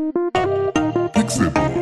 Pixelburg. 0.00 1.12
Pixelburg. 1.12 1.79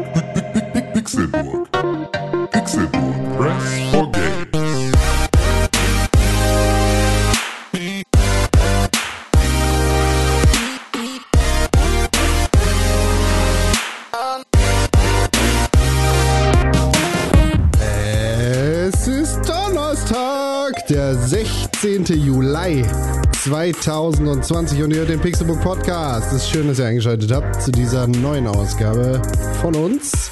2020 23.72 24.82
und 24.82 24.90
ihr 24.92 24.98
hört 24.98 25.10
den 25.10 25.20
Pixelbook 25.20 25.60
Podcast. 25.60 26.28
Es 26.28 26.44
ist 26.44 26.50
schön, 26.50 26.68
dass 26.68 26.78
ihr 26.78 26.86
eingeschaltet 26.86 27.30
habt 27.32 27.62
zu 27.62 27.70
dieser 27.70 28.06
neuen 28.06 28.46
Ausgabe 28.46 29.20
von 29.60 29.74
uns 29.74 30.30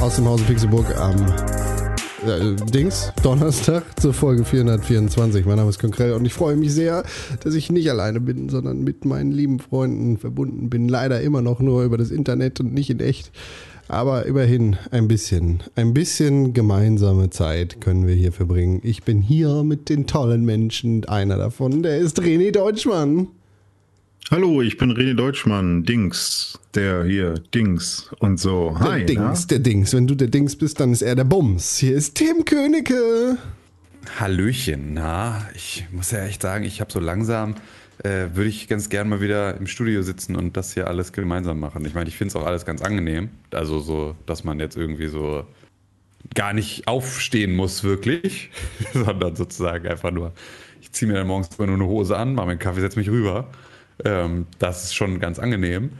aus 0.00 0.16
dem 0.16 0.26
Hause 0.26 0.44
Pixelburg 0.44 0.86
am 0.96 1.14
äh, 2.26 2.54
Dings, 2.72 3.12
Donnerstag 3.22 3.84
zur 4.00 4.14
Folge 4.14 4.44
424. 4.44 5.44
Mein 5.44 5.56
Name 5.56 5.70
ist 5.70 5.80
Konkrell 5.80 6.12
und 6.12 6.24
ich 6.24 6.32
freue 6.32 6.56
mich 6.56 6.72
sehr, 6.72 7.04
dass 7.42 7.54
ich 7.54 7.70
nicht 7.70 7.90
alleine 7.90 8.20
bin, 8.20 8.48
sondern 8.48 8.82
mit 8.82 9.04
meinen 9.04 9.32
lieben 9.32 9.58
Freunden 9.58 10.16
verbunden 10.16 10.70
bin. 10.70 10.88
Leider 10.88 11.20
immer 11.20 11.42
noch 11.42 11.60
nur 11.60 11.84
über 11.84 11.98
das 11.98 12.10
Internet 12.10 12.60
und 12.60 12.72
nicht 12.72 12.90
in 12.90 13.00
echt. 13.00 13.32
Aber 13.88 14.26
immerhin 14.26 14.76
ein 14.90 15.08
bisschen, 15.08 15.62
ein 15.74 15.92
bisschen 15.92 16.54
gemeinsame 16.54 17.30
Zeit 17.30 17.80
können 17.80 18.06
wir 18.06 18.14
hier 18.14 18.32
verbringen. 18.32 18.80
Ich 18.82 19.02
bin 19.02 19.20
hier 19.20 19.62
mit 19.64 19.88
den 19.88 20.06
tollen 20.06 20.44
Menschen. 20.44 21.04
Einer 21.04 21.36
davon, 21.36 21.82
der 21.82 21.98
ist 21.98 22.20
René 22.20 22.52
Deutschmann. 22.52 23.28
Hallo, 24.30 24.62
ich 24.62 24.78
bin 24.78 24.92
René 24.92 25.14
Deutschmann, 25.14 25.82
Dings, 25.82 26.58
der 26.74 27.04
hier, 27.04 27.34
Dings 27.54 28.08
und 28.18 28.40
so. 28.40 28.74
Der 28.80 28.92
Hi, 28.92 29.04
Dings, 29.04 29.46
der 29.46 29.58
Dings. 29.58 29.92
Wenn 29.92 30.06
du 30.06 30.14
der 30.14 30.28
Dings 30.28 30.56
bist, 30.56 30.80
dann 30.80 30.92
ist 30.92 31.02
er 31.02 31.16
der 31.16 31.24
Bums. 31.24 31.76
Hier 31.76 31.94
ist 31.94 32.14
Tim 32.14 32.44
Königke. 32.44 33.36
Hallöchen, 34.18 34.94
na, 34.94 35.46
ich 35.54 35.86
muss 35.92 36.10
ja 36.12 36.24
echt 36.24 36.42
sagen, 36.42 36.64
ich 36.64 36.80
habe 36.80 36.90
so 36.90 36.98
langsam, 36.98 37.56
äh, 38.02 38.34
würde 38.34 38.48
ich 38.48 38.68
ganz 38.68 38.88
gern 38.88 39.08
mal 39.08 39.20
wieder 39.20 39.56
im 39.56 39.66
Studio 39.66 40.02
sitzen 40.02 40.36
und 40.36 40.56
das 40.56 40.74
hier 40.74 40.88
alles 40.88 41.12
gemeinsam 41.12 41.60
machen. 41.60 41.84
Ich 41.84 41.94
meine, 41.94 42.08
ich 42.08 42.16
finde 42.16 42.30
es 42.30 42.36
auch 42.36 42.46
alles 42.46 42.64
ganz 42.64 42.82
angenehm. 42.82 43.30
Also 43.52 43.78
so, 43.78 44.16
dass 44.26 44.44
man 44.44 44.58
jetzt 44.58 44.76
irgendwie 44.76 45.06
so 45.06 45.44
gar 46.34 46.52
nicht 46.52 46.88
aufstehen 46.88 47.54
muss, 47.54 47.84
wirklich, 47.84 48.50
sondern 48.92 49.36
sozusagen 49.36 49.86
einfach 49.86 50.10
nur, 50.10 50.32
ich 50.80 50.92
ziehe 50.92 51.10
mir 51.10 51.18
dann 51.18 51.26
morgens 51.26 51.50
immer 51.56 51.68
nur 51.68 51.76
eine 51.76 51.86
Hose 51.86 52.16
an, 52.16 52.34
mache 52.34 52.46
meinen 52.46 52.58
Kaffee, 52.58 52.80
setze 52.80 52.98
mich 52.98 53.08
rüber. 53.08 53.48
Ähm, 54.04 54.46
das 54.58 54.84
ist 54.84 54.94
schon 54.94 55.20
ganz 55.20 55.38
angenehm. 55.38 55.90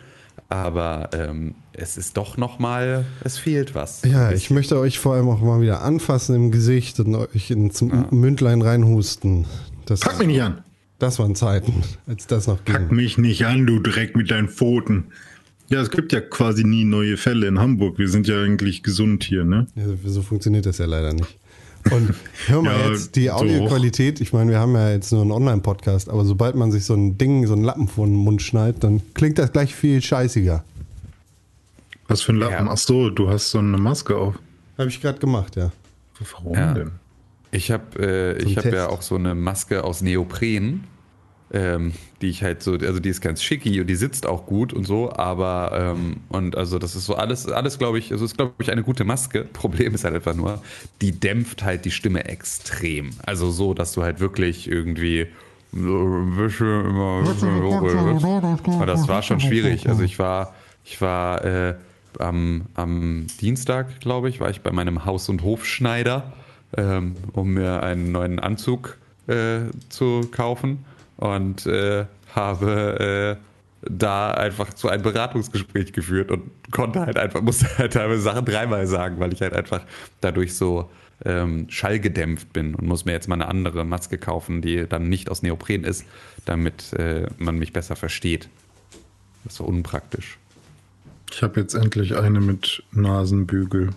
Aber 0.49 1.11
ähm, 1.15 1.55
es 1.73 1.97
ist 1.97 2.17
doch 2.17 2.37
noch 2.37 2.59
mal, 2.59 3.07
es 3.25 3.39
fehlt 3.39 3.75
was. 3.75 4.03
Ja, 4.05 4.33
ich 4.33 4.51
möchte 4.51 4.79
euch 4.79 4.99
vor 4.99 5.15
allem 5.15 5.29
auch 5.29 5.41
mal 5.41 5.61
wieder 5.61 5.83
anfassen 5.83 6.35
im 6.35 6.51
Gesicht 6.51 7.01
und 7.01 7.15
euch 7.15 7.51
ins 7.51 7.81
Mündlein 7.81 8.61
reinhusten. 8.61 9.47
Das, 9.87 10.01
Pack 10.01 10.19
mich 10.19 10.27
nicht 10.27 10.43
an. 10.43 10.63
Das 11.03 11.19
waren 11.19 11.35
Zeiten, 11.35 11.75
als 12.07 12.27
das 12.27 12.47
noch 12.47 12.65
ging. 12.65 12.75
Pack 12.75 12.93
mich 12.93 13.19
nicht 13.19 13.45
an, 13.47 13.67
du 13.67 13.81
Dreck 13.81 14.17
mit 14.17 14.31
deinen 14.31 14.49
Pfoten. 14.49 15.05
Ja, 15.69 15.81
es 15.81 15.91
gibt 15.91 16.13
ja 16.13 16.21
quasi 16.21 16.65
nie 16.65 16.85
neue 16.85 17.17
Fälle 17.17 17.47
in 17.47 17.59
Hamburg. 17.59 17.99
Wir 17.99 18.09
sind 18.09 18.27
ja 18.29 18.43
eigentlich 18.43 18.83
gesund 18.83 19.25
hier, 19.25 19.45
ne? 19.45 19.67
Ja, 19.75 19.85
so 20.05 20.23
funktioniert 20.23 20.67
das 20.67 20.79
ja 20.79 20.87
leider 20.87 21.13
nicht. 21.15 21.39
Und 21.91 22.15
hör 22.47 22.63
mal 22.63 22.79
Ja, 22.79 22.91
jetzt, 22.91 23.17
die. 23.17 23.31
Audioqualität, 23.31 24.21
ich 24.21 24.33
meine, 24.33 24.51
wir 24.51 24.59
haben 24.61 24.75
ja 24.75 24.91
jetzt 24.93 25.11
nur 25.13 25.23
einen 25.23 25.33
Online-Podcast, 25.33 26.09
aber 26.09 26.25
sobald 26.25 26.55
man 26.55 26.71
sich 26.71 26.85
so 26.85 26.95
ein 26.95 27.19
Ding, 27.19 27.47
so 27.47 27.55
einen 27.55 27.65
Lappen 27.65 27.89
vor 27.89 28.07
den 28.07 28.15
Mund 28.15 28.43
schneidet, 28.43 28.85
dann 28.85 29.01
klingt 29.15 29.39
das 29.39 29.53
gleich 29.53 29.75
viel 29.75 30.01
scheißiger. 30.03 30.63
Was 32.09 32.23
für 32.23 32.33
ein 32.33 32.37
Lappen? 32.37 32.67
Ja. 32.67 32.73
Ach 32.73 32.77
so, 32.79 33.11
du 33.11 33.29
hast 33.31 33.51
so 33.51 33.59
eine 33.59 33.79
Maske 33.79 34.17
auf. 34.17 34.35
Habe 34.79 34.89
ich 34.91 35.01
gerade 35.01 35.19
gemacht, 35.19 35.57
ja. 35.57 35.73
Warum 36.33 36.55
Ja. 36.55 36.75
denn? 36.75 36.91
Ich 37.51 37.71
habe 37.71 37.99
äh, 37.99 38.43
ich 38.43 38.57
hab 38.57 38.63
Test. 38.63 38.75
ja 38.75 38.89
auch 38.89 39.03
so 39.03 39.15
eine 39.17 39.35
Maske 39.35 39.85
aus 39.85 40.01
Neopren, 40.03 40.85
ähm, 41.53 41.93
die 42.23 42.31
ich 42.31 42.43
halt 42.43 42.63
so, 42.63 42.73
also 42.73 42.99
die 42.99 43.11
ist 43.11 43.21
ganz 43.21 43.43
schicki 43.43 43.81
und 43.81 43.87
die 43.87 43.95
sitzt 43.95 44.27
auch 44.27 44.47
gut 44.47 44.73
und 44.73 44.87
so, 44.87 45.13
aber 45.13 45.95
ähm, 45.97 46.17
und 46.31 46.57
also 46.57 46.79
das 46.79 46.97
ist 46.97 47.05
so 47.05 47.15
alles, 47.15 47.47
alles 47.47 47.79
glaube 47.79 47.99
ich, 47.99 48.11
also 48.11 48.25
ist 48.25 48.37
glaube 48.37 48.55
ich 48.59 48.73
eine 48.73 48.83
gute 48.83 49.05
Maske. 49.05 49.45
Problem 49.53 49.95
ist 49.95 50.05
halt 50.05 50.15
einfach 50.15 50.35
nur, 50.35 50.63
die 51.03 51.13
dämpft 51.13 51.63
halt 51.63 51.85
die 51.85 51.91
Stimme 51.91 52.25
extrem. 52.25 53.11
Also 53.27 53.51
so, 53.51 53.75
dass 53.75 53.93
du 53.93 54.03
halt 54.03 54.21
wirklich 54.21 54.71
irgendwie 54.71 55.27
so 55.73 55.79
ein 55.79 56.37
bisschen 56.37 56.87
immer 56.87 57.19
und 57.19 58.87
das 58.87 59.09
war 59.09 59.23
schon 59.23 59.41
schwierig. 59.41 59.89
Also 59.89 60.03
ich 60.03 60.19
war, 60.19 60.55
ich 60.85 61.01
war 61.01 61.45
äh, 61.45 61.75
am, 62.19 62.63
am 62.75 63.27
Dienstag, 63.41 64.01
glaube 64.01 64.29
ich, 64.31 64.41
war 64.41 64.51
ich 64.51 64.63
bei 64.63 64.71
meinem 64.71 65.05
Haus- 65.05 65.29
und 65.29 65.43
Hofschneider, 65.43 66.33
ähm, 66.77 67.15
um 67.33 67.53
mir 67.53 67.83
einen 67.83 68.11
neuen 68.13 68.39
Anzug 68.39 68.99
äh, 69.27 69.61
zu 69.89 70.29
kaufen 70.31 70.85
und 71.23 71.67
äh, 71.67 72.07
habe 72.35 73.39
äh, 73.39 73.89
da 73.89 74.33
einfach 74.33 74.75
zu 74.75 74.89
einem 74.89 75.05
Beratungsgespräch 75.05 75.93
geführt 75.93 76.33
und 76.33 76.51
konnte 76.73 77.01
halt 77.01 77.17
einfach, 77.17 77.41
musste 77.43 77.67
halt 77.79 77.93
teilweise 77.93 78.23
Sachen 78.23 78.45
dreimal 78.45 78.89
sagen, 78.89 79.21
weil 79.21 79.33
ich 79.33 79.41
halt 79.41 79.53
einfach 79.55 79.83
dadurch 80.21 80.57
so 80.57 80.91
ähm, 81.25 81.67
schallgedämpft 81.69 82.53
bin 82.53 82.75
und 82.75 82.89
muss 82.89 83.05
mir 83.05 83.13
jetzt 83.13 83.29
mal 83.29 83.37
eine 83.37 83.47
andere 83.47 83.85
Maske 83.85 84.19
kaufen, 84.19 84.63
die 84.63 84.89
dann 84.89 85.09
nicht 85.09 85.31
aus 85.31 85.43
Neopren 85.43 85.85
ist, 85.85 86.05
damit 86.45 86.93
äh, 86.95 87.29
man 87.39 87.57
mich 87.57 87.73
besser 87.73 87.95
versteht. 87.95 88.49
Das 89.45 89.55
so 89.57 89.65
unpraktisch. 89.65 90.39
Ich 91.31 91.43
habe 91.45 91.61
jetzt 91.61 91.75
endlich 91.75 92.17
eine 92.17 92.41
mit 92.41 92.83
Nasenbügel. 92.91 93.91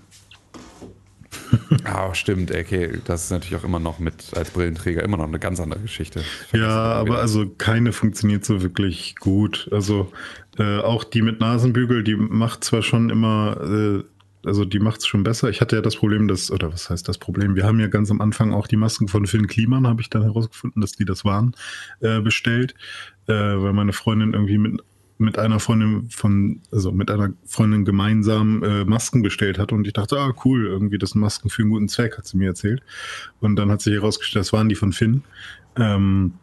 Ah, 1.83 2.13
stimmt, 2.13 2.51
okay. 2.51 2.99
Das 3.05 3.25
ist 3.25 3.31
natürlich 3.31 3.55
auch 3.55 3.63
immer 3.63 3.79
noch 3.79 3.99
mit 3.99 4.33
als 4.35 4.49
Brillenträger 4.49 5.03
immer 5.03 5.17
noch 5.17 5.27
eine 5.27 5.39
ganz 5.39 5.59
andere 5.59 5.81
Geschichte. 5.81 6.23
Ja, 6.51 6.93
aber 6.93 7.19
also 7.19 7.47
keine 7.47 7.91
funktioniert 7.91 8.43
so 8.43 8.63
wirklich 8.63 9.15
gut. 9.17 9.69
Also 9.71 10.11
äh, 10.57 10.79
auch 10.79 11.03
die 11.03 11.21
mit 11.21 11.39
Nasenbügel, 11.39 12.03
die 12.03 12.15
macht 12.15 12.63
zwar 12.63 12.81
schon 12.81 13.09
immer, 13.09 13.57
äh, 13.61 14.03
also 14.47 14.65
die 14.65 14.79
macht 14.79 15.01
es 15.01 15.07
schon 15.07 15.23
besser. 15.23 15.49
Ich 15.49 15.61
hatte 15.61 15.75
ja 15.75 15.81
das 15.81 15.95
Problem, 15.95 16.27
dass, 16.27 16.51
oder 16.51 16.71
was 16.71 16.89
heißt 16.89 17.07
das 17.07 17.17
Problem? 17.17 17.55
Wir 17.55 17.65
haben 17.65 17.79
ja 17.79 17.87
ganz 17.87 18.09
am 18.09 18.21
Anfang 18.21 18.53
auch 18.53 18.67
die 18.67 18.77
Masken 18.77 19.07
von 19.07 19.25
Finn 19.27 19.47
Kliman, 19.47 19.87
habe 19.87 20.01
ich 20.01 20.09
dann 20.09 20.23
herausgefunden, 20.23 20.81
dass 20.81 20.93
die 20.93 21.05
das 21.05 21.25
waren, 21.25 21.55
äh, 21.99 22.21
bestellt, 22.21 22.73
äh, 23.27 23.33
weil 23.33 23.73
meine 23.73 23.93
Freundin 23.93 24.33
irgendwie 24.33 24.57
mit 24.57 24.81
mit 25.17 25.39
einer 25.39 25.59
Freundin 25.59 26.09
von, 26.09 26.59
also 26.71 26.91
mit 26.91 27.09
einer 27.09 27.29
Freundin 27.45 27.85
gemeinsam 27.85 28.63
äh, 28.63 28.83
Masken 28.85 29.21
bestellt 29.21 29.57
hat 29.57 29.71
und 29.71 29.87
ich 29.87 29.93
dachte, 29.93 30.19
ah 30.19 30.33
cool, 30.43 30.65
irgendwie 30.65 30.97
das 30.97 31.11
sind 31.11 31.21
Masken 31.21 31.49
für 31.49 31.61
einen 31.61 31.71
guten 31.71 31.87
Zweck, 31.87 32.17
hat 32.17 32.27
sie 32.27 32.37
mir 32.37 32.47
erzählt. 32.49 32.81
Und 33.39 33.55
dann 33.55 33.71
hat 33.71 33.81
sich 33.81 33.93
herausgestellt, 33.93 34.41
das 34.41 34.51
waren 34.53 34.67
die 34.69 34.75
von 34.75 34.91
Finn. 34.91 35.23
Ähm, 35.77 36.33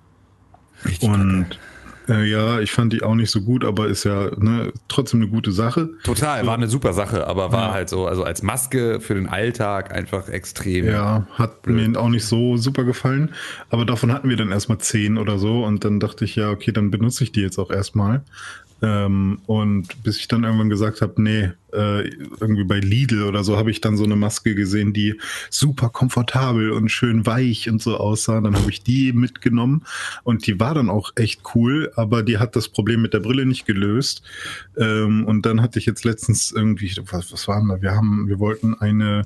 Richtig 0.84 1.08
und 1.08 1.46
äh, 2.08 2.24
ja, 2.28 2.58
ich 2.58 2.72
fand 2.72 2.92
die 2.92 3.02
auch 3.04 3.14
nicht 3.14 3.30
so 3.30 3.40
gut, 3.42 3.64
aber 3.64 3.86
ist 3.86 4.02
ja 4.02 4.30
ne, 4.36 4.72
trotzdem 4.88 5.20
eine 5.22 5.30
gute 5.30 5.52
Sache. 5.52 5.90
Total, 6.02 6.44
war 6.46 6.54
eine 6.54 6.66
super 6.66 6.92
Sache, 6.92 7.28
aber 7.28 7.52
war 7.52 7.68
Ja. 7.68 7.74
halt 7.74 7.88
so, 7.88 8.06
also 8.08 8.24
als 8.24 8.42
Maske 8.42 9.00
für 9.00 9.14
den 9.14 9.28
Alltag 9.28 9.94
einfach 9.94 10.28
extrem. 10.28 10.86
Ja, 10.86 11.28
hat 11.34 11.64
mir 11.68 11.96
auch 12.00 12.08
nicht 12.08 12.24
so 12.26 12.56
super 12.56 12.82
gefallen. 12.82 13.30
Aber 13.70 13.84
davon 13.84 14.12
hatten 14.12 14.28
wir 14.28 14.36
dann 14.36 14.50
erstmal 14.50 14.78
zehn 14.78 15.16
oder 15.16 15.38
so. 15.38 15.64
Und 15.64 15.84
dann 15.84 16.00
dachte 16.00 16.24
ich, 16.24 16.34
ja, 16.34 16.50
okay, 16.50 16.72
dann 16.72 16.90
benutze 16.90 17.22
ich 17.22 17.30
die 17.30 17.40
jetzt 17.40 17.58
auch 17.58 17.70
erstmal. 17.70 18.22
Ähm, 18.82 19.40
und 19.46 20.02
bis 20.02 20.18
ich 20.18 20.28
dann 20.28 20.44
irgendwann 20.44 20.70
gesagt 20.70 21.00
habe, 21.00 21.22
nee, 21.22 21.52
äh, 21.72 22.08
irgendwie 22.40 22.64
bei 22.64 22.80
Lidl 22.80 23.22
oder 23.22 23.44
so 23.44 23.56
habe 23.56 23.70
ich 23.70 23.80
dann 23.80 23.96
so 23.96 24.04
eine 24.04 24.16
Maske 24.16 24.54
gesehen, 24.54 24.92
die 24.92 25.18
super 25.50 25.88
komfortabel 25.88 26.70
und 26.70 26.90
schön 26.90 27.26
weich 27.26 27.68
und 27.68 27.82
so 27.82 27.96
aussah. 27.96 28.40
Dann 28.40 28.56
habe 28.56 28.70
ich 28.70 28.82
die 28.82 29.12
mitgenommen 29.12 29.84
und 30.24 30.46
die 30.46 30.60
war 30.60 30.74
dann 30.74 30.90
auch 30.90 31.12
echt 31.16 31.42
cool, 31.54 31.92
aber 31.96 32.22
die 32.22 32.38
hat 32.38 32.56
das 32.56 32.68
Problem 32.68 33.02
mit 33.02 33.14
der 33.14 33.20
Brille 33.20 33.46
nicht 33.46 33.66
gelöst. 33.66 34.22
Ähm, 34.76 35.24
und 35.24 35.46
dann 35.46 35.62
hatte 35.62 35.78
ich 35.78 35.86
jetzt 35.86 36.04
letztens 36.04 36.52
irgendwie, 36.52 36.92
was, 37.10 37.32
was 37.32 37.48
waren 37.48 37.68
da? 37.68 37.82
Wir 37.82 37.92
haben, 37.92 38.28
wir 38.28 38.38
wollten 38.38 38.74
eine 38.74 39.22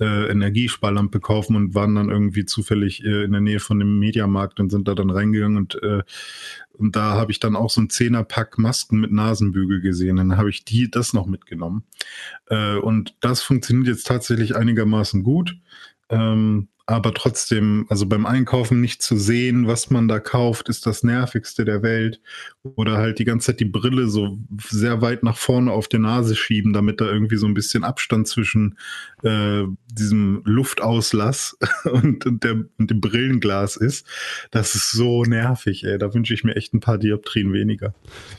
äh, 0.00 0.30
Energiesparlampe 0.30 1.20
kaufen 1.20 1.56
und 1.56 1.74
waren 1.74 1.94
dann 1.94 2.10
irgendwie 2.10 2.44
zufällig 2.44 3.04
äh, 3.04 3.24
in 3.24 3.32
der 3.32 3.40
Nähe 3.40 3.60
von 3.60 3.78
dem 3.78 3.98
Mediamarkt 3.98 4.58
und 4.58 4.70
sind 4.70 4.88
da 4.88 4.94
dann 4.94 5.10
reingegangen 5.10 5.56
und 5.56 5.82
äh, 5.82 6.02
und 6.76 6.96
da 6.96 7.14
habe 7.14 7.30
ich 7.30 7.38
dann 7.38 7.54
auch 7.54 7.70
so 7.70 7.80
ein 7.80 7.88
Zehnerpack 7.88 8.58
Masken 8.58 8.98
mit 8.98 9.12
Nasenbügel 9.12 9.80
gesehen. 9.80 10.16
Dann 10.16 10.36
habe 10.36 10.50
ich 10.50 10.64
die 10.64 10.90
das 10.90 11.12
noch 11.12 11.26
mitgenommen. 11.26 11.83
Äh, 12.48 12.76
und 12.76 13.14
das 13.20 13.42
funktioniert 13.42 13.88
jetzt 13.88 14.06
tatsächlich 14.06 14.56
einigermaßen 14.56 15.22
gut. 15.22 15.56
Ähm, 16.10 16.68
aber 16.86 17.14
trotzdem, 17.14 17.86
also 17.88 18.04
beim 18.04 18.26
Einkaufen 18.26 18.82
nicht 18.82 19.00
zu 19.00 19.16
sehen, 19.16 19.66
was 19.66 19.88
man 19.88 20.06
da 20.06 20.20
kauft, 20.20 20.68
ist 20.68 20.86
das 20.86 21.02
nervigste 21.02 21.64
der 21.64 21.82
Welt. 21.82 22.20
Oder 22.62 22.98
halt 22.98 23.18
die 23.18 23.24
ganze 23.24 23.46
Zeit 23.46 23.60
die 23.60 23.64
Brille 23.64 24.08
so 24.08 24.38
sehr 24.68 25.00
weit 25.00 25.22
nach 25.22 25.38
vorne 25.38 25.72
auf 25.72 25.88
die 25.88 25.98
Nase 25.98 26.36
schieben, 26.36 26.74
damit 26.74 27.00
da 27.00 27.06
irgendwie 27.06 27.36
so 27.36 27.46
ein 27.46 27.54
bisschen 27.54 27.84
Abstand 27.84 28.28
zwischen 28.28 28.76
äh, 29.22 29.62
diesem 29.90 30.42
Luftauslass 30.44 31.56
und, 31.84 32.26
und, 32.26 32.44
der, 32.44 32.64
und 32.78 32.90
dem 32.90 33.00
Brillenglas 33.00 33.76
ist. 33.76 34.06
Das 34.50 34.74
ist 34.74 34.90
so 34.92 35.24
nervig, 35.24 35.84
ey. 35.84 35.96
Da 35.96 36.12
wünsche 36.12 36.34
ich 36.34 36.44
mir 36.44 36.54
echt 36.54 36.74
ein 36.74 36.80
paar 36.80 36.98
Dioptrien 36.98 37.54
weniger. 37.54 37.94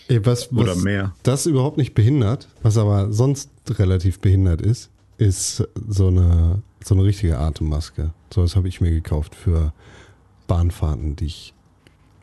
Ey, 0.07 0.23
was, 0.23 0.49
was 0.51 0.63
Oder 0.63 0.75
mehr. 0.75 1.15
Das 1.23 1.47
überhaupt 1.47 1.77
nicht 1.77 1.95
behindert, 1.95 2.47
was 2.61 2.77
aber 2.77 3.11
sonst 3.11 3.49
relativ 3.79 4.19
behindert 4.19 4.61
ist, 4.61 4.91
ist 5.17 5.67
so 5.87 6.07
eine, 6.07 6.61
so 6.83 6.95
eine 6.95 7.03
richtige 7.03 7.37
Atemmaske. 7.37 8.11
So 8.33 8.43
was 8.43 8.55
habe 8.55 8.67
ich 8.67 8.81
mir 8.81 8.91
gekauft 8.91 9.35
für 9.35 9.73
Bahnfahrten, 10.47 11.15
die 11.15 11.25
ich 11.25 11.53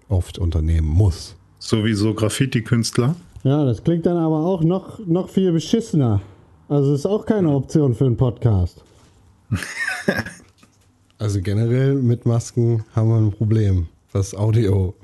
oft 0.08 0.38
unternehmen 0.38 0.88
muss. 0.88 1.36
Sowieso 1.58 2.14
Graffiti-Künstler. 2.14 3.16
Ja, 3.44 3.64
das 3.64 3.82
klingt 3.82 4.06
dann 4.06 4.16
aber 4.16 4.44
auch 4.44 4.62
noch, 4.62 4.98
noch 5.06 5.28
viel 5.28 5.52
beschissener. 5.52 6.20
Also 6.68 6.94
ist 6.94 7.06
auch 7.06 7.26
keine 7.26 7.50
Option 7.50 7.94
für 7.94 8.06
einen 8.06 8.16
Podcast. 8.16 8.84
also 11.18 11.40
generell 11.40 11.94
mit 11.94 12.24
Masken 12.24 12.84
haben 12.94 13.08
wir 13.08 13.16
ein 13.16 13.32
Problem, 13.32 13.88
was 14.12 14.34
Audio 14.34 14.94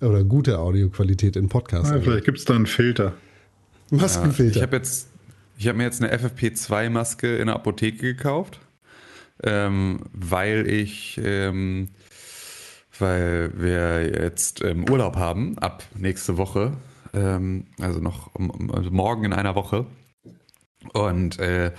oder 0.00 0.24
gute 0.24 0.58
Audioqualität 0.58 1.36
in 1.36 1.48
Podcasts 1.48 1.90
angeht. 1.90 2.04
vielleicht 2.04 2.24
gibt 2.24 2.38
es 2.38 2.44
da 2.44 2.54
einen 2.54 2.66
Filter. 2.66 3.14
Maskenfilter. 3.90 4.56
Ich 4.56 4.62
habe 4.62 4.76
jetzt, 4.76 5.08
ich 5.56 5.68
habe 5.68 5.78
mir 5.78 5.84
jetzt 5.84 6.02
eine 6.02 6.14
FFP2-Maske 6.14 7.36
in 7.36 7.46
der 7.46 7.56
Apotheke 7.56 8.14
gekauft, 8.14 8.60
ähm, 9.42 10.00
weil 10.12 10.68
ich, 10.68 11.20
ähm, 11.22 11.88
weil 12.98 13.52
wir 13.54 14.22
jetzt 14.22 14.62
ähm, 14.62 14.88
Urlaub 14.88 15.16
haben 15.16 15.58
ab 15.58 15.84
nächste 15.96 16.36
Woche, 16.36 16.72
ähm, 17.14 17.66
also 17.80 18.00
noch 18.00 18.30
also 18.72 18.90
morgen 18.90 19.24
in 19.24 19.32
einer 19.32 19.54
Woche. 19.54 19.86
Und 20.92 21.38
äh, 21.38 21.72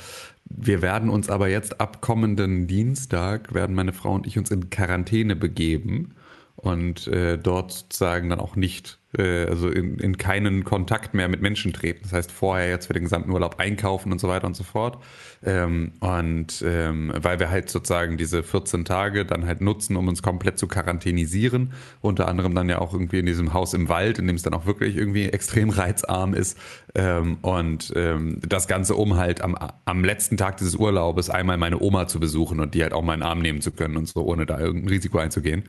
wir 0.46 0.82
werden 0.82 1.10
uns 1.10 1.30
aber 1.30 1.50
jetzt 1.50 1.80
ab 1.80 2.02
kommenden 2.02 2.68
Dienstag, 2.68 3.54
werden 3.54 3.76
meine 3.76 3.94
Frau 3.94 4.14
und 4.14 4.28
ich 4.28 4.38
uns 4.38 4.52
in 4.52 4.70
Quarantäne 4.70 5.36
begeben 5.36 6.16
und 6.58 7.06
äh, 7.08 7.38
dort 7.38 7.72
sozusagen 7.72 8.30
dann 8.30 8.40
auch 8.40 8.56
nicht, 8.56 8.98
äh, 9.16 9.46
also 9.46 9.70
in, 9.70 10.00
in 10.00 10.18
keinen 10.18 10.64
Kontakt 10.64 11.14
mehr 11.14 11.28
mit 11.28 11.40
Menschen 11.40 11.72
treten. 11.72 12.00
Das 12.02 12.14
heißt, 12.14 12.32
vorher 12.32 12.68
jetzt 12.68 12.88
für 12.88 12.94
den 12.94 13.04
gesamten 13.04 13.30
Urlaub 13.30 13.60
einkaufen 13.60 14.12
und 14.12 14.20
so 14.20 14.28
weiter 14.28 14.48
und 14.48 14.56
so 14.56 14.64
fort. 14.64 14.98
Ähm, 15.46 15.92
und 16.00 16.64
ähm, 16.66 17.14
weil 17.16 17.40
wir 17.40 17.52
halt 17.52 17.70
sozusagen 17.70 18.18
diese 18.18 18.42
14 18.42 18.86
Tage 18.86 19.24
dann 19.24 19.46
halt 19.46 19.62
nutzen, 19.62 19.96
um 19.98 20.08
uns 20.08 20.24
komplett 20.24 20.58
zu 20.58 20.68
quarantänisieren. 20.68 21.74
Unter 22.02 22.28
anderem 22.28 22.56
dann 22.56 22.70
ja 22.70 22.80
auch 22.80 22.92
irgendwie 22.92 23.20
in 23.20 23.28
diesem 23.28 23.54
Haus 23.54 23.76
im 23.76 23.88
Wald, 23.88 24.18
in 24.18 24.26
dem 24.26 24.36
es 24.36 24.42
dann 24.42 24.56
auch 24.56 24.66
wirklich 24.66 24.98
irgendwie 24.98 25.30
extrem 25.30 25.70
reizarm 25.70 26.34
ist. 26.34 26.58
Ähm, 26.96 27.38
und 27.44 27.94
ähm, 27.96 28.40
das 28.42 28.68
Ganze, 28.68 28.96
um 28.96 29.16
halt 29.16 29.42
am, 29.42 29.56
am 29.86 30.04
letzten 30.04 30.38
Tag 30.38 30.58
dieses 30.58 30.76
Urlaubes 30.76 31.30
einmal 31.30 31.58
meine 31.58 31.80
Oma 31.80 32.08
zu 32.08 32.20
besuchen 32.20 32.60
und 32.60 32.74
die 32.74 32.82
halt 32.82 32.94
auch 32.94 33.04
mal 33.04 33.14
in 33.14 33.20
den 33.20 33.30
Arm 33.30 33.44
nehmen 33.44 33.62
zu 33.62 33.70
können 33.70 33.96
und 33.96 34.08
so, 34.08 34.24
ohne 34.26 34.48
da 34.48 34.60
irgendein 34.60 34.90
Risiko 34.90 35.20
einzugehen. 35.20 35.66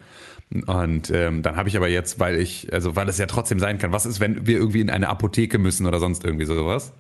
Und 0.66 1.10
ähm, 1.10 1.42
dann 1.42 1.56
habe 1.56 1.68
ich 1.68 1.76
aber 1.76 1.88
jetzt, 1.88 2.20
weil 2.20 2.36
ich, 2.36 2.72
also 2.72 2.96
weil 2.96 3.08
es 3.08 3.18
ja 3.18 3.26
trotzdem 3.26 3.58
sein 3.58 3.78
kann, 3.78 3.92
was 3.92 4.06
ist, 4.06 4.18
wenn 4.18 4.46
wir 4.46 4.56
irgendwie 4.56 4.80
in 4.80 4.88
eine 4.88 5.08
Apotheke 5.08 5.58
müssen 5.58 5.86
oder 5.86 6.00
sonst 6.00 6.24
irgendwie 6.24 6.46
sowas, 6.46 6.92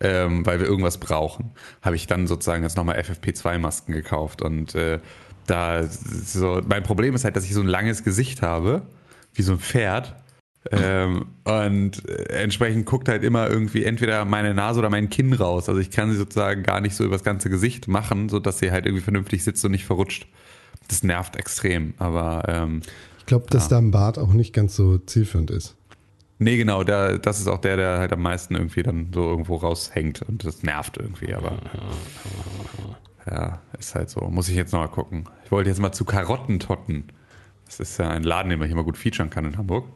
ähm, 0.00 0.44
weil 0.44 0.58
wir 0.58 0.66
irgendwas 0.66 0.98
brauchen, 0.98 1.52
habe 1.82 1.94
ich 1.94 2.06
dann 2.06 2.26
sozusagen 2.26 2.64
jetzt 2.64 2.76
nochmal 2.76 2.98
FFP2-Masken 2.98 3.92
gekauft. 3.92 4.42
Und 4.42 4.74
äh, 4.74 4.98
da 5.46 5.84
so, 5.84 6.60
mein 6.66 6.82
Problem 6.82 7.14
ist 7.14 7.24
halt, 7.24 7.36
dass 7.36 7.44
ich 7.44 7.54
so 7.54 7.60
ein 7.60 7.68
langes 7.68 8.02
Gesicht 8.02 8.42
habe, 8.42 8.82
wie 9.34 9.42
so 9.42 9.52
ein 9.52 9.60
Pferd. 9.60 10.16
Ähm, 10.72 11.26
und 11.44 12.06
entsprechend 12.08 12.86
guckt 12.86 13.08
halt 13.08 13.24
immer 13.24 13.48
irgendwie 13.48 13.84
entweder 13.84 14.24
meine 14.24 14.52
Nase 14.52 14.80
oder 14.80 14.90
mein 14.90 15.08
Kinn 15.08 15.32
raus. 15.32 15.68
Also 15.68 15.80
ich 15.80 15.90
kann 15.90 16.10
sie 16.10 16.16
sozusagen 16.16 16.64
gar 16.64 16.80
nicht 16.80 16.94
so 16.94 17.04
übers 17.04 17.24
ganze 17.24 17.48
Gesicht 17.50 17.88
machen, 17.88 18.28
sodass 18.28 18.58
sie 18.58 18.70
halt 18.70 18.84
irgendwie 18.84 19.02
vernünftig 19.02 19.42
sitzt 19.42 19.64
und 19.64 19.70
nicht 19.70 19.86
verrutscht. 19.86 20.26
Das 20.88 21.02
nervt 21.02 21.36
extrem, 21.36 21.94
aber 21.98 22.44
ähm, 22.48 22.82
ich 23.18 23.26
glaube, 23.26 23.46
dass 23.48 23.68
da 23.68 23.78
ein 23.78 23.90
Bart 23.92 24.18
auch 24.18 24.32
nicht 24.32 24.52
ganz 24.52 24.74
so 24.74 24.98
zielführend 24.98 25.50
ist. 25.50 25.76
nee, 26.38 26.56
genau, 26.56 26.82
der, 26.82 27.18
das 27.18 27.38
ist 27.38 27.46
auch 27.46 27.58
der, 27.58 27.76
der 27.76 27.98
halt 27.98 28.12
am 28.12 28.22
meisten 28.22 28.56
irgendwie 28.56 28.82
dann 28.82 29.10
so 29.14 29.28
irgendwo 29.28 29.56
raushängt 29.56 30.22
und 30.22 30.44
das 30.44 30.62
nervt 30.62 30.96
irgendwie, 30.96 31.34
aber 31.34 31.58
ja, 33.30 33.60
ist 33.78 33.94
halt 33.94 34.10
so. 34.10 34.20
Muss 34.22 34.48
ich 34.48 34.56
jetzt 34.56 34.72
nochmal 34.72 34.88
gucken. 34.88 35.24
Ich 35.44 35.52
wollte 35.52 35.70
jetzt 35.70 35.80
mal 35.80 35.92
zu 35.92 36.04
Karottentotten. 36.04 37.04
Das 37.66 37.78
ist 37.78 37.98
ja 37.98 38.08
ein 38.08 38.24
Laden, 38.24 38.50
den 38.50 38.58
man 38.58 38.66
hier 38.66 38.76
mal 38.76 38.82
gut 38.84 38.98
featuren 38.98 39.30
kann 39.30 39.44
in 39.44 39.56
Hamburg. 39.56 39.86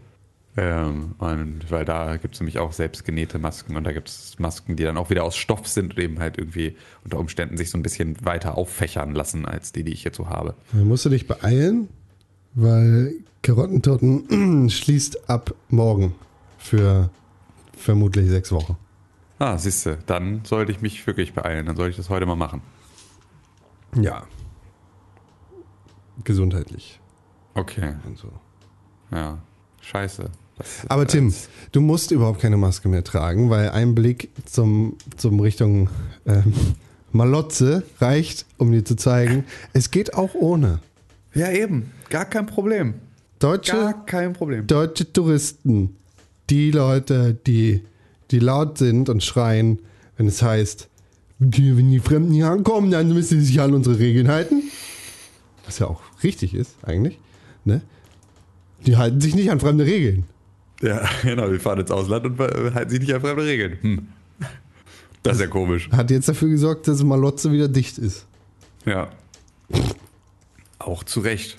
Ähm, 0.56 1.16
und 1.18 1.68
weil 1.70 1.84
da 1.84 2.16
gibt 2.16 2.34
es 2.34 2.40
nämlich 2.40 2.58
auch 2.60 2.72
selbstgenähte 2.72 3.38
Masken 3.40 3.76
und 3.76 3.82
da 3.84 3.92
gibt 3.92 4.08
es 4.08 4.38
Masken, 4.38 4.76
die 4.76 4.84
dann 4.84 4.96
auch 4.96 5.10
wieder 5.10 5.24
aus 5.24 5.36
Stoff 5.36 5.66
sind 5.66 5.94
und 5.94 5.98
eben 5.98 6.20
halt 6.20 6.38
irgendwie 6.38 6.76
unter 7.02 7.18
Umständen 7.18 7.56
sich 7.56 7.70
so 7.70 7.78
ein 7.78 7.82
bisschen 7.82 8.24
weiter 8.24 8.56
auffächern 8.56 9.14
lassen 9.14 9.46
als 9.46 9.72
die, 9.72 9.82
die 9.82 9.92
ich 9.92 10.04
jetzt 10.04 10.16
so 10.16 10.28
habe. 10.28 10.54
Dann 10.72 10.86
musst 10.86 11.04
du 11.04 11.08
dich 11.08 11.26
beeilen, 11.26 11.88
weil 12.54 13.14
Karottentotten 13.42 14.68
schließt 14.70 15.28
ab 15.28 15.52
morgen 15.70 16.14
für 16.56 17.10
vermutlich 17.76 18.28
sechs 18.30 18.52
Wochen. 18.52 18.76
Ah, 19.40 19.58
siehste, 19.58 19.98
dann 20.06 20.44
sollte 20.44 20.70
ich 20.70 20.80
mich 20.80 21.04
wirklich 21.08 21.34
beeilen. 21.34 21.66
Dann 21.66 21.74
sollte 21.74 21.90
ich 21.90 21.96
das 21.96 22.08
heute 22.10 22.26
mal 22.26 22.36
machen. 22.36 22.62
Ja. 24.00 24.24
Gesundheitlich 26.22 27.00
Okay, 27.54 27.94
und 28.06 28.16
so. 28.18 28.30
ja. 29.10 29.38
Scheiße. 29.80 30.30
Aber 30.88 31.06
Tim, 31.06 31.32
du 31.72 31.80
musst 31.80 32.10
überhaupt 32.10 32.40
keine 32.40 32.56
Maske 32.56 32.88
mehr 32.88 33.02
tragen, 33.04 33.50
weil 33.50 33.70
ein 33.70 33.94
Blick 33.94 34.30
zum, 34.46 34.96
zum 35.16 35.40
Richtung 35.40 35.88
ähm, 36.26 36.52
Malotze 37.12 37.82
reicht, 38.00 38.46
um 38.58 38.70
dir 38.72 38.84
zu 38.84 38.96
zeigen, 38.96 39.44
es 39.72 39.90
geht 39.90 40.14
auch 40.14 40.34
ohne. 40.34 40.78
Ja, 41.34 41.50
eben. 41.50 41.90
Gar 42.10 42.24
kein 42.26 42.46
Problem. 42.46 42.94
Deutsche, 43.40 43.72
Gar 43.72 44.06
kein 44.06 44.32
Problem. 44.32 44.66
deutsche 44.66 45.12
Touristen, 45.12 45.96
die 46.50 46.70
Leute, 46.70 47.34
die, 47.46 47.82
die 48.30 48.38
laut 48.38 48.78
sind 48.78 49.08
und 49.08 49.22
schreien, 49.24 49.80
wenn 50.16 50.26
es 50.28 50.40
heißt, 50.42 50.88
die- 51.40 51.76
wenn 51.76 51.90
die 51.90 51.98
Fremden 51.98 52.32
hier 52.32 52.48
ankommen, 52.48 52.90
dann 52.92 53.12
müssen 53.12 53.40
sie 53.40 53.46
sich 53.46 53.60
an 53.60 53.74
unsere 53.74 53.98
Regeln 53.98 54.28
halten. 54.28 54.62
Was 55.66 55.78
ja 55.80 55.86
auch 55.88 56.00
richtig 56.22 56.54
ist, 56.54 56.76
eigentlich. 56.82 57.18
Ne? 57.64 57.80
Die 58.86 58.96
halten 58.96 59.20
sich 59.20 59.34
nicht 59.34 59.50
an 59.50 59.58
fremde 59.60 59.84
Regeln. 59.86 60.24
Ja, 60.84 61.08
genau. 61.22 61.50
Wir 61.50 61.60
fahren 61.60 61.80
ins 61.80 61.90
Ausland 61.90 62.26
und 62.26 62.40
äh, 62.40 62.72
halten 62.74 62.90
sich 62.90 63.00
nicht 63.00 63.14
an 63.14 63.20
fremde 63.20 63.44
Regeln. 63.44 63.78
Hm. 63.80 64.08
Das 65.22 65.36
ist 65.36 65.40
ja 65.40 65.46
komisch. 65.46 65.88
Hat 65.90 66.10
jetzt 66.10 66.28
dafür 66.28 66.48
gesorgt, 66.50 66.86
dass 66.86 67.02
Malotze 67.02 67.50
wieder 67.50 67.68
dicht 67.68 67.96
ist. 67.96 68.26
Ja. 68.84 69.08
Auch 70.78 71.02
zu 71.04 71.20
Recht. 71.20 71.58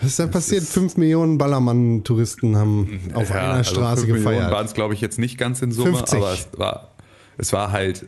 Was 0.00 0.10
ist 0.10 0.18
da 0.18 0.26
passiert? 0.26 0.64
Fünf 0.64 0.96
Millionen 0.96 1.38
Ballermann-Touristen 1.38 2.56
haben 2.56 3.00
auf 3.14 3.30
Ja, 3.30 3.36
einer 3.36 3.52
also 3.54 3.74
Straße 3.76 4.00
fünf 4.02 4.12
Millionen 4.14 4.34
gefeiert. 4.34 4.52
waren 4.52 4.66
es, 4.66 4.74
glaube 4.74 4.94
ich, 4.94 5.00
jetzt 5.00 5.18
nicht 5.18 5.38
ganz 5.38 5.62
in 5.62 5.72
Summe, 5.72 5.96
50. 5.98 6.18
aber 6.18 6.32
es 6.32 6.48
war, 6.58 6.90
es 7.38 7.52
war 7.52 7.72
halt 7.72 8.06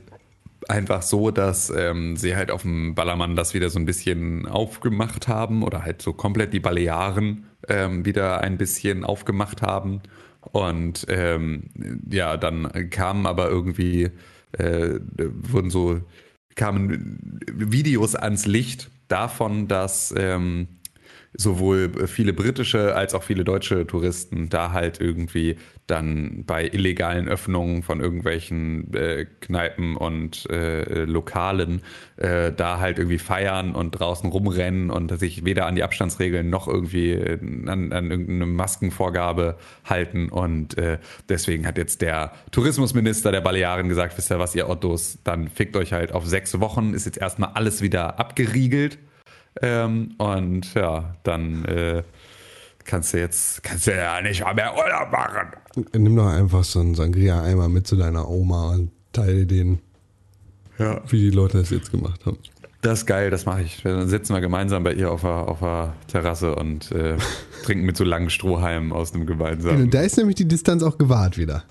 einfach 0.68 1.02
so, 1.02 1.30
dass 1.30 1.70
ähm, 1.74 2.16
sie 2.16 2.36
halt 2.36 2.50
auf 2.50 2.62
dem 2.62 2.94
Ballermann 2.94 3.36
das 3.36 3.54
wieder 3.54 3.70
so 3.70 3.78
ein 3.78 3.86
bisschen 3.86 4.46
aufgemacht 4.48 5.28
haben 5.28 5.62
oder 5.62 5.82
halt 5.84 6.02
so 6.02 6.12
komplett 6.12 6.52
die 6.52 6.60
Balearen 6.60 7.46
ähm, 7.68 8.04
wieder 8.04 8.40
ein 8.40 8.58
bisschen 8.58 9.04
aufgemacht 9.04 9.62
haben. 9.62 10.00
Und 10.52 11.06
ähm, 11.08 11.70
ja, 12.10 12.36
dann 12.36 12.90
kamen 12.90 13.26
aber 13.26 13.48
irgendwie, 13.48 14.10
äh, 14.52 15.00
wurden 15.18 15.70
so, 15.70 16.00
kamen 16.54 17.40
Videos 17.52 18.14
ans 18.14 18.46
Licht 18.46 18.90
davon, 19.08 19.68
dass 19.68 20.14
ähm, 20.16 20.68
sowohl 21.32 22.06
viele 22.06 22.32
britische 22.32 22.94
als 22.94 23.14
auch 23.14 23.22
viele 23.24 23.44
deutsche 23.44 23.86
Touristen 23.86 24.48
da 24.48 24.72
halt 24.72 25.00
irgendwie 25.00 25.56
dann 25.86 26.44
bei 26.46 26.66
illegalen 26.66 27.28
Öffnungen 27.28 27.82
von 27.82 28.00
irgendwelchen 28.00 28.92
äh, 28.94 29.26
Kneipen 29.40 29.96
und 29.96 30.48
äh, 30.50 31.04
Lokalen 31.04 31.82
äh, 32.16 32.52
da 32.52 32.78
halt 32.78 32.98
irgendwie 32.98 33.18
feiern 33.18 33.74
und 33.74 33.90
draußen 33.92 34.30
rumrennen 34.30 34.90
und 34.90 35.18
sich 35.18 35.44
weder 35.44 35.66
an 35.66 35.74
die 35.74 35.82
Abstandsregeln 35.82 36.48
noch 36.48 36.68
irgendwie 36.68 37.10
äh, 37.12 37.38
an, 37.66 37.92
an 37.92 38.10
irgendeine 38.10 38.46
Maskenvorgabe 38.46 39.58
halten. 39.84 40.30
Und 40.30 40.78
äh, 40.78 40.98
deswegen 41.28 41.66
hat 41.66 41.76
jetzt 41.76 42.00
der 42.00 42.32
Tourismusminister 42.50 43.30
der 43.30 43.42
Balearen 43.42 43.88
gesagt, 43.88 44.16
wisst 44.16 44.30
ihr 44.30 44.38
was, 44.38 44.54
ihr 44.54 44.68
Ottos, 44.68 45.18
dann 45.22 45.48
fickt 45.48 45.76
euch 45.76 45.92
halt 45.92 46.12
auf 46.12 46.26
sechs 46.26 46.58
Wochen, 46.60 46.94
ist 46.94 47.04
jetzt 47.04 47.18
erstmal 47.18 47.50
alles 47.54 47.82
wieder 47.82 48.18
abgeriegelt. 48.18 48.98
Ähm, 49.60 50.14
und 50.18 50.74
ja, 50.74 51.14
dann 51.22 51.64
äh, 51.66 52.02
kannst 52.84 53.12
du 53.14 53.18
jetzt, 53.18 53.62
kannst 53.62 53.86
du 53.86 53.94
ja 53.94 54.20
nicht 54.20 54.42
mal 54.42 54.54
mehr 54.54 54.72
Urlaub 54.76 55.10
machen. 55.10 55.48
Nimm 55.92 56.16
doch 56.16 56.26
einfach 56.26 56.64
so 56.64 56.80
einen 56.80 56.94
Sangria-Eimer 56.94 57.68
mit 57.68 57.86
zu 57.86 57.96
deiner 57.96 58.28
Oma 58.28 58.70
und 58.74 58.90
teile 59.12 59.46
den, 59.46 59.78
Ja. 60.78 61.00
wie 61.08 61.20
die 61.20 61.30
Leute 61.30 61.58
das 61.58 61.70
jetzt 61.70 61.90
gemacht 61.90 62.24
haben. 62.26 62.38
Das 62.82 63.00
ist 63.00 63.06
geil, 63.06 63.30
das 63.30 63.46
mache 63.46 63.62
ich. 63.62 63.80
Dann 63.82 64.08
sitzen 64.08 64.34
wir 64.34 64.40
gemeinsam 64.42 64.84
bei 64.84 64.92
ihr 64.92 65.10
auf 65.10 65.22
der, 65.22 65.30
auf 65.48 65.60
der 65.60 65.94
Terrasse 66.08 66.54
und 66.54 66.92
äh, 66.92 67.16
trinken 67.64 67.86
mit 67.86 67.96
so 67.96 68.04
langen 68.04 68.28
Strohhalmen 68.28 68.92
aus 68.92 69.14
einem 69.14 69.24
gemeinsamen. 69.26 69.88
Da 69.90 70.02
ist 70.02 70.18
nämlich 70.18 70.36
die 70.36 70.46
Distanz 70.46 70.82
auch 70.82 70.98
gewahrt 70.98 71.38
wieder. 71.38 71.64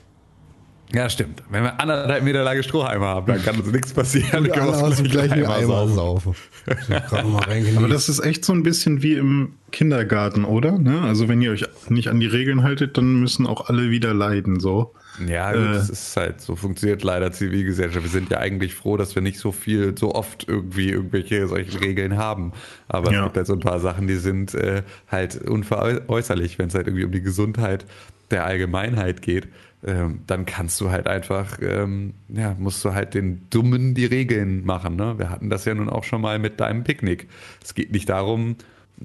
Ja, 0.92 1.10
stimmt. 1.10 1.42
Wenn 1.50 1.64
wir 1.64 1.80
anderthalb 1.80 2.24
Meter 2.24 2.44
lange 2.44 2.62
Strohhalme 2.62 3.06
haben, 3.06 3.26
dann 3.26 3.42
kann 3.44 3.60
uns 3.60 3.72
nichts 3.72 3.94
passieren. 3.94 4.30
Dann 4.32 4.52
können 4.52 4.68
wir 4.68 4.78
aus 4.84 4.98
dem 4.98 5.08
gleichen 5.10 5.34
Eimer 5.46 5.56
Eimer 5.56 5.88
saufen. 5.88 6.36
Aber 7.78 7.88
das 7.88 8.10
ist 8.10 8.20
echt 8.20 8.46
so 8.46 8.54
ein 8.54 8.62
bisschen 8.64 9.02
wie 9.02 9.14
im 9.14 9.54
Kindergarten, 9.72 10.46
oder? 10.46 10.78
Ne? 10.78 11.02
Also 11.02 11.28
wenn 11.28 11.42
ihr 11.42 11.52
euch 11.52 11.66
nicht 11.90 12.10
an 12.10 12.20
die 12.20 12.28
Regeln 12.28 12.62
haltet, 12.64 12.98
dann 12.98 13.20
müssen 13.20 13.48
auch 13.48 13.70
alle 13.70 13.90
wieder 13.90 14.14
leiden, 14.14 14.60
so. 14.60 14.94
Ja, 15.28 15.52
gut, 15.52 15.62
Äh. 15.62 15.74
das 15.74 15.90
ist 15.90 16.16
halt, 16.18 16.42
so 16.42 16.56
funktioniert 16.56 17.04
leider 17.04 17.32
Zivilgesellschaft. 17.32 18.04
Wir 18.04 18.12
sind 18.12 18.30
ja 18.32 18.38
eigentlich 18.40 18.76
froh, 18.76 18.98
dass 18.98 19.16
wir 19.16 19.22
nicht 19.24 19.40
so 19.40 19.52
viel, 19.52 19.96
so 19.98 20.14
oft 20.14 20.48
irgendwie 20.48 20.90
irgendwelche 20.90 21.48
solche 21.48 21.80
Regeln 21.82 22.18
haben. 22.18 22.52
Aber 22.88 23.12
Ja. 23.12 23.20
es 23.20 23.24
gibt 23.26 23.38
halt 23.38 23.48
so 23.48 23.54
ein 23.54 23.60
paar 23.60 23.80
Sachen, 23.80 24.08
die 24.08 24.16
sind 24.16 24.54
äh, 24.54 24.84
halt 25.10 25.38
unveräußerlich, 25.44 26.60
wenn 26.60 26.68
es 26.68 26.76
halt 26.76 26.88
irgendwie 26.88 27.06
um 27.06 27.12
die 27.12 27.22
Gesundheit 27.22 27.86
der 28.32 28.46
Allgemeinheit 28.46 29.22
geht. 29.22 29.48
Ähm, 29.86 30.22
dann 30.28 30.46
kannst 30.46 30.80
du 30.80 30.92
halt 30.92 31.08
einfach, 31.08 31.60
ähm, 31.62 32.14
ja, 32.30 32.56
musst 32.58 32.84
du 32.86 32.94
halt 32.94 33.14
den 33.14 33.50
Dummen 33.50 33.94
die 33.94 34.06
Regeln 34.06 34.66
machen. 34.66 34.96
Ne? 34.96 35.20
Wir 35.20 35.30
hatten 35.30 35.50
das 35.50 35.66
ja 35.66 35.74
nun 35.74 35.90
auch 35.90 36.06
schon 36.06 36.22
mal 36.22 36.40
mit 36.40 36.60
deinem 36.62 36.84
Picknick. 36.84 37.28
Es 37.62 37.74
geht 37.74 37.92
nicht 37.92 38.08
darum, 38.08 38.56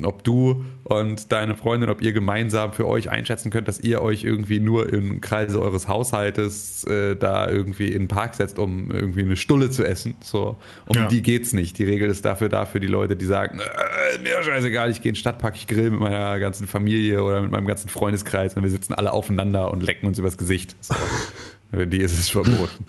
ob 0.04 0.24
du 0.24 0.64
und 0.84 1.32
deine 1.32 1.54
Freundin, 1.56 1.90
ob 1.90 2.00
ihr 2.02 2.12
gemeinsam 2.12 2.72
für 2.72 2.86
euch 2.86 3.10
einschätzen 3.10 3.50
könnt, 3.50 3.68
dass 3.68 3.78
ihr 3.80 4.00
euch 4.02 4.24
irgendwie 4.24 4.60
nur 4.60 4.92
im 4.92 5.20
Kreise 5.20 5.60
eures 5.60 5.86
Haushaltes 5.88 6.84
äh, 6.84 7.14
da 7.16 7.48
irgendwie 7.48 7.88
in 7.88 8.02
den 8.02 8.08
Park 8.08 8.34
setzt, 8.34 8.58
um 8.58 8.90
irgendwie 8.90 9.22
eine 9.22 9.36
Stulle 9.36 9.70
zu 9.70 9.84
essen. 9.84 10.14
So, 10.22 10.56
um 10.86 10.96
Ja. 10.96 11.06
die 11.08 11.22
geht's 11.22 11.52
nicht. 11.52 11.78
Die 11.78 11.84
Regel 11.84 12.08
ist 12.10 12.24
dafür 12.24 12.48
da 12.48 12.64
für 12.66 12.80
die 12.80 12.86
Leute, 12.86 13.16
die 13.16 13.26
sagen, 13.26 13.60
äh, 13.60 14.18
mir 14.22 14.42
scheißegal, 14.42 14.90
ich 14.90 15.02
gehe 15.02 15.10
in 15.10 15.14
den 15.14 15.20
Stadtpark, 15.20 15.56
ich 15.56 15.66
grill 15.66 15.90
mit 15.90 16.00
meiner 16.00 16.38
ganzen 16.38 16.66
Familie 16.66 17.22
oder 17.22 17.42
mit 17.42 17.50
meinem 17.50 17.66
ganzen 17.66 17.88
Freundeskreis 17.88 18.54
und 18.56 18.62
wir 18.62 18.70
sitzen 18.70 18.94
alle 18.94 19.12
aufeinander 19.12 19.70
und 19.70 19.82
lecken 19.82 20.06
uns 20.06 20.18
übers 20.18 20.38
Gesicht. 20.38 20.76
So. 20.80 20.94
Für 21.70 21.86
die 21.86 21.98
ist 21.98 22.18
es 22.18 22.30
verboten. 22.30 22.86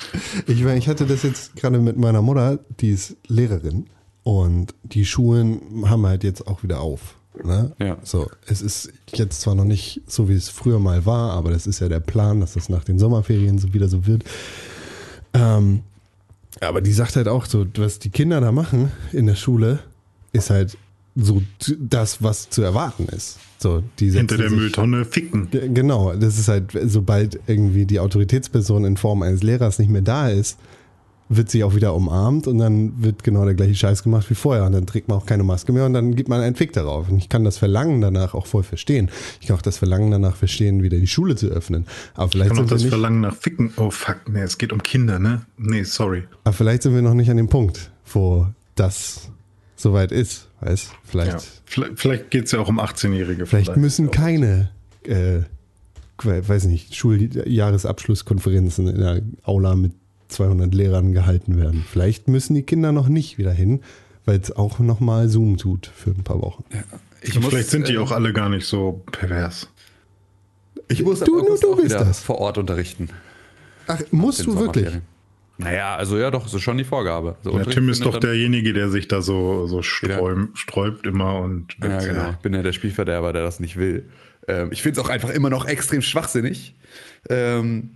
Ich, 0.47 0.63
meine, 0.63 0.77
ich 0.77 0.87
hatte 0.87 1.05
das 1.05 1.23
jetzt 1.23 1.57
gerade 1.57 1.79
mit 1.79 1.97
meiner 1.97 2.21
Mutter, 2.21 2.59
die 2.79 2.91
ist 2.91 3.17
Lehrerin 3.27 3.87
und 4.29 4.73
die 4.83 5.05
Schulen 5.05 5.61
haben 5.85 6.05
halt 6.05 6.23
jetzt 6.23 6.45
auch 6.47 6.61
wieder 6.63 6.81
auf. 6.81 7.15
Ne? 7.43 7.71
Ja. 7.79 7.97
So, 8.03 8.29
es 8.47 8.61
ist 8.61 8.91
jetzt 9.13 9.41
zwar 9.41 9.55
noch 9.55 9.63
nicht 9.63 10.01
so, 10.07 10.27
wie 10.29 10.33
es 10.33 10.49
früher 10.49 10.79
mal 10.79 11.05
war, 11.05 11.31
aber 11.31 11.51
das 11.51 11.67
ist 11.67 11.79
ja 11.79 11.87
der 11.89 11.99
Plan, 12.01 12.39
dass 12.41 12.53
das 12.53 12.69
nach 12.69 12.83
den 12.83 12.99
Sommerferien 12.99 13.57
so 13.59 13.73
wieder 13.73 13.87
so 13.87 14.05
wird. 14.05 14.23
Ähm, 15.33 15.81
aber 16.59 16.81
die 16.81 16.91
sagt 16.91 17.15
halt 17.15 17.27
auch 17.27 17.45
so, 17.45 17.65
was 17.77 17.99
die 17.99 18.09
Kinder 18.09 18.41
da 18.41 18.51
machen 18.51 18.91
in 19.13 19.25
der 19.27 19.35
Schule, 19.35 19.79
ist 20.33 20.49
halt 20.49 20.77
so 21.15 21.41
das, 21.79 22.21
was 22.23 22.49
zu 22.49 22.61
erwarten 22.61 23.05
ist. 23.05 23.37
So, 23.57 23.83
die 23.99 24.11
Hinter 24.11 24.37
der 24.37 24.49
sich- 24.49 24.57
Mülltonne 24.57 25.05
ficken. 25.05 25.49
Ge- 25.51 25.69
Genau, 25.73 26.13
das 26.13 26.37
ist 26.39 26.47
halt, 26.47 26.71
sobald 26.85 27.39
irgendwie 27.47 27.85
die 27.85 27.99
Autoritätsperson 27.99 28.85
in 28.85 28.95
Form 28.97 29.21
eines 29.21 29.43
Lehrers 29.43 29.79
nicht 29.79 29.89
mehr 29.89 30.01
da 30.01 30.29
ist, 30.29 30.57
wird 31.31 31.51
sie 31.51 31.63
auch 31.63 31.75
wieder 31.75 31.93
umarmt 31.93 32.47
und 32.47 32.57
dann 32.57 33.03
wird 33.03 33.23
genau 33.23 33.45
der 33.45 33.53
gleiche 33.53 33.75
Scheiß 33.75 34.01
gemacht 34.01 34.29
wie 34.31 34.35
vorher. 34.35 34.65
Und 34.65 34.71
dann 34.71 34.87
trägt 34.87 35.07
man 35.07 35.17
auch 35.19 35.27
keine 35.27 35.43
Maske 35.43 35.71
mehr 35.71 35.85
und 35.85 35.93
dann 35.93 36.15
gibt 36.15 36.27
man 36.27 36.41
einen 36.41 36.55
Fick 36.55 36.73
darauf. 36.73 37.07
Und 37.09 37.19
ich 37.19 37.29
kann 37.29 37.43
das 37.43 37.59
Verlangen 37.59 38.01
danach 38.01 38.33
auch 38.33 38.47
voll 38.47 38.63
verstehen. 38.63 39.11
Ich 39.39 39.47
kann 39.47 39.55
auch 39.55 39.61
das 39.61 39.77
Verlangen 39.77 40.09
danach 40.09 40.35
verstehen, 40.35 40.81
wieder 40.81 40.97
die 40.97 41.07
Schule 41.07 41.35
zu 41.35 41.47
öffnen. 41.47 41.85
Aber 42.15 42.29
vielleicht, 42.29 42.49
Kann 42.49 42.57
auch 42.65 42.67
sind 42.67 42.71
wir, 42.71 42.77
das 42.77 42.89
Verlangen 42.89 43.21
nach 43.21 43.35
Ficken. 43.35 43.71
Oh 43.77 43.91
fuck, 43.91 44.17
nee, 44.27 44.41
es 44.41 44.57
geht 44.57 44.73
um 44.73 44.81
Kinder, 44.81 45.19
ne? 45.19 45.43
Nee, 45.57 45.83
sorry. 45.83 46.23
aber 46.43 46.53
vielleicht 46.53 46.81
sind 46.83 46.95
wir 46.95 47.03
noch 47.03 47.13
nicht 47.13 47.29
an 47.29 47.37
dem 47.37 47.47
Punkt, 47.49 47.91
wo 48.11 48.47
das 48.75 49.29
soweit 49.75 50.11
ist. 50.11 50.47
Weißt 50.61 50.89
Vielleicht, 51.03 51.31
Ja. 51.31 51.39
Vielleicht, 51.65 51.99
vielleicht 51.99 52.31
geht 52.31 52.45
es 52.45 52.51
ja 52.53 52.59
auch 52.59 52.69
um 52.69 52.79
18-Jährige. 52.79 53.45
vielleicht 53.45 53.77
müssen 53.77 54.09
keine, 54.09 54.71
äh, 55.03 55.41
weiß 56.21 56.65
nicht, 56.65 56.95
Schuljahresabschlusskonferenzen 56.95 58.87
in 58.87 58.97
der 58.99 59.21
Aula 59.43 59.75
mit 59.75 59.93
200 60.29 60.73
Lehrern 60.73 61.11
gehalten 61.13 61.57
werden. 61.57 61.83
Vielleicht 61.91 62.27
müssen 62.27 62.55
die 62.55 62.63
Kinder 62.63 62.91
noch 62.91 63.07
nicht 63.09 63.37
wieder 63.37 63.51
hin, 63.51 63.81
weil 64.25 64.39
es 64.39 64.51
auch 64.55 64.79
nochmal 64.79 65.27
Zoom 65.27 65.57
tut 65.57 65.87
für 65.93 66.11
ein 66.11 66.23
paar 66.23 66.41
Wochen. 66.41 66.63
Ich 67.21 67.35
Und 67.35 67.43
vielleicht 67.45 67.69
sind 67.69 67.87
die 67.87 67.95
äh, 67.95 67.97
auch 67.97 68.11
alle 68.11 68.31
gar 68.31 68.47
nicht 68.49 68.65
so 68.65 69.03
pervers. 69.11 69.67
Ich 70.87 71.03
muss 71.03 71.19
Du- 71.19 71.35
nur 71.37 71.57
du 71.59 71.73
auch 71.73 71.77
bist 71.81 71.95
das. 71.95 72.21
vor 72.21 72.39
Ort 72.39 72.57
unterrichten. 72.57 73.09
Ach, 73.87 73.99
musst 74.11 74.45
du 74.45 74.57
wirklich? 74.57 74.87
Naja, 75.57 75.95
also 75.97 76.17
ja 76.17 76.31
doch, 76.31 76.43
das 76.43 76.53
ist 76.53 76.61
schon 76.61 76.77
die 76.77 76.85
Vorgabe. 76.85 77.35
Der 77.43 77.51
Unterricht 77.51 77.77
Tim 77.77 77.89
ist 77.89 78.05
doch 78.05 78.17
derjenige, 78.17 78.71
der 78.71 78.89
sich 78.89 79.09
da 79.09 79.21
so, 79.21 79.67
so 79.67 79.81
sträum, 79.81 80.49
sträubt 80.53 81.05
immer 81.05 81.39
und 81.41 81.75
Ja, 81.83 81.99
genau. 81.99 82.29
Ich 82.29 82.37
bin 82.37 82.53
ja 82.53 82.61
der 82.63 82.71
Spielverderber, 82.71 83.33
der 83.33 83.43
das 83.43 83.59
nicht 83.59 83.75
will. 83.75 84.07
Ähm, 84.47 84.69
ich 84.71 84.81
finde 84.81 85.01
es 85.01 85.05
auch 85.05 85.09
einfach 85.09 85.29
immer 85.31 85.49
noch 85.49 85.65
extrem 85.65 86.01
schwachsinnig. 86.01 86.75
Ähm, 87.29 87.91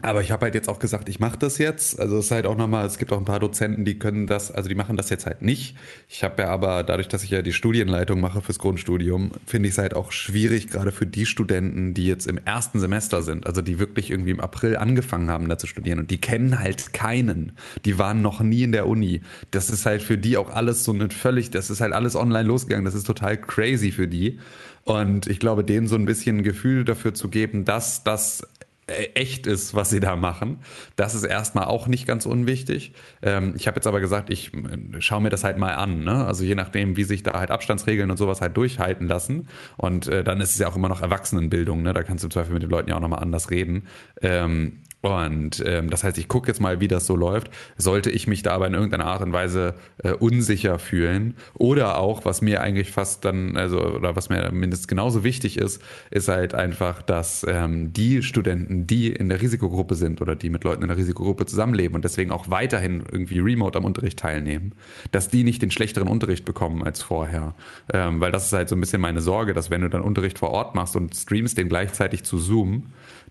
aber 0.00 0.22
ich 0.22 0.30
habe 0.30 0.44
halt 0.44 0.54
jetzt 0.54 0.68
auch 0.68 0.78
gesagt, 0.78 1.08
ich 1.08 1.18
mache 1.18 1.36
das 1.38 1.58
jetzt. 1.58 1.98
Also 1.98 2.18
es 2.18 2.26
ist 2.26 2.30
halt 2.30 2.46
auch 2.46 2.56
nochmal, 2.56 2.86
es 2.86 2.98
gibt 2.98 3.12
auch 3.12 3.18
ein 3.18 3.24
paar 3.24 3.40
Dozenten, 3.40 3.84
die 3.84 3.98
können 3.98 4.28
das, 4.28 4.52
also 4.52 4.68
die 4.68 4.76
machen 4.76 4.96
das 4.96 5.10
jetzt 5.10 5.26
halt 5.26 5.42
nicht. 5.42 5.76
Ich 6.08 6.22
habe 6.22 6.42
ja 6.42 6.50
aber, 6.50 6.84
dadurch, 6.84 7.08
dass 7.08 7.24
ich 7.24 7.30
ja 7.30 7.42
die 7.42 7.52
Studienleitung 7.52 8.20
mache 8.20 8.40
fürs 8.40 8.60
Grundstudium, 8.60 9.32
finde 9.44 9.68
ich 9.68 9.74
es 9.74 9.78
halt 9.78 9.94
auch 9.94 10.12
schwierig, 10.12 10.68
gerade 10.68 10.92
für 10.92 11.04
die 11.04 11.26
Studenten, 11.26 11.94
die 11.94 12.06
jetzt 12.06 12.28
im 12.28 12.38
ersten 12.38 12.78
Semester 12.78 13.22
sind, 13.22 13.48
also 13.48 13.60
die 13.60 13.80
wirklich 13.80 14.12
irgendwie 14.12 14.30
im 14.30 14.40
April 14.40 14.76
angefangen 14.76 15.30
haben, 15.30 15.48
da 15.48 15.58
zu 15.58 15.66
studieren 15.66 15.98
und 15.98 16.12
die 16.12 16.20
kennen 16.20 16.60
halt 16.60 16.92
keinen. 16.92 17.52
Die 17.84 17.98
waren 17.98 18.22
noch 18.22 18.40
nie 18.40 18.62
in 18.62 18.70
der 18.70 18.86
Uni. 18.86 19.22
Das 19.50 19.68
ist 19.68 19.84
halt 19.84 20.02
für 20.02 20.16
die 20.16 20.36
auch 20.36 20.50
alles 20.50 20.84
so 20.84 20.92
eine 20.92 21.10
völlig, 21.10 21.50
das 21.50 21.70
ist 21.70 21.80
halt 21.80 21.92
alles 21.92 22.14
online 22.14 22.46
losgegangen. 22.46 22.84
Das 22.84 22.94
ist 22.94 23.06
total 23.06 23.36
crazy 23.36 23.90
für 23.90 24.06
die. 24.06 24.38
Und 24.84 25.26
ich 25.26 25.38
glaube, 25.38 25.64
denen 25.64 25.86
so 25.86 25.96
ein 25.96 26.06
bisschen 26.06 26.38
ein 26.38 26.42
Gefühl 26.44 26.84
dafür 26.84 27.12
zu 27.12 27.28
geben, 27.28 27.64
dass 27.64 28.04
das 28.04 28.46
echt 28.88 29.46
ist, 29.46 29.74
was 29.74 29.90
sie 29.90 30.00
da 30.00 30.16
machen. 30.16 30.58
Das 30.96 31.14
ist 31.14 31.24
erstmal 31.24 31.64
auch 31.64 31.86
nicht 31.86 32.06
ganz 32.06 32.26
unwichtig. 32.26 32.92
Ähm, 33.22 33.54
ich 33.56 33.66
habe 33.66 33.76
jetzt 33.76 33.86
aber 33.86 34.00
gesagt, 34.00 34.30
ich 34.30 34.52
äh, 34.54 35.00
schaue 35.00 35.20
mir 35.20 35.30
das 35.30 35.44
halt 35.44 35.58
mal 35.58 35.74
an. 35.74 36.04
Ne? 36.04 36.24
Also 36.24 36.44
je 36.44 36.54
nachdem, 36.54 36.96
wie 36.96 37.04
sich 37.04 37.22
da 37.22 37.38
halt 37.38 37.50
Abstandsregeln 37.50 38.10
und 38.10 38.16
sowas 38.16 38.40
halt 38.40 38.56
durchhalten 38.56 39.06
lassen. 39.06 39.48
Und 39.76 40.08
äh, 40.08 40.24
dann 40.24 40.40
ist 40.40 40.52
es 40.52 40.58
ja 40.58 40.68
auch 40.68 40.76
immer 40.76 40.88
noch 40.88 41.02
Erwachsenenbildung. 41.02 41.82
Ne? 41.82 41.92
Da 41.92 42.02
kannst 42.02 42.24
du 42.24 42.26
im 42.26 42.30
Zweifel 42.30 42.54
mit 42.54 42.62
den 42.62 42.70
Leuten 42.70 42.88
ja 42.88 42.96
auch 42.96 43.00
nochmal 43.00 43.20
anders 43.20 43.50
reden. 43.50 43.86
Ähm, 44.22 44.80
und 45.00 45.62
ähm, 45.64 45.90
das 45.90 46.02
heißt, 46.02 46.18
ich 46.18 46.26
gucke 46.26 46.48
jetzt 46.48 46.60
mal, 46.60 46.80
wie 46.80 46.88
das 46.88 47.06
so 47.06 47.14
läuft. 47.14 47.50
Sollte 47.76 48.10
ich 48.10 48.26
mich 48.26 48.42
da 48.42 48.52
aber 48.52 48.66
in 48.66 48.74
irgendeiner 48.74 49.06
Art 49.06 49.22
und 49.22 49.32
Weise 49.32 49.74
äh, 50.02 50.12
unsicher 50.12 50.80
fühlen 50.80 51.34
oder 51.54 51.98
auch, 51.98 52.24
was 52.24 52.42
mir 52.42 52.62
eigentlich 52.62 52.90
fast 52.90 53.24
dann, 53.24 53.56
also 53.56 53.80
oder 53.80 54.16
was 54.16 54.28
mir 54.28 54.50
mindestens 54.50 54.88
genauso 54.88 55.22
wichtig 55.22 55.56
ist, 55.56 55.80
ist 56.10 56.26
halt 56.26 56.54
einfach, 56.54 57.00
dass 57.00 57.46
ähm, 57.48 57.92
die 57.92 58.24
Studenten, 58.24 58.88
die 58.88 59.12
in 59.12 59.28
der 59.28 59.40
Risikogruppe 59.40 59.94
sind 59.94 60.20
oder 60.20 60.34
die 60.34 60.50
mit 60.50 60.64
Leuten 60.64 60.82
in 60.82 60.88
der 60.88 60.96
Risikogruppe 60.96 61.46
zusammenleben 61.46 61.94
und 61.94 62.04
deswegen 62.04 62.32
auch 62.32 62.50
weiterhin 62.50 63.04
irgendwie 63.10 63.38
remote 63.38 63.78
am 63.78 63.84
Unterricht 63.84 64.18
teilnehmen, 64.18 64.74
dass 65.12 65.28
die 65.28 65.44
nicht 65.44 65.62
den 65.62 65.70
schlechteren 65.70 66.08
Unterricht 66.08 66.44
bekommen 66.44 66.82
als 66.82 67.02
vorher. 67.02 67.54
Ähm, 67.92 68.20
weil 68.20 68.32
das 68.32 68.46
ist 68.46 68.52
halt 68.52 68.68
so 68.68 68.74
ein 68.74 68.80
bisschen 68.80 69.00
meine 69.00 69.20
Sorge, 69.20 69.54
dass 69.54 69.70
wenn 69.70 69.82
du 69.82 69.90
dann 69.90 70.02
Unterricht 70.02 70.40
vor 70.40 70.50
Ort 70.50 70.74
machst 70.74 70.96
und 70.96 71.14
streamst 71.14 71.56
den 71.56 71.68
gleichzeitig 71.68 72.24
zu 72.24 72.38
Zoom, 72.38 72.88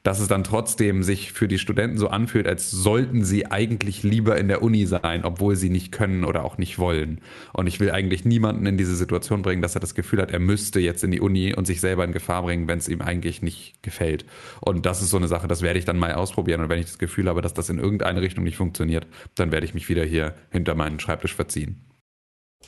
dass 0.08 0.22
es 0.22 0.30
dann 0.30 0.46
trotzdem 0.46 1.04
sich 1.04 1.34
für 1.34 1.50
die 1.50 1.60
Studenten 1.60 1.98
so 1.98 2.08
anfühlt, 2.08 2.48
als 2.48 2.72
sollten 2.72 3.26
sie 3.26 3.52
eigentlich 3.52 4.04
lieber 4.04 4.38
in 4.38 4.48
der 4.48 4.62
Uni 4.62 4.86
sein, 4.86 5.26
obwohl 5.26 5.58
sie 5.58 5.70
nicht 5.70 5.92
können 5.92 6.24
oder 6.24 6.46
auch 6.46 6.58
nicht 6.58 6.80
wollen. 6.80 7.20
Und 7.52 7.68
ich 7.68 7.82
will 7.82 7.92
eigentlich 7.92 8.24
niemanden 8.24 8.66
in 8.68 8.78
diese 8.78 8.96
Situation 8.96 9.42
bringen, 9.42 9.62
dass 9.62 9.76
er 9.76 9.82
das 9.82 9.96
Gefühl 9.96 10.22
hat, 10.22 10.32
er 10.32 10.40
müsste 10.40 10.80
jetzt 10.80 11.04
in 11.04 11.12
die 11.12 11.20
Uni 11.20 11.54
und 11.54 11.68
sich 11.68 11.82
selber 11.82 12.06
in 12.06 12.14
Gefahr 12.14 12.44
bringen, 12.44 12.70
wenn 12.70 12.78
es 12.80 12.88
ihm 12.88 13.02
eigentlich 13.02 13.42
nicht 13.42 13.84
gefällt. 13.84 14.24
Und 14.62 14.86
das 14.86 15.02
ist 15.02 15.10
so 15.10 15.18
eine 15.18 15.28
Sache, 15.28 15.50
das 15.50 15.62
werde 15.62 15.78
ich 15.78 15.84
dann 15.84 16.00
mal 16.00 16.14
ausprobieren. 16.14 16.62
Und 16.62 16.70
wenn 16.70 16.80
ich 16.80 16.86
das 16.86 17.00
Gefühl 17.00 17.28
habe, 17.28 17.42
dass 17.42 17.54
das 17.54 17.70
in 17.70 17.78
irgendeine 17.78 18.22
Richtung 18.22 18.46
nicht 18.46 18.56
funktioniert, 18.56 19.08
dann 19.36 19.52
werde 19.52 19.66
ich 19.66 19.74
mich 19.74 19.90
wieder 19.90 20.06
hier 20.06 20.36
hinter 20.52 20.74
meinen 20.76 21.02
Schreibtisch 21.02 21.36
verziehen. 21.36 21.82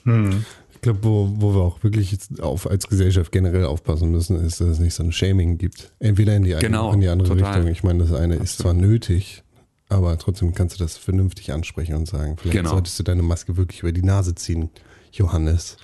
Hm. 0.04 0.44
Ich 0.80 0.84
glaube, 0.84 1.00
wo, 1.04 1.30
wo 1.36 1.54
wir 1.56 1.62
auch 1.62 1.84
wirklich 1.84 2.14
jetzt 2.14 2.42
auf, 2.42 2.66
als 2.70 2.88
Gesellschaft 2.88 3.34
generell 3.34 3.66
aufpassen 3.66 4.12
müssen, 4.12 4.38
ist, 4.38 4.62
dass 4.62 4.70
es 4.70 4.80
nicht 4.80 4.94
so 4.94 5.04
ein 5.04 5.12
Shaming 5.12 5.58
gibt. 5.58 5.92
Entweder 6.00 6.38
in 6.38 6.44
die 6.44 6.54
eine 6.56 6.62
Genau, 6.66 6.86
oder 6.88 6.94
in 6.94 7.02
die 7.02 7.10
andere 7.10 7.28
total. 7.28 7.56
Richtung. 7.56 7.72
Ich 7.72 7.84
meine, 7.84 8.00
das 8.00 8.14
eine 8.14 8.36
ist 8.36 8.60
zwar 8.60 8.74
nötig, 8.74 9.44
aber 9.90 10.18
trotzdem 10.18 10.54
kannst 10.54 10.80
du 10.80 10.84
das 10.84 10.96
vernünftig 10.96 11.52
ansprechen 11.52 11.96
und 11.96 12.08
sagen, 12.08 12.38
vielleicht 12.40 12.56
Genau. 12.56 12.70
solltest 12.70 12.98
du 12.98 13.04
deine 13.04 13.24
Maske 13.24 13.58
wirklich 13.58 13.82
über 13.82 13.92
die 13.92 14.04
Nase 14.04 14.36
ziehen, 14.36 14.70
Johannes. 15.12 15.76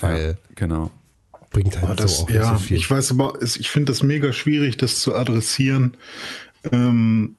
Weil 0.00 0.22
ja, 0.24 0.34
genau. 0.54 0.90
bringt 1.50 1.82
halt 1.82 1.98
das, 1.98 2.18
so 2.18 2.22
auch 2.22 2.30
ja, 2.30 2.52
nicht 2.52 2.60
so 2.62 2.66
viel. 2.68 2.76
ich 2.76 2.88
weiß 2.88 3.10
aber, 3.10 3.42
es- 3.42 3.56
ich 3.56 3.70
finde 3.70 3.90
das 3.90 4.04
mega 4.04 4.32
schwierig, 4.32 4.76
das 4.76 5.00
zu 5.00 5.16
adressieren. 5.16 5.96
Ähm, 6.70 7.34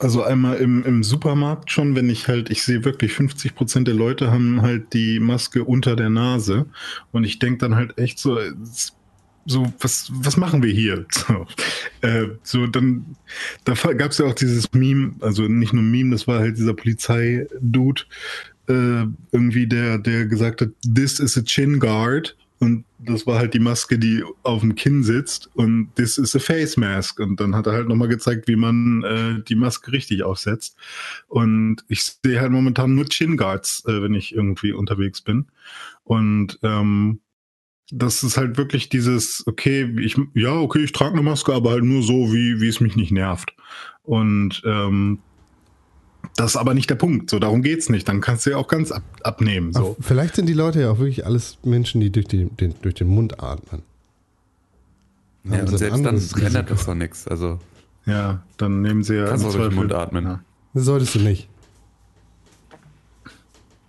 also 0.00 0.22
einmal 0.22 0.56
im, 0.56 0.82
im 0.84 1.02
Supermarkt 1.02 1.70
schon, 1.70 1.94
wenn 1.94 2.08
ich 2.08 2.26
halt, 2.26 2.50
ich 2.50 2.62
sehe 2.62 2.84
wirklich 2.84 3.12
50 3.12 3.54
Prozent 3.54 3.86
der 3.86 3.94
Leute 3.94 4.30
haben 4.30 4.62
halt 4.62 4.94
die 4.94 5.20
Maske 5.20 5.62
unter 5.64 5.94
der 5.94 6.10
Nase 6.10 6.66
und 7.12 7.24
ich 7.24 7.38
denke 7.38 7.58
dann 7.58 7.74
halt 7.74 7.98
echt 7.98 8.18
so, 8.18 8.38
so 9.46 9.72
was, 9.78 10.10
was 10.12 10.36
machen 10.36 10.62
wir 10.62 10.72
hier? 10.72 11.06
So, 11.26 11.46
äh, 12.00 12.28
so 12.42 12.66
dann, 12.66 13.16
da 13.64 13.74
gab 13.74 14.12
es 14.12 14.18
ja 14.18 14.26
auch 14.26 14.34
dieses 14.34 14.72
Meme, 14.72 15.14
also 15.20 15.42
nicht 15.42 15.72
nur 15.72 15.82
Meme, 15.82 16.12
das 16.12 16.26
war 16.26 16.40
halt 16.40 16.56
dieser 16.56 16.74
Polizei-Dude, 16.74 18.02
äh, 18.68 19.06
irgendwie 19.32 19.66
der, 19.66 19.98
der 19.98 20.26
gesagt 20.26 20.62
hat, 20.62 20.70
this 20.82 21.20
is 21.20 21.36
a 21.36 21.42
chin 21.42 21.78
guard. 21.78 22.36
Und 22.60 22.84
das 22.98 23.26
war 23.26 23.38
halt 23.38 23.54
die 23.54 23.58
Maske, 23.58 23.98
die 23.98 24.22
auf 24.42 24.60
dem 24.60 24.74
Kinn 24.74 25.02
sitzt. 25.02 25.48
Und 25.54 25.94
this 25.96 26.18
is 26.18 26.36
a 26.36 26.38
face 26.38 26.76
mask. 26.76 27.18
Und 27.18 27.40
dann 27.40 27.56
hat 27.56 27.66
er 27.66 27.72
halt 27.72 27.88
nochmal 27.88 28.08
gezeigt, 28.08 28.48
wie 28.48 28.56
man 28.56 29.02
äh, 29.02 29.42
die 29.42 29.54
Maske 29.54 29.92
richtig 29.92 30.22
aufsetzt. 30.22 30.76
Und 31.26 31.78
ich 31.88 32.04
sehe 32.04 32.38
halt 32.38 32.52
momentan 32.52 32.94
nur 32.94 33.08
Chin 33.08 33.38
Guards, 33.38 33.82
äh, 33.86 34.02
wenn 34.02 34.12
ich 34.12 34.34
irgendwie 34.34 34.72
unterwegs 34.72 35.22
bin. 35.22 35.46
Und 36.04 36.58
ähm, 36.62 37.20
das 37.90 38.22
ist 38.22 38.36
halt 38.36 38.58
wirklich 38.58 38.90
dieses, 38.90 39.42
okay, 39.46 39.90
ich, 39.98 40.16
ja, 40.34 40.54
okay, 40.54 40.80
ich 40.84 40.92
trage 40.92 41.14
eine 41.14 41.22
Maske, 41.22 41.54
aber 41.54 41.70
halt 41.70 41.84
nur 41.84 42.02
so, 42.02 42.32
wie, 42.32 42.60
wie 42.60 42.68
es 42.68 42.80
mich 42.80 42.94
nicht 42.94 43.10
nervt. 43.10 43.54
Und 44.02 44.62
ähm, 44.66 45.20
das 46.36 46.52
ist 46.52 46.56
aber 46.56 46.74
nicht 46.74 46.88
der 46.90 46.94
Punkt. 46.96 47.30
So, 47.30 47.38
darum 47.38 47.62
geht's 47.62 47.88
nicht. 47.88 48.08
Dann 48.08 48.20
kannst 48.20 48.46
du 48.46 48.50
ja 48.50 48.56
auch 48.56 48.68
ganz 48.68 48.92
ab, 48.92 49.02
abnehmen. 49.22 49.72
So. 49.72 49.96
Ach, 49.98 50.04
vielleicht 50.04 50.34
sind 50.36 50.46
die 50.48 50.52
Leute 50.54 50.80
ja 50.80 50.90
auch 50.90 50.98
wirklich 50.98 51.26
alles 51.26 51.58
Menschen, 51.64 52.00
die 52.00 52.10
durch, 52.10 52.26
die, 52.26 52.46
den, 52.46 52.74
durch 52.82 52.94
den 52.94 53.08
Mund 53.08 53.42
atmen. 53.42 53.82
Ja, 55.44 55.60
und 55.60 55.68
selbst 55.78 56.04
dann 56.04 56.20
ändert 56.46 56.70
das 56.70 56.84
doch 56.86 56.94
nichts. 56.94 57.26
Also, 57.26 57.58
Ja, 58.06 58.42
dann 58.58 58.82
nehmen 58.82 59.02
sie 59.02 59.14
ja. 59.16 59.26
Kannst 59.26 59.44
auch 59.46 59.52
durch 59.54 59.68
den 59.68 59.74
Mund 59.76 59.92
atmen. 59.92 60.24
Ja. 60.24 60.40
Das 60.74 60.84
solltest 60.84 61.14
du 61.14 61.20
nicht. 61.20 61.48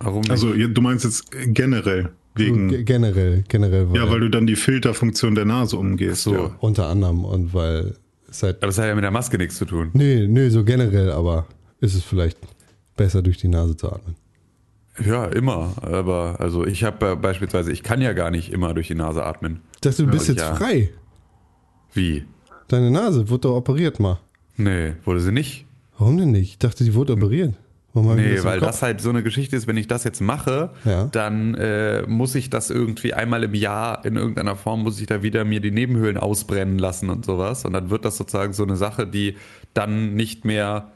warum 0.00 0.20
nicht? 0.22 0.30
Also, 0.30 0.52
du 0.52 0.80
meinst 0.80 1.04
jetzt 1.04 1.30
generell 1.30 2.10
wegen. 2.34 2.68
G- 2.68 2.82
generell, 2.84 3.44
generell. 3.48 3.88
ja, 3.94 4.08
weil 4.10 4.20
du 4.20 4.30
dann 4.30 4.46
die 4.46 4.56
Filterfunktion 4.56 5.34
der 5.34 5.44
Nase 5.44 5.76
umgehst. 5.76 6.22
so. 6.22 6.34
Ja. 6.34 6.56
Unter 6.60 6.86
anderem 6.88 7.24
und 7.24 7.52
weil 7.54 7.96
es 8.28 8.42
halt. 8.42 8.62
Aber 8.62 8.70
es 8.70 8.78
hat 8.78 8.86
ja 8.86 8.94
mit 8.94 9.04
der 9.04 9.10
Maske 9.10 9.38
nichts 9.38 9.56
zu 9.56 9.64
tun. 9.64 9.90
Nee, 9.92 10.26
nee, 10.26 10.48
so 10.48 10.64
generell, 10.64 11.12
aber 11.12 11.46
ist 11.82 11.94
es 11.94 12.02
vielleicht 12.02 12.38
besser 12.96 13.20
durch 13.20 13.36
die 13.36 13.48
Nase 13.48 13.76
zu 13.76 13.92
atmen. 13.92 14.16
Ja, 15.04 15.26
immer. 15.26 15.72
Aber 15.82 16.36
also 16.38 16.66
ich 16.66 16.84
habe 16.84 17.10
äh, 17.12 17.16
beispielsweise, 17.16 17.72
ich 17.72 17.82
kann 17.82 18.00
ja 18.00 18.12
gar 18.14 18.30
nicht 18.30 18.52
immer 18.52 18.72
durch 18.74 18.88
die 18.88 18.94
Nase 18.94 19.24
atmen. 19.24 19.60
Dachte, 19.82 20.04
du 20.04 20.10
bist 20.10 20.28
Ja, 20.28 20.34
jetzt 20.34 20.42
ja. 20.42 20.54
frei. 20.54 20.90
Wie? 21.94 22.24
Deine 22.68 22.90
Nase 22.90 23.28
wurde 23.28 23.42
doch 23.48 23.56
operiert 23.56 24.00
mal. 24.00 24.18
Nee, 24.56 24.92
wurde 25.04 25.20
sie 25.20 25.32
nicht. 25.32 25.66
Warum 25.98 26.16
denn 26.18 26.30
nicht? 26.30 26.50
Ich 26.52 26.58
dachte, 26.58 26.84
die 26.84 26.94
wurde 26.94 27.14
operiert. 27.14 27.54
Warum 27.94 28.16
Nee, 28.16 28.36
im 28.36 28.44
weil 28.44 28.58
Kopf? 28.60 28.68
das 28.68 28.82
halt 28.82 29.00
so 29.02 29.10
eine 29.10 29.22
Geschichte 29.22 29.56
ist, 29.56 29.66
wenn 29.66 29.76
ich 29.76 29.86
das 29.86 30.04
jetzt 30.04 30.20
mache, 30.20 30.70
Ja. 30.84 31.06
dann 31.12 31.54
äh, 31.54 32.02
muss 32.06 32.34
ich 32.34 32.48
das 32.48 32.70
irgendwie 32.70 33.12
einmal 33.12 33.44
im 33.44 33.54
Jahr 33.54 34.04
in 34.06 34.16
irgendeiner 34.16 34.56
Form, 34.56 34.82
muss 34.82 34.98
ich 35.00 35.06
da 35.06 35.22
wieder 35.22 35.44
mir 35.44 35.60
die 35.60 35.70
Nebenhöhlen 35.70 36.16
ausbrennen 36.16 36.78
lassen 36.78 37.10
und 37.10 37.24
sowas. 37.26 37.64
Und 37.66 37.74
dann 37.74 37.90
wird 37.90 38.04
das 38.06 38.16
sozusagen 38.16 38.52
so 38.54 38.62
eine 38.62 38.76
Sache, 38.76 39.06
die 39.06 39.36
dann 39.74 40.14
nicht 40.14 40.44
mehr 40.46 40.91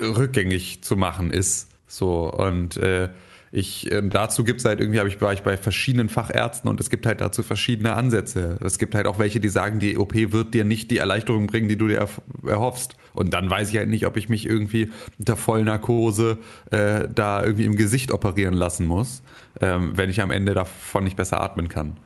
rückgängig 0.00 0.82
zu 0.82 0.96
machen 0.96 1.30
ist. 1.30 1.68
So, 1.86 2.30
und 2.32 2.76
äh, 2.76 3.08
ich, 3.50 3.90
äh, 3.90 4.02
dazu 4.06 4.44
gibt 4.44 4.60
es 4.60 4.66
halt 4.66 4.80
irgendwie, 4.80 5.00
hab 5.00 5.06
ich, 5.06 5.20
war 5.20 5.32
ich 5.32 5.42
bei 5.42 5.56
verschiedenen 5.56 6.08
Fachärzten 6.08 6.68
und 6.68 6.80
es 6.80 6.90
gibt 6.90 7.06
halt 7.06 7.20
dazu 7.20 7.42
verschiedene 7.42 7.94
Ansätze. 7.94 8.58
Es 8.62 8.78
gibt 8.78 8.94
halt 8.94 9.06
auch 9.06 9.18
welche, 9.18 9.40
die 9.40 9.48
sagen, 9.48 9.78
die 9.78 9.96
OP 9.96 10.14
wird 10.14 10.52
dir 10.52 10.64
nicht 10.64 10.90
die 10.90 10.98
Erleichterung 10.98 11.46
bringen, 11.46 11.68
die 11.68 11.76
du 11.76 11.88
dir 11.88 12.06
erhoffst. 12.46 12.96
Und 13.14 13.32
dann 13.32 13.48
weiß 13.48 13.70
ich 13.70 13.76
halt 13.78 13.88
nicht, 13.88 14.06
ob 14.06 14.16
ich 14.16 14.28
mich 14.28 14.46
irgendwie 14.46 14.90
unter 15.18 15.36
Vollnarkose 15.36 16.38
äh, 16.70 17.08
da 17.12 17.42
irgendwie 17.42 17.64
im 17.64 17.76
Gesicht 17.76 18.12
operieren 18.12 18.54
lassen 18.54 18.86
muss, 18.86 19.22
ähm, 19.60 19.92
wenn 19.96 20.10
ich 20.10 20.20
am 20.20 20.30
Ende 20.30 20.54
davon 20.54 21.04
nicht 21.04 21.16
besser 21.16 21.40
atmen 21.40 21.68
kann. 21.68 21.96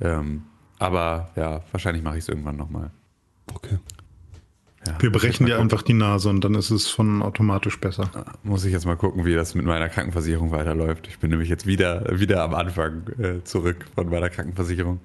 Ähm, 0.00 0.42
aber 0.78 1.30
ja, 1.36 1.62
wahrscheinlich 1.72 2.02
mache 2.02 2.18
ich 2.18 2.24
es 2.24 2.28
irgendwann 2.28 2.56
nochmal. 2.56 2.90
Okay. 3.54 3.78
Ja, 4.86 4.96
Wir 5.00 5.10
brechen 5.10 5.46
dir 5.46 5.58
einfach 5.58 5.82
die 5.82 5.94
Nase 5.94 6.28
und 6.28 6.42
dann 6.44 6.54
ist 6.54 6.70
es 6.70 6.88
von 6.88 7.22
automatisch 7.22 7.78
besser. 7.80 8.10
Muss 8.42 8.64
ich 8.64 8.72
jetzt 8.72 8.86
mal 8.86 8.96
gucken, 8.96 9.24
wie 9.24 9.34
das 9.34 9.54
mit 9.54 9.66
meiner 9.66 9.88
Krankenversicherung 9.88 10.50
weiterläuft. 10.52 11.08
Ich 11.08 11.18
bin 11.18 11.30
nämlich 11.30 11.48
jetzt 11.48 11.66
wieder, 11.66 12.04
wieder 12.18 12.42
am 12.42 12.54
Anfang 12.54 13.02
äh, 13.18 13.42
zurück 13.44 13.84
von 13.94 14.08
meiner 14.08 14.30
Krankenversicherung. 14.30 15.00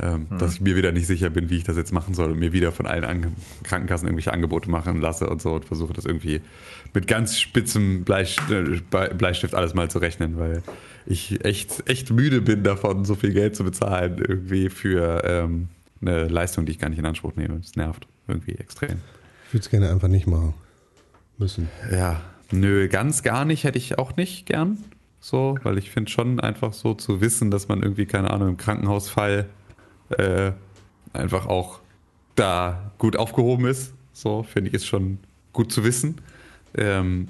Ähm, 0.00 0.26
Dass 0.38 0.54
ich 0.54 0.60
mir 0.62 0.74
wieder 0.74 0.90
nicht 0.90 1.06
sicher 1.06 1.28
bin, 1.28 1.50
wie 1.50 1.58
ich 1.58 1.64
das 1.64 1.76
jetzt 1.76 1.92
machen 1.92 2.14
soll 2.14 2.32
und 2.32 2.38
mir 2.38 2.52
wieder 2.52 2.72
von 2.72 2.86
allen 2.86 3.04
Ange 3.04 3.32
Krankenkassen 3.62 4.08
irgendwelche 4.08 4.32
Angebote 4.32 4.70
machen 4.70 5.00
lasse 5.00 5.28
und 5.28 5.42
so 5.42 5.52
und 5.52 5.66
versuche 5.66 5.92
das 5.92 6.06
irgendwie 6.06 6.40
mit 6.94 7.06
ganz 7.06 7.38
spitzem 7.38 8.02
Bleist 8.02 8.40
äh, 8.50 8.80
Bleistift 8.90 9.54
alles 9.54 9.74
mal 9.74 9.90
zu 9.90 9.98
rechnen, 9.98 10.38
weil 10.38 10.62
ich 11.04 11.44
echt, 11.44 11.88
echt 11.90 12.10
müde 12.10 12.40
bin 12.40 12.62
davon, 12.62 13.04
so 13.04 13.14
viel 13.14 13.34
Geld 13.34 13.54
zu 13.54 13.64
bezahlen 13.64 14.16
irgendwie 14.16 14.70
für 14.70 15.22
ähm, 15.24 15.68
eine 16.00 16.26
Leistung, 16.26 16.64
die 16.64 16.72
ich 16.72 16.78
gar 16.78 16.88
nicht 16.88 16.98
in 16.98 17.06
Anspruch 17.06 17.36
nehme. 17.36 17.58
Das 17.58 17.76
nervt 17.76 18.06
irgendwie 18.28 18.54
extrem. 18.54 19.00
Ich 19.46 19.54
würde 19.54 19.64
es 19.64 19.70
gerne 19.70 19.90
einfach 19.90 20.08
nicht 20.08 20.26
machen 20.26 20.54
müssen. 21.38 21.68
Ja, 21.90 22.20
nö, 22.50 22.88
ganz 22.88 23.22
gar 23.22 23.44
nicht 23.44 23.64
hätte 23.64 23.78
ich 23.78 23.98
auch 23.98 24.16
nicht 24.16 24.46
gern. 24.46 24.78
So, 25.20 25.56
weil 25.62 25.78
ich 25.78 25.90
finde 25.90 26.10
schon 26.10 26.40
einfach 26.40 26.72
so 26.72 26.94
zu 26.94 27.20
wissen, 27.20 27.50
dass 27.50 27.68
man 27.68 27.82
irgendwie, 27.82 28.06
keine 28.06 28.30
Ahnung, 28.30 28.48
im 28.48 28.56
Krankenhausfall 28.56 29.48
äh, 30.18 30.52
einfach 31.12 31.46
auch 31.46 31.80
da 32.34 32.92
gut 32.98 33.16
aufgehoben 33.16 33.66
ist. 33.66 33.94
So, 34.12 34.42
finde 34.42 34.68
ich, 34.68 34.74
ist 34.74 34.86
schon 34.86 35.18
gut 35.52 35.70
zu 35.70 35.84
wissen. 35.84 36.16
Ähm, 36.74 37.28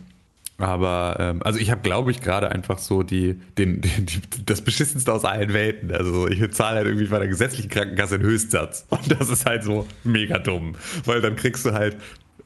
aber, 0.63 1.17
ähm, 1.19 1.43
also 1.43 1.59
ich 1.59 1.71
habe, 1.71 1.83
glaube 1.83 2.11
ich, 2.11 2.21
gerade 2.21 2.51
einfach 2.51 2.79
so 2.79 3.03
die, 3.03 3.35
den, 3.59 3.81
den, 3.83 4.07
die, 4.07 4.21
das 4.45 4.63
Beschissenste 4.63 5.13
aus 5.13 5.25
allen 5.25 5.53
Welten. 5.53 5.91
Also 5.93 6.29
ich 6.29 6.39
zahle 6.53 6.77
halt 6.77 6.87
irgendwie 6.87 7.07
bei 7.07 7.19
der 7.19 7.29
gesetzlichen 7.29 7.69
Krankenkasse 7.71 8.19
den 8.19 8.27
Höchstsatz. 8.27 8.87
Und 8.91 9.11
das 9.11 9.29
ist 9.29 9.47
halt 9.47 9.65
so 9.65 9.87
mega 10.05 10.39
dumm. 10.39 10.75
Weil 11.05 11.21
dann 11.21 11.37
kriegst 11.37 11.65
du 11.67 11.73
halt 11.73 11.97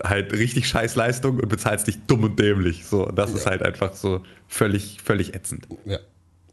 halt 0.03 0.33
richtig 0.35 0.69
scheiß 0.69 0.95
Leistung 0.97 1.39
und 1.41 1.49
bezahlst 1.49 1.87
dich 1.87 1.97
dumm 2.07 2.25
und 2.25 2.39
dämlich. 2.39 2.85
So, 2.85 3.07
das 3.07 3.33
ist 3.33 3.47
halt 3.47 3.63
einfach 3.63 3.95
so 3.95 4.23
völlig, 4.47 4.99
völlig 5.03 5.35
ätzend. 5.35 5.67
Ja, 5.87 5.99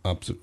absolut. 0.01 0.39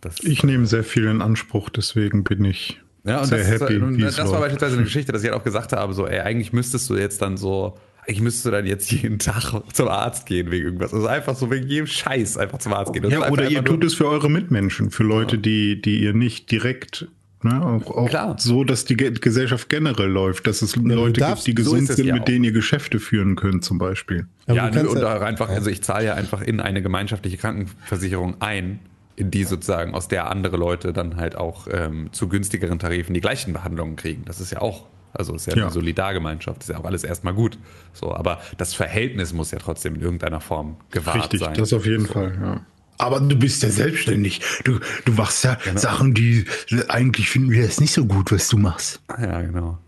Das, 0.00 0.16
Ich 0.24 0.42
nehme 0.42 0.66
sehr 0.66 0.82
viel 0.82 1.04
in 1.06 1.22
Anspruch, 1.22 1.70
deswegen 1.70 2.24
bin 2.24 2.44
ich 2.44 2.80
Ja, 3.04 3.20
und 3.20 3.26
sehr 3.26 3.38
das, 3.38 3.48
ist, 3.48 3.60
happy. 3.60 3.76
und 3.76 3.98
wie 3.98 4.02
das 4.02 4.18
es 4.18 4.30
war 4.32 4.40
beispielsweise 4.40 4.74
eine 4.74 4.84
Geschichte, 4.84 5.12
dass 5.12 5.22
ich 5.22 5.30
halt 5.30 5.40
auch 5.40 5.44
gesagt 5.44 5.72
habe, 5.72 5.92
so, 5.92 6.06
ey, 6.08 6.18
eigentlich 6.18 6.52
müsstest 6.52 6.90
du 6.90 6.96
jetzt 6.96 7.22
dann 7.22 7.36
so, 7.36 7.78
müsstest 8.20 8.46
du 8.46 8.50
dann 8.50 8.66
jetzt 8.66 8.90
jeden 8.90 9.18
Tag 9.18 9.52
zum 9.72 9.88
Arzt 9.88 10.26
gehen 10.26 10.50
wegen 10.50 10.64
irgendwas. 10.66 10.94
Also 10.94 11.06
einfach 11.06 11.36
so 11.36 11.50
wegen 11.50 11.66
jedem 11.68 11.86
Scheiß 11.86 12.36
einfach 12.38 12.58
zum 12.58 12.72
Arzt 12.72 12.92
gehen. 12.92 13.04
Ja, 13.10 13.18
einfach- 13.18 13.30
oder 13.30 13.50
ihr 13.50 13.64
tut 13.64 13.84
es 13.84 13.94
für 13.94 14.06
eure 14.08 14.30
Mitmenschen, 14.30 14.90
für 14.90 15.04
Leute, 15.04 15.38
die, 15.38 15.80
die 15.80 16.00
ihr 16.02 16.14
nicht 16.14 16.50
direkt, 16.50 17.06
ne, 17.42 17.64
auch, 17.64 17.90
auch 17.96 18.08
Klar. 18.08 18.36
so, 18.38 18.64
dass 18.64 18.84
die 18.84 18.96
Ge 18.96 19.10
Gesellschaft 19.12 19.68
generell 19.68 20.08
läuft, 20.08 20.46
dass 20.46 20.62
es 20.62 20.74
Leute 20.76 21.20
darfst- 21.20 21.44
gibt, 21.44 21.58
die 21.58 21.62
so 21.62 21.72
gesund 21.72 21.90
es 21.90 21.96
sind, 21.96 22.06
ja 22.06 22.14
mit 22.14 22.22
auch. 22.22 22.26
denen 22.26 22.44
ihr 22.44 22.52
Geschäfte 22.52 22.98
führen 22.98 23.36
könnt, 23.36 23.64
zum 23.64 23.78
Beispiel. 23.78 24.26
Aber 24.46 24.56
ja, 24.56 24.66
nö, 24.66 24.72
kannst 24.72 24.94
und 24.94 25.02
ja- 25.02 25.16
auch 25.16 25.20
einfach, 25.20 25.48
also 25.50 25.68
ich 25.70 25.82
zahle 25.82 26.06
ja 26.06 26.14
einfach 26.14 26.40
in 26.40 26.60
eine 26.60 26.80
gemeinschaftliche 26.82 27.36
Krankenversicherung 27.36 28.36
ein, 28.40 28.80
in 29.16 29.30
die 29.32 29.44
sozusagen, 29.44 29.94
aus 29.94 30.06
der 30.08 30.30
andere 30.30 30.56
Leute 30.56 30.92
dann 30.92 31.16
halt 31.16 31.36
auch 31.36 31.66
ähm, 31.70 32.08
zu 32.12 32.28
günstigeren 32.28 32.78
Tarifen 32.78 33.14
die 33.14 33.20
gleichen 33.20 33.52
Behandlungen 33.52 33.96
kriegen. 33.96 34.22
Das 34.24 34.40
ist 34.40 34.52
ja 34.52 34.60
auch, 34.60 34.86
also 35.12 35.34
ist 35.34 35.46
ja, 35.46 35.56
Ja. 35.56 35.64
eine 35.64 35.72
Solidargemeinschaft, 35.72 36.62
ist 36.62 36.68
ja 36.70 36.78
auch 36.78 36.84
alles 36.84 37.04
erstmal 37.04 37.34
gut. 37.34 37.58
So, 37.92 38.14
aber 38.14 38.40
das 38.56 38.74
Verhältnis 38.74 39.32
muss 39.32 39.50
ja 39.50 39.58
trotzdem 39.58 39.94
in 39.96 40.00
irgendeiner 40.02 40.40
Form 40.40 40.76
gewahrt 40.90 41.16
Richtig, 41.24 41.40
sein. 41.40 41.54
das 41.54 41.72
auf 41.72 41.86
jeden 41.86 42.06
Fall, 42.06 42.36
ja. 42.40 42.60
Aber 43.00 43.20
du 43.20 43.36
bist 43.36 43.62
ja 43.62 43.70
selbstständig. 43.70 44.40
Du, 44.64 44.80
du 45.04 45.12
machst 45.12 45.44
ja 45.44 45.56
Genau. 45.64 45.78
Sachen, 45.78 46.14
die 46.14 46.44
eigentlich 46.88 47.30
finden 47.30 47.50
wir 47.52 47.64
das 47.64 47.80
nicht 47.80 47.92
so 47.92 48.04
gut, 48.06 48.32
was 48.32 48.48
du 48.48 48.56
machst. 48.58 49.00
ja, 49.20 49.40
genau. 49.42 49.78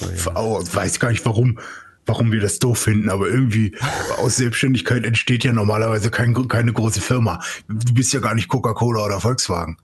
So, 0.00 0.30
ja. 0.30 0.36
Oh, 0.40 0.60
ich 0.62 0.74
weiß 0.74 0.98
gar 0.98 1.10
nicht, 1.10 1.26
warum, 1.26 1.58
warum 2.06 2.32
wir 2.32 2.40
das 2.40 2.58
doof 2.60 2.78
finden, 2.78 3.10
aber 3.10 3.28
irgendwie 3.28 3.76
aus 4.18 4.36
Selbstständigkeit 4.36 5.04
entsteht 5.04 5.44
ja 5.44 5.52
normalerweise 5.52 6.10
kein, 6.10 6.48
keine 6.48 6.72
große 6.72 7.02
Firma. 7.02 7.40
Du 7.68 7.92
bist 7.92 8.14
ja 8.14 8.20
gar 8.20 8.34
nicht 8.34 8.48
Coca-Cola 8.48 9.04
oder 9.04 9.20
Volkswagen. 9.20 9.76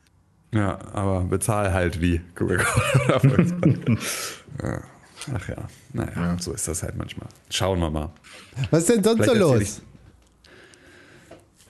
Ja, 0.52 0.78
aber 0.94 1.20
bezahl 1.24 1.72
halt 1.74 2.00
wie 2.00 2.22
Coca-Cola 2.34 3.04
oder 3.04 3.20
Volkswagen. 3.20 3.98
ja. 4.62 4.82
Ach 5.34 5.48
ja, 5.48 5.56
naja, 5.92 6.36
so 6.40 6.52
ist 6.52 6.66
das 6.66 6.82
halt 6.82 6.96
manchmal. 6.96 7.28
Schauen 7.50 7.78
wir 7.80 7.90
mal. 7.90 8.10
Was 8.70 8.80
ist 8.84 8.88
denn 8.88 9.04
sonst 9.04 9.24
so 9.26 9.32
Vielleicht 9.32 9.40
erzähl 9.50 9.58
los? 9.58 9.82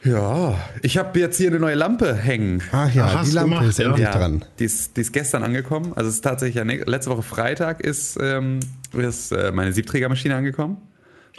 Ja, 0.02 0.58
ich 0.82 0.96
habe 0.96 1.18
jetzt 1.18 1.36
hier 1.36 1.48
eine 1.48 1.58
neue 1.60 1.74
Lampe 1.74 2.14
hängen. 2.14 2.62
Ach 2.72 2.92
ja, 2.94 3.12
Hast 3.12 3.26
die 3.26 3.30
du 3.30 3.34
Lampe 3.36 3.50
gemacht, 3.50 3.66
ist 3.68 3.78
ja? 3.78 3.86
endlich 3.86 4.04
Ja, 4.06 4.12
dran. 4.16 4.44
Die 4.58 4.64
ist, 4.64 4.96
die 4.96 5.02
ist 5.02 5.12
gestern 5.12 5.42
angekommen. 5.42 5.92
Also 5.94 6.08
es 6.08 6.14
ist 6.16 6.20
tatsächlich 6.22 6.54
ja 6.56 6.62
letzte 6.62 7.10
Woche 7.10 7.22
Freitag 7.22 7.80
ist, 7.82 8.16
ähm, 8.20 8.60
ist 8.94 9.32
äh, 9.32 9.52
meine 9.52 9.72
Siebträgermaschine 9.74 10.34
angekommen. 10.36 10.78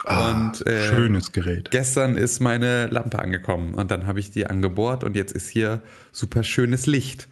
und 0.04 0.64
äh, 0.66 0.88
Schönes 0.88 1.32
Gerät. 1.32 1.70
gestern 1.72 2.16
ist 2.16 2.40
meine 2.40 2.86
Lampe 2.86 3.18
angekommen 3.18 3.74
und 3.74 3.90
dann 3.90 4.06
habe 4.06 4.20
ich 4.20 4.30
die 4.30 4.46
angebohrt 4.46 5.02
und 5.02 5.16
jetzt 5.16 5.32
ist 5.32 5.48
hier 5.48 5.80
super 6.12 6.44
schönes 6.44 6.86
Licht. 6.86 7.26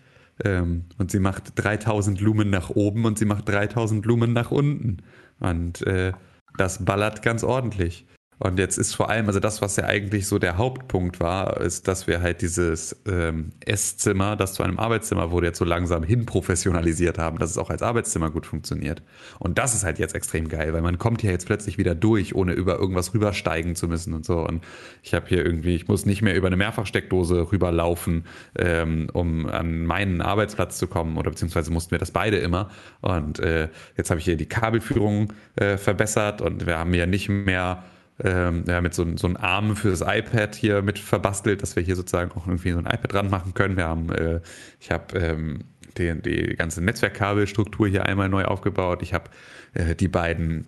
Ähm, 0.44 0.84
und 0.98 1.10
sie 1.10 1.20
macht 1.20 1.52
3000 1.56 2.20
Lumen 2.20 2.50
nach 2.50 2.70
oben 2.70 3.04
und 3.04 3.18
sie 3.18 3.24
macht 3.24 3.48
3000 3.48 4.04
Lumen 4.06 4.32
nach 4.32 4.50
unten. 4.50 4.98
Und 5.38 5.86
äh, 5.86 6.12
das 6.56 6.84
ballert 6.84 7.22
ganz 7.22 7.44
ordentlich. 7.44 8.06
Und 8.42 8.58
jetzt 8.58 8.78
ist 8.78 8.94
vor 8.94 9.10
allem, 9.10 9.26
also 9.26 9.38
das, 9.38 9.60
was 9.60 9.76
ja 9.76 9.84
eigentlich 9.84 10.26
so 10.26 10.38
der 10.38 10.56
Hauptpunkt 10.56 11.20
war, 11.20 11.60
ist, 11.60 11.86
dass 11.88 12.06
wir 12.06 12.22
halt 12.22 12.40
dieses 12.40 12.96
ähm, 13.06 13.50
Esszimmer, 13.66 14.34
das 14.34 14.54
zu 14.54 14.62
einem 14.62 14.78
Arbeitszimmer 14.78 15.30
wurde, 15.30 15.48
jetzt 15.48 15.58
so 15.58 15.66
langsam 15.66 16.02
hin 16.02 16.24
professionalisiert 16.24 17.18
haben, 17.18 17.38
dass 17.38 17.50
es 17.50 17.58
auch 17.58 17.68
als 17.68 17.82
Arbeitszimmer 17.82 18.30
gut 18.30 18.46
funktioniert. 18.46 19.02
Und 19.38 19.58
das 19.58 19.74
ist 19.74 19.84
halt 19.84 19.98
jetzt 19.98 20.14
extrem 20.14 20.48
geil, 20.48 20.72
weil 20.72 20.80
man 20.80 20.96
kommt 20.96 21.20
hier 21.20 21.32
jetzt 21.32 21.44
plötzlich 21.44 21.76
wieder 21.76 21.94
durch, 21.94 22.34
ohne 22.34 22.54
über 22.54 22.78
irgendwas 22.78 23.12
rübersteigen 23.12 23.76
zu 23.76 23.88
müssen 23.88 24.14
und 24.14 24.24
so. 24.24 24.38
Und 24.38 24.64
ich 25.02 25.12
habe 25.12 25.26
hier 25.28 25.44
irgendwie, 25.44 25.74
ich 25.74 25.86
muss 25.86 26.06
nicht 26.06 26.22
mehr 26.22 26.34
über 26.34 26.46
eine 26.46 26.56
Mehrfachsteckdose 26.56 27.52
rüberlaufen, 27.52 28.24
ähm, 28.58 29.10
um 29.12 29.48
an 29.50 29.84
meinen 29.84 30.22
Arbeitsplatz 30.22 30.78
zu 30.78 30.86
kommen, 30.86 31.18
oder 31.18 31.28
beziehungsweise 31.28 31.70
mussten 31.70 31.90
wir 31.90 31.98
das 31.98 32.10
beide 32.10 32.38
immer. 32.38 32.70
Und 33.02 33.38
äh, 33.38 33.68
jetzt 33.98 34.08
habe 34.08 34.18
ich 34.18 34.24
hier 34.24 34.38
die 34.38 34.46
Kabelführung 34.46 35.34
äh, 35.56 35.76
verbessert 35.76 36.40
und 36.40 36.64
wir 36.64 36.78
haben 36.78 36.94
ja 36.94 37.04
nicht 37.04 37.28
mehr 37.28 37.84
ähm, 38.24 38.64
ja, 38.66 38.80
mit 38.80 38.94
so, 38.94 39.06
so 39.16 39.26
einem 39.26 39.36
Arm 39.36 39.76
für 39.76 39.90
das 39.90 40.00
iPad 40.00 40.54
hier 40.54 40.82
mit 40.82 40.98
verbastelt, 40.98 41.62
dass 41.62 41.76
wir 41.76 41.82
hier 41.82 41.96
sozusagen 41.96 42.32
auch 42.32 42.46
irgendwie 42.46 42.72
so 42.72 42.78
ein 42.78 42.86
iPad 42.86 43.12
dran 43.12 43.30
machen 43.30 43.54
können. 43.54 43.76
Wir 43.76 43.86
haben, 43.86 44.10
äh, 44.10 44.40
ich 44.78 44.90
habe 44.90 45.18
ähm, 45.18 45.64
die, 45.98 46.20
die 46.20 46.56
ganze 46.56 46.82
Netzwerkkabelstruktur 46.82 47.88
hier 47.88 48.06
einmal 48.06 48.28
neu 48.28 48.44
aufgebaut. 48.44 49.02
Ich 49.02 49.14
habe 49.14 49.30
äh, 49.74 49.94
die 49.94 50.08
beiden 50.08 50.66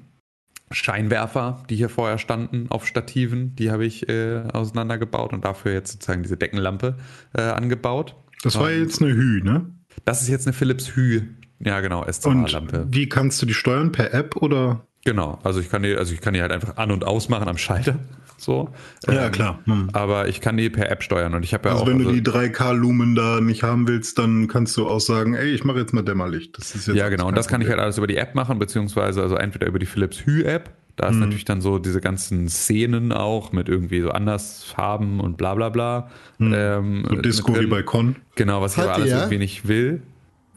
Scheinwerfer, 0.71 1.63
die 1.69 1.77
hier 1.77 1.89
vorher 1.89 2.19
standen 2.19 2.67
auf 2.71 2.87
Stativen, 2.87 3.55
die 3.57 3.71
habe 3.71 3.85
ich 3.85 4.09
äh, 4.09 4.43
auseinandergebaut 4.53 5.33
und 5.33 5.45
dafür 5.45 5.73
jetzt 5.73 5.93
sozusagen 5.93 6.23
diese 6.23 6.37
Deckenlampe 6.37 6.97
äh, 7.35 7.43
angebaut. 7.43 8.17
Das 8.43 8.59
war 8.59 8.71
jetzt 8.71 9.03
eine 9.03 9.13
Hü, 9.13 9.43
ne? 9.43 9.67
Das 10.05 10.23
ist 10.23 10.29
jetzt 10.29 10.47
eine 10.47 10.55
Philips 10.55 10.97
Hü, 10.97 11.23
ja 11.61 11.81
genau, 11.81 12.05
Und 12.05 12.13
SCA-Lampe. 12.13 12.87
wie 12.91 13.09
kannst 13.09 13.41
du 13.43 13.47
die 13.47 13.55
steuern? 13.55 13.93
Per 13.93 14.13
App 14.15 14.37
oder? 14.37 14.87
Genau, 15.05 15.39
also 15.43 15.61
ich 15.61 15.69
kann 15.71 15.83
die, 15.83 15.97
also 15.97 16.15
ich 16.15 16.21
kann 16.21 16.35
die 16.35 16.41
halt 16.43 16.53
einfach 16.53 16.77
an 16.77 16.91
und 16.93 17.05
ausmachen 17.05 17.49
am 17.49 17.59
Schalter. 17.59 17.97
So. 18.39 18.71
Ja, 19.07 19.27
Ähm, 19.27 19.31
klar. 19.33 19.59
Hm. 19.67 19.91
Aber 19.93 20.27
ich 20.27 20.41
kann 20.41 20.57
die 20.57 20.69
per 20.69 20.91
App 20.91 21.05
steuern 21.05 21.33
und 21.35 21.45
ich 21.45 21.55
habe 21.55 21.69
ja 21.69 21.75
Also 21.75 21.85
auch. 21.85 21.89
wenn 21.89 21.99
du 22.01 22.09
also- 22.09 22.15
die 22.21 22.23
3K-Lumen 22.29 23.15
da 23.15 23.41
nicht 23.41 23.63
haben 23.63 23.87
willst, 23.87 24.19
dann 24.19 24.49
kannst 24.49 24.77
du 24.77 24.89
auch 24.89 24.99
sagen, 24.99 25.35
ey, 25.35 25.51
ich 25.53 25.63
mache 25.63 25.79
jetzt 25.79 25.93
mal 25.95 26.03
Dämmerlicht. 26.03 26.59
Das 26.59 26.75
ist 26.75 26.89
jetzt 26.89 26.97
ja, 26.97 27.09
genau. 27.09 27.29
Und 27.29 27.37
das 27.39 27.47
kann 27.47 27.61
ich 27.61 27.67
Problem. 27.69 27.79
halt 27.79 27.85
alles 27.85 27.99
über 27.99 28.09
die 28.09 28.17
App 28.17 28.35
machen, 28.35 28.59
beziehungsweise 28.59 29.23
also 29.23 29.37
entweder 29.37 29.69
über 29.69 29.79
die 29.79 29.87
Philips 29.87 30.27
Hue 30.27 30.45
App. 30.45 30.71
Da 30.97 31.09
ist 31.11 31.17
natürlich 31.19 31.45
dann 31.45 31.61
so 31.61 31.79
diese 31.79 32.01
ganzen 32.01 32.49
Szenen 32.49 33.13
auch 33.13 33.53
mit 33.53 33.69
irgendwie 33.69 34.01
so 34.01 34.11
anders 34.11 34.65
Farben 34.65 35.21
und 35.21 35.37
bla 35.37 35.55
bla 35.55 35.69
bla. 35.69 36.11
Ähm, 36.41 37.03
Mhm. 37.03 37.07
So 37.11 37.15
Disco 37.23 37.61
wie 37.61 37.67
bei 37.67 37.85
Con. 37.85 38.17
Genau, 38.35 38.61
was 38.61 38.73
ich 38.73 38.79
Hat 38.79 38.87
aber 38.89 38.95
die, 38.97 39.01
alles 39.03 39.11
ja? 39.13 39.19
irgendwie 39.21 39.39
nicht 39.39 39.69
will. 39.69 40.03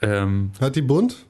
Ähm, 0.01 0.49
Hat 0.59 0.75
die 0.75 0.81
bunt? 0.81 1.27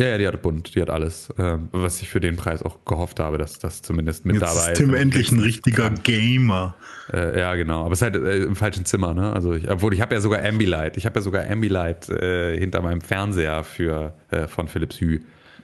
Ja, 0.00 0.06
ja, 0.08 0.18
die 0.18 0.26
hat 0.26 0.40
bunt, 0.42 0.74
die 0.74 0.80
hat 0.82 0.90
alles. 0.90 1.28
Ähm, 1.38 1.68
was 1.72 2.00
ich 2.02 2.08
für 2.08 2.20
den 2.20 2.36
Preis 2.36 2.62
auch 2.62 2.84
gehofft 2.84 3.20
habe, 3.20 3.38
dass 3.38 3.58
das 3.58 3.82
zumindest 3.82 4.24
mit 4.24 4.36
Jetzt 4.36 4.42
dabei 4.42 4.72
ist 4.72 4.78
Tim 4.78 4.94
endlich 4.94 5.30
ein 5.30 5.40
richtiger 5.40 5.90
Gamer. 5.90 6.74
Äh, 7.12 7.38
ja, 7.38 7.54
genau. 7.54 7.84
Aber 7.84 7.92
es 7.92 7.98
ist 7.98 8.02
halt 8.02 8.16
äh, 8.16 8.42
im 8.44 8.56
falschen 8.56 8.84
Zimmer, 8.84 9.14
ne? 9.14 9.32
Also 9.32 9.52
ich, 9.54 9.70
obwohl 9.70 9.92
ich 9.94 10.00
habe 10.00 10.14
ja 10.14 10.20
sogar 10.20 10.42
Ambilight. 10.44 10.96
Ich 10.96 11.06
habe 11.06 11.18
ja 11.18 11.22
sogar 11.22 11.48
Ambilight 11.48 12.08
äh, 12.08 12.58
hinter 12.58 12.82
meinem 12.82 13.00
Fernseher 13.00 13.62
für 13.64 14.14
äh, 14.30 14.46
von 14.48 14.68
Philips 14.68 15.00
Hue. 15.00 15.20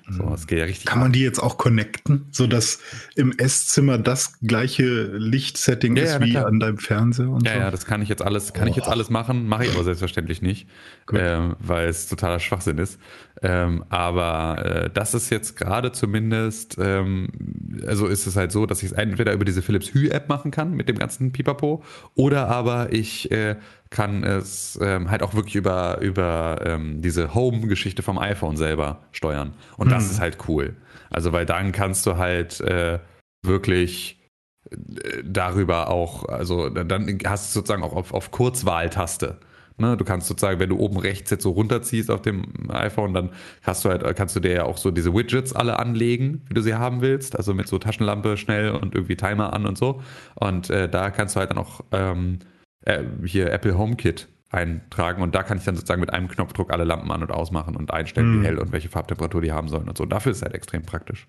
So, 0.09 0.23
das 0.31 0.47
geht 0.47 0.59
ja 0.61 0.65
richtig. 0.67 0.87
Kann 0.87 1.01
man 1.01 1.11
die 1.11 1.21
jetzt 1.21 1.41
auch 1.41 1.59
connecten, 1.59 2.27
sodass 2.31 2.79
im 3.17 3.33
Esszimmer 3.39 3.99
das 3.99 4.39
gleiche 4.41 4.85
Lichtsetting 5.17 5.97
Ja, 5.97 6.05
ist 6.05 6.13
ja, 6.15 6.21
wie 6.21 6.31
klar. 6.31 6.47
an 6.47 6.61
deinem 6.61 6.79
Fernseher 6.79 7.29
und 7.29 7.45
Ja, 7.45 7.55
so? 7.55 7.59
ja, 7.59 7.71
das 7.73 7.87
kann 7.87 8.03
ich 8.03 8.09
jetzt 8.09 8.23
alles, 8.23 8.53
kann 8.53 8.69
ich 8.69 8.77
jetzt 8.77 8.87
alles 8.89 9.11
machen, 9.11 9.49
mache 9.49 9.65
ich 9.65 9.75
aber 9.75 9.83
selbstverständlich 9.83 10.43
nicht, 10.43 10.69
ähm, 11.13 11.57
weil 11.59 11.89
es 11.89 12.07
totaler 12.07 12.39
Schwachsinn 12.39 12.79
ist. 12.79 13.01
Ähm, 13.43 13.85
aber 13.91 14.65
äh, 14.65 14.91
das 14.91 15.13
ist 15.15 15.31
jetzt 15.31 15.57
gerade 15.57 15.93
zumindest, 15.93 16.79
ähm, 16.81 17.29
also 17.87 18.07
ist 18.07 18.27
es 18.27 18.37
halt 18.37 18.51
so, 18.51 18.65
dass 18.65 18.83
ich 18.83 18.93
es 18.93 18.97
entweder 18.97 19.33
über 19.33 19.45
diese 19.45 19.61
Philips 19.61 19.95
Hue 19.95 20.11
App 20.11 20.29
machen 20.29 20.51
kann 20.51 20.73
mit 20.73 20.89
dem 20.89 20.99
ganzen 20.99 21.33
Pipapo, 21.33 21.83
oder 22.15 22.49
aber 22.49 22.93
ich 22.93 23.31
äh, 23.31 23.57
kann 23.91 24.25
es 24.25 24.79
ähm, 24.83 25.11
halt 25.11 25.23
auch 25.23 25.35
wirklich 25.35 25.55
über 25.55 26.01
über 26.01 26.61
ähm, 26.65 27.03
diese 27.03 27.35
Home-Geschichte 27.35 28.03
vom 28.03 28.19
iPhone 28.19 28.57
selber 28.57 29.01
steuern. 29.13 29.55
Und 29.77 29.93
das 29.93 30.11
ist 30.11 30.21
halt 30.21 30.39
cool. 30.49 30.75
Also 31.11 31.33
weil 31.33 31.47
dann 31.47 31.73
kannst 31.73 32.07
du 32.07 32.17
halt 32.17 32.61
äh, 32.63 32.99
wirklich 33.43 34.19
darüber 35.25 35.91
auch, 35.91 36.29
also 36.29 36.69
dann 36.69 37.19
hast 37.25 37.55
du 37.55 37.61
sozusagen 37.61 37.83
auch 37.83 37.93
auf, 37.93 38.13
auf 38.13 38.31
Kurzwahltaste. 38.31 39.39
Ne, 39.79 39.95
du 39.97 40.05
kannst 40.05 40.27
sozusagen, 40.27 40.59
wenn 40.59 40.71
du 40.71 40.79
oben 40.79 40.97
rechts 40.97 41.31
jetzt 41.31 41.43
so 41.43 41.51
runterziehst 41.51 42.11
auf 42.11 42.23
dem 42.23 42.71
iPhone, 42.71 43.13
dann 43.13 43.31
hast 43.63 43.85
du 43.85 43.91
halt, 43.91 44.17
kannst 44.17 44.35
du 44.35 44.41
dir 44.41 44.53
ja 44.53 44.65
auch 44.65 44.79
so 44.79 44.91
diese 44.91 45.13
Widgets 45.13 45.53
alle 45.53 45.79
anlegen, 45.79 46.43
wie 46.49 46.55
du 46.55 46.63
sie 46.63 46.75
haben 46.75 47.03
willst. 47.03 47.37
Also 47.37 47.53
mit 47.53 47.69
so 47.69 47.79
Taschenlampe 47.79 48.39
schnell 48.39 48.71
und 48.71 48.95
irgendwie 48.95 49.17
Timer 49.17 49.53
an 49.53 49.67
und 49.67 49.77
so. 49.77 50.01
Und 50.35 50.71
äh, 50.71 50.89
da 50.89 51.11
kannst 51.11 51.37
du 51.37 51.41
halt 51.41 51.51
dann 51.51 51.59
auch 51.59 51.83
ähm, 51.93 52.39
äh, 52.87 53.03
hier 53.25 53.53
Apple 53.53 53.77
HomeKit 53.77 54.29
eintragen 54.51 55.23
und 55.23 55.35
da 55.35 55.43
kann 55.43 55.59
ich 55.59 55.65
dann 55.65 55.75
sozusagen 55.75 56.01
mit 56.01 56.13
einem 56.13 56.29
Knopfdruck 56.29 56.73
alle 56.73 56.85
Lampen 56.85 57.11
an 57.11 57.21
und 57.21 57.31
ausmachen 57.31 57.77
und 57.77 57.93
einstellen, 57.93 58.33
Hm. 58.33 58.41
wie 58.43 58.47
hell 58.47 58.59
und 58.59 58.73
welche 58.73 58.89
Farbtemperatur 58.89 59.43
die 59.43 59.53
haben 59.53 59.69
sollen 59.69 59.89
und 59.89 59.99
so. 59.99 60.05
Und 60.05 60.11
dafür 60.11 60.33
ist 60.33 60.39
es 60.39 60.43
halt 60.43 60.55
extrem 60.55 60.83
praktisch. 60.83 61.29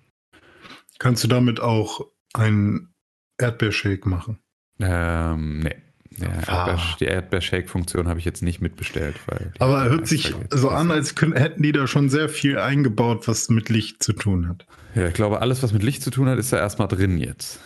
Kannst 1.00 1.24
du 1.24 1.28
damit 1.28 1.60
auch 1.60 2.00
einen 2.34 2.94
Erdbeershake 3.40 4.08
machen? 4.08 4.40
Ähm, 4.80 5.60
nee. 5.60 5.76
Ja, 6.17 6.30
Ah. 6.47 6.95
Die 6.99 7.06
Erdbeer-Shake-Funktion 7.06 8.08
habe 8.08 8.19
ich 8.19 8.25
jetzt 8.25 8.41
nicht 8.41 8.62
mitbestellt. 8.62 9.15
Weil 9.27 9.51
Aber 9.60 9.84
er 9.84 9.89
hört 9.89 10.08
sich 10.08 10.34
so 10.49 10.69
an, 10.69 10.91
als 10.91 11.15
können, 11.15 11.34
hätten 11.34 11.62
die 11.62 11.71
da 11.71 11.88
schon 11.88 12.10
sehr 12.10 12.30
viel 12.30 12.58
eingebaut, 12.58 13.27
was 13.27 13.49
mit 13.49 13.69
Licht 13.69 14.01
zu 14.03 14.13
tun 14.13 14.47
hat. 14.49 14.65
Ja, 14.95 15.08
ich 15.08 15.13
glaube, 15.13 15.41
alles, 15.41 15.62
was 15.62 15.73
mit 15.73 15.84
Licht 15.84 16.01
zu 16.01 16.10
tun 16.10 16.27
hat, 16.27 16.39
ist 16.39 16.51
da 16.51 16.58
erstmal 16.58 16.88
drin 16.88 17.17
jetzt. 17.17 17.60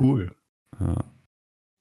Cool. 0.00 0.34
Ja. 0.80 1.04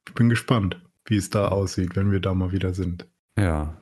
Ich 0.07 0.13
bin 0.13 0.27
gespannt, 0.29 0.81
wie 1.05 1.15
es 1.15 1.29
da 1.29 1.47
aussieht, 1.47 1.95
wenn 1.95 2.11
wir 2.11 2.19
da 2.19 2.33
mal 2.33 2.51
wieder 2.51 2.73
sind. 2.73 3.07
Ja. 3.39 3.77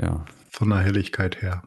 Ja. 0.00 0.24
Von 0.50 0.70
der 0.70 0.78
Helligkeit 0.78 1.42
her. 1.42 1.62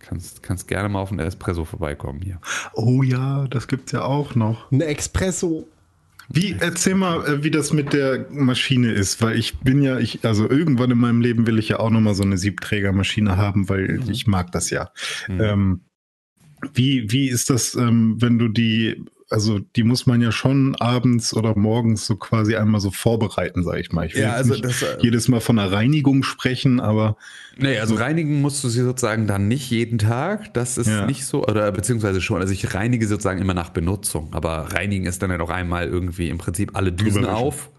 Kannst, 0.00 0.42
kannst 0.42 0.68
gerne 0.68 0.88
mal 0.88 1.00
auf 1.00 1.10
den 1.10 1.18
Espresso 1.18 1.64
vorbeikommen 1.64 2.22
hier. 2.22 2.40
Oh 2.72 3.02
ja, 3.02 3.46
das 3.48 3.68
gibt's 3.68 3.92
ja 3.92 4.02
auch 4.02 4.34
noch. 4.34 4.70
Ein 4.70 4.80
Expresso. 4.80 5.68
Wie, 6.28 6.56
erzähl 6.58 6.94
mal, 6.94 7.26
äh, 7.26 7.42
wie 7.42 7.50
das 7.50 7.72
mit 7.72 7.92
der 7.92 8.26
Maschine 8.30 8.92
ist, 8.92 9.22
weil 9.22 9.38
ich 9.38 9.58
bin 9.60 9.82
ja, 9.82 9.98
ich, 9.98 10.24
also 10.24 10.48
irgendwann 10.48 10.90
in 10.90 10.98
meinem 10.98 11.20
Leben 11.20 11.46
will 11.46 11.58
ich 11.58 11.70
ja 11.70 11.78
auch 11.80 11.90
nochmal 11.90 12.14
so 12.14 12.22
eine 12.22 12.36
Siebträgermaschine 12.36 13.36
haben, 13.36 13.68
weil 13.68 14.00
ich 14.10 14.26
mag 14.26 14.52
das 14.52 14.70
ja. 14.70 14.90
Mhm. 15.26 15.40
Ähm, 15.40 15.80
wie, 16.74 17.10
wie 17.10 17.28
ist 17.28 17.50
das, 17.50 17.74
ähm, 17.74 18.16
wenn 18.20 18.38
du 18.38 18.48
die, 18.48 19.04
also 19.30 19.58
die 19.58 19.82
muss 19.82 20.06
man 20.06 20.20
ja 20.20 20.32
schon 20.32 20.74
abends 20.76 21.34
oder 21.34 21.56
morgens 21.56 22.06
so 22.06 22.16
quasi 22.16 22.56
einmal 22.56 22.80
so 22.80 22.90
vorbereiten, 22.90 23.62
sag 23.62 23.78
ich 23.78 23.92
mal. 23.92 24.06
Ich 24.06 24.14
will 24.14 24.22
Ja, 24.22 24.32
also 24.32 24.56
das, 24.56 24.82
äh, 24.82 24.96
jedes 25.00 25.28
Mal 25.28 25.40
von 25.40 25.58
einer 25.58 25.70
Reinigung 25.70 26.22
sprechen, 26.22 26.80
aber 26.80 27.16
Nee, 27.56 27.78
also 27.78 27.96
reinigen 27.96 28.40
musst 28.40 28.62
du 28.62 28.68
sie 28.68 28.82
sozusagen 28.82 29.26
dann 29.26 29.48
nicht 29.48 29.70
jeden 29.70 29.98
Tag. 29.98 30.54
Das 30.54 30.78
ist 30.78 30.86
Ja. 30.86 31.06
nicht 31.06 31.26
so, 31.26 31.44
oder 31.44 31.70
beziehungsweise 31.72 32.20
schon. 32.20 32.40
Also 32.40 32.52
ich 32.52 32.72
reinige 32.74 33.06
sozusagen 33.06 33.40
immer 33.40 33.54
nach 33.54 33.70
Benutzung. 33.70 34.28
Aber 34.32 34.72
reinigen 34.72 35.06
ist 35.06 35.22
dann 35.22 35.30
ja 35.30 35.38
noch 35.38 35.50
einmal 35.50 35.86
irgendwie 35.88 36.28
im 36.28 36.38
Prinzip 36.38 36.76
alle 36.76 36.92
Düsen 36.92 37.24
auf. 37.24 37.70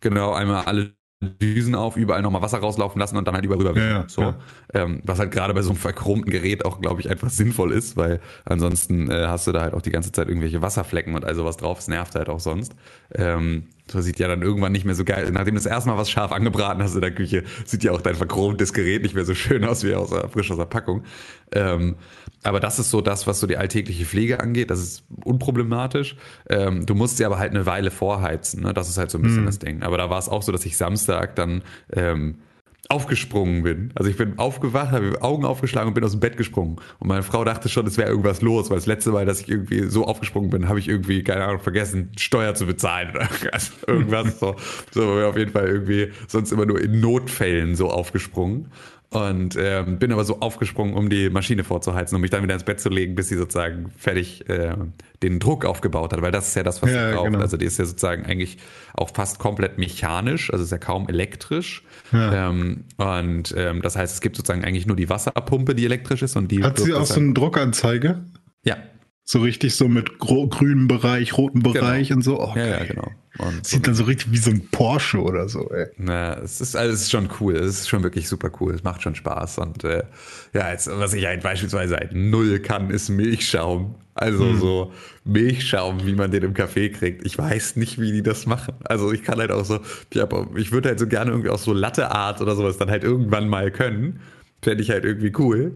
Genau, 0.00 0.32
einmal 0.34 0.64
alle 0.66 0.92
Düsen 1.24 1.74
auf, 1.74 1.96
überall 1.96 2.22
nochmal 2.22 2.42
Wasser 2.42 2.58
rauslaufen 2.58 3.00
lassen 3.00 3.16
und 3.16 3.26
dann 3.26 3.34
halt 3.34 3.44
über 3.44 3.58
rüber. 3.58 3.76
Ja, 3.76 3.88
ja, 3.88 4.04
so. 4.06 4.22
ja. 4.22 4.36
Ähm, 4.72 5.00
was 5.04 5.18
halt 5.18 5.30
gerade 5.30 5.54
bei 5.54 5.62
so 5.62 5.70
einem 5.70 5.78
verchromten 5.78 6.30
Gerät 6.30 6.64
auch, 6.64 6.80
glaube 6.80 7.00
ich, 7.00 7.10
einfach 7.10 7.30
sinnvoll 7.30 7.72
ist, 7.72 7.96
weil 7.96 8.20
ansonsten 8.44 9.10
äh, 9.10 9.26
hast 9.26 9.46
du 9.46 9.52
da 9.52 9.62
halt 9.62 9.74
auch 9.74 9.82
die 9.82 9.90
ganze 9.90 10.12
Zeit 10.12 10.28
irgendwelche 10.28 10.62
Wasserflecken 10.62 11.14
und 11.14 11.24
all 11.24 11.34
sowas 11.34 11.56
drauf. 11.56 11.78
Das 11.78 11.88
nervt 11.88 12.14
halt 12.14 12.28
auch 12.28 12.40
sonst. 12.40 12.74
Ähm, 13.14 13.64
das 13.86 14.06
sieht 14.06 14.18
ja 14.18 14.28
dann 14.28 14.40
irgendwann 14.40 14.72
nicht 14.72 14.86
mehr 14.86 14.94
so 14.94 15.04
geil. 15.04 15.30
Nachdem 15.30 15.54
du 15.54 15.60
das 15.60 15.66
erste 15.66 15.90
Mal 15.90 15.98
was 15.98 16.10
scharf 16.10 16.32
angebraten 16.32 16.82
hast 16.82 16.94
in 16.94 17.02
der 17.02 17.10
Küche, 17.10 17.44
sieht 17.66 17.84
ja 17.84 17.92
auch 17.92 18.00
dein 18.00 18.14
verchromtes 18.14 18.72
Gerät 18.72 19.02
nicht 19.02 19.14
mehr 19.14 19.26
so 19.26 19.34
schön 19.34 19.64
aus 19.64 19.84
wie 19.84 19.94
aus 19.94 20.10
frisch 20.32 20.50
aus 20.50 20.56
der 20.56 20.64
Packung. 20.64 21.04
Ähm, 21.52 21.96
aber 22.42 22.60
das 22.60 22.78
ist 22.78 22.90
so 22.90 23.02
das, 23.02 23.26
was 23.26 23.40
so 23.40 23.46
die 23.46 23.58
alltägliche 23.58 24.06
Pflege 24.06 24.40
angeht. 24.40 24.70
Das 24.70 24.80
ist 24.80 25.04
unproblematisch. 25.24 26.16
Ähm, 26.48 26.86
du 26.86 26.94
musst 26.94 27.18
sie 27.18 27.26
aber 27.26 27.38
halt 27.38 27.50
eine 27.50 27.66
Weile 27.66 27.90
vorheizen. 27.90 28.62
Ne? 28.62 28.72
Das 28.72 28.88
ist 28.88 28.96
halt 28.96 29.10
so 29.10 29.18
ein 29.18 29.22
bisschen 29.22 29.46
das 29.46 29.58
Ding. 29.58 29.82
Aber 29.82 29.98
da 29.98 30.08
war 30.08 30.18
es 30.18 30.28
auch 30.30 30.42
so, 30.42 30.50
dass 30.50 30.64
ich 30.64 30.76
Samstag 30.76 31.36
dann 31.36 31.62
ähm, 31.92 32.38
aufgesprungen 32.88 33.62
bin. 33.62 33.90
Also 33.94 34.10
ich 34.10 34.16
bin 34.16 34.38
aufgewacht, 34.38 34.90
habe 34.92 35.10
die 35.12 35.22
Augen 35.22 35.44
aufgeschlagen 35.44 35.88
und 35.88 35.94
bin 35.94 36.04
aus 36.04 36.10
dem 36.12 36.20
Bett 36.20 36.36
gesprungen. 36.36 36.76
Und 36.98 37.08
meine 37.08 37.22
Frau 37.22 37.44
dachte 37.44 37.68
schon, 37.68 37.86
es 37.86 37.96
wäre 37.96 38.08
irgendwas 38.10 38.42
los, 38.42 38.70
weil 38.70 38.76
das 38.76 38.86
letzte 38.86 39.10
Mal, 39.10 39.24
dass 39.26 39.40
ich 39.40 39.48
irgendwie 39.48 39.84
so 39.88 40.04
aufgesprungen 40.06 40.50
bin, 40.50 40.68
habe 40.68 40.78
ich 40.78 40.88
irgendwie, 40.88 41.22
keine 41.24 41.44
Ahnung, 41.44 41.60
vergessen, 41.60 42.10
Steuer 42.18 42.54
zu 42.54 42.66
bezahlen 42.66 43.10
oder 43.14 43.28
also 43.52 43.72
irgendwas. 43.86 44.38
so, 44.38 44.54
so 44.92 45.02
auf 45.22 45.36
jeden 45.36 45.52
Fall 45.52 45.66
irgendwie 45.68 46.12
sonst 46.28 46.52
immer 46.52 46.66
nur 46.66 46.80
in 46.80 47.00
Notfällen 47.00 47.74
so 47.76 47.90
aufgesprungen. 47.90 48.70
Und 49.10 49.56
ähm, 49.56 50.00
bin 50.00 50.10
aber 50.10 50.24
so 50.24 50.40
aufgesprungen, 50.40 50.94
um 50.94 51.08
die 51.08 51.30
Maschine 51.30 51.62
vorzuheizen, 51.62 52.16
um 52.16 52.20
mich 52.20 52.32
dann 52.32 52.42
wieder 52.42 52.54
ins 52.54 52.64
Bett 52.64 52.80
zu 52.80 52.88
legen, 52.88 53.14
bis 53.14 53.28
sie 53.28 53.36
sozusagen 53.36 53.92
fertig 53.96 54.48
äh, 54.48 54.74
den 55.22 55.38
Druck 55.38 55.64
aufgebaut 55.64 56.12
hat, 56.12 56.20
weil 56.20 56.32
das 56.32 56.48
ist 56.48 56.56
ja 56.56 56.64
das, 56.64 56.82
was 56.82 56.90
Ja, 56.90 57.10
sie 57.10 57.14
braucht. 57.14 57.26
genau. 57.26 57.38
Also 57.38 57.56
die 57.56 57.64
ist 57.64 57.78
ja 57.78 57.84
sozusagen 57.84 58.26
eigentlich 58.26 58.58
auch 58.92 59.10
fast 59.14 59.38
komplett 59.38 59.78
mechanisch, 59.78 60.52
also 60.52 60.64
ist 60.64 60.72
ja 60.72 60.78
kaum 60.78 61.08
elektrisch. 61.08 61.84
Ja. 62.14 62.50
Ähm, 62.50 62.84
und 62.96 63.54
ähm, 63.56 63.82
das 63.82 63.96
heißt, 63.96 64.14
es 64.14 64.20
gibt 64.20 64.36
sozusagen 64.36 64.64
eigentlich 64.64 64.86
nur 64.86 64.96
die 64.96 65.08
Wasserpumpe, 65.08 65.74
die 65.74 65.84
elektrisch 65.84 66.22
ist 66.22 66.36
und 66.36 66.50
die 66.50 66.62
hat 66.62 66.78
sie 66.78 66.94
auch 66.94 67.04
so 67.04 67.20
eine 67.20 67.32
Druckanzeige? 67.32 68.24
ja, 68.64 68.76
So 69.26 69.40
richtig 69.40 69.74
so 69.74 69.88
mit 69.88 70.18
grünem 70.18 70.86
Bereich, 70.86 71.36
rotem 71.38 71.62
Bereich 71.62 72.12
und 72.12 72.22
so. 72.22 72.40
Oh, 72.40 72.52
Ja, 72.56 72.66
ja, 72.66 72.84
genau. 72.84 73.10
Und 73.38 73.66
Sieht 73.66 73.86
dann 73.86 73.94
so 73.94 74.04
richtig 74.04 74.30
wie 74.30 74.36
so 74.36 74.50
ein 74.50 74.68
Porsche 74.70 75.20
oder 75.20 75.48
so, 75.48 75.70
ey. 75.70 75.86
Na, 75.96 76.34
es 76.40 76.60
ist, 76.60 76.76
also 76.76 76.92
es 76.92 77.00
ist 77.02 77.10
schon 77.10 77.28
cool. 77.40 77.56
Es 77.56 77.80
ist 77.80 77.88
schon 77.88 78.02
wirklich 78.02 78.28
super 78.28 78.50
cool. 78.60 78.74
Es 78.74 78.84
macht 78.84 79.02
schon 79.02 79.14
Spaß. 79.14 79.58
Und 79.58 79.82
äh, 79.82 80.02
ja, 80.52 80.70
jetzt, 80.70 80.88
was 80.92 81.14
ich 81.14 81.24
halt 81.24 81.42
beispielsweise 81.42 81.96
halt 81.96 82.12
null 82.14 82.58
kann, 82.60 82.90
ist 82.90 83.08
Milchschaum. 83.08 83.94
Also 84.16 84.54
so 84.54 84.92
Milchschaum, 85.24 86.06
wie 86.06 86.14
man 86.14 86.30
den 86.30 86.44
im 86.44 86.54
Café 86.54 86.90
kriegt. 86.92 87.26
Ich 87.26 87.36
weiß 87.36 87.76
nicht, 87.76 87.98
wie 88.00 88.12
die 88.12 88.22
das 88.22 88.46
machen. 88.46 88.74
Also 88.84 89.10
ich 89.10 89.24
kann 89.24 89.38
halt 89.38 89.50
auch 89.50 89.64
so, 89.64 89.80
ich, 90.10 90.20
hab, 90.20 90.32
auch- 90.32 90.54
ich 90.54 90.70
würde 90.70 90.90
halt 90.90 90.98
so 91.00 91.06
gerne 91.08 91.30
irgendwie 91.32 91.50
auch 91.50 91.58
so 91.58 91.72
Latte 91.72 92.12
Art 92.12 92.40
oder 92.40 92.54
sowas 92.54 92.76
dann 92.76 92.90
halt 92.90 93.02
irgendwann 93.02 93.48
mal 93.48 93.70
können. 93.72 94.20
Fände 94.62 94.82
ich 94.82 94.90
halt 94.90 95.04
irgendwie 95.04 95.32
cool. 95.38 95.72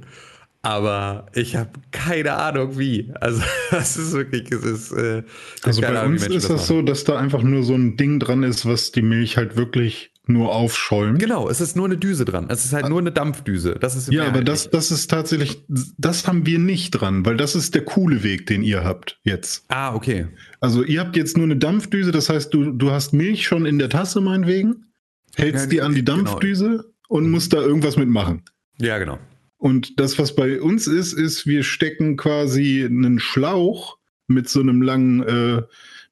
Aber 0.68 1.26
ich 1.34 1.56
habe 1.56 1.70
keine 1.92 2.34
Ahnung 2.34 2.78
wie. 2.78 3.10
Also 3.20 3.40
das 3.70 3.96
ist 3.96 4.12
wirklich, 4.12 4.52
es 4.52 4.64
ist. 4.64 4.92
Äh, 4.92 5.22
Also 5.62 5.80
bei 5.80 5.88
Ahnung, 5.98 6.12
uns 6.12 6.26
ist 6.26 6.44
das 6.44 6.50
machen. 6.50 6.66
so, 6.66 6.82
dass 6.82 7.04
da 7.04 7.18
einfach 7.18 7.42
nur 7.42 7.62
so 7.62 7.74
ein 7.74 7.96
Ding 7.96 8.18
dran 8.20 8.42
ist, 8.42 8.66
was 8.66 8.92
die 8.92 9.00
Milch 9.00 9.38
halt 9.38 9.56
wirklich 9.56 10.12
nur 10.26 10.54
aufschäumt. 10.54 11.18
Genau, 11.20 11.48
es 11.48 11.62
ist 11.62 11.74
nur 11.74 11.86
eine 11.86 11.96
Düse 11.96 12.26
dran. 12.26 12.48
Es 12.50 12.66
ist 12.66 12.74
halt 12.74 12.86
nur 12.90 12.98
eine 12.98 13.10
Dampfdüse. 13.12 13.76
Das 13.80 13.96
ist 13.96 14.12
Ja, 14.12 14.26
aber 14.26 14.44
das, 14.44 14.68
das 14.68 14.90
ist 14.90 15.08
tatsächlich, 15.10 15.64
das 15.96 16.26
haben 16.26 16.44
wir 16.44 16.58
nicht 16.58 16.90
dran, 16.90 17.24
weil 17.24 17.38
das 17.38 17.54
ist 17.54 17.74
der 17.74 17.82
coole 17.86 18.22
Weg, 18.22 18.44
den 18.46 18.62
ihr 18.62 18.84
habt 18.84 19.18
jetzt. 19.22 19.64
Ah, 19.68 19.94
okay. 19.94 20.26
Also 20.60 20.84
ihr 20.84 21.00
habt 21.00 21.16
jetzt 21.16 21.38
nur 21.38 21.46
eine 21.46 21.56
Dampfdüse, 21.56 22.12
das 22.12 22.28
heißt, 22.28 22.52
du, 22.52 22.72
du 22.72 22.90
hast 22.90 23.14
Milch 23.14 23.46
schon 23.46 23.64
in 23.64 23.78
der 23.78 23.88
Tasse 23.88 24.20
meinetwegen, 24.20 24.84
hältst 25.34 25.64
Ja, 25.64 25.70
die 25.70 25.80
an 25.80 25.94
die 25.94 26.04
genau. 26.04 26.24
Dampfdüse 26.24 26.84
und 27.08 27.30
musst 27.30 27.54
da 27.54 27.62
irgendwas 27.62 27.96
mitmachen. 27.96 28.42
Ja, 28.78 28.98
genau. 28.98 29.18
Und 29.58 29.98
das, 30.00 30.18
was 30.18 30.34
bei 30.34 30.60
uns 30.60 30.86
ist, 30.86 31.12
ist, 31.12 31.46
wir 31.46 31.64
stecken 31.64 32.16
quasi 32.16 32.84
einen 32.84 33.18
Schlauch 33.18 33.98
mit 34.28 34.48
so 34.48 34.60
einem 34.60 34.82
langen, 34.82 35.22
äh, 35.22 35.62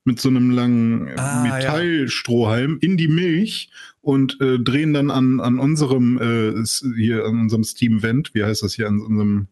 mit 0.04 0.20
so 0.20 0.28
einem 0.28 0.50
langen 0.50 1.09
Ah, 1.16 1.44
ja. 1.46 1.54
Metallstrohhalm 1.54 2.78
in 2.80 2.96
die 2.96 3.09
Milch 3.09 3.70
und 4.00 4.40
äh, 4.40 4.59
drehen 4.59 4.92
dann 4.92 5.11
an, 5.11 5.40
an 5.40 5.59
unserem 5.59 6.18
äh, 6.18 6.64
hier 6.96 7.24
an 7.24 7.40
unserem 7.40 7.64
Steam 7.64 8.02
Vent, 8.02 8.30
wie 8.35 8.44
heißt 8.44 8.62
das 8.62 8.74
hier, 8.74 8.88
an 8.88 9.00
unserem 9.00 9.48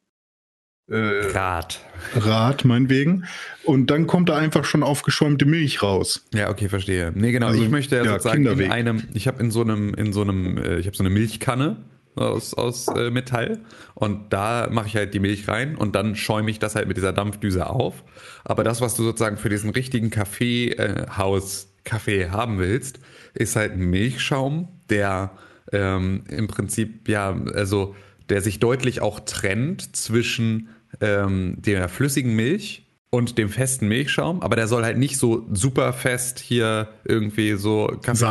äh, 0.88 1.30
Rad. 1.33 1.80
Rad, 2.14 2.64
meinetwegen. 2.64 3.24
Und 3.64 3.90
dann 3.90 4.07
kommt 4.07 4.28
da 4.28 4.37
einfach 4.37 4.64
schon 4.64 4.83
aufgeschäumte 4.83 5.46
Milch 5.46 5.83
raus. 5.83 6.26
Ja, 6.35 6.50
okay, 6.50 6.68
verstehe. 6.68 7.12
Nee, 7.14 7.33
genau. 7.33 7.46
Also, 7.46 7.62
ich 7.62 7.70
möchte 7.70 7.96
ja, 7.96 8.04
ja, 8.04 8.11
sozusagen 8.12 8.42
in 8.42 8.48
Kinderweg. 8.48 8.70
einem, 8.70 9.02
ich 9.14 9.26
habe 9.26 9.42
in 9.42 9.50
so 9.50 9.62
einem, 9.62 9.94
in 9.94 10.12
so 10.12 10.22
einem, 10.22 10.59
äh, 10.59 10.78
ich 10.78 10.87
habe 10.87 10.96
so 10.96 11.02
eine 11.02 11.11
Milchkanne 11.11 11.76
aus, 12.16 12.55
aus 12.55 12.88
äh, 12.88 13.11
Metall 13.11 13.61
und 13.94 14.33
da 14.33 14.68
mache 14.70 14.87
ich 14.87 14.96
halt 14.96 15.14
die 15.14 15.20
Milch 15.20 15.48
rein 15.48 15.77
und 15.77 15.94
dann 15.94 16.16
schäume 16.16 16.50
ich 16.50 16.59
das 16.59 16.74
halt 16.74 16.88
mit 16.88 16.96
dieser 16.96 17.12
Dampfdüse 17.12 17.68
auf. 17.68 18.05
Aber 18.44 18.64
das, 18.64 18.81
was 18.81 18.94
du 18.94 19.03
sozusagen 19.03 19.37
für 19.37 19.48
diesen 19.48 19.70
richtigen 19.70 20.11
Kaffeehaus 20.11 21.68
Kaffee 21.85 22.31
haben 22.31 22.59
willst, 22.59 22.98
ist 23.35 23.57
halt 23.57 23.72
ein 23.72 23.90
Milchschaum, 23.90 24.68
der 24.88 25.33
ähm, 25.72 26.24
im 26.29 26.48
Prinzip 26.48 27.09
ja, 27.09 27.37
also 27.55 27.94
der 28.29 28.40
sich 28.40 28.59
deutlich 28.59 29.03
auch 29.03 29.20
trennt 29.20 29.94
zwischen 29.94 30.68
ähm, 31.00 31.57
der 31.59 31.88
flüssigen 31.88 32.35
Milch 32.35 32.84
und 33.14 33.38
dem 33.38 33.48
festen 33.48 33.87
Milchschaum, 33.87 34.42
aber 34.42 34.57
der 34.57 34.66
soll 34.66 34.83
halt 34.83 34.98
nicht 34.98 35.18
so 35.18 35.46
super 35.53 35.92
fest 35.92 36.40
hier 36.40 36.88
irgendwie 37.05 37.53
so 37.53 37.87
Kaffee 38.03 38.27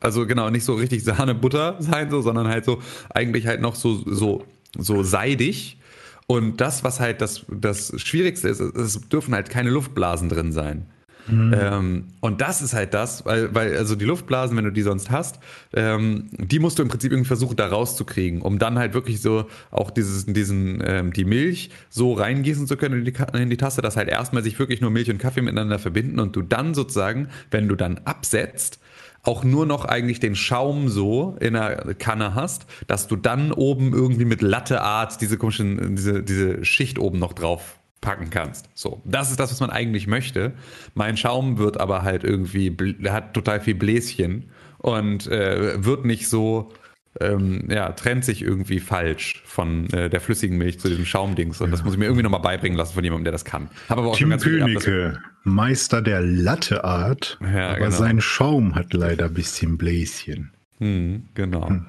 also 0.00 0.26
genau, 0.26 0.50
nicht 0.50 0.64
so 0.64 0.74
richtig 0.74 1.04
Sahne 1.04 1.36
Butter 1.36 1.76
sein 1.78 2.10
so, 2.10 2.20
sondern 2.20 2.48
halt 2.48 2.64
so 2.64 2.82
eigentlich 3.10 3.46
halt 3.46 3.60
noch 3.60 3.76
so 3.76 4.02
so 4.04 4.42
so 4.76 5.04
seidig 5.04 5.78
und 6.26 6.60
das 6.60 6.82
was 6.82 6.98
halt 6.98 7.20
das 7.20 7.46
das 7.48 7.92
schwierigste 7.96 8.48
ist, 8.48 8.58
es 8.58 9.00
dürfen 9.08 9.34
halt 9.34 9.50
keine 9.50 9.70
Luftblasen 9.70 10.28
drin 10.28 10.50
sein. 10.50 10.86
Ähm, 11.28 12.04
und 12.20 12.40
das 12.40 12.60
ist 12.60 12.74
halt 12.74 12.92
das, 12.92 13.24
weil, 13.24 13.54
weil 13.54 13.76
also 13.76 13.96
die 13.96 14.04
Luftblasen, 14.04 14.56
wenn 14.56 14.64
du 14.64 14.72
die 14.72 14.82
sonst 14.82 15.10
hast, 15.10 15.38
ähm, 15.72 16.28
die 16.32 16.58
musst 16.58 16.78
du 16.78 16.82
im 16.82 16.88
Prinzip 16.88 17.12
irgendwie 17.12 17.28
versuchen, 17.28 17.56
da 17.56 17.66
rauszukriegen, 17.66 18.42
um 18.42 18.58
dann 18.58 18.78
halt 18.78 18.94
wirklich 18.94 19.20
so 19.22 19.46
auch 19.70 19.90
dieses, 19.90 20.26
diesen, 20.26 20.82
ähm, 20.84 21.12
die 21.12 21.24
Milch 21.24 21.70
so 21.88 22.12
reingießen 22.12 22.66
zu 22.66 22.76
können 22.76 22.98
in 22.98 23.04
die, 23.04 23.14
in 23.40 23.50
die 23.50 23.56
Tasse, 23.56 23.80
dass 23.80 23.96
halt 23.96 24.08
erstmal 24.08 24.42
sich 24.42 24.58
wirklich 24.58 24.80
nur 24.80 24.90
Milch 24.90 25.10
und 25.10 25.18
Kaffee 25.18 25.42
miteinander 25.42 25.78
verbinden 25.78 26.18
und 26.20 26.36
du 26.36 26.42
dann 26.42 26.74
sozusagen, 26.74 27.28
wenn 27.50 27.68
du 27.68 27.74
dann 27.74 27.98
absetzt, 28.04 28.80
auch 29.22 29.42
nur 29.42 29.64
noch 29.64 29.86
eigentlich 29.86 30.20
den 30.20 30.36
Schaum 30.36 30.88
so 30.88 31.36
in 31.40 31.54
der 31.54 31.94
Kanne 31.98 32.34
hast, 32.34 32.66
dass 32.86 33.08
du 33.08 33.16
dann 33.16 33.52
oben 33.52 33.94
irgendwie 33.94 34.26
mit 34.26 34.42
Latteart 34.42 35.22
diese 35.22 35.38
komischen, 35.38 35.96
diese, 35.96 36.22
diese 36.22 36.62
Schicht 36.64 36.98
oben 36.98 37.18
noch 37.18 37.32
drauf 37.32 37.78
packen 38.04 38.30
kannst. 38.30 38.68
So, 38.74 39.00
das 39.04 39.30
ist 39.30 39.40
das, 39.40 39.50
was 39.50 39.58
man 39.60 39.70
eigentlich 39.70 40.06
möchte. 40.06 40.52
Mein 40.94 41.16
Schaum 41.16 41.58
wird 41.58 41.80
aber 41.80 42.02
halt 42.02 42.22
irgendwie, 42.22 42.68
bl- 42.70 43.10
hat 43.10 43.34
total 43.34 43.60
viel 43.60 43.74
Bläschen 43.74 44.50
und 44.78 45.26
äh, 45.26 45.82
wird 45.84 46.04
nicht 46.04 46.28
so, 46.28 46.70
ähm, 47.20 47.68
ja, 47.70 47.92
trennt 47.92 48.24
sich 48.24 48.42
irgendwie 48.42 48.80
falsch 48.80 49.42
von 49.46 49.88
äh, 49.90 50.10
der 50.10 50.20
flüssigen 50.20 50.58
Milch 50.58 50.78
zu 50.80 50.88
diesem 50.88 51.06
Schaumdings. 51.06 51.60
Und 51.60 51.70
das 51.70 51.82
muss 51.82 51.94
ich 51.94 51.98
mir 51.98 52.04
irgendwie 52.06 52.22
nochmal 52.24 52.40
beibringen 52.42 52.76
lassen 52.76 52.94
von 52.94 53.02
jemandem, 53.04 53.24
der 53.24 53.32
das 53.32 53.44
kann. 53.44 53.70
Habe 53.88 54.02
aber 54.02 54.10
auch 54.10 54.16
Tim 54.16 54.36
Königke, 54.36 55.20
Meister 55.44 56.02
der 56.02 56.20
Latteart, 56.20 57.38
Ja, 57.40 57.70
aber 57.70 57.78
genau. 57.86 57.90
sein 57.90 58.20
Schaum 58.20 58.74
hat 58.74 58.92
leider 58.92 59.26
ein 59.26 59.34
bisschen 59.34 59.78
Bläschen. 59.78 60.52
Hm, 60.78 61.28
genau. 61.34 61.70
Äh, 61.70 61.80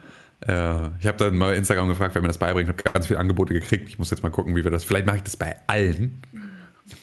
ich 0.41 1.07
habe 1.07 1.17
dann 1.17 1.37
mal 1.37 1.55
Instagram 1.55 1.87
gefragt, 1.87 2.13
wer 2.13 2.21
mir 2.21 2.27
das 2.27 2.37
beibringt. 2.37 2.69
Ich 2.69 2.75
habe 2.75 2.93
ganz 2.93 3.07
viele 3.07 3.19
Angebote 3.19 3.53
gekriegt. 3.53 3.89
Ich 3.89 3.97
muss 3.97 4.11
jetzt 4.11 4.21
mal 4.21 4.29
gucken, 4.29 4.55
wie 4.55 4.63
wir 4.63 4.71
das. 4.71 4.83
Vielleicht 4.83 5.07
mache 5.07 5.17
ich 5.17 5.23
das 5.23 5.37
bei 5.37 5.55
allen. 5.67 6.21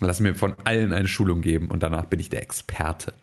Lass 0.01 0.21
mir 0.21 0.35
von 0.35 0.55
allen 0.65 0.93
eine 0.93 1.09
Schulung 1.09 1.41
geben 1.41 1.69
und 1.69 1.83
danach 1.83 2.05
bin 2.05 2.21
ich 2.21 2.29
der 2.29 2.43
Experte. 2.43 3.15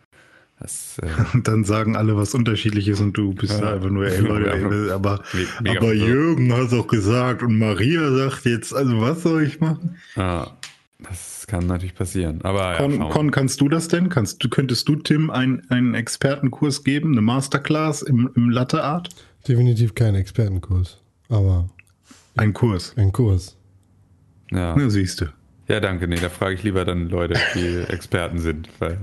Das, 0.60 0.98
äh, 1.02 1.06
Und 1.32 1.48
dann 1.48 1.64
sagen 1.64 1.96
alle 1.96 2.16
was 2.16 2.34
unterschiedliches 2.34 3.00
und 3.00 3.14
du 3.14 3.32
bist 3.32 3.60
da 3.60 3.74
einfach 3.74 3.88
nur, 3.88 4.06
ey 4.06 4.20
Leute, 4.20 4.52
ey, 4.52 4.90
aber, 4.90 5.22
mega 5.62 5.80
aber. 5.80 5.94
Jürgen 5.94 6.52
hat 6.52 6.70
doch 6.70 6.86
gesagt 6.86 7.42
und 7.42 7.58
Maria 7.58 8.10
sagt 8.10 8.44
jetzt, 8.44 8.74
also 8.74 9.00
was 9.00 9.22
soll 9.22 9.42
ich 9.42 9.60
machen? 9.60 9.96
ja, 10.16 10.50
das 10.98 11.46
kann 11.46 11.66
natürlich 11.66 11.94
passieren. 11.94 12.40
Aber 12.42 12.72
ja, 12.72 12.76
Con, 12.76 12.98
wir. 12.98 13.08
Con, 13.08 13.30
kannst 13.30 13.62
du 13.62 13.70
das 13.70 13.88
denn? 13.88 14.10
Kannst 14.10 14.48
könntest 14.50 14.86
du 14.86 14.96
Tim 14.96 15.30
ein, 15.30 15.62
einen 15.70 15.94
Expertenkurs 15.94 16.84
geben, 16.84 17.12
eine 17.12 17.22
Masterclass 17.22 18.02
im, 18.02 18.30
im 18.34 18.50
Latte 18.50 18.84
Art? 18.84 19.08
Definitiv 19.48 19.94
kein 19.94 20.14
Expertenkurs, 20.14 20.98
aber 21.28 21.68
Ein 22.36 22.52
Kurs. 22.52 22.92
ein 22.96 23.10
Kurs. 23.12 23.56
ja. 24.50 24.74
Na, 24.76 24.90
siehst 24.90 25.20
du. 25.22 25.26
ja, 25.68 25.80
danke. 25.80 26.06
Nee, 26.08 26.16
da 26.20 26.28
frage 26.28 26.54
ich 26.54 26.62
lieber 26.62 26.84
dann 26.84 27.08
Leute, 27.08 27.34
die 27.54 27.84
Experten 27.92 28.38
sind, 28.38 28.68
weil 28.78 28.98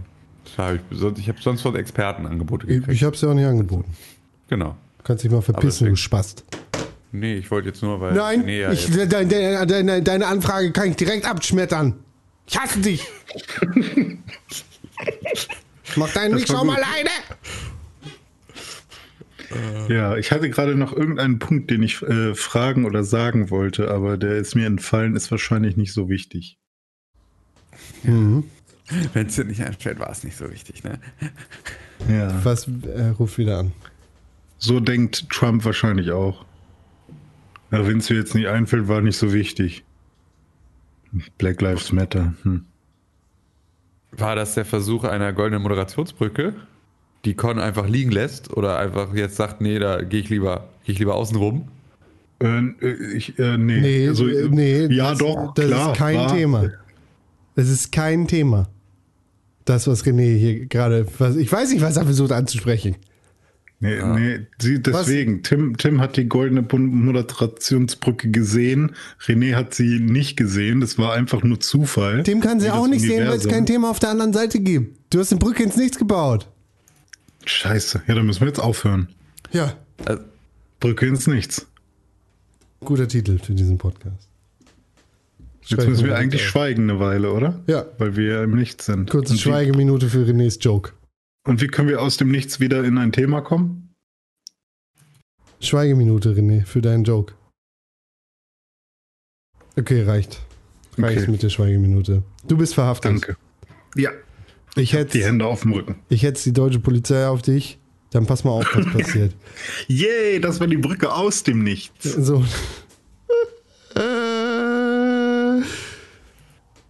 hab 0.58 0.76
ich, 0.76 0.82
sonst, 0.91 1.19
ich 1.19 1.28
habe 1.28 1.39
sonst 1.41 1.62
von 1.62 1.76
Expertenangebote 1.76 2.67
Ich, 2.67 2.73
gekriegt. 2.80 2.93
ich 2.95 3.04
hab's 3.04 3.21
ja 3.21 3.30
auch 3.30 3.34
nicht 3.34 3.45
angeboten. 3.45 3.93
genau. 4.47 4.76
Kannst 5.04 5.23
dich 5.23 5.32
mal 5.32 5.41
verpissen, 5.41 5.88
du 5.89 5.95
Spast. 5.95 6.43
Nee, 7.13 7.36
ich 7.36 7.50
wollte 7.50 7.69
jetzt 7.69 7.82
nur, 7.82 8.00
weil. 8.02 8.13
Nein, 8.13 8.43
nee, 8.45 8.60
ja, 8.62 8.71
ich, 8.73 8.91
de, 8.91 9.06
de, 9.08 9.65
deine, 9.65 10.02
deine 10.04 10.28
Anfrage 10.28 10.71
kann 10.73 10.89
ich 10.89 10.97
direkt 10.97 11.26
abschmettern. 11.26 11.93
Ich 12.45 12.58
hasse 12.60 12.80
dich. 12.80 13.06
Mach 15.95 16.12
deinen 16.13 16.32
war 16.32 16.36
Milchschaum 16.38 16.67
gut. 16.67 16.78
alleine. 16.78 17.10
Ja, 19.88 20.17
ich 20.17 20.31
hatte 20.31 20.49
gerade 20.49 20.75
noch 20.75 20.93
irgendeinen 20.93 21.39
Punkt, 21.39 21.71
den 21.71 21.83
ich 21.83 22.01
äh, 22.01 22.36
fragen 22.36 22.86
oder 22.86 23.03
sagen 23.03 23.49
wollte, 23.49 23.89
aber 23.89 24.17
der 24.17 24.38
ist 24.38 24.55
mir 24.55 24.65
entfallen, 24.65 25.15
ist 25.15 25.31
wahrscheinlich 25.31 25.77
nicht 25.77 25.93
so 25.93 26.10
wichtig. 26.10 26.57
Mhm. 28.03 28.43
Wenn 29.13 29.27
es 29.27 29.36
dir 29.36 29.45
nicht 29.45 29.62
einstellt, 29.62 29.99
war 29.99 30.10
es 30.10 30.23
nicht 30.23 30.38
so 30.38 30.49
wichtig, 30.51 30.83
ne? 30.83 30.99
Ja. 32.07 32.45
Was 32.45 32.67
äh, 32.67 33.07
ruft 33.17 33.39
wieder 33.39 33.57
an? 33.57 33.71
So 34.60 34.79
denkt 34.79 35.29
Trump 35.31 35.65
wahrscheinlich 35.65 36.12
auch. 36.12 36.45
Ja, 37.71 37.86
Wenn 37.88 37.97
es 37.97 38.05
dir 38.05 38.17
jetzt 38.17 38.36
nicht 38.36 38.47
einfällt, 38.47 38.88
war 38.88 39.01
nicht 39.01 39.17
so 39.17 39.33
wichtig. 39.33 39.83
Black 41.39 41.60
Lives 41.60 41.91
Matter. 41.91 42.36
Hm. 42.43 42.65
War 44.12 44.36
das 44.36 44.53
der 44.53 44.65
Versuch 44.65 45.03
einer 45.03 45.33
goldenen 45.33 45.63
Moderationsbrücke, 45.63 46.53
die 47.25 47.34
Con 47.36 47.60
einfach 47.60 47.88
liegen 47.88 48.12
lässt 48.12 48.56
oder 48.56 48.77
einfach 48.80 49.13
jetzt 49.13 49.36
sagt, 49.36 49.62
nee, 49.62 49.80
da 49.80 50.01
gehe 50.01 50.19
ich 50.21 50.30
lieber, 50.30 50.69
gehe 50.86 50.93
ich 50.93 50.99
lieber 50.99 51.15
außen 51.15 51.38
rum? 51.38 51.67
Äh, 52.41 52.62
ich, 53.15 53.38
äh, 53.39 53.58
nee. 53.58 53.80
Nee, 53.82 54.08
also, 54.08 54.27
äh, 54.27 54.47
nee. 54.49 54.86
Ja, 54.93 55.10
das, 55.12 55.19
doch, 55.19 55.53
Das 55.56 55.65
klar. 55.65 55.91
ist 55.91 55.97
kein 55.97 56.17
war- 56.17 56.34
Thema. 56.36 56.71
Das 57.56 57.69
ist 57.69 57.91
kein 57.91 58.27
Thema. 58.27 58.69
Das, 59.65 59.88
was 59.88 60.06
René 60.06 60.38
hier 60.38 60.65
gerade. 60.67 61.08
Ich 61.39 61.51
weiß 61.51 61.71
nicht, 61.71 61.82
was 61.82 61.97
er 61.97 62.06
versucht 62.06 62.32
anzusprechen. 62.32 62.95
Nee, 63.80 64.01
nee, 64.15 64.39
sie, 64.60 64.82
deswegen. 64.82 65.43
Tim, 65.43 65.77
Tim 65.77 65.99
hat 66.01 66.17
die 66.17 66.27
goldene 66.27 66.62
Moderationsbrücke 66.62 68.30
gesehen. 68.32 68.91
René 69.25 69.56
hat 69.56 69.73
sie 69.73 69.99
nicht 69.99 70.36
gesehen. 70.38 70.80
Das 70.82 70.97
war 70.97 71.13
einfach 71.13 71.43
nur 71.43 71.60
Zufall. 71.60 72.23
Dem 72.23 72.39
kann 72.41 72.60
sie 72.60 72.71
auch 72.71 72.88
nicht 72.88 73.01
sehen, 73.01 73.19
weil 73.27 73.38
es 73.38 73.43
Universum. 73.45 73.51
kein 73.51 73.65
Thema 73.65 73.89
auf 73.91 73.99
der 73.99 74.10
anderen 74.10 74.34
Seite 74.34 74.60
gibt. 74.60 74.97
Du 75.13 75.19
hast 75.19 75.32
eine 75.32 75.39
Brücke 75.39 75.63
ins 75.63 75.77
Nichts 75.77 75.97
gebaut. 75.97 76.47
Scheiße. 77.47 78.03
Ja, 78.07 78.15
dann 78.15 78.25
müssen 78.25 78.41
wir 78.41 78.47
jetzt 78.47 78.60
aufhören. 78.60 79.10
Ja. 79.51 79.75
Brücke 80.79 81.05
ins 81.07 81.27
Nichts. 81.27 81.67
Guter 82.81 83.07
Titel 83.07 83.39
für 83.39 83.53
diesen 83.53 83.77
Podcast. 83.77 84.27
Jetzt 85.65 85.88
müssen 85.88 86.05
wir 86.05 86.15
eigentlich 86.15 86.45
schweigen 86.47 86.89
eine 86.89 86.99
Weile, 86.99 87.31
oder? 87.33 87.62
Ja. 87.67 87.86
Weil 87.97 88.15
wir 88.15 88.43
im 88.43 88.55
Nichts 88.55 88.86
sind. 88.86 89.10
Kurze 89.10 89.33
und 89.33 89.39
Schweigeminute 89.39 90.07
für 90.10 90.23
Renés 90.25 90.62
Joke. 90.62 90.93
und 91.45 91.62
wie 91.62 91.67
können 91.67 91.89
wir 91.89 92.01
aus 92.01 92.17
dem 92.17 92.29
Nichts 92.31 92.60
wieder 92.60 92.83
in 92.83 92.97
ein 92.97 93.12
Thema 93.12 93.41
kommen? 93.41 93.93
Schweigeminute, 95.60 96.29
René, 96.33 96.65
für 96.65 96.81
deinen 96.81 97.03
Joke. 97.03 97.33
Okay, 99.77 100.03
reicht. 100.03 100.41
Reicht 100.97 101.21
Okay. 101.23 101.31
mit 101.31 101.43
der 101.43 101.49
Schweigeminute. 101.49 102.23
Du 102.47 102.57
bist 102.57 102.73
verhaftet. 102.75 103.12
Danke. 103.12 103.38
Ja, 103.95 104.12
Ich 104.77 104.91
die 104.91 104.97
hätte 104.97 105.19
Hände 105.19 105.45
auf 105.45 105.61
dem 105.61 105.73
Rücken. 105.73 105.95
ich 106.09 106.23
hetz 106.23 106.43
die 106.43 106.53
deutsche 106.53 106.79
Polizei 106.79 107.27
auf 107.27 107.41
dich. 107.41 107.79
Dann 108.11 108.25
pass 108.25 108.43
mal 108.43 108.51
auf, 108.51 108.65
was 108.73 108.85
passiert. 108.93 109.33
Yay, 109.87 110.39
das 110.39 110.59
war 110.59 110.67
die 110.67 110.77
Brücke 110.77 111.13
aus 111.13 111.43
dem 111.43 111.63
Nichts. 111.63 112.13
So. 112.13 112.43
Äh, 113.95 115.61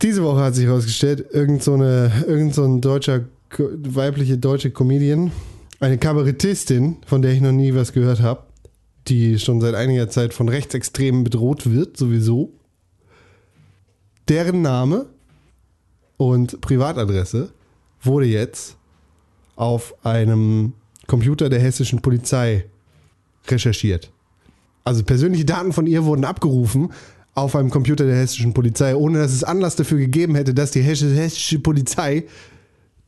Diese 0.02 0.24
Woche 0.24 0.42
hat 0.42 0.56
sich 0.56 0.66
herausgestellt, 0.66 1.26
irgend 1.32 1.64
so, 1.64 1.74
eine, 1.74 2.12
irgend 2.28 2.54
so 2.54 2.64
ein 2.64 2.82
deutscher, 2.82 3.26
weibliche 3.58 4.38
deutsche 4.38 4.70
Comedian, 4.72 5.32
eine 5.80 5.98
Kabarettistin, 5.98 6.98
von 7.06 7.22
der 7.22 7.32
ich 7.34 7.42
noch 7.42 7.52
nie 7.52 7.74
was 7.74 7.94
gehört 7.94 8.22
habe, 8.22 8.44
die 9.08 9.40
schon 9.40 9.62
seit 9.62 9.74
einiger 9.74 10.10
Zeit 10.10 10.34
von 10.34 10.50
Rechtsextremen 10.50 11.24
bedroht 11.24 11.72
wird, 11.72 11.98
sowieso. 11.98 12.54
Deren 14.28 14.62
Name 14.62 15.06
und 16.18 16.60
Privatadresse 16.62 17.54
wurde 18.08 18.26
jetzt 18.26 18.76
auf 19.56 19.94
einem 20.04 20.74
Computer 21.08 21.50
der 21.50 21.60
hessischen 21.60 22.02
Polizei 22.02 22.66
recherchiert. 23.48 24.12
Also 24.84 25.04
persönliche 25.04 25.46
Daten 25.46 25.74
von 25.74 25.86
ihr 25.88 26.06
wurden 26.06 26.26
abgerufen 26.26 26.92
auf 27.34 27.56
einem 27.56 27.70
Computer 27.70 28.06
der 28.06 28.16
hessischen 28.16 28.54
Polizei, 28.54 28.96
ohne 28.96 29.20
dass 29.20 29.32
es 29.32 29.44
Anlass 29.44 29.76
dafür 29.76 30.00
gegeben 30.00 30.36
hätte, 30.36 30.54
dass 30.54 30.72
die 30.72 30.82
hessische, 30.82 31.60
Polizei 31.60 32.24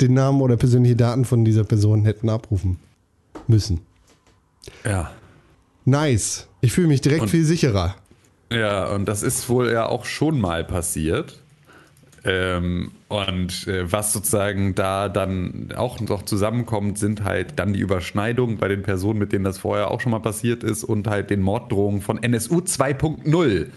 den 0.01 0.13
Namen 0.13 0.41
oder 0.41 0.55
persönliche 0.55 0.95
Daten 0.95 1.25
von 1.25 1.43
dieser 1.43 1.63
Person 1.63 2.05
hätten 2.05 2.29
abrufen 2.29 2.79
müssen. 3.47 3.81
Ja. 4.85 5.11
Nice. 5.85 6.47
Ich 6.61 6.71
fühle 6.73 6.87
mich 6.87 7.01
direkt 7.01 7.23
Und- 7.23 7.29
viel 7.29 7.43
sicherer. 7.45 7.95
Ja, 8.51 8.87
und 8.93 9.05
das 9.05 9.23
ist 9.23 9.47
wohl 9.49 9.71
ja 9.71 9.85
auch 9.87 10.05
schon 10.05 10.39
mal 10.39 10.63
passiert. 10.63 11.39
Ähm, 12.25 12.91
und 13.07 13.67
äh, 13.67 13.91
was 13.91 14.11
sozusagen 14.13 14.75
da 14.75 15.09
dann 15.09 15.69
auch 15.75 15.99
noch 15.99 16.23
zusammenkommt, 16.23 16.97
sind 16.97 17.23
halt 17.23 17.57
dann 17.57 17.73
die 17.73 17.79
Überschneidungen 17.79 18.57
bei 18.57 18.67
den 18.67 18.83
Personen, 18.83 19.19
mit 19.19 19.31
denen 19.31 19.45
das 19.45 19.57
vorher 19.57 19.91
auch 19.91 20.01
schon 20.01 20.11
mal 20.11 20.19
passiert 20.19 20.63
ist 20.63 20.83
und 20.83 21.07
halt 21.07 21.29
den 21.29 21.41
Morddrohungen 21.41 22.01
von 22.01 22.21
NSU 22.21 22.57
2.0 22.57 23.67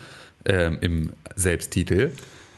ähm, 0.44 0.78
im 0.80 1.12
Selbsttitel. 1.36 2.12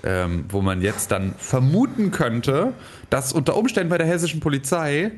Ähm, 0.06 0.44
wo 0.50 0.60
man 0.60 0.82
jetzt 0.82 1.12
dann 1.12 1.34
vermuten 1.38 2.10
könnte, 2.10 2.74
dass 3.08 3.32
unter 3.32 3.56
Umständen 3.56 3.88
bei 3.88 3.96
der 3.96 4.06
hessischen 4.06 4.40
Polizei 4.40 5.12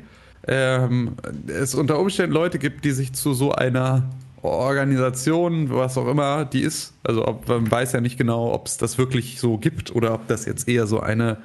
ähm, 0.47 1.17
es 1.47 1.75
unter 1.75 1.99
Umständen 1.99 2.31
Leute 2.31 2.57
gibt, 2.57 2.85
die 2.85 2.91
sich 2.91 3.11
zu 3.11 3.33
so 3.33 3.51
einer 3.51 4.09
Organisation, 4.41 5.69
was 5.69 5.97
auch 5.97 6.07
immer 6.07 6.45
die 6.45 6.61
ist, 6.61 6.93
also 7.03 7.27
ob, 7.27 7.47
man 7.47 7.69
weiß 7.69 7.93
ja 7.93 8.01
nicht 8.01 8.17
genau, 8.17 8.53
ob 8.53 8.67
es 8.67 8.77
das 8.77 8.97
wirklich 8.97 9.39
so 9.39 9.57
gibt 9.57 9.93
oder 9.95 10.13
ob 10.13 10.27
das 10.27 10.45
jetzt 10.45 10.67
eher 10.67 10.87
so 10.87 10.99
eine, 10.99 11.37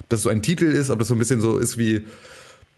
ob 0.00 0.08
das 0.08 0.22
so 0.22 0.28
ein 0.28 0.42
Titel 0.42 0.66
ist, 0.66 0.90
ob 0.90 0.98
das 0.98 1.08
so 1.08 1.14
ein 1.14 1.18
bisschen 1.18 1.40
so 1.40 1.58
ist 1.58 1.76
wie 1.78 2.06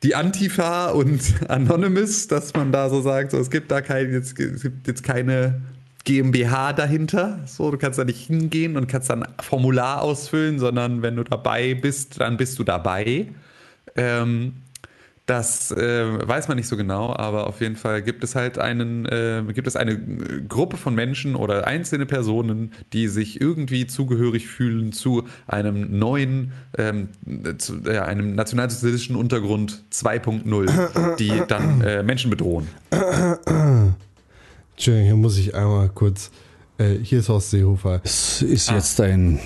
die 0.02 0.14
Antifa 0.14 0.90
und 0.90 1.20
Anonymous, 1.48 2.28
dass 2.28 2.54
man 2.54 2.72
da 2.72 2.88
so 2.88 3.00
sagt, 3.00 3.32
so, 3.32 3.38
es 3.38 3.50
gibt 3.50 3.70
da 3.70 3.80
kein, 3.80 4.12
jetzt, 4.12 4.38
es 4.38 4.62
gibt 4.62 4.86
jetzt 4.86 5.02
keine 5.02 5.60
GmbH 6.04 6.72
dahinter, 6.72 7.40
so, 7.44 7.70
du 7.70 7.76
kannst 7.76 7.98
da 7.98 8.04
nicht 8.04 8.26
hingehen 8.26 8.76
und 8.76 8.86
kannst 8.86 9.10
dann 9.10 9.24
ein 9.24 9.32
Formular 9.40 10.00
ausfüllen, 10.02 10.58
sondern 10.58 11.02
wenn 11.02 11.16
du 11.16 11.24
dabei 11.24 11.74
bist, 11.74 12.20
dann 12.20 12.36
bist 12.36 12.58
du 12.58 12.64
dabei. 12.64 13.26
Ähm, 13.96 14.54
das 15.28 15.70
äh, 15.72 16.26
weiß 16.26 16.48
man 16.48 16.56
nicht 16.56 16.68
so 16.68 16.76
genau, 16.78 17.14
aber 17.14 17.48
auf 17.48 17.60
jeden 17.60 17.76
Fall 17.76 18.00
gibt 18.00 18.24
es 18.24 18.34
halt 18.34 18.58
einen, 18.58 19.04
äh, 19.04 19.42
gibt 19.52 19.68
es 19.68 19.76
eine 19.76 19.92
äh, 19.92 20.40
Gruppe 20.48 20.78
von 20.78 20.94
Menschen 20.94 21.36
oder 21.36 21.66
einzelne 21.66 22.06
Personen, 22.06 22.72
die 22.94 23.08
sich 23.08 23.38
irgendwie 23.38 23.86
zugehörig 23.86 24.46
fühlen 24.46 24.92
zu 24.92 25.24
einem 25.46 25.98
neuen, 25.98 26.52
ähm, 26.78 27.10
zu 27.58 27.76
ja, 27.84 28.06
einem 28.06 28.36
nationalsozialistischen 28.36 29.16
Untergrund 29.16 29.84
2.0, 29.92 31.16
die 31.16 31.42
dann 31.46 31.82
äh, 31.82 32.02
Menschen 32.02 32.30
bedrohen. 32.30 32.66
Entschuldigung, 32.90 35.06
hier 35.06 35.16
muss 35.16 35.36
ich 35.36 35.54
einmal 35.54 35.90
kurz. 35.90 36.30
Äh, 36.78 36.98
hier 37.02 37.18
ist 37.18 37.28
Horst 37.28 37.50
Seehofer. 37.50 38.00
Es 38.04 38.40
ist 38.40 38.70
jetzt 38.70 39.00
ein 39.00 39.40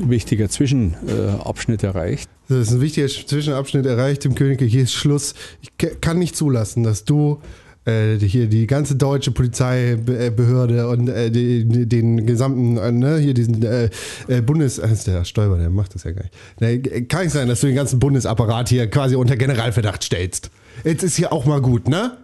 wichtiger 0.00 0.48
Zwischenabschnitt 0.48 1.82
erreicht. 1.82 2.30
Das 2.48 2.68
ist 2.68 2.72
ein 2.72 2.80
wichtiger 2.80 3.08
Zwischenabschnitt 3.08 3.84
erreicht 3.84 4.24
im 4.24 4.34
Königreich. 4.34 4.72
Hier 4.72 4.84
ist 4.84 4.94
Schluss. 4.94 5.34
Ich 5.60 5.76
ka- 5.76 5.94
kann 6.00 6.18
nicht 6.18 6.34
zulassen, 6.34 6.82
dass 6.84 7.04
du 7.04 7.40
äh, 7.84 8.16
hier 8.16 8.46
die 8.46 8.66
ganze 8.66 8.96
deutsche 8.96 9.32
Polizeibehörde 9.32 10.88
und 10.88 11.08
äh, 11.08 11.30
die, 11.30 11.66
die, 11.66 11.86
den 11.86 12.24
gesamten, 12.24 12.78
äh, 12.78 12.90
ne, 12.90 13.18
hier 13.18 13.34
diesen 13.34 13.62
äh, 13.62 13.90
äh, 14.28 14.40
Bundes... 14.40 14.78
Äh, 14.78 14.90
ist 14.90 15.06
der 15.06 15.24
Stoiber, 15.24 15.58
der 15.58 15.68
macht 15.68 15.94
das 15.94 16.04
ja 16.04 16.12
gar 16.12 16.24
nicht. 16.60 17.08
Kann 17.10 17.24
nicht 17.24 17.32
sein, 17.32 17.48
dass 17.48 17.60
du 17.60 17.66
den 17.66 17.76
ganzen 17.76 17.98
Bundesapparat 17.98 18.70
hier 18.70 18.88
quasi 18.88 19.14
unter 19.14 19.36
Generalverdacht 19.36 20.02
stellst. 20.02 20.50
Jetzt 20.84 21.02
ist 21.02 21.16
hier 21.16 21.34
auch 21.34 21.44
mal 21.44 21.60
gut, 21.60 21.86
ne? 21.88 22.16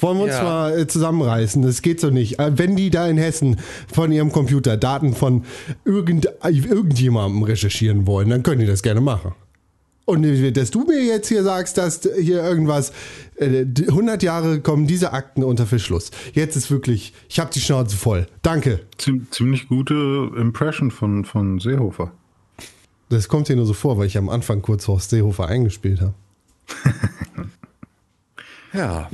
Wollen 0.00 0.18
wir 0.18 0.24
uns 0.24 0.34
Ja. 0.34 0.42
mal 0.42 0.78
äh, 0.78 0.86
zusammenreißen? 0.86 1.62
Das 1.62 1.82
geht 1.82 2.00
so 2.00 2.10
nicht. 2.10 2.38
Äh, 2.38 2.52
Wenn 2.56 2.76
die 2.76 2.90
da 2.90 3.06
in 3.08 3.18
Hessen 3.18 3.56
von 3.92 4.12
ihrem 4.12 4.32
Computer 4.32 4.76
Daten 4.76 5.14
von 5.14 5.44
irgend, 5.84 6.26
äh, 6.26 6.50
irgendjemandem 6.50 7.42
recherchieren 7.42 8.06
wollen, 8.06 8.28
dann 8.30 8.42
können 8.42 8.60
die 8.60 8.66
das 8.66 8.82
gerne 8.82 9.00
machen. 9.00 9.32
Und 10.04 10.22
dass 10.56 10.70
du 10.70 10.84
mir 10.84 11.04
jetzt 11.04 11.28
hier 11.28 11.42
sagst, 11.42 11.76
dass 11.76 12.00
hier 12.18 12.42
irgendwas, 12.42 12.92
äh, 13.36 13.66
100 13.88 14.22
Jahre 14.22 14.60
kommen 14.60 14.86
diese 14.86 15.12
Akten 15.12 15.44
unter 15.44 15.66
Verschluss. 15.66 16.10
Jetzt 16.32 16.56
ist 16.56 16.70
wirklich, 16.70 17.12
ich 17.28 17.38
habe 17.38 17.50
die 17.52 17.60
Schnauze 17.60 17.94
voll. 17.94 18.26
Danke. 18.40 18.80
Ziem- 18.98 19.26
ziemlich 19.30 19.68
gute 19.68 20.30
Impression 20.38 20.90
von, 20.90 21.26
von 21.26 21.60
Seehofer. 21.60 22.10
Das 23.10 23.28
kommt 23.28 23.48
hier 23.48 23.56
nur 23.56 23.66
so 23.66 23.74
vor, 23.74 23.98
weil 23.98 24.06
ich 24.06 24.16
am 24.16 24.30
Anfang 24.30 24.62
kurz 24.62 24.88
Horst 24.88 25.10
Seehofer 25.10 25.46
eingespielt 25.48 26.00
habe. 26.00 26.14
Ja. 28.72 29.10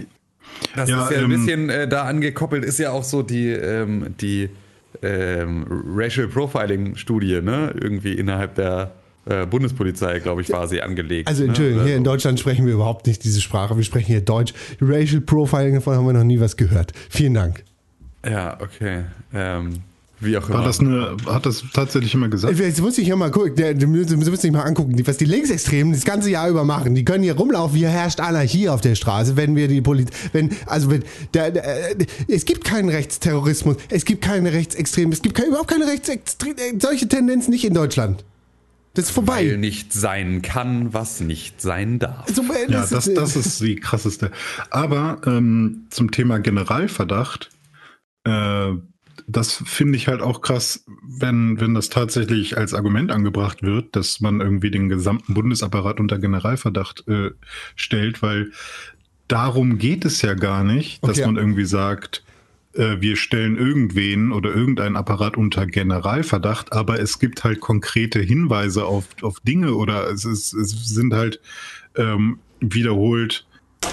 Das 0.77 0.89
Ja, 0.89 1.05
ist 1.05 1.13
ja 1.13 1.19
ein 1.19 1.25
ähm, 1.25 1.31
bisschen 1.31 1.69
äh, 1.71 1.89
da 1.89 2.05
angekoppelt, 2.05 2.65
ist 2.65 2.79
ja 2.79 2.91
auch 2.91 3.05
so 3.05 3.23
die, 3.23 3.51
ähm, 3.51 4.15
die 4.21 4.51
ähm, 5.03 5.67
Racial 5.95 6.29
Profiling-Studie, 6.29 7.41
ne? 7.43 7.75
Irgendwie 7.81 8.15
innerhalb 8.15 8.55
der 8.55 8.93
äh, 9.27 9.47
Bundespolizei, 9.47 10.19
glaube 10.19 10.43
ich, 10.43 10.51
war 10.51 10.69
sie 10.69 10.83
angelegt. 10.83 11.29
Also 11.29 11.43
ne? 11.43 11.49
Entschuldigung, 11.49 11.85
hier 11.85 11.97
in 11.97 12.05
Deutschland 12.05 12.39
sprechen 12.39 12.67
wir 12.67 12.75
überhaupt 12.75 13.07
nicht 13.07 13.25
diese 13.25 13.41
Sprache. 13.41 13.77
Wir 13.77 13.85
sprechen 13.85 14.07
hier 14.07 14.21
Deutsch. 14.21 14.53
Racial 14.81 15.21
Profiling, 15.21 15.75
davon 15.75 15.97
haben 15.97 16.07
wir 16.07 16.13
noch 16.13 16.25
nie 16.25 16.41
was 16.41 16.57
gehört. 16.57 16.93
Vielen 17.09 17.35
Dank. 17.35 17.65
Ja, 18.29 18.59
okay. 18.61 19.05
Ähm, 19.33 19.81
wie 20.25 20.37
auch 20.39 20.49
immer. 20.49 20.59
War 20.59 20.65
das 20.65 20.81
eine, 20.81 21.17
hat 21.27 21.47
das 21.47 21.65
tatsächlich 21.73 22.15
immer 22.15 22.29
gesagt? 22.29 22.59
Jetzt 22.59 22.81
muss 22.81 22.99
ich 22.99 23.05
hier 23.07 23.17
mal 23.17 23.31
gucken, 23.31 23.55
der- 23.57 23.75
du 23.75 23.87
musst 23.87 24.43
dich 24.45 24.53
mal 24.53 24.63
angucken, 24.63 24.95
was 25.07 25.17
die 25.17 25.25
Linksextremen 25.25 25.93
das 25.93 26.05
ganze 26.05 26.31
Jahr 26.31 26.49
über 26.49 26.65
machen. 26.65 26.95
Die 26.95 27.05
können 27.05 27.23
hier 27.25 27.35
rumlaufen, 27.37 27.77
hier 27.77 27.89
herrscht 27.91 28.21
Anarchie 28.21 28.69
auf 28.69 28.81
der 28.81 28.95
Straße, 28.95 29.37
wenn 29.37 29.57
wir 29.57 29.69
die 29.69 29.81
Politik, 29.81 30.15
wenn, 30.33 30.51
also 30.67 30.91
wenn, 30.91 31.03
der, 31.35 31.51
der, 31.51 31.91
äh, 32.01 32.07
es 32.29 32.45
gibt 32.45 32.65
keinen 32.65 32.89
Rechtsterrorismus, 32.89 33.77
es 33.91 34.05
gibt 34.05 34.23
keine 34.23 34.53
Rechtsextremen, 34.53 35.13
es 35.13 35.23
gibt 35.23 35.35
keine, 35.35 35.49
überhaupt 35.49 35.69
keine 35.71 35.87
Rechtsextremen, 35.87 36.81
solche 36.81 37.09
Tendenzen 37.09 37.51
nicht 37.51 37.65
in 37.65 37.75
Deutschland. 37.75 38.25
Das 38.97 39.07
ist 39.07 39.11
vorbei. 39.11 39.39
Weil 39.51 39.59
nicht 39.59 39.93
sein 39.93 40.41
kann, 40.41 40.95
was 40.95 41.19
nicht 41.21 41.61
sein 41.61 41.99
darf. 41.99 42.29
So, 42.33 42.43
äh, 42.43 42.71
Ja, 42.71 42.87
das, 42.89 43.09
äh, 43.09 43.15
das 43.15 43.35
ist 43.35 43.61
die 43.61 43.75
krasseste. 43.75 44.31
Aber 44.71 45.21
ähm, 45.27 45.87
zum 45.91 46.13
Thema 46.13 46.39
Generalverdacht, 46.39 47.51
äh, 48.25 48.69
das 49.27 49.63
finde 49.67 49.97
ich 49.97 50.09
halt 50.09 50.21
auch 50.21 50.41
krass, 50.43 50.85
wenn, 51.03 51.61
wenn 51.61 51.75
das 51.75 51.89
tatsächlich 51.89 52.57
als 52.57 52.75
Argument 52.75 53.11
angebracht 53.11 53.63
wird, 53.63 53.97
dass 53.97 54.21
man 54.21 54.41
irgendwie 54.41 54.71
den 54.71 54.89
gesamten 54.89 55.35
Bundesapparat 55.35 56.01
unter 56.01 56.19
Generalverdacht 56.19 57.07
äh, 57.09 57.31
stellt, 57.75 58.23
weil 58.23 58.51
darum 59.29 59.79
geht 59.79 60.05
es 60.05 60.23
ja 60.23 60.35
gar 60.35 60.65
nicht, 60.65 61.03
dass 61.03 61.19
Okay. 61.19 61.27
man 61.27 61.37
irgendwie 61.37 61.65
sagt, 61.65 62.23
äh, 62.75 63.01
wir 63.01 63.17
stellen 63.17 63.57
irgendwen 63.57 64.33
oder 64.33 64.55
irgendeinen 64.55 64.97
Apparat 64.97 65.37
unter 65.37 65.67
Generalverdacht, 65.67 66.73
aber 66.73 67.01
es 67.01 67.19
gibt 67.19 67.45
halt 67.45 67.61
konkrete 67.61 68.21
Hinweise 68.21 68.85
auf, 68.85 69.07
auf 69.23 69.41
Dinge 69.41 69.75
oder 69.75 70.11
es, 70.11 70.25
ist, 70.25 70.53
es 70.53 70.71
sind 70.89 71.15
halt 71.15 71.41
ähm, 71.97 72.39
wiederholt 72.61 73.47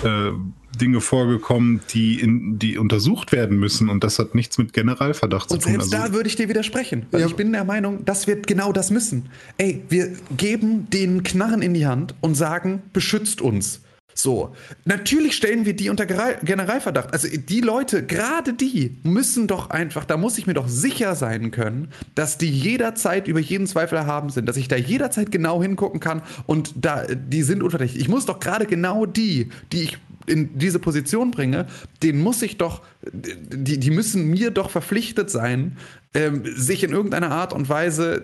äh, 0.04 0.32
Dinge 0.80 1.02
vorgekommen, 1.02 1.82
die, 1.94 2.20
in, 2.20 2.58
die 2.58 2.78
untersucht 2.78 3.32
werden 3.32 3.60
müssen 3.60 3.90
und 3.90 4.04
das 4.04 4.20
hat 4.20 4.36
nichts 4.36 4.58
mit 4.58 4.72
Generalverdacht 4.74 5.52
Und 5.52 5.62
zu 5.62 5.68
tun. 5.70 5.80
selbst 5.80 5.94
Also, 5.94 6.08
da 6.08 6.14
würde 6.14 6.30
ich 6.30 6.36
dir 6.38 6.48
widersprechen, 6.50 7.06
weil 7.12 7.22
Ja. 7.22 7.28
ich 7.28 7.36
bin 7.36 7.52
der 7.52 7.66
Meinung, 7.66 8.06
dass 8.06 8.26
wir 8.28 8.38
genau 8.38 8.72
das 8.72 8.90
müssen. 8.90 9.28
Ey, 9.58 9.82
wir 9.90 10.12
geben 10.38 10.88
den 10.90 11.24
Knarren 11.24 11.62
in 11.62 11.74
die 11.74 11.86
Hand 11.86 12.16
und 12.22 12.36
sagen, 12.36 12.82
beschützt 12.94 13.42
uns 13.42 13.82
So, 14.14 14.56
natürlich 14.86 15.36
stellen 15.36 15.66
wir 15.66 15.76
die 15.76 15.90
unter 15.90 16.06
Generalverdacht. 16.06 17.14
Also 17.14 17.28
die 17.28 17.62
Leute, 17.62 18.06
gerade 18.06 18.54
die, 18.54 18.98
müssen 19.04 19.48
doch 19.48 19.70
einfach, 19.70 20.06
da 20.06 20.18
muss 20.18 20.38
ich 20.38 20.48
mir 20.48 20.54
doch 20.54 20.68
sicher 20.68 21.16
sein 21.16 21.52
können, 21.52 21.90
dass 22.16 22.38
die 22.38 22.50
jederzeit 22.50 23.28
über 23.28 23.40
jeden 23.40 23.68
Zweifel 23.68 23.98
erhaben 23.98 24.30
sind, 24.30 24.48
dass 24.48 24.58
ich 24.58 24.68
da 24.68 24.76
jederzeit 24.76 25.32
genau 25.32 25.62
hingucken 25.62 26.00
kann 26.00 26.22
und 26.46 26.74
da, 26.76 27.06
die 27.08 27.44
sind 27.44 27.64
unverdächtig. 27.64 28.02
Ich 28.02 28.10
muss 28.10 28.26
doch 28.26 28.40
gerade 28.40 28.66
genau 28.66 29.06
die, 29.06 29.50
die 29.72 29.84
ich 29.84 29.98
in 30.28 30.58
diese 30.58 30.80
Position 30.80 31.32
bringe, 31.32 31.68
den 32.04 32.22
muss 32.22 32.42
ich 32.42 32.58
doch, 32.58 32.82
die, 33.12 33.80
die 33.80 33.92
müssen 33.92 34.30
mir 34.30 34.52
doch 34.52 34.70
verpflichtet 34.70 35.30
sein, 35.30 35.78
ähm, 36.14 36.44
sich 36.56 36.84
in 36.84 36.92
irgendeiner 36.92 37.32
Art 37.32 37.54
und 37.54 37.70
Weise 37.70 38.22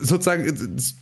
sozusagen 0.00 0.44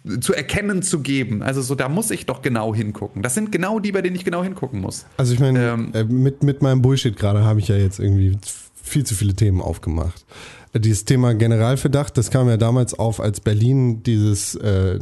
äh, 0.07 0.21
zu 0.21 0.35
erkennen 0.35 0.83
zu 0.83 1.01
geben. 1.01 1.43
Also 1.43 1.63
so, 1.63 1.75
da 1.75 1.89
muss 1.89 2.11
ich 2.11 2.27
doch 2.27 2.43
genau 2.43 2.75
hingucken. 2.75 3.23
Das 3.23 3.35
sind 3.35 3.51
genau 3.51 3.79
die, 3.81 3.93
bei 3.93 4.03
denen 4.03 4.17
ich 4.17 4.25
genau 4.25 4.43
hingucken 4.43 4.81
muss. 4.81 5.07
Also 5.17 5.33
ich 5.33 5.41
meine, 5.41 5.59
Ähm. 5.73 5.91
äh, 5.95 6.05
mit, 6.05 6.43
mit 6.43 6.61
meinem 6.63 6.83
Bullshit 6.83 7.17
gerade 7.17 7.45
habe 7.45 7.61
ich 7.61 7.69
ja 7.69 7.77
jetzt 7.77 7.99
irgendwie 7.99 8.37
viel 8.83 9.05
zu 9.05 9.15
viele 9.15 9.35
Themen 9.35 9.61
aufgemacht. 9.63 10.27
Äh, 10.75 10.81
Dieses 10.81 11.05
Thema 11.07 11.33
Generalverdacht, 11.35 12.17
das 12.19 12.31
kam 12.31 12.49
ja 12.49 12.59
damals 12.59 12.93
auf, 12.93 13.19
als 13.21 13.41
Berlin 13.41 14.03
dieses 14.03 14.57
äh, 14.57 14.99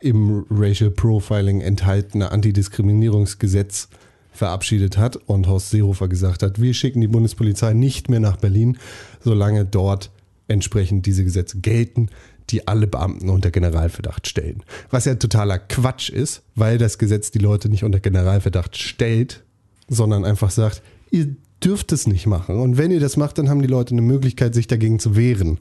im 0.00 0.44
Racial 0.50 0.90
Profiling 0.90 1.60
enthaltene 1.62 2.30
Antidiskriminierungsgesetz 2.32 3.88
verabschiedet 4.32 4.98
hat 4.98 5.16
und 5.16 5.48
Horst 5.48 5.70
Seehofer 5.70 6.06
gesagt 6.08 6.42
hat, 6.42 6.60
wir 6.60 6.72
schicken 6.74 7.00
die 7.00 7.08
Bundespolizei 7.08 7.72
nicht 7.72 8.08
mehr 8.08 8.20
nach 8.20 8.36
Berlin, 8.36 8.78
solange 9.20 9.64
dort 9.64 10.10
entsprechend 10.48 11.06
diese 11.06 11.24
Gesetze 11.24 11.60
gelten, 11.60 12.08
die 12.50 12.66
alle 12.66 12.86
Beamten 12.86 13.28
unter 13.28 13.50
Generalverdacht 13.50 14.26
stellen. 14.26 14.62
Was 14.90 15.04
ja 15.04 15.14
totaler 15.14 15.58
Quatsch 15.58 16.08
ist, 16.08 16.42
weil 16.54 16.78
das 16.78 16.98
Gesetz 16.98 17.30
die 17.30 17.38
Leute 17.38 17.68
nicht 17.68 17.84
unter 17.84 18.00
Generalverdacht 18.00 18.76
stellt, 18.76 19.44
sondern 19.88 20.24
einfach 20.24 20.50
sagt, 20.50 20.82
ihr 21.10 21.36
dürft 21.62 21.92
es 21.92 22.06
nicht 22.06 22.26
machen. 22.26 22.58
Und 22.58 22.78
wenn 22.78 22.90
ihr 22.90 23.00
das 23.00 23.16
macht, 23.16 23.38
dann 23.38 23.48
haben 23.48 23.62
die 23.62 23.68
Leute 23.68 23.92
eine 23.92 24.02
Möglichkeit, 24.02 24.54
sich 24.54 24.66
dagegen 24.66 24.98
zu 24.98 25.16
wehren. 25.16 25.58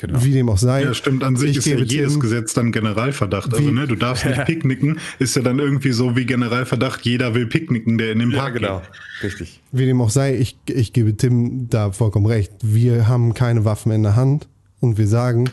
Genau. 0.00 0.22
Wie 0.24 0.30
dem 0.30 0.48
auch 0.48 0.58
sei. 0.58 0.84
Ja, 0.84 0.94
stimmt. 0.94 1.24
An 1.24 1.34
sich 1.34 1.50
Ich 1.50 1.56
ist 1.58 1.66
ja 1.66 1.76
jedes 1.76 2.12
Tim- 2.12 2.20
Gesetz 2.20 2.54
dann 2.54 2.70
Generalverdacht. 2.70 3.52
Also, 3.52 3.66
Wie- 3.66 3.72
ne, 3.72 3.88
du 3.88 3.96
darfst 3.96 4.24
nicht 4.24 4.44
picknicken, 4.44 5.00
ist 5.18 5.34
ja 5.34 5.42
dann 5.42 5.58
irgendwie 5.58 5.90
so 5.90 6.16
wie 6.16 6.24
Generalverdacht, 6.24 7.04
jeder 7.04 7.34
will 7.34 7.46
picknicken, 7.46 7.98
der 7.98 8.12
in 8.12 8.20
den 8.20 8.30
Ja, 8.30 8.38
Park 8.38 8.54
genau. 8.54 8.78
geht. 8.78 9.24
Richtig. 9.24 9.60
Wie 9.72 9.86
dem 9.86 10.00
auch 10.00 10.10
sei, 10.10 10.36
ich, 10.36 10.56
ich 10.68 10.92
gebe 10.92 11.16
Tim 11.16 11.68
da 11.68 11.90
vollkommen 11.90 12.26
recht. 12.26 12.52
Wir 12.62 13.08
haben 13.08 13.34
keine 13.34 13.64
Waffen 13.64 13.90
in 13.90 14.04
der 14.04 14.14
Hand 14.14 14.46
und 14.78 14.98
wir 14.98 15.08
sagen, 15.08 15.50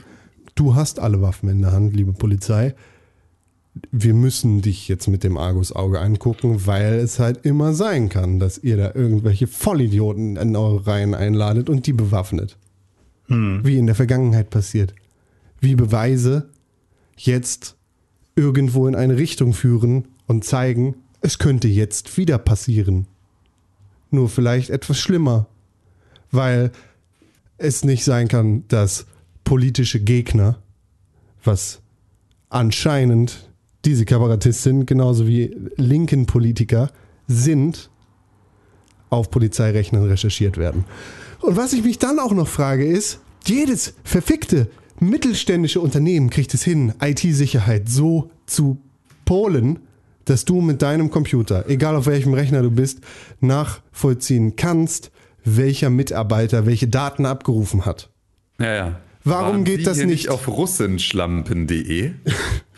du 0.53 0.75
hast 0.75 0.99
alle 0.99 1.21
Waffen 1.23 1.49
in 1.49 1.61
der 1.63 1.71
Hand, 1.71 1.95
liebe 1.95 2.13
Polizei. 2.13 2.75
Wir 3.91 4.13
müssen 4.13 4.61
dich 4.61 4.87
jetzt 4.87 5.07
mit 5.07 5.23
dem 5.23 5.37
Argusauge 5.37 5.99
angucken, 5.99 6.65
weil 6.65 6.93
es 6.93 7.17
halt 7.19 7.45
immer 7.45 7.73
sein 7.73 8.07
kann, 8.09 8.39
dass 8.39 8.57
ihr 8.59 8.77
da 8.77 8.91
irgendwelche 8.93 9.47
Vollidioten 9.47 10.37
in 10.37 10.55
eure 10.55 10.85
Reihen 10.87 11.13
einladet 11.15 11.67
und 11.69 11.85
die 11.87 11.91
bewaffnet. 11.93 12.57
Wie 13.63 13.77
in 13.77 13.85
der 13.85 13.95
Vergangenheit 13.95 14.49
passiert. 14.49 14.93
Wie 15.59 15.75
Beweise 15.75 16.49
jetzt 17.17 17.75
irgendwo 18.35 18.87
in 18.87 18.95
eine 18.95 19.17
Richtung 19.17 19.53
führen 19.53 20.07
und 20.27 20.43
zeigen, 20.43 20.95
es 21.21 21.39
könnte 21.39 21.67
jetzt 21.67 22.17
wieder 22.17 22.37
passieren 22.37 23.07
nur 24.15 24.29
vielleicht 24.29 24.71
etwas 24.71 24.99
schlimmer, 24.99 25.47
weil 26.31 26.71
es 27.57 27.83
nicht 27.83 28.03
sein 28.03 28.27
kann, 28.27 28.63
dass 28.67 29.05
politische 29.43 29.99
Gegner, 29.99 30.57
was 31.43 31.81
anscheinend 32.49 33.49
diese 33.85 34.05
Kabarettistin 34.05 34.87
genauso 34.87 35.27
wie 35.27 35.55
linken 35.75 36.25
Politiker 36.25 36.89
sind, 37.27 37.91
auf 39.09 39.29
Polizeirechnern 39.29 40.05
recherchiert 40.05 40.57
werden. 40.57 40.85
Und 41.45 41.57
was 41.57 41.73
ich 41.73 41.83
mich 41.83 41.99
dann 41.99 42.19
auch 42.19 42.31
noch 42.33 42.47
frage 42.47 42.85
ist, 42.85 43.19
jedes 43.45 43.93
verfickte 44.03 44.67
mittelständische 44.99 45.79
Unternehmen 45.81 46.29
kriegt 46.29 46.53
es 46.53 46.63
hin, 46.63 46.93
IT-Sicherheit 47.01 47.89
so 47.89 48.31
zu 48.45 48.77
polen, 49.25 49.79
dass 50.23 50.45
du 50.45 50.61
mit 50.61 50.81
deinem 50.81 51.11
Computer, 51.11 51.65
egal 51.69 51.95
auf 51.95 52.07
welchem 52.07 52.33
Rechner 52.33 52.61
du 52.63 52.71
bist, 52.71 53.01
nachvollziehen 53.41 54.55
kannst, 54.55 55.11
welcher 55.43 55.89
Mitarbeiter 55.89 56.65
welche 56.65 56.87
Daten 56.87 57.25
abgerufen 57.25 57.85
hat. 57.85 58.09
Ja, 58.59 58.73
ja. 58.73 58.99
Warum 59.23 59.47
Waren 59.53 59.63
geht 59.65 59.79
Sie 59.79 59.83
das 59.85 59.97
hier 59.97 60.05
nicht? 60.07 60.29
auf 60.29 60.47
russenschlampen.de? 60.47 62.11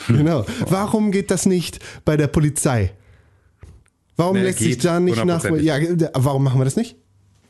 Genau. 0.07 0.45
Warum 0.69 1.11
geht 1.11 1.31
das 1.31 1.45
nicht 1.45 1.79
bei 2.05 2.17
der 2.17 2.27
Polizei? 2.27 2.93
Warum 4.15 4.35
Nee, 4.37 4.43
lässt 4.43 4.59
sich 4.59 4.77
da 4.77 4.99
nicht 4.99 5.15
nach? 5.15 5.43
hundertprozentig. 5.43 5.65
Ja, 5.65 6.09
warum 6.13 6.43
machen 6.43 6.59
wir 6.59 6.65
das 6.65 6.75
nicht? 6.75 6.95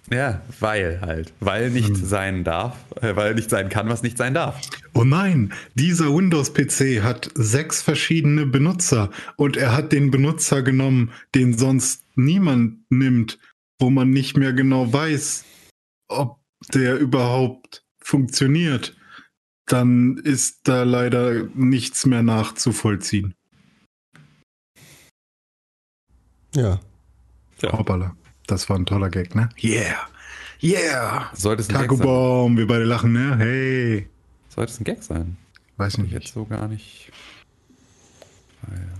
Ja, 0.10 0.42
weil 0.60 1.02
halt. 1.02 1.34
Weil 1.42 1.70
nicht 1.70 1.98
sein 1.98 2.44
darf, 2.44 2.78
äh, 3.02 3.16
weil 3.16 3.36
nicht 3.36 3.50
sein 3.50 3.68
kann, 3.70 3.90
was 3.90 4.04
nicht 4.04 4.18
sein 4.18 4.34
darf. 4.34 4.62
Oh 4.94 5.04
nein, 5.04 5.54
dieser 5.76 6.16
Windows-PC 6.16 7.04
hat 7.04 7.30
sechs 7.36 7.82
verschiedene 7.82 8.46
Benutzer 8.46 9.12
und 9.36 9.58
er 9.58 9.76
hat 9.76 9.92
den 9.92 10.10
Benutzer 10.10 10.62
genommen, 10.62 11.12
den 11.36 11.58
sonst 11.58 12.04
niemand 12.16 12.90
nimmt, 12.90 13.38
wo 13.80 13.90
man 13.90 14.10
nicht 14.10 14.38
mehr 14.38 14.54
genau 14.54 14.92
weiß, 14.92 15.44
ob 16.08 16.40
der 16.74 16.98
überhaupt 16.98 17.84
funktioniert. 18.00 18.96
Dann 19.66 20.18
ist 20.18 20.62
da 20.70 20.84
leider 20.84 21.44
nichts 21.54 22.06
mehr 22.06 22.24
nachzuvollziehen. 22.24 23.34
Ja. 26.56 26.80
Hoppala, 27.64 28.16
das 28.48 28.70
war 28.70 28.78
ein 28.78 28.86
toller 28.86 29.10
Gag, 29.10 29.36
ne? 29.36 29.50
Yeah, 29.64 30.08
yeah. 30.62 31.30
Sollte 31.34 31.62
es 31.62 31.70
ein 31.70 31.74
Gag 31.74 31.90
sein? 31.90 31.98
Tagobaum, 31.98 32.58
wir 32.58 32.68
beide 32.68 32.86
lachen, 32.86 33.14
ne? 33.14 33.38
Hey. 33.38 34.08
Sollte 34.50 34.72
es 34.72 34.80
ein 34.80 34.84
Gag 34.84 35.04
sein? 35.04 35.38
Weiß 35.78 35.98
nicht. 36.00 36.12
Jetzt 36.12 36.34
so 36.34 36.46
gar 36.46 36.68
nicht. 36.68 37.12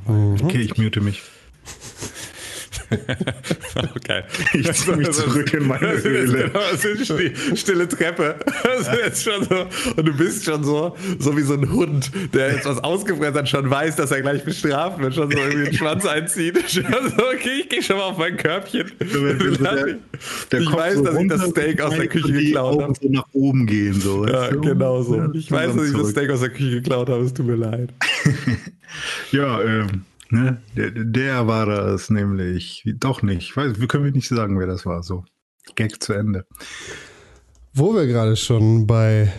Okay, 0.06 0.62
ich 0.62 0.78
mute 0.78 1.02
mich. 1.02 1.24
Okay. 3.96 4.24
Ich 4.54 4.72
zieh 4.74 4.92
mich 4.94 5.12
zurück 5.12 5.54
in 5.54 5.68
meine 5.68 5.94
Das 5.96 6.04
Höhle. 6.04 6.44
genau, 6.46 6.60
das 6.72 6.86
ist 6.86 7.10
die 7.20 7.58
stille 7.58 7.88
Treppe. 7.88 8.36
So, 9.14 9.32
und 9.96 10.06
du 10.08 10.14
bist 10.16 10.46
schon 10.46 10.64
so, 10.64 10.96
so 11.20 11.36
wie 11.38 11.42
so 11.42 11.54
ein 11.54 11.72
Hund, 11.72 12.12
der 12.34 12.54
jetzt 12.54 12.66
was 12.66 12.84
ausgefressen 12.84 13.36
hat, 13.36 13.50
schon 13.50 13.70
weiß, 13.70 13.96
dass 13.98 14.12
er 14.12 14.22
gleich 14.22 14.44
bestraft 14.44 15.00
wird, 15.00 15.16
schon 15.16 15.32
so 15.32 15.38
irgendwie 15.38 15.66
den 15.66 15.74
Schwanz 15.74 16.06
einzieht. 16.06 16.58
So, 16.68 17.24
okay, 17.34 17.62
ich 17.62 17.70
gehe 17.70 17.82
schon 17.82 17.98
mal 17.98 18.04
auf 18.04 18.18
mein 18.18 18.38
Körbchen. 18.38 18.92
Der, 19.00 19.08
der 20.52 20.60
ich 20.62 20.72
weiß, 20.72 20.96
so 20.96 21.04
dass 21.04 21.20
ich 21.20 21.28
das 21.28 21.50
Steak 21.50 21.82
aus 21.82 21.96
der 21.96 22.08
Küche 22.08 22.32
geklaut 22.32 22.82
habe. 22.82 22.94
so 23.02 23.10
nach 23.10 23.26
oben 23.34 23.66
gehen. 23.66 23.94
So, 24.00 24.26
Ja, 24.28 24.50
genau 24.50 25.02
so. 25.04 25.32
Ich 25.34 25.52
weiß, 25.52 25.76
dass 25.76 25.88
ich 25.88 25.96
das. 25.96 26.10
Steak 26.10 26.30
aus 26.30 26.40
der 26.42 26.50
Küche 26.50 26.72
geklaut 26.82 27.10
habe, 27.10 27.24
es 27.24 27.34
tut 27.34 27.46
mir 27.46 27.56
leid. 27.56 27.94
Ja, 29.32 29.62
ähm, 29.62 30.04
ne, 30.30 30.62
der, 30.76 30.92
der 30.92 31.48
war 31.48 31.66
das 31.66 32.10
nämlich. 32.10 32.84
Doch 33.00 33.22
nicht. 33.22 33.56
Weiß, 33.56 33.80
wir 33.80 33.88
können 33.88 34.12
nicht 34.12 34.28
sagen, 34.30 34.60
wer 34.60 34.68
das 34.68 34.86
war. 34.86 35.04
So, 35.04 35.24
Gag 35.76 36.02
zu 36.04 36.12
Ende. 36.14 36.46
Wo 37.74 37.94
wir 37.94 38.08
gerade 38.08 38.36
schon 38.36 38.88
bei 38.88 39.32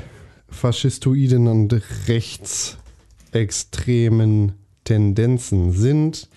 faschistoiden 0.49 1.47
und 1.49 1.83
rechtsextremen 2.09 4.53
Tendenzen 4.85 5.73
sind, 5.73 6.29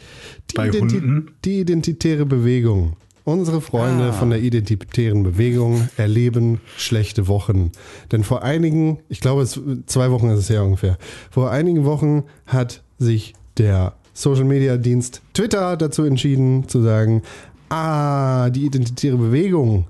die, 0.51 0.55
Bei 0.55 0.69
Hunden? 0.71 1.31
die 1.45 1.59
identitäre 1.61 2.25
Bewegung. 2.25 2.97
Unsere 3.23 3.61
Freunde 3.61 4.09
Ah. 4.09 4.13
von 4.13 4.31
der 4.31 4.41
identitären 4.41 5.21
Bewegung 5.23 5.87
erleben 5.95 6.59
schlechte 6.75 7.27
Wochen. 7.27 7.71
Denn 8.11 8.23
vor 8.23 8.41
einigen, 8.43 8.99
ich 9.09 9.21
glaube, 9.21 9.43
es, 9.43 9.61
zwei 9.85 10.09
Wochen 10.11 10.29
ist 10.31 10.39
es 10.39 10.49
ja 10.49 10.63
ungefähr, 10.63 10.97
vor 11.29 11.51
einigen 11.51 11.85
Wochen 11.85 12.23
hat 12.47 12.83
sich 12.97 13.35
der 13.57 13.93
Social 14.13 14.43
Media 14.43 14.77
Dienst 14.77 15.21
Twitter 15.33 15.77
dazu 15.77 16.03
entschieden, 16.03 16.67
zu 16.67 16.81
sagen, 16.81 17.21
ah, 17.69 18.49
die 18.49 18.65
identitäre 18.65 19.17
Bewegung, 19.17 19.85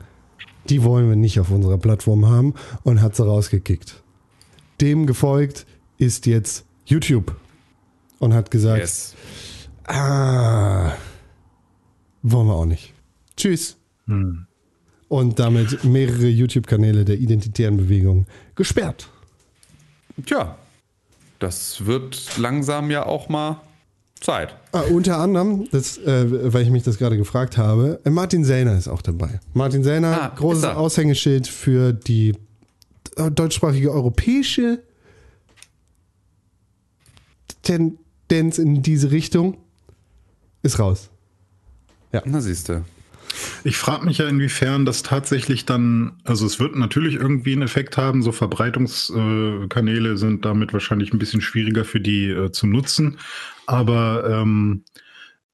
die 0.70 0.84
wollen 0.84 1.10
wir 1.10 1.16
nicht 1.16 1.40
auf 1.40 1.50
unserer 1.50 1.78
Plattform 1.78 2.28
haben 2.28 2.54
und 2.84 3.02
hat 3.02 3.16
sie 3.16 3.26
rausgekickt. 3.26 4.02
Dem 4.80 5.06
gefolgt 5.08 5.66
ist 5.98 6.26
jetzt 6.26 6.66
YouTube 6.86 7.36
und 8.20 8.34
hat 8.34 8.52
gesagt, 8.52 8.80
Yes. 8.80 9.16
ah, 9.88 10.92
wollen 12.22 12.48
wir 12.48 12.56
auch 12.56 12.66
nicht. 12.66 12.94
Tschüss. 13.38 13.78
Und 15.08 15.40
damit 15.40 15.84
mehrere 15.84 16.28
YouTube-Kanäle 16.28 17.06
der 17.06 17.18
identitären 17.18 17.78
Bewegung 17.78 18.26
gesperrt. 18.56 19.10
Tja, 20.26 20.58
das 21.40 21.86
wird 21.86 22.38
langsam 22.38 22.92
ja 22.92 23.06
auch 23.06 23.30
mal 23.30 23.62
Zeit. 24.22 24.56
Ah, 24.72 24.82
unter 24.82 25.18
anderem, 25.18 25.68
das, 25.72 25.98
äh, 25.98 26.54
weil 26.54 26.64
ich 26.64 26.70
mich 26.70 26.84
das 26.84 26.98
gerade 26.98 27.18
gefragt 27.18 27.58
habe, 27.58 28.00
äh, 28.06 28.10
Martin 28.10 28.46
Sellner 28.46 28.78
ist 28.78 28.88
auch 28.88 29.02
dabei. 29.02 29.40
Martin 29.54 29.84
Sellner, 29.84 30.22
Ah, 30.22 30.28
großes. 30.36 30.64
Aushängeschild 30.64 31.48
für 31.48 31.92
die 31.92 32.36
äh, 33.18 33.32
deutschsprachige 33.32 33.92
europäische 33.92 34.84
Tendenz 37.64 38.58
in 38.58 38.82
diese 38.82 39.12
Richtung, 39.12 39.58
ist 40.64 40.80
raus. 40.80 41.10
Na 42.26 42.42
siehst 42.42 42.70
du. 42.70 42.84
Ich 43.64 43.78
frage 43.78 44.06
mich 44.06 44.18
ja, 44.18 44.28
inwiefern 44.28 44.86
das 44.86 45.04
tatsächlich 45.04 45.66
dann, 45.66 46.14
also 46.24 46.46
es 46.46 46.60
wird 46.60 46.76
natürlich 46.76 47.16
irgendwie 47.16 47.54
einen 47.54 47.62
Effekt 47.62 47.96
haben, 47.98 48.24
so 48.24 48.32
Verbreitungskanäle 48.32 50.18
sind 50.18 50.46
damit 50.46 50.74
wahrscheinlich 50.74 51.14
ein 51.14 51.20
bisschen 51.20 51.42
schwieriger 51.42 51.86
für 51.86 52.00
die 52.00 52.30
äh, 52.30 52.52
zu 52.52 52.66
nutzen, 52.66 53.20
aber 53.68 54.28
ähm, 54.28 54.84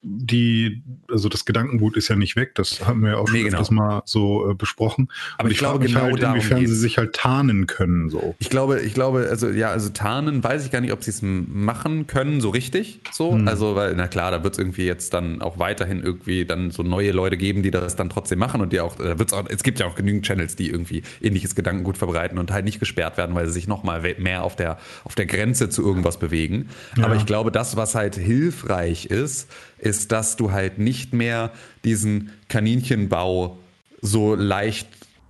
die, 0.03 0.83
also 1.09 1.27
das 1.27 1.45
Gedankengut 1.45 1.97
ist 1.97 2.07
ja 2.07 2.15
nicht 2.15 2.35
weg, 2.35 2.53
das 2.55 2.85
haben 2.85 3.01
wir 3.01 3.11
ja 3.11 3.17
auch 3.17 3.29
Nee, 3.29 3.39
schon 3.39 3.45
genau. 3.45 3.57
öfters 3.57 3.71
mal 3.71 4.01
so 4.05 4.51
äh, 4.51 4.53
besprochen. 4.53 5.09
Aber 5.37 5.45
Und 5.45 5.51
ich 5.51 5.57
glaube, 5.57 5.85
genau 5.85 6.01
halt, 6.01 6.21
inwiefern 6.21 6.65
sie 6.65 6.75
sich 6.75 6.97
halt 6.97 7.13
tarnen 7.13 7.65
können, 7.65 8.09
so. 8.09 8.35
Ich 8.39 8.49
glaube, 8.49 8.81
ich 8.81 8.93
glaube, 8.93 9.27
also 9.29 9.49
ja, 9.49 9.71
also 9.71 9.89
tarnen 9.89 10.43
weiß 10.43 10.65
ich 10.65 10.71
gar 10.71 10.81
nicht, 10.81 10.93
ob 10.93 11.03
sie 11.03 11.09
es 11.09 11.21
machen 11.23 12.05
können, 12.05 12.41
so 12.41 12.49
richtig. 12.49 12.99
So. 13.11 13.33
Hm. 13.33 13.47
Also, 13.47 13.75
weil, 13.75 13.95
na 13.95 14.07
klar, 14.07 14.31
da 14.31 14.43
wird 14.43 14.53
es 14.53 14.59
irgendwie 14.59 14.85
jetzt 14.85 15.13
dann 15.13 15.41
auch 15.41 15.57
weiterhin 15.57 16.03
irgendwie 16.03 16.45
dann 16.45 16.69
so 16.69 16.83
neue 16.83 17.11
Leute 17.11 17.37
geben, 17.37 17.63
die 17.63 17.71
das 17.71 17.95
dann 17.95 18.09
trotzdem 18.09 18.37
machen 18.39 18.61
und 18.61 18.73
die 18.73 18.79
auch, 18.79 18.95
da 18.95 19.17
wird's 19.17 19.33
auch, 19.33 19.45
es 19.49 19.63
gibt 19.63 19.79
ja 19.79 19.87
auch 19.87 19.95
genügend 19.95 20.25
Channels, 20.25 20.55
die 20.55 20.69
irgendwie 20.69 21.01
ähnliches 21.21 21.55
Gedankengut 21.55 21.97
verbreiten 21.97 22.37
und 22.37 22.51
halt 22.51 22.65
nicht 22.65 22.79
gesperrt 22.79 23.17
werden, 23.17 23.35
weil 23.35 23.47
sie 23.47 23.53
sich 23.53 23.67
nochmal 23.67 24.15
mehr 24.19 24.43
auf 24.43 24.55
der, 24.55 24.77
auf 25.03 25.15
der 25.15 25.25
Grenze 25.25 25.69
zu 25.69 25.81
irgendwas 25.81 26.19
bewegen. 26.19 26.69
Aber 27.01 27.15
ich 27.15 27.25
glaube, 27.25 27.51
das, 27.51 27.75
was 27.75 27.95
halt 27.95 28.15
hilfreich 28.15 29.07
ist, 29.07 29.49
ist, 29.87 30.11
dass 30.11 30.35
du 30.35 30.51
halt 30.51 30.77
nicht 30.77 31.13
mehr 31.13 31.51
diesen 31.83 32.31
Kaninchenbau 32.49 33.57
so 34.01 34.35
leicht 34.35 34.87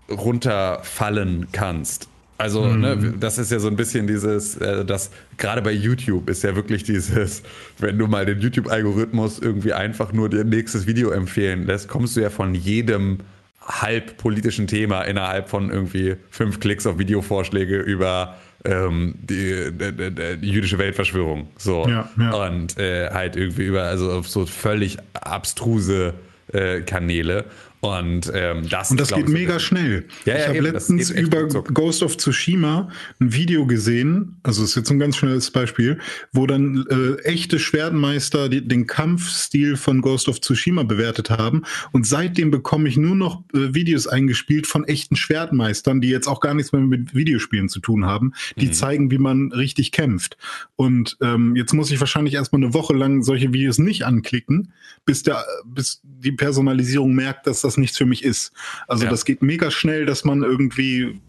runterfallen 0.09 1.47
kannst. 1.51 2.09
Also, 2.39 2.67
ne, 2.67 3.15
das 3.19 3.39
ist 3.39 3.51
ja 3.51 3.57
so 3.57 3.67
ein 3.67 3.75
bisschen 3.75 4.05
dieses, 4.05 4.57
äh, 4.57 4.85
das 4.85 5.09
gerade 5.37 5.63
bei 5.63 5.71
YouTube 5.71 6.29
ist 6.29 6.43
ja 6.43 6.55
wirklich 6.55 6.83
dieses, 6.83 7.41
wenn 7.79 7.97
du 7.97 8.07
mal 8.07 8.25
den 8.25 8.39
YouTube-Algorithmus 8.39 9.39
irgendwie 9.39 9.73
einfach 9.73 10.13
nur 10.13 10.29
dir 10.29 10.43
nächstes 10.43 10.85
Video 10.85 11.09
empfehlen 11.09 11.65
lässt, 11.65 11.87
kommst 11.87 12.15
du 12.15 12.21
ja 12.21 12.29
von 12.29 12.53
jedem 12.53 13.19
halb 13.61 14.17
politischen 14.17 14.67
Thema 14.67 15.01
innerhalb 15.01 15.49
von 15.49 15.71
irgendwie 15.71 16.15
fünf 16.29 16.59
Klicks 16.59 16.85
auf 16.85 16.99
Videovorschläge 16.99 17.79
über 17.79 18.37
ähm, 18.65 19.15
die, 19.17 19.71
die, 19.71 19.91
die, 19.91 20.37
die 20.37 20.49
jüdische 20.49 20.77
Weltverschwörung. 20.77 21.47
So. 21.57 21.87
Ja, 21.87 22.09
ja. 22.19 22.47
Und 22.47 22.77
äh, 22.77 23.09
halt 23.09 23.35
irgendwie 23.35 23.65
über, 23.65 23.83
also 23.83 24.11
auf 24.11 24.27
so 24.27 24.45
völlig 24.45 24.97
abstruse 25.13 26.13
äh, 26.53 26.81
Kanäle. 26.81 27.45
Und 27.79 28.31
ähm, 28.33 28.67
das 28.69 28.89
Und 28.91 28.99
das 28.99 29.09
geht 29.09 29.27
ich, 29.27 29.33
mega 29.33 29.59
schnell. 29.59 30.05
Ja, 30.25 30.33
ja, 30.33 30.39
ich 30.39 30.47
habe 30.47 30.57
eben, 30.57 30.65
das 30.73 30.89
letztens 30.89 31.09
über 31.11 31.41
ruckzuck. 31.41 31.73
Ghost 31.75 32.01
of 32.03 32.17
Tsushima 32.17 32.89
ein 33.19 33.33
Video 33.33 33.67
gesehen, 33.67 34.37
also 34.43 34.63
ist 34.63 34.75
jetzt 34.75 34.89
ein 34.89 34.97
ganz 34.99 35.15
schnelles 35.17 35.51
Beispiel, 35.51 35.99
wo 36.33 36.47
dann 36.47 36.85
äh, 36.89 37.21
echte 37.23 37.59
Schwertmeister 37.59 38.49
die, 38.49 38.67
den 38.67 38.87
Kampfstil 38.87 39.77
von 39.77 40.01
Ghost 40.01 40.27
of 40.27 40.41
Tsushima 40.41 40.83
bewertet 40.83 41.29
haben. 41.29 41.63
Und 41.91 42.07
seitdem 42.07 42.49
bekomme 42.49 42.89
ich 42.89 42.97
nur 42.97 43.15
noch 43.15 43.43
äh, 43.53 43.73
Videos 43.75 44.07
eingespielt 44.07 44.65
von 44.65 44.83
echten 44.85 45.15
Schwertmeistern, 45.15 46.01
die 46.01 46.09
jetzt 46.09 46.27
auch 46.27 46.39
gar 46.39 46.55
nichts 46.55 46.71
mehr 46.71 46.81
mit 46.81 47.13
Videospielen 47.13 47.69
zu 47.69 47.79
tun 47.79 48.05
haben, 48.05 48.33
Mhm. 48.55 48.61
die 48.61 48.71
zeigen, 48.71 49.11
wie 49.11 49.17
man 49.19 49.51
richtig 49.51 49.91
kämpft. 49.91 50.37
Und 50.75 51.17
ähm, 51.21 51.55
jetzt 51.55 51.73
muss 51.73 51.91
ich 51.91 51.99
wahrscheinlich 51.99 52.33
erstmal 52.33 52.63
eine 52.63 52.73
Woche 52.73 52.93
lang 52.95 53.21
solche 53.23 53.53
Videos 53.53 53.77
nicht 53.77 54.03
anklicken, 54.03 54.73
bis 55.05 55.23
der, 55.23 55.45
bis 55.65 56.01
die 56.03 56.31
Personalisierung 56.31 57.13
merkt, 57.13 57.45
dass 57.47 57.61
das 57.61 57.76
nichts 57.77 57.97
für 57.97 58.05
mich 58.05 58.23
ist. 58.23 58.51
Also 58.87 59.05
Ja. 59.05 59.09
das 59.09 59.25
geht 59.25 59.41
mega 59.41 59.71
schnell, 59.71 60.05
dass 60.05 60.23
man 60.25 60.43
irgendwie 60.43 61.19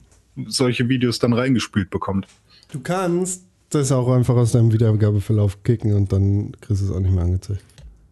solche 0.47 0.89
Videos 0.89 1.19
dann 1.19 1.33
reingespült 1.33 1.91
bekommt. 1.91 2.27
Du 2.73 2.81
kannst 2.81 3.45
das 3.71 3.93
auch 3.93 4.09
einfach 4.11 4.35
aus 4.37 4.53
deinem 4.53 4.73
Wiedergabeverlauf 4.73 5.63
kicken 5.63 5.93
und 5.95 6.13
dann 6.13 6.53
kriegst 6.61 6.83
du 6.83 6.87
es 6.87 6.91
auch 6.93 7.01
nicht 7.01 7.13
mehr 7.15 7.25
angezeigt. 7.25 7.63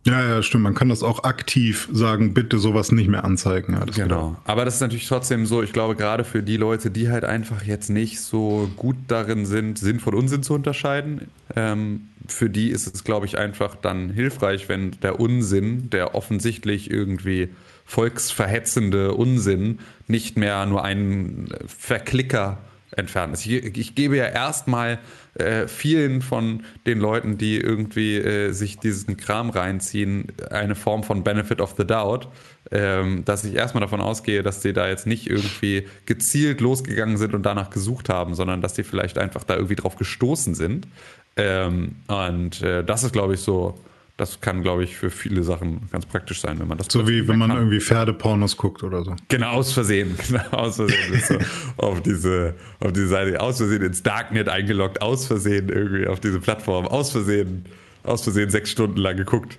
Ja, 0.07 0.23
ja, 0.25 0.41
stimmt. 0.41 0.63
Man 0.63 0.75
kann 0.75 0.89
das 0.89 1.03
auch 1.03 1.25
aktiv 1.25 1.89
sagen, 1.93 2.33
bitte 2.33 2.59
sowas 2.61 2.93
nicht 2.93 3.09
mehr 3.09 3.25
anzeigen. 3.25 3.73
Ja, 3.73 3.85
das 3.85 3.97
geht 3.97 4.05
auch. 4.05 4.09
Genau. 4.09 4.37
Aber 4.45 4.65
das 4.65 4.77
ist 4.77 4.81
natürlich 4.81 5.09
trotzdem 5.09 5.47
so, 5.47 5.65
ich 5.65 5.73
glaube, 5.73 5.97
gerade 5.97 6.23
für 6.23 6.45
die 6.45 6.57
Leute, 6.57 6.93
die 6.93 7.11
halt 7.11 7.25
einfach 7.25 7.65
jetzt 7.65 7.91
nicht 7.91 8.21
so 8.21 8.71
gut 8.77 8.95
darin 9.09 9.47
sind, 9.47 9.79
Sinn 9.81 9.99
von 9.99 10.15
Unsinn 10.15 10.45
zu 10.45 10.55
unterscheiden, 10.55 11.23
ähm, 11.57 12.03
für 12.29 12.49
die 12.49 12.69
ist 12.71 12.93
es, 12.95 13.03
glaube 13.03 13.27
ich, 13.27 13.37
einfach 13.37 13.75
dann 13.75 14.11
hilfreich, 14.11 14.69
wenn 14.69 14.93
der 15.03 15.19
Unsinn, 15.19 15.91
der 15.91 16.15
offensichtlich 16.15 16.89
irgendwie 16.89 17.49
volksverhetzende 17.87 19.15
Unsinn, 19.15 19.79
nicht 20.09 20.37
mehr 20.37 20.67
nur 20.67 20.85
ein 20.85 21.49
Verklicker 21.67 22.59
entfernt 22.91 23.35
ist. 23.35 23.47
Ich, 23.47 23.77
ich 23.77 23.95
gebe 23.95 24.17
ja 24.17 24.27
erstmal 24.27 24.99
äh, 25.35 25.69
vielen 25.69 26.23
von 26.23 26.65
den 26.87 26.99
Leuten, 26.99 27.37
die 27.39 27.59
irgendwie 27.59 28.17
äh, 28.17 28.53
sich 28.53 28.79
diesen 28.79 29.17
Kram 29.17 29.51
reinziehen, 29.51 30.29
eine 30.51 30.75
Form 30.75 31.03
von 31.03 31.23
Benefit 31.23 31.61
of 31.61 31.75
the 31.77 31.87
Doubt, 31.87 32.29
ähm, 32.71 33.25
dass 33.25 33.45
ich 33.45 33.55
erstmal 33.55 33.83
davon 33.83 34.01
ausgehe, 34.01 34.43
dass 34.43 34.63
sie 34.63 34.73
da 34.73 34.89
jetzt 34.89 35.07
nicht 35.07 35.29
irgendwie 35.29 35.87
gezielt 36.07 36.61
losgegangen 36.61 37.17
sind 37.17 37.35
und 37.35 37.45
danach 37.45 37.71
gesucht 37.71 38.09
haben, 38.09 38.35
sondern 38.35 38.63
dass 38.63 38.75
die 38.75 38.85
vielleicht 38.85 39.19
einfach 39.19 39.45
da 39.45 39.55
irgendwie 39.55 39.77
drauf 39.77 39.97
gestoßen 39.97 40.55
sind. 40.55 40.89
Ähm, 41.37 41.97
und 42.09 42.63
äh, 42.63 42.83
das 42.83 43.05
ist, 43.05 43.13
glaube 43.13 43.35
ich, 43.35 43.41
so, 43.41 43.79
das 44.17 44.41
kann, 44.41 44.63
glaube 44.63 44.83
ich, 44.85 44.97
für 44.97 45.11
viele 45.11 45.43
Sachen 45.43 45.89
ganz 45.93 46.07
praktisch 46.07 46.41
sein, 46.41 46.59
wenn 46.59 46.69
man 46.69 46.79
das 46.79 46.87
So 46.91 47.07
wie 47.07 47.29
wenn 47.29 47.39
man 47.39 47.51
kann. 47.51 47.59
irgendwie 47.59 47.81
Pferdepornos 47.81 48.57
guckt 48.57 48.83
oder 48.83 49.05
so. 49.05 49.15
Genau, 49.29 49.51
aus 49.53 49.73
Versehen. 49.73 50.17
Genau, 50.29 50.43
aus 50.53 50.77
Versehen 50.77 51.11
bist 51.13 51.31
du 51.31 51.39
auf 51.77 52.01
diese, 52.03 52.55
auf 52.81 52.93
diese 52.93 53.09
Seite, 53.09 53.41
aus 53.41 53.59
Versehen 53.59 53.83
ins 53.83 54.03
Darknet 54.03 54.49
eingeloggt, 54.49 55.03
aus 55.03 55.27
Versehen 55.27 55.69
irgendwie 55.69 56.07
auf 56.07 56.21
diese 56.21 56.41
Plattform, 56.41 56.87
aus 56.87 57.11
Versehen, 57.11 57.67
aus 58.05 58.23
Versehen 58.23 58.49
sechs 58.51 58.71
Stunden 58.71 58.97
lang 58.97 59.17
geguckt. 59.19 59.59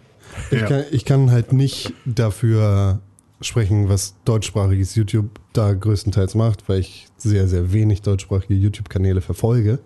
Ich, 0.49 0.59
Ja. 0.61 0.67
kann, 0.67 0.83
ich 0.91 1.05
kann 1.05 1.29
halt 1.31 1.53
nicht 1.53 1.93
dafür 2.05 2.99
sprechen, 3.41 3.89
was 3.89 4.15
deutschsprachiges 4.25 4.95
YouTube 4.95 5.29
da 5.53 5.73
größtenteils 5.73 6.33
macht, 6.33 6.67
weil 6.67 6.79
ich 6.79 7.05
sehr, 7.17 7.47
sehr 7.47 7.71
wenig 7.73 8.01
deutschsprachige 8.01 8.55
YouTube-Kanäle 8.55 9.21
verfolge. 9.21 9.77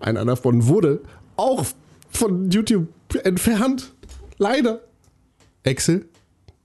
Einer 0.00 0.24
davon 0.24 0.66
wurde 0.66 1.00
auch 1.36 1.64
von 2.10 2.50
YouTube 2.50 2.88
entfernt. 3.16 3.92
Leider. 4.38 4.80
Excel, 5.62 6.06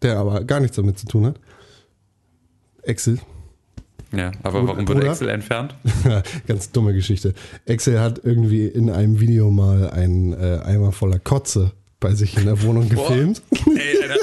der 0.02 0.18
aber 0.18 0.44
gar 0.44 0.60
nichts 0.60 0.76
damit 0.76 0.98
zu 1.00 1.06
tun 1.08 1.26
hat. 1.28 1.40
Excel, 2.84 3.20
Ja, 4.16 4.32
aber 4.44 4.66
warum 4.68 4.88
wird 4.88 4.98
oder? 4.98 5.10
Excel 5.12 5.30
entfernt? 5.30 5.76
Ganz 6.48 6.72
dumme 6.72 6.94
Geschichte. 6.94 7.34
Excel 7.66 8.00
hat 8.00 8.22
irgendwie 8.24 8.66
in 8.66 8.90
einem 8.90 9.20
Video 9.20 9.52
mal 9.52 9.90
einen 9.92 10.34
äh, 10.34 10.60
Eimer 10.64 10.92
voller 10.92 11.20
Kotze 11.20 11.72
bei 12.00 12.14
sich 12.16 12.38
in 12.38 12.46
der 12.46 12.62
Wohnung 12.64 12.90
gefilmt. 12.90 13.42
Ey, 13.76 14.02
Alter. 14.04 14.20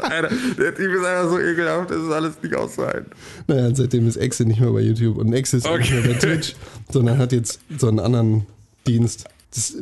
Alter, 0.04 0.28
der 0.58 0.74
Typ 0.74 0.92
ist 0.92 1.04
einfach 1.04 1.30
so 1.30 1.38
ekelhaft, 1.40 1.90
das 1.90 2.02
ist 2.02 2.10
alles 2.10 2.34
nicht 2.42 2.54
auszuhalten. 2.54 3.10
Naja, 3.46 3.74
seitdem 3.74 4.06
ist 4.06 4.16
Excel 4.16 4.46
nicht 4.46 4.60
mehr 4.60 4.70
bei 4.70 4.80
YouTube 4.80 5.16
und 5.18 5.32
Excel 5.32 5.58
ist 5.60 5.66
auch 5.66 5.78
nicht 5.78 5.92
Okay. 5.92 6.00
mehr 6.06 6.12
bei 6.14 6.18
Twitch, 6.18 6.54
sondern 6.90 7.18
hat 7.18 7.32
jetzt 7.32 7.60
so 7.78 7.88
einen 7.88 7.98
anderen 8.00 8.46
Dienst. 8.86 9.24
Das 9.54 9.74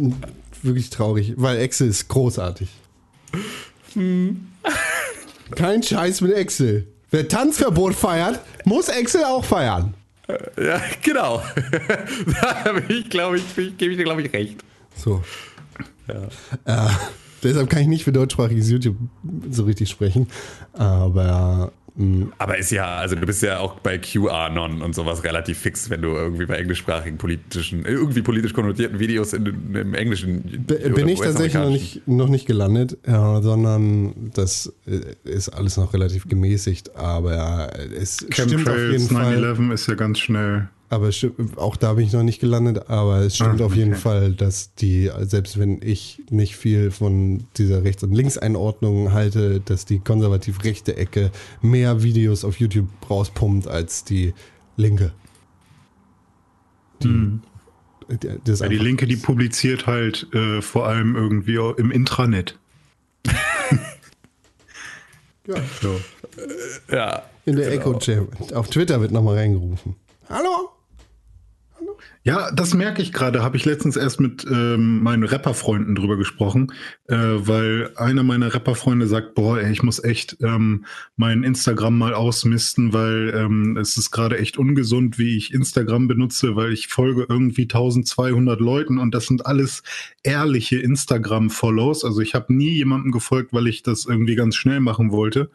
wirklich 0.65 0.91
traurig, 0.91 1.35
weil 1.37 1.59
Excel 1.59 1.89
ist 1.89 2.09
großartig. 2.09 2.69
Kein 5.55 5.83
Scheiß 5.83 6.21
mit 6.21 6.33
Excel. 6.33 6.87
Wer 7.11 7.29
Tanzverbot 7.29 7.95
feiert, 7.95 8.41
muss 8.65 8.89
Excel 8.89 9.25
auch 9.25 9.45
feiern. 9.45 9.95
Ja, 10.29 10.81
genau. 11.03 11.41
da 12.41 12.75
ich, 12.89 13.09
glaube 13.09 13.39
ich, 13.39 13.55
gebe 13.55 13.93
ich 13.93 13.99
dir, 13.99 14.05
glaube 14.05 14.23
ich, 14.23 14.33
recht. 14.33 14.57
So. 14.97 15.23
Äh, 16.09 16.89
deshalb 17.43 17.71
kann 17.71 17.83
ich 17.83 17.89
nicht 17.89 18.05
für 18.05 18.13
deutschsprachiges 18.13 18.71
YouTube 18.71 18.97
so 19.51 19.65
richtig 19.65 19.89
sprechen. 19.89 20.29
Aber 20.73 21.73
Aber 22.37 22.59
ist 22.59 22.71
ja, 22.73 22.97
also 22.97 23.17
du 23.17 23.25
bist 23.25 23.43
ja 23.43 23.59
auch 23.59 23.81
bei 23.81 23.97
QAnon 23.97 24.83
und 24.83 24.95
sowas 24.95 25.25
relativ 25.25 25.59
fix, 25.59 25.89
wenn 25.89 26.03
du 26.03 26.09
irgendwie 26.09 26.45
bei 26.45 26.57
englischsprachigen 26.57 27.17
politischen, 27.17 27.87
irgendwie 27.87 28.21
politisch 28.21 28.53
konnotierten 28.53 28.99
Videos 28.99 29.33
in, 29.33 29.47
im 29.75 29.95
Englischen. 29.95 30.43
Bin 30.67 31.09
ich 31.09 31.21
tatsächlich 31.21 31.55
noch 31.55 31.71
nicht, 31.71 32.07
noch 32.09 32.29
nicht 32.29 32.47
gelandet, 32.47 32.99
ja, 33.07 33.41
sondern 33.41 34.31
das 34.35 34.75
äh, 34.87 35.01
ist 35.25 35.49
alles 35.49 35.79
noch 35.79 35.95
relativ 35.95 36.29
gemäßigt, 36.29 36.97
aber 36.97 37.71
es 37.99 38.27
stimmt 38.29 38.69
auf 38.69 38.77
jeden 38.77 39.09
Chemtrails 39.09 39.09
Fall. 39.09 39.39
9-11 39.39 39.73
ist 39.73 39.89
ja 39.89 39.95
ganz 39.95 40.19
schnell. 40.19 40.69
Aber 40.89 41.11
auch 41.57 41.77
da 41.77 41.95
bin 41.95 42.07
ich 42.07 42.13
noch 42.13 42.23
nicht 42.23 42.41
gelandet, 42.41 42.89
aber 42.89 43.19
es 43.21 43.35
stimmt 43.35 43.61
Ah, 43.61 43.65
auf 43.67 43.75
jeden 43.75 43.93
okay. 43.95 44.01
Fall, 44.01 44.33
dass 44.33 44.73
die, 44.75 45.11
selbst 45.23 45.59
wenn 45.59 45.81
ich 45.83 46.23
nicht 46.31 46.57
viel 46.57 46.93
von 46.93 47.45
dieser 47.57 47.83
Rechts- 47.83 48.05
und 48.05 48.13
Linkseinordnung 48.15 49.13
halte, 49.13 49.61
dass 49.61 49.85
die 49.85 49.99
konservativ-rechte 49.99 50.97
Ecke 50.97 51.33
mehr 51.61 52.05
Videos 52.05 52.45
auf 52.45 52.61
YouTube 52.61 52.89
rauspumpt 53.11 53.67
als 53.67 54.05
die 54.05 54.33
linke. 54.77 55.13
Die, 57.03 57.41
die, 58.09 58.29
das 58.45 58.61
Ja, 58.61 58.69
die 58.69 58.79
Linke, 58.79 59.07
die 59.07 59.17
publiziert 59.17 59.87
halt 59.89 60.33
äh, 60.33 60.63
vor 60.63 60.87
allem 60.87 61.17
irgendwie 61.17 61.59
auch 61.59 61.75
im 61.77 61.91
Intranet. 61.91 62.59
ja. 65.47 65.57
So. 65.83 66.01
Ja. 66.91 67.23
In 67.45 67.57
der 67.57 67.71
genau. 67.71 67.93
Echo 67.93 67.99
Jam. 68.01 68.29
Auf 68.55 68.69
Twitter 68.69 69.01
wird 69.01 69.11
nochmal 69.13 69.37
reingerufen. 69.37 69.97
Hallo? 70.29 70.71
Ja, 72.27 72.51
das 72.51 72.75
merke 72.75 73.03
ich 73.03 73.13
gerade. 73.13 73.45
Habe 73.45 73.57
ich 73.57 73.65
letztens 73.67 73.95
erst 73.95 74.19
mit 74.19 74.45
ähm, 74.51 75.01
meinen 75.01 75.23
Rapperfreunden 75.23 75.95
drüber 75.95 76.17
gesprochen, 76.17 76.73
äh, 77.07 77.15
weil 77.15 77.93
einer 77.95 78.25
meiner 78.25 78.53
Rapperfreunde 78.53 79.07
sagt, 79.07 79.37
boah, 79.37 79.61
ey, 79.61 79.71
ich 79.71 79.85
muss 79.85 80.03
echt 80.03 80.37
ähm, 80.41 80.87
mein 81.15 81.45
Instagram 81.45 81.97
mal 81.97 82.15
ausmisten, 82.15 82.93
weil 82.93 83.33
ähm, 83.33 83.77
es 83.77 83.97
ist 83.97 84.11
gerade 84.11 84.39
echt 84.39 84.59
ungesund, 84.59 85.21
wie 85.21 85.37
ich 85.37 85.55
Instagram 85.55 86.09
benutze, 86.09 86.57
weil 86.57 86.73
ich 86.73 86.89
folge 86.89 87.27
irgendwie 87.29 87.63
1200 87.63 88.59
Leuten 88.59 88.99
und 88.99 89.15
das 89.15 89.27
sind 89.27 89.47
alles 89.47 89.85
ehrliche 90.25 90.81
Instagram-Follows. 90.81 92.05
Also 92.05 92.23
ich 92.23 92.35
habe 92.35 92.53
nie 92.53 92.71
jemandem 92.71 93.13
gefolgt, 93.13 93.53
weil 93.53 93.69
ich 93.69 93.85
das 93.85 94.05
irgendwie 94.05 94.35
ganz 94.35 94.57
schnell 94.57 94.81
machen 94.81 95.13
wollte, 95.13 95.49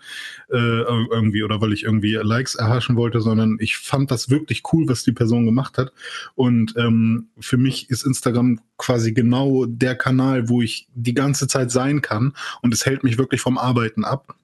äh, 0.50 0.56
irgendwie 0.56 1.44
oder 1.44 1.60
weil 1.60 1.74
ich 1.74 1.84
irgendwie 1.84 2.14
Likes 2.14 2.56
erhaschen 2.56 2.96
wollte, 2.96 3.20
sondern 3.20 3.58
ich 3.60 3.76
fand 3.76 4.10
das 4.10 4.30
wirklich 4.30 4.64
cool, 4.72 4.88
was 4.88 5.04
die 5.04 5.12
Person 5.12 5.46
gemacht 5.46 5.78
hat 5.78 5.92
und 6.36 6.61
und 6.62 6.76
ähm, 6.78 7.30
für 7.40 7.58
mich 7.58 7.90
ist 7.90 8.06
Instagram 8.06 8.60
quasi 8.78 9.14
genau 9.14 9.66
der 9.66 9.96
Kanal, 9.96 10.48
wo 10.48 10.62
ich 10.62 10.88
die 10.94 11.16
ganze 11.16 11.48
Zeit 11.48 11.72
sein 11.72 12.02
kann. 12.02 12.34
Und 12.62 12.72
es 12.72 12.86
hält 12.86 13.04
mich 13.04 13.18
wirklich 13.18 13.42
vom 13.42 13.58
Arbeiten 13.58 14.04
ab. 14.04 14.36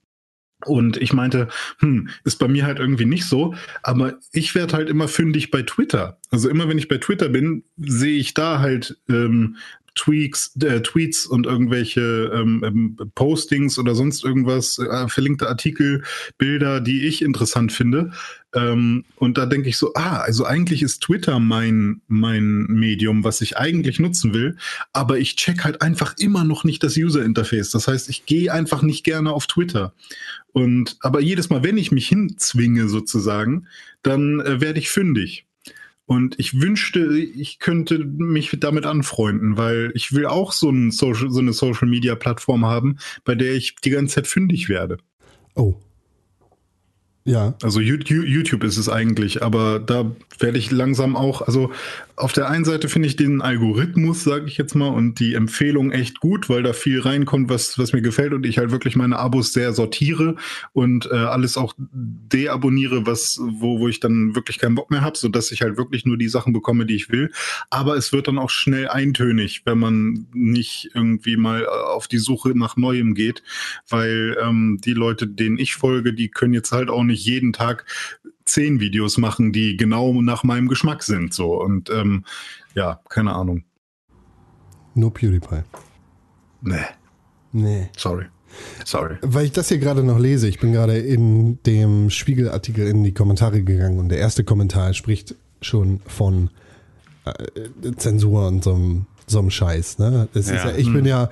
Und 0.66 0.98
ich 0.98 1.14
meinte, 1.14 1.48
hm, 1.78 2.10
ist 2.24 2.40
bei 2.40 2.48
mir 2.48 2.66
halt 2.66 2.80
irgendwie 2.80 3.06
nicht 3.06 3.26
so, 3.26 3.54
aber 3.84 4.16
ich 4.32 4.56
werde 4.56 4.76
halt 4.76 4.90
immer 4.90 5.08
fündig 5.08 5.52
bei 5.52 5.62
Twitter. 5.62 6.18
Also 6.32 6.50
immer 6.50 6.68
wenn 6.68 6.80
ich 6.80 6.88
bei 6.88 6.98
Twitter 6.98 7.30
bin, 7.30 7.64
sehe 7.78 8.18
ich 8.18 8.34
da 8.34 8.60
halt 8.60 8.98
ähm, 9.08 9.58
Tweaks, 9.98 10.56
äh, 10.62 10.82
Tweets 10.82 11.26
und 11.26 11.46
irgendwelche 11.46 12.32
ähm, 12.34 12.64
ähm, 12.64 12.98
Postings 13.16 13.78
oder 13.78 13.96
sonst 13.96 14.24
irgendwas, 14.24 14.80
äh, 14.80 15.08
verlinkte 15.10 15.50
Artikel, 15.50 16.04
Bilder, 16.38 16.80
die 16.80 17.06
ich 17.06 17.22
interessant 17.22 17.72
finde. 17.72 18.12
Ähm, 18.56 19.04
und 19.18 19.38
da 19.38 19.46
denke 19.46 19.70
ich 19.70 19.78
so, 19.78 19.94
ah, 19.96 20.20
also 20.20 20.46
eigentlich 20.46 20.82
ist 20.82 21.02
Twitter 21.02 21.40
mein, 21.40 22.02
mein 22.08 22.66
Medium, 22.68 23.24
was 23.24 23.42
ich 23.42 23.58
eigentlich 23.58 24.00
nutzen 24.00 24.34
will, 24.34 24.56
aber 24.94 25.18
ich 25.18 25.36
check 25.36 25.64
halt 25.64 25.82
einfach 25.82 26.16
immer 26.18 26.44
noch 26.44 26.64
nicht 26.64 26.84
das 26.84 26.96
User 26.96 27.26
Interface. 27.26 27.72
Das 27.72 27.88
heißt, 27.88 28.10
ich 28.10 28.26
gehe 28.26 28.54
einfach 28.54 28.84
nicht 28.84 29.04
gerne 29.04 29.34
auf 29.34 29.48
Twitter. 29.48 29.94
Und 30.54 30.98
aber 31.02 31.20
jedes 31.20 31.50
Mal, 31.50 31.64
wenn 31.64 31.78
ich 31.78 31.92
mich 31.92 32.08
hinzwinge 32.08 32.88
sozusagen, 32.88 33.68
dann 34.02 34.40
äh, 34.42 34.62
werde 34.62 34.80
ich 34.80 34.90
fündig. 34.90 35.47
Und 36.08 36.36
ich 36.40 36.62
wünschte, 36.62 37.18
ich 37.18 37.60
könnte 37.60 38.00
mich 38.00 38.56
damit 38.60 38.86
anfreunden, 38.86 39.58
weil 39.58 39.92
ich 39.94 40.14
will 40.14 40.26
auch 40.26 40.54
so, 40.54 40.70
ein 40.70 40.90
Social, 40.92 41.30
so 41.30 41.42
eine 41.42 41.52
Social-Media-Plattform 41.52 42.66
haben, 42.66 42.98
bei 43.26 43.36
der 43.36 43.54
ich 43.54 43.76
die 43.76 43.90
ganze 43.90 44.16
Zeit 44.16 44.28
fündig 44.28 44.70
werde. 44.70 44.98
Oh. 45.54 45.76
Ja. 47.28 47.56
Also 47.62 47.82
YouTube 47.82 48.64
ist 48.64 48.78
es 48.78 48.88
eigentlich, 48.88 49.44
aber 49.44 49.80
da 49.80 50.10
werde 50.40 50.58
ich 50.58 50.72
langsam 50.72 51.18
auch, 51.18 51.42
also 51.42 51.72
auf 52.16 52.32
der 52.32 52.50
einen 52.50 52.64
Seite 52.64 52.88
finde 52.88 53.08
ich 53.08 53.16
den 53.16 53.42
Algorithmus, 53.42 54.24
sage 54.24 54.46
ich 54.48 54.58
jetzt 54.58 54.76
mal, 54.76 54.88
und 54.88 55.20
die 55.20 55.36
Empfehlung 55.36 55.92
echt 55.92 56.22
gut, 56.22 56.50
weil 56.50 56.64
da 56.64 56.72
viel 56.72 57.02
reinkommt, 57.02 57.50
was, 57.50 57.78
was 57.78 57.92
mir 57.92 58.02
gefällt 58.02 58.34
und 58.34 58.46
ich 58.46 58.58
halt 58.58 58.72
wirklich 58.72 58.96
meine 58.96 59.20
Abos 59.20 59.52
sehr 59.52 59.74
sortiere 59.74 60.36
und 60.72 61.10
äh, 61.12 61.16
alles 61.16 61.58
auch 61.58 61.76
deabonniere, 61.78 63.06
was, 63.06 63.40
wo, 63.40 63.80
wo 63.80 63.88
ich 63.88 64.00
dann 64.00 64.34
wirklich 64.34 64.58
keinen 64.58 64.76
Bock 64.76 64.90
mehr 64.90 65.02
habe, 65.02 65.18
sodass 65.18 65.52
ich 65.52 65.62
halt 65.62 65.78
wirklich 65.78 66.06
nur 66.06 66.18
die 66.18 66.30
Sachen 66.30 66.54
bekomme, 66.54 66.86
die 66.86 66.96
ich 66.96 67.12
will. 67.12 67.30
Aber 67.70 67.98
es 67.98 68.14
wird 68.14 68.30
dann 68.30 68.40
auch 68.40 68.50
schnell 68.50 68.88
eintönig, 68.88 69.64
wenn 69.66 69.78
man 69.78 70.28
nicht 70.34 70.92
irgendwie 70.96 71.36
mal 71.36 71.64
äh, 71.64 71.68
auf 71.68 72.08
die 72.08 72.20
Suche 72.20 72.58
nach 72.58 72.78
Neuem 72.78 73.16
geht, 73.16 73.44
weil 73.90 74.38
ähm, 74.42 74.80
die 74.84 74.94
Leute, 74.94 75.28
denen 75.28 75.60
ich 75.60 75.76
folge, 75.76 76.14
die 76.14 76.30
können 76.30 76.54
jetzt 76.54 76.72
halt 76.72 76.90
auch 76.90 77.04
nicht 77.04 77.17
jeden 77.26 77.54
Tag 77.54 77.86
zehn 78.46 78.80
Videos 78.80 79.18
machen, 79.18 79.52
die 79.52 79.78
genau 79.78 80.22
nach 80.22 80.44
meinem 80.44 80.68
Geschmack 80.68 81.04
sind. 81.04 81.34
So 81.34 81.62
und 81.62 81.90
ähm, 81.90 82.24
ja, 82.76 83.00
keine 83.10 83.34
Ahnung. 83.34 83.64
Nur 84.96 85.14
PewDiePie. 85.14 85.64
Nee. 86.62 86.86
Nee. 87.52 87.90
Sorry. 87.96 88.26
Sorry. 88.86 89.18
Weil 89.22 89.46
ich 89.46 89.52
das 89.52 89.68
hier 89.68 89.78
gerade 89.78 90.04
noch 90.04 90.20
lese, 90.20 90.48
ich 90.48 90.60
bin 90.60 90.72
gerade 90.72 90.98
in 90.98 91.60
dem 91.64 92.10
Spiegelartikel 92.10 92.88
in 92.88 93.04
die 93.04 93.14
Kommentare 93.14 93.62
gegangen 93.62 94.00
und 94.00 94.10
der 94.10 94.20
erste 94.20 94.44
Kommentar 94.44 94.94
spricht 94.94 95.36
schon 95.62 96.02
von 96.08 96.50
äh, 97.26 97.92
Zensur 97.98 98.48
und 98.48 98.64
so 98.64 98.74
einem, 98.74 99.06
so 99.28 99.40
einem 99.40 99.52
Scheiß. 99.52 100.00
Ne? 100.00 100.28
Das 100.34 100.50
Ja. 100.50 100.56
Ist 100.56 100.66
ja, 100.66 100.76
ich, 100.76 100.92
bin 100.92 101.06
ja, 101.06 101.30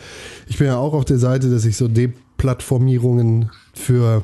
ich 0.48 0.58
bin 0.58 0.68
ja 0.68 0.78
auch 0.78 0.94
auf 0.94 1.06
der 1.06 1.18
Seite, 1.18 1.50
dass 1.50 1.66
ich 1.66 1.78
so 1.78 1.88
Deplattformierungen 1.88 3.52
für 3.74 4.24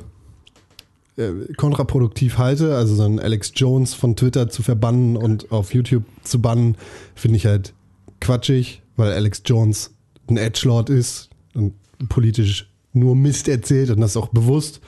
äh, 1.17 1.53
kontraproduktiv 1.57 2.37
halte. 2.37 2.75
Also 2.75 2.95
so 2.95 3.03
einen 3.03 3.19
Alex 3.19 3.51
Jones 3.55 3.93
von 3.93 4.15
Twitter 4.15 4.49
zu 4.49 4.63
verbannen 4.63 5.17
und 5.17 5.51
auf 5.51 5.73
YouTube 5.73 6.03
zu 6.23 6.41
bannen, 6.41 6.77
finde 7.15 7.37
ich 7.37 7.45
halt 7.45 7.73
quatschig, 8.19 8.81
weil 8.95 9.11
Alex 9.11 9.41
Jones 9.45 9.91
ein 10.29 10.37
Edgelord 10.37 10.89
ist 10.89 11.29
und 11.53 11.73
politisch 12.09 12.71
nur 12.93 13.15
Mist 13.15 13.47
erzählt 13.47 13.89
und 13.89 14.01
das 14.01 14.17
auch 14.17 14.29
bewusst 14.29 14.81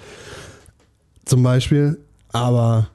zum 1.26 1.44
Beispiel. 1.44 2.00
Aber 2.32 2.88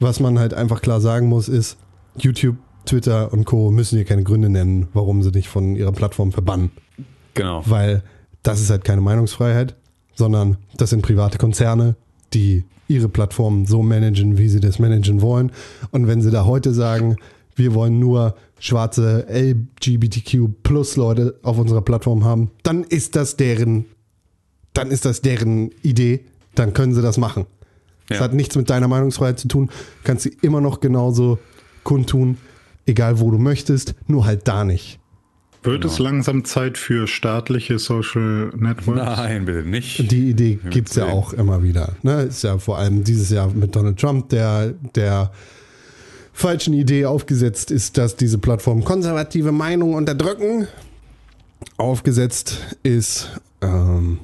was 0.00 0.20
man 0.20 0.38
halt 0.38 0.54
einfach 0.54 0.80
klar 0.80 1.00
sagen 1.00 1.28
muss, 1.28 1.48
ist, 1.48 1.76
YouTube, 2.16 2.56
Twitter 2.86 3.32
und 3.32 3.44
Co. 3.44 3.70
müssen 3.70 3.96
hier 3.96 4.04
keine 4.04 4.22
Gründe 4.22 4.48
nennen, 4.48 4.88
warum 4.92 5.22
sie 5.22 5.32
dich 5.32 5.48
von 5.48 5.74
ihrer 5.74 5.92
Plattform 5.92 6.32
verbannen. 6.32 6.70
Genau. 7.34 7.62
Weil 7.66 8.02
das 8.42 8.60
ist 8.60 8.70
halt 8.70 8.84
keine 8.84 9.00
Meinungsfreiheit, 9.00 9.74
sondern 10.14 10.58
das 10.76 10.90
sind 10.90 11.02
private 11.02 11.38
Konzerne, 11.38 11.96
die 12.34 12.64
ihre 12.88 13.08
Plattformen 13.08 13.64
so 13.66 13.82
managen, 13.82 14.36
wie 14.36 14.48
sie 14.48 14.60
das 14.60 14.78
managen 14.78 15.22
wollen. 15.22 15.52
Und 15.90 16.06
wenn 16.06 16.20
sie 16.20 16.30
da 16.30 16.44
heute 16.44 16.74
sagen, 16.74 17.16
wir 17.56 17.72
wollen 17.74 17.98
nur 17.98 18.34
schwarze 18.58 19.26
LGBTQ 19.28 20.62
plus 20.62 20.96
Leute 20.96 21.38
auf 21.42 21.58
unserer 21.58 21.82
Plattform 21.82 22.24
haben, 22.24 22.50
dann 22.62 22.84
ist 22.84 23.16
das 23.16 23.36
deren, 23.36 23.86
dann 24.72 24.90
ist 24.90 25.04
das 25.04 25.20
deren 25.22 25.70
Idee, 25.82 26.20
dann 26.54 26.72
können 26.72 26.94
sie 26.94 27.02
das 27.02 27.16
machen. 27.16 27.46
Das 28.08 28.18
Ja. 28.18 28.24
hat 28.24 28.34
nichts 28.34 28.54
mit 28.56 28.68
deiner 28.68 28.88
Meinungsfreiheit 28.88 29.38
zu 29.38 29.48
tun, 29.48 29.70
kannst 30.02 30.24
sie 30.24 30.36
immer 30.42 30.60
noch 30.60 30.80
genauso 30.80 31.38
kundtun, 31.84 32.36
egal 32.86 33.18
wo 33.20 33.30
du 33.30 33.38
möchtest, 33.38 33.94
nur 34.06 34.26
halt 34.26 34.46
da 34.46 34.64
nicht. 34.64 34.98
Wird 35.64 35.84
es 35.86 35.98
langsam 35.98 36.44
Zeit 36.44 36.76
für 36.76 37.06
staatliche 37.06 37.78
Social 37.78 38.52
Networks? 38.54 39.00
Nein, 39.00 39.46
bitte 39.46 39.66
nicht. 39.66 40.10
Die 40.10 40.28
Idee 40.28 40.58
gibt 40.70 40.90
es 40.90 40.96
ja 40.96 41.06
auch 41.06 41.32
immer 41.32 41.62
wieder. 41.62 41.96
Ne? 42.02 42.22
Ist 42.22 42.44
ja 42.44 42.58
vor 42.58 42.78
allem 42.78 43.02
dieses 43.02 43.30
Jahr 43.30 43.48
mit 43.48 43.74
Donald 43.74 43.98
Trump, 43.98 44.28
der 44.28 44.74
der 44.94 45.32
falschen 46.34 46.74
Idee 46.74 47.06
aufgesetzt 47.06 47.70
ist, 47.70 47.96
dass 47.96 48.16
diese 48.16 48.36
Plattformen 48.36 48.84
konservative 48.84 49.52
Meinungen 49.52 49.94
unterdrücken. 49.94 50.68
Aufgesetzt 51.78 52.58
ist 52.82 53.30
ähm, 53.62 54.18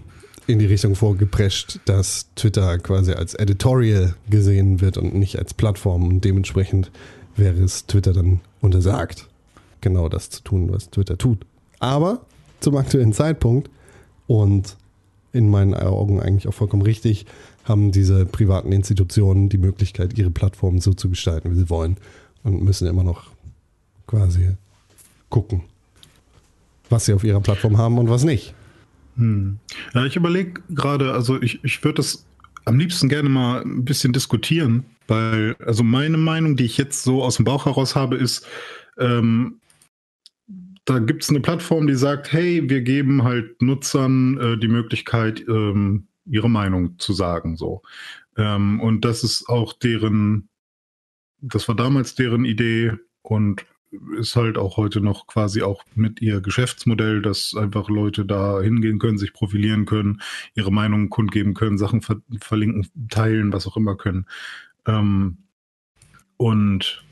in 0.47 0.59
die 0.59 0.66
Richtung 0.66 0.95
vorgeprescht, 0.95 1.80
dass 1.86 2.26
Twitter 2.34 2.78
quasi 2.78 3.12
als 3.12 3.34
Editorial 3.34 4.14
gesehen 4.28 4.82
wird 4.82 4.99
und 4.99 5.14
nicht 5.14 5.38
als 5.38 5.55
Plattform. 5.55 6.07
Und 6.07 6.24
dementsprechend 6.24 6.91
wäre 7.36 7.62
es 7.62 7.86
Twitter 7.86 8.12
dann 8.12 8.41
untersagt, 8.61 9.30
genau 9.81 10.09
das 10.09 10.31
zu 10.31 10.43
tun, 10.43 10.72
was 10.72 10.91
Twitter 10.91 11.18
tut. 11.18 11.47
Aber 11.78 12.26
zum 12.61 12.76
aktuellen 12.76 13.12
Zeitpunkt 13.12 13.70
und 14.26 14.76
in 15.33 15.49
meinen 15.49 15.74
Augen 15.74 16.20
eigentlich 16.20 16.49
auch 16.49 16.55
vollkommen 16.55 16.83
richtig, 16.83 17.26
haben 17.64 17.93
diese 17.93 18.26
privaten 18.26 18.72
Institutionen 18.72 19.49
die 19.49 19.59
Möglichkeit, 19.59 20.18
ihre 20.18 20.31
Plattformen 20.31 20.81
so 20.81 20.93
zu 20.93 21.09
gestalten, 21.09 21.53
wie 21.53 21.57
sie 21.57 21.70
wollen 21.70 21.97
und 22.43 22.62
müssen 22.62 22.89
immer 22.89 23.05
noch 23.05 23.31
quasi 24.07 24.57
gucken, 25.28 25.62
was 26.89 27.07
sie 27.07 27.12
auf 27.12 27.22
ihrer 27.22 27.41
Plattform 27.41 27.78
haben 27.78 27.99
und 27.99 28.11
was 28.11 28.24
nicht. 28.24 28.55
Ja, 29.95 30.05
ich 30.05 30.16
überlege 30.16 30.62
gerade, 30.70 31.12
also 31.12 31.41
ich, 31.41 31.62
ich 31.62 31.85
würde 31.85 31.97
das 31.97 32.24
am 32.64 32.78
liebsten 32.78 33.09
gerne 33.09 33.28
mal 33.28 33.62
ein 33.62 33.85
bisschen 33.85 34.12
diskutieren, 34.12 34.85
weil, 35.07 35.57
also 35.64 35.85
meine 35.85 36.16
Meinung, 36.16 36.57
die 36.57 36.64
ich 36.64 36.76
jetzt 36.76 37.03
so 37.03 37.22
aus 37.22 37.37
dem 37.37 37.45
Bauch 37.45 37.66
heraus 37.66 37.95
habe, 37.95 38.16
ist, 38.16 38.47
ähm, 38.99 39.60
da 40.91 40.99
gibt 40.99 41.22
es 41.22 41.30
eine 41.30 41.38
Plattform, 41.38 41.86
die 41.86 41.95
sagt, 41.95 42.32
hey, 42.32 42.68
wir 42.68 42.80
geben 42.80 43.22
halt 43.22 43.62
Nutzern 43.62 44.36
äh, 44.38 44.59
die 44.59 44.66
Möglichkeit, 44.66 45.41
ähm, 45.47 46.09
ihre 46.26 46.51
Meinung 46.51 46.99
zu 46.99 47.12
sagen. 47.12 47.57
So. 47.57 47.82
Ähm, 48.36 48.80
und 48.80 49.05
das 49.05 49.22
ist 49.22 49.49
auch 49.49 49.72
deren, 49.72 50.49
das 51.41 51.68
war 51.68 51.76
damals 51.76 52.16
deren 52.16 52.45
Idee 52.45 52.95
und 53.22 53.64
ist 54.18 54.34
halt 54.34 54.59
auch 54.59 54.76
heute 54.76 55.01
noch 55.01 55.28
quasi 55.28 55.62
auch 55.62 55.84
mit 55.95 56.20
ihr 56.20 56.41
Geschäftsmodell, 56.41 57.22
dass 57.22 57.55
einfach 57.55 57.88
Leute 57.88 58.26
da 58.26 58.61
hingehen 58.61 58.99
können, 58.99 59.18
sich 59.18 59.32
profilieren 59.32 59.86
können, 59.86 60.20
ihre 60.55 60.72
Meinungen 60.72 61.09
kundgeben 61.09 61.55
können, 61.55 61.78
Sachen 61.78 62.03
ver 62.03 62.20
verlinken, 62.41 62.88
teilen, 63.09 63.53
was 63.53 63.68
auch 63.68 63.76
immer 63.76 63.97
können. 63.97 64.26
Ähm, 64.86 65.38
und 66.36 67.05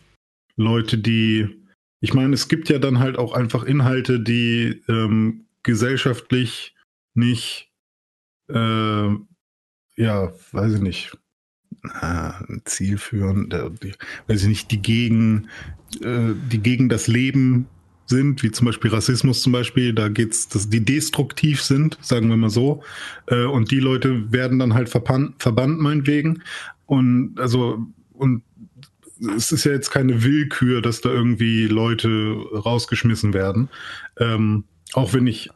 Leute, 0.57 0.99
die, 0.99 1.63
ich 2.01 2.15
meine, 2.15 2.35
es 2.35 2.49
gibt 2.49 2.69
ja 2.69 2.79
dann 2.79 2.99
halt 2.99 3.19
auch 3.19 3.33
einfach 3.33 3.65
Inhalte, 3.65 4.21
die 4.21 4.83
ähm, 4.89 5.47
gesellschaftlich 5.63 6.75
nicht, 7.15 7.71
äh, 8.49 9.09
ja, 9.97 10.33
weiß 10.53 10.75
ich 10.75 10.81
nicht, 10.81 11.19
äh, 12.01 12.31
zielführend, 12.65 13.53
die, 13.83 13.95
weiß 14.27 14.43
ich 14.43 14.49
nicht, 14.49 14.71
die 14.71 14.81
gegen, 14.81 15.49
äh, 16.01 16.35
die 16.51 16.61
gegen 16.61 16.89
das 16.89 17.09
Leben 17.09 17.69
sind, 18.07 18.43
wie 18.43 18.51
zum 18.51 18.67
Beispiel 18.67 18.91
Rassismus 18.91 19.43
zum 19.43 19.53
Beispiel, 19.53 19.93
da 19.93 20.09
geht's, 20.09 20.49
dass 20.49 20.71
die 20.71 20.85
destruktiv 20.85 21.63
sind, 21.63 21.99
sagen 22.01 22.29
wir 22.29 22.37
mal 22.37 22.51
so. 22.51 22.83
Äh, 23.27 23.45
und 23.45 23.71
die 23.71 23.81
Leute 23.81 24.33
werden 24.33 24.59
dann 24.59 24.75
halt 24.75 24.89
verbannt, 24.89 25.43
verbannt 25.43 25.79
meinetwegen. 25.79 26.43
Und 26.87 27.39
also, 27.39 27.87
und 28.13 28.43
es 29.37 29.53
ist 29.53 29.65
ja 29.65 29.73
jetzt 29.73 29.91
keine 29.91 30.23
Willkür, 30.23 30.83
dass 30.83 31.01
da 31.01 31.11
irgendwie 31.11 31.67
Leute 31.67 32.37
rausgeschmissen 32.53 33.35
werden. 33.35 33.69
Ähm, 34.19 34.65
auch 34.93 35.13
wenn 35.13 35.27
ich 35.27 35.51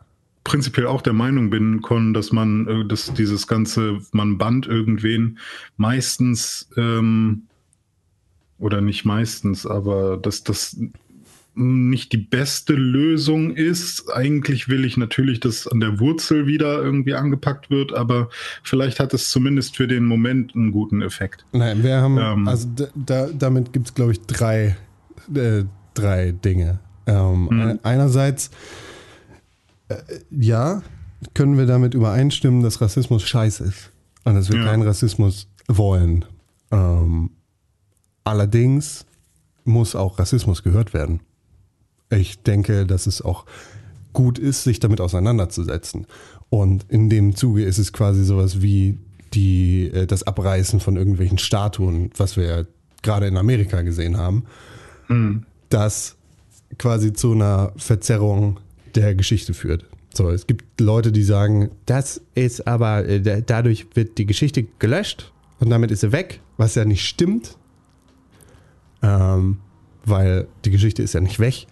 prinzipiell 0.44 0.86
auch 0.86 1.02
der 1.02 1.12
Meinung 1.12 1.50
bin, 1.50 1.82
Con, 1.82 2.14
dass 2.14 2.32
man, 2.32 2.66
äh, 2.66 2.84
dass 2.86 3.12
dieses 3.14 3.46
ganze, 3.46 4.00
man 4.12 4.38
bannt 4.38 4.66
irgendwen 4.66 5.38
meistens, 5.76 6.68
ähm, 6.76 7.42
oder 8.58 8.80
nicht 8.80 9.04
meistens, 9.04 9.66
aber 9.66 10.16
dass 10.16 10.44
das 10.44 10.76
nicht 11.54 12.12
die 12.12 12.18
beste 12.18 12.72
Lösung 12.72 13.54
ist. 13.54 14.08
Eigentlich 14.10 14.68
will 14.68 14.84
ich 14.86 14.96
natürlich, 14.96 15.38
dass 15.40 15.66
an 15.68 15.80
der 15.80 16.00
Wurzel 16.00 16.46
wieder 16.46 16.82
irgendwie 16.82 17.14
angepackt 17.14 17.68
wird, 17.68 17.92
aber 17.92 18.30
vielleicht 18.62 18.98
hat 19.00 19.12
es 19.12 19.30
zumindest 19.30 19.76
für 19.76 19.86
den 19.86 20.04
Moment 20.06 20.54
einen 20.54 20.72
guten 20.72 21.02
Effekt. 21.02 21.44
Nein, 21.52 21.82
wir 21.82 22.00
haben, 22.00 22.18
Ähm. 22.18 22.48
also 22.48 22.68
da, 22.74 22.86
da, 22.94 23.28
damit 23.28 23.72
gibt 23.72 23.88
es, 23.88 23.94
glaube 23.94 24.12
ich, 24.12 24.20
drei, 24.22 24.76
äh, 25.34 25.64
drei 25.94 26.32
Dinge. 26.32 26.78
Ähm, 27.06 27.48
Mhm. 27.50 27.78
Einerseits, 27.82 28.50
äh, 29.88 29.96
ja, 30.30 30.82
können 31.34 31.58
wir 31.58 31.66
damit 31.66 31.94
übereinstimmen, 31.94 32.62
dass 32.62 32.80
Rassismus 32.80 33.22
scheiße 33.24 33.64
ist 33.64 33.90
und 34.24 34.34
dass 34.36 34.50
wir 34.50 34.58
Ja. 34.58 34.64
keinen 34.64 34.82
Rassismus 34.82 35.48
wollen. 35.68 36.24
Ähm, 36.70 37.30
allerdings 38.24 39.04
muss 39.64 39.94
auch 39.94 40.18
Rassismus 40.18 40.62
gehört 40.62 40.94
werden. 40.94 41.20
Ich 42.12 42.42
denke, 42.42 42.86
dass 42.86 43.06
es 43.06 43.22
auch 43.22 43.44
gut 44.12 44.38
ist, 44.38 44.64
sich 44.64 44.78
damit 44.80 45.00
auseinanderzusetzen. 45.00 46.06
Und 46.50 46.84
in 46.90 47.08
dem 47.08 47.34
Zuge 47.34 47.64
ist 47.64 47.78
es 47.78 47.92
quasi 47.92 48.24
sowas 48.24 48.60
wie 48.60 48.98
die, 49.32 49.88
äh, 49.88 50.06
das 50.06 50.22
Abreißen 50.22 50.80
von 50.80 50.96
irgendwelchen 50.96 51.38
Statuen, 51.38 52.10
was 52.16 52.36
wir 52.36 52.44
ja 52.44 52.62
gerade 53.02 53.26
in 53.26 53.36
Amerika 53.36 53.82
gesehen 53.82 54.16
haben, 54.18 54.44
das 55.70 56.16
quasi 56.78 57.12
zu 57.12 57.32
einer 57.32 57.72
Verzerrung 57.76 58.60
der 58.94 59.14
Geschichte 59.14 59.52
führt. 59.54 59.84
So, 60.14 60.30
es 60.30 60.46
gibt 60.46 60.80
Leute, 60.80 61.10
die 61.12 61.22
sagen, 61.22 61.70
das 61.86 62.20
ist 62.34 62.66
aber, 62.66 63.06
äh, 63.06 63.20
da- 63.20 63.40
dadurch 63.40 63.86
wird 63.94 64.18
die 64.18 64.26
Geschichte 64.26 64.64
gelöscht 64.78 65.32
und 65.58 65.70
damit 65.70 65.90
ist 65.90 66.00
sie 66.00 66.12
weg, 66.12 66.40
was 66.58 66.74
ja 66.74 66.84
nicht 66.84 67.04
stimmt, 67.06 67.56
ähm, 69.02 69.58
weil 70.04 70.46
die 70.64 70.70
Geschichte 70.70 71.02
ist 71.02 71.14
ja 71.14 71.20
nicht 71.20 71.38
weg, 71.40 71.66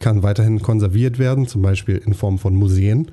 kann 0.00 0.22
weiterhin 0.22 0.60
konserviert 0.60 1.18
werden, 1.18 1.46
zum 1.46 1.62
Beispiel 1.62 1.96
in 1.96 2.14
Form 2.14 2.38
von 2.38 2.54
Museen. 2.54 3.10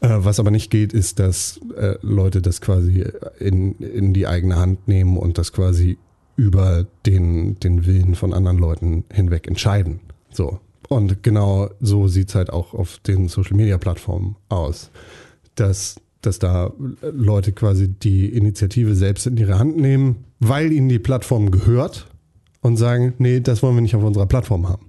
Äh, 0.00 0.18
was 0.18 0.40
aber 0.40 0.50
nicht 0.50 0.70
geht, 0.70 0.92
ist, 0.92 1.18
dass 1.18 1.60
äh, 1.76 1.94
Leute 2.02 2.42
das 2.42 2.60
quasi 2.60 3.04
in, 3.38 3.76
in 3.78 4.12
die 4.12 4.26
eigene 4.26 4.56
Hand 4.56 4.88
nehmen 4.88 5.16
und 5.16 5.38
das 5.38 5.52
quasi 5.52 5.98
über 6.36 6.86
den, 7.06 7.58
den 7.60 7.86
Willen 7.86 8.14
von 8.14 8.32
anderen 8.32 8.58
Leuten 8.58 9.04
hinweg 9.12 9.46
entscheiden. 9.46 10.00
So. 10.30 10.58
Und 10.88 11.22
genau 11.22 11.70
so 11.80 12.08
sieht 12.08 12.30
es 12.30 12.34
halt 12.34 12.50
auch 12.50 12.74
auf 12.74 12.98
den 12.98 13.28
Social 13.28 13.56
Media 13.56 13.78
Plattformen 13.78 14.36
aus. 14.48 14.90
Dass, 15.54 15.96
dass 16.20 16.38
da 16.38 16.72
Leute 17.02 17.52
quasi 17.52 17.88
die 17.88 18.26
Initiative 18.26 18.94
selbst 18.94 19.26
in 19.26 19.36
ihre 19.36 19.58
Hand 19.58 19.76
nehmen, 19.76 20.24
weil 20.40 20.72
ihnen 20.72 20.88
die 20.88 20.98
Plattform 20.98 21.50
gehört 21.50 22.08
und 22.60 22.76
sagen, 22.76 23.14
nee, 23.18 23.40
das 23.40 23.62
wollen 23.62 23.76
wir 23.76 23.82
nicht 23.82 23.94
auf 23.94 24.04
unserer 24.04 24.26
Plattform 24.26 24.68
haben. 24.68 24.86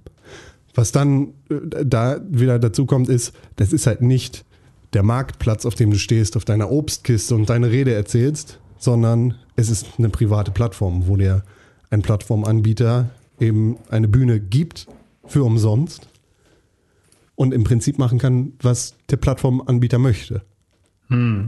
Was 0.74 0.92
dann 0.92 1.34
äh, 1.48 1.84
da 1.84 2.20
wieder 2.28 2.58
dazu 2.58 2.86
kommt, 2.86 3.08
ist, 3.08 3.32
das 3.56 3.72
ist 3.72 3.86
halt 3.86 4.02
nicht 4.02 4.44
der 4.92 5.02
Marktplatz, 5.02 5.66
auf 5.66 5.74
dem 5.74 5.90
du 5.90 5.98
stehst, 5.98 6.36
auf 6.36 6.44
deiner 6.44 6.70
Obstkiste 6.70 7.34
und 7.34 7.50
deine 7.50 7.70
Rede 7.70 7.92
erzählst, 7.94 8.60
sondern 8.78 9.34
es 9.56 9.70
ist 9.70 9.86
eine 9.98 10.08
private 10.08 10.50
Plattform, 10.50 11.06
wo 11.06 11.16
dir 11.16 11.42
ein 11.90 12.02
Plattformanbieter 12.02 13.10
eben 13.40 13.78
eine 13.90 14.08
Bühne 14.08 14.40
gibt 14.40 14.86
für 15.26 15.44
umsonst 15.44 16.08
und 17.34 17.52
im 17.52 17.64
Prinzip 17.64 17.98
machen 17.98 18.18
kann, 18.18 18.52
was 18.60 18.94
der 19.10 19.16
Plattformanbieter 19.16 19.98
möchte. 19.98 20.42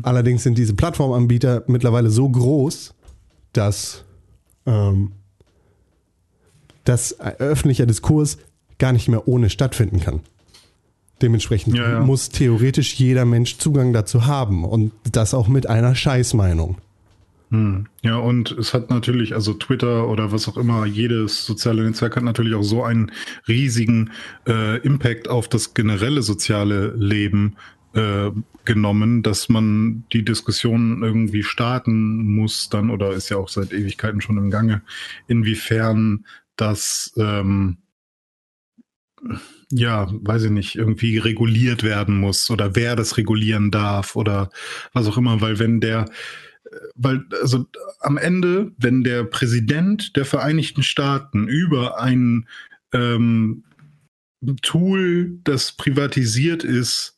Allerdings 0.02 0.42
sind 0.42 0.58
diese 0.58 0.74
Plattformanbieter 0.74 1.64
mittlerweile 1.66 2.10
so 2.10 2.28
groß, 2.28 2.94
dass, 3.52 4.04
ähm, 4.66 5.12
dass 6.84 7.18
öffentlicher 7.20 7.86
Diskurs 7.86 8.38
gar 8.78 8.92
nicht 8.92 9.08
mehr 9.08 9.26
ohne 9.28 9.50
stattfinden 9.50 10.00
kann. 10.00 10.20
Dementsprechend 11.22 11.76
Ja, 11.76 11.92
ja. 11.92 12.00
muss 12.00 12.28
theoretisch 12.28 12.94
jeder 12.94 13.24
Mensch 13.24 13.56
Zugang 13.56 13.92
dazu 13.92 14.26
haben 14.26 14.64
und 14.64 14.92
das 15.10 15.32
auch 15.32 15.48
mit 15.48 15.66
einer 15.66 15.94
Scheißmeinung. 15.94 16.76
Ja, 18.02 18.16
und 18.16 18.50
es 18.50 18.74
hat 18.74 18.90
natürlich, 18.90 19.34
also 19.34 19.54
Twitter 19.54 20.08
oder 20.08 20.32
was 20.32 20.48
auch 20.48 20.56
immer, 20.56 20.84
jedes 20.84 21.46
soziale 21.46 21.84
Netzwerk 21.84 22.16
hat 22.16 22.24
natürlich 22.24 22.54
auch 22.54 22.64
so 22.64 22.82
einen 22.82 23.12
riesigen 23.46 24.10
äh, 24.48 24.78
Impact 24.80 25.28
auf 25.28 25.48
das 25.48 25.72
generelle 25.72 26.22
soziale 26.22 26.94
Leben 26.96 27.56
äh, 27.94 28.30
genommen, 28.64 29.22
dass 29.22 29.48
man 29.48 30.04
die 30.12 30.24
Diskussion 30.24 31.04
irgendwie 31.04 31.44
starten 31.44 32.34
muss 32.34 32.68
dann, 32.68 32.90
oder 32.90 33.12
ist 33.12 33.28
ja 33.28 33.36
auch 33.36 33.48
seit 33.48 33.72
Ewigkeiten 33.72 34.20
schon 34.20 34.38
im 34.38 34.50
Gange, 34.50 34.82
inwiefern 35.28 36.26
das 36.56 37.14
ähm, 37.16 37.76
ja, 39.70 40.08
weiß 40.12 40.44
ich 40.44 40.50
nicht, 40.50 40.76
irgendwie 40.76 41.18
reguliert 41.18 41.82
werden 41.82 42.18
muss 42.18 42.50
oder 42.50 42.76
wer 42.76 42.96
das 42.96 43.16
regulieren 43.16 43.70
darf 43.70 44.16
oder 44.16 44.50
was 44.92 45.06
auch 45.06 45.18
immer, 45.18 45.40
weil 45.40 45.58
wenn 45.58 45.80
der, 45.80 46.06
äh, 46.64 46.76
weil, 46.94 47.24
also 47.42 47.66
am 48.00 48.16
Ende, 48.16 48.72
wenn 48.78 49.02
der 49.02 49.24
Präsident 49.24 50.16
der 50.16 50.24
Vereinigten 50.24 50.82
Staaten 50.82 51.48
über 51.48 52.00
ein 52.00 52.48
ähm, 52.92 53.64
Tool, 54.62 55.38
das 55.44 55.72
privatisiert 55.72 56.62
ist, 56.62 57.16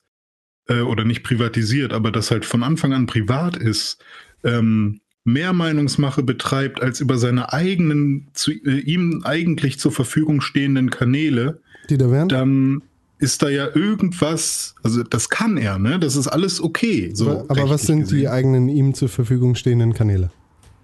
äh, 0.69 0.81
oder 0.81 1.05
nicht 1.05 1.23
privatisiert, 1.23 1.93
aber 1.93 2.13
das 2.13 2.31
halt 2.31 2.45
von 2.45 2.63
Anfang 2.63 2.93
an 2.93 3.07
privat 3.07 3.57
ist, 3.57 4.03
ähm, 4.45 5.01
mehr 5.25 5.53
Meinungsmache 5.53 6.23
betreibt 6.23 6.81
als 6.81 7.01
über 7.01 7.19
seine 7.19 7.53
eigenen, 7.53 8.29
zu, 8.33 8.53
äh, 8.53 8.79
ihm 8.81 9.23
eigentlich 9.25 9.79
zur 9.79 9.93
Verfügung 9.93 10.41
stehenden 10.41 10.91
Kanäle, 10.91 11.61
Die 11.91 11.97
da 11.99 12.11
wären? 12.11 12.29
dann 12.29 12.83
ist 13.21 13.43
da 13.43 13.49
ja 13.49 13.67
irgendwas, 13.75 14.75
also 14.85 15.03
das 15.03 15.29
kann 15.29 15.57
er, 15.57 15.79
ne? 15.79 15.99
Das 15.99 16.15
ist 16.15 16.29
alles 16.29 16.61
okay. 16.63 17.11
So 17.15 17.31
aber 17.31 17.45
aber 17.49 17.69
was 17.71 17.83
sind 17.83 18.11
die 18.11 18.17
gesehen. 18.17 18.29
eigenen 18.29 18.69
ihm 18.69 18.95
zur 18.95 19.09
Verfügung 19.09 19.55
stehenden 19.57 19.93
Kanäle? 19.95 20.31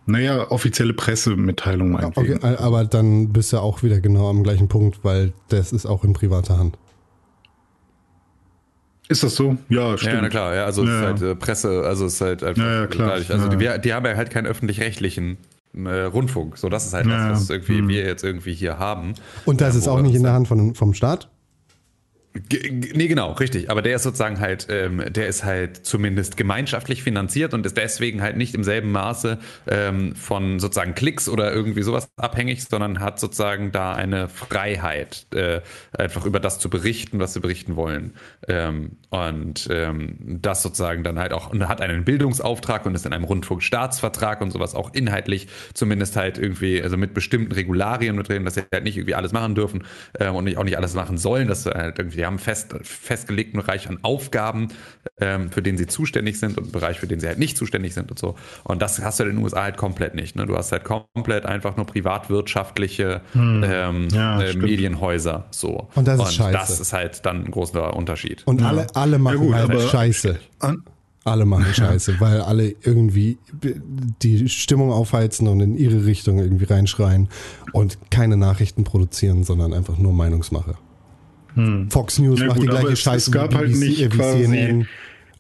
Naja, 0.07 0.51
offizielle 0.51 0.93
Pressemitteilung 0.95 1.93
meinetwegen. 1.93 2.37
Okay, 2.43 2.57
aber 2.59 2.85
dann 2.85 3.33
bist 3.33 3.53
du 3.53 3.59
auch 3.59 3.83
wieder 3.83 4.01
genau 4.01 4.29
am 4.29 4.43
gleichen 4.43 4.69
Punkt, 4.69 4.99
weil 5.05 5.33
das 5.49 5.73
ist 5.73 5.87
auch 5.87 6.03
in 6.05 6.13
privater 6.13 6.59
Hand. 6.59 6.77
Ist 9.09 9.23
das 9.23 9.35
so? 9.37 9.57
Ja, 9.69 9.97
stimmt. 9.99 10.15
Ja, 10.15 10.23
na 10.23 10.29
klar, 10.29 10.55
ja, 10.55 10.65
also 10.65 10.83
es 10.83 10.89
Ja, 10.89 10.95
ist 10.95 11.03
ja. 11.21 11.27
halt 11.27 11.37
äh, 11.37 11.39
Presse, 11.39 11.83
also 11.87 12.07
es 12.07 12.15
ist 12.15 12.21
halt 12.23 12.43
einfach 12.43 12.63
Ja, 12.63 12.81
ja, 12.81 12.87
klar. 12.87 13.09
dadurch, 13.11 13.31
also 13.31 13.47
Ja, 13.51 13.77
die, 13.77 13.83
die 13.83 13.93
haben 13.95 14.07
ja 14.07 14.17
halt 14.17 14.31
keinen 14.31 14.47
öffentlich-rechtlichen 14.47 15.37
Rundfunk. 15.77 16.57
So, 16.59 16.69
das 16.69 16.87
ist 16.87 16.95
halt 16.95 17.07
Ja, 17.07 17.29
das, 17.31 17.41
was 17.43 17.49
ja. 17.49 17.55
irgendwie 17.57 17.79
Hm. 17.79 17.89
wir 17.89 18.05
jetzt 18.05 18.25
irgendwie 18.25 18.55
hier 18.55 18.79
haben. 18.79 19.15
Und 19.45 19.61
das 19.61 19.75
Ja, 19.75 19.81
ist 19.81 19.89
auch 19.89 20.01
nicht 20.01 20.15
in 20.15 20.23
der 20.23 20.33
Hand 20.33 20.49
von, 20.49 20.75
vom 20.75 20.95
Staat? 20.95 21.31
Nee, 22.37 23.07
genau, 23.07 23.31
richtig. 23.33 23.71
Aber 23.71 23.81
der 23.81 23.95
ist 23.95 24.03
sozusagen 24.03 24.41
halt, 24.41 24.67
ähm, 24.69 25.05
der 25.09 25.29
ist 25.29 25.45
halt 25.45 25.87
zumindest 25.87 26.37
gemeinschaftlich 26.37 27.05
finanziert 27.05 27.55
und 27.55 27.65
ist 27.65 27.77
deswegen 27.77 28.23
halt 28.23 28.37
nicht 28.37 28.57
im 28.57 28.65
selben 28.65 28.91
Maße 28.91 29.39
ähm, 29.69 30.17
von 30.17 30.59
sozusagen 30.59 30.97
Klicks 30.97 31.29
oder 31.29 31.53
irgendwie 31.53 31.83
sowas 31.83 32.09
abhängig, 32.17 32.65
sondern 32.65 32.99
hat 32.99 33.21
sozusagen 33.21 33.71
da 33.71 33.95
eine 33.95 34.29
Freiheit, 34.29 35.29
äh, 35.33 35.61
einfach 35.97 36.27
über 36.27 36.41
das 36.41 36.59
zu 36.59 36.69
berichten, 36.69 37.21
was 37.21 37.35
sie 37.35 37.41
berichten 37.41 37.77
wollen. 37.77 38.15
Ähm, 38.49 38.97
und 39.11 39.69
ähm, 39.71 40.17
das 40.43 40.63
sozusagen 40.65 41.05
dann 41.05 41.21
halt 41.21 41.33
auch, 41.33 41.51
und 41.53 41.69
hat 41.69 41.81
einen 41.81 42.05
Bildungsauftrag 42.05 42.85
und 42.85 42.97
ist 42.97 43.07
in 43.07 43.13
einem 43.13 43.25
Rundfunkstaatsvertrag 43.25 44.41
und 44.41 44.51
sowas 44.51 44.75
auch 44.75 44.93
inhaltlich 44.93 45.47
zumindest 45.73 46.17
halt 46.17 46.39
irgendwie, 46.39 46.83
also 46.83 46.97
mit 46.97 47.15
bestimmten 47.15 47.53
Regularien 47.53 48.17
mit 48.17 48.29
drin, 48.29 48.45
dass 48.45 48.55
sie 48.55 48.63
halt 48.73 48.83
nicht 48.83 48.97
irgendwie 48.97 49.15
alles 49.15 49.31
machen 49.31 49.55
dürfen 49.55 49.85
ähm, 50.19 50.35
und 50.35 50.45
nicht, 50.45 50.59
auch 50.59 50.65
nicht 50.65 50.77
alles 50.77 50.95
machen 50.95 51.17
sollen, 51.17 51.47
dass 51.47 51.63
sie 51.63 51.71
halt 51.71 51.97
irgendwie, 52.01 52.24
die 52.25 52.27
haben 52.27 52.39
fest, 52.39 52.75
festgelegten 52.81 53.61
Bereich 53.61 53.87
an 53.91 53.99
Aufgaben, 54.01 54.69
ähm, 55.21 55.51
für 55.51 55.61
den 55.61 55.77
sie 55.77 55.87
zuständig 55.87 56.39
sind 56.41 56.57
und 56.57 56.65
einen 56.65 56.73
Bereich, 56.73 56.99
für 56.99 57.07
den 57.07 57.21
sie 57.21 57.27
halt 57.27 57.39
nicht 57.39 57.59
zuständig 57.59 57.93
sind 57.93 58.11
und 58.11 58.19
so. 58.19 58.35
Und 58.63 58.81
das 58.81 58.99
hast 59.03 59.21
du 59.21 59.25
in 59.25 59.37
den 59.37 59.45
USA 59.45 59.65
halt 59.65 59.77
komplett 59.77 60.15
nicht. 60.15 60.35
Ne? 60.35 60.47
Du 60.47 60.57
hast 60.57 60.73
halt 60.73 60.85
komplett 60.85 61.45
einfach 61.45 61.77
nur 61.77 61.85
privatwirtschaftliche 61.85 63.21
ähm, 63.35 64.09
Ja, 64.11 64.41
äh. 64.41 64.57
Medienhäuser. 64.57 65.45
So. 65.51 65.89
Und 65.95 66.09
das 66.09 66.19
ist 66.19 66.35
scheiße. 66.37 66.53
das 66.53 66.81
ist 66.81 66.93
halt 66.95 67.27
dann 67.27 67.45
ein 67.45 67.51
großer 67.51 67.95
Unterschied. 67.95 68.43
Und 68.47 68.63
alle, 68.63 68.87
alle 68.95 69.19
machen 69.19 69.39
gut, 69.41 69.55
halt 69.55 69.71
aber- 69.71 69.81
Scheiße. 69.81 70.39
An, 70.61 70.83
Alle 71.25 71.45
machen 71.45 71.73
Scheiße, 71.75 72.21
weil 72.21 72.41
alle 72.41 72.75
irgendwie 72.83 73.37
die 74.23 74.49
Stimmung 74.49 74.93
aufheizen 74.93 75.47
und 75.49 75.61
in 75.61 75.77
ihre 75.77 76.07
Richtung 76.07 76.39
irgendwie 76.39 76.65
reinschreien 76.65 77.29
und 77.73 77.99
keine 78.11 78.37
Nachrichten 78.39 78.85
produzieren, 78.85 79.45
sondern 79.45 79.75
einfach 79.75 79.99
nur 79.99 80.13
Meinungsmache. 80.15 80.75
Fox 81.91 82.19
News 82.19 82.41
Ja, 82.41 82.47
macht 82.47 82.57
gut, 82.59 82.65
die 82.67 82.71
gleiche 82.71 82.97
Scheiße 82.97 83.33
wie, 83.33 83.39
halt 83.39 83.77
nicht 83.77 84.01
äh, 84.01 84.05
wie 84.13 84.17
quasi- 84.17 84.45
CNN 84.45 84.87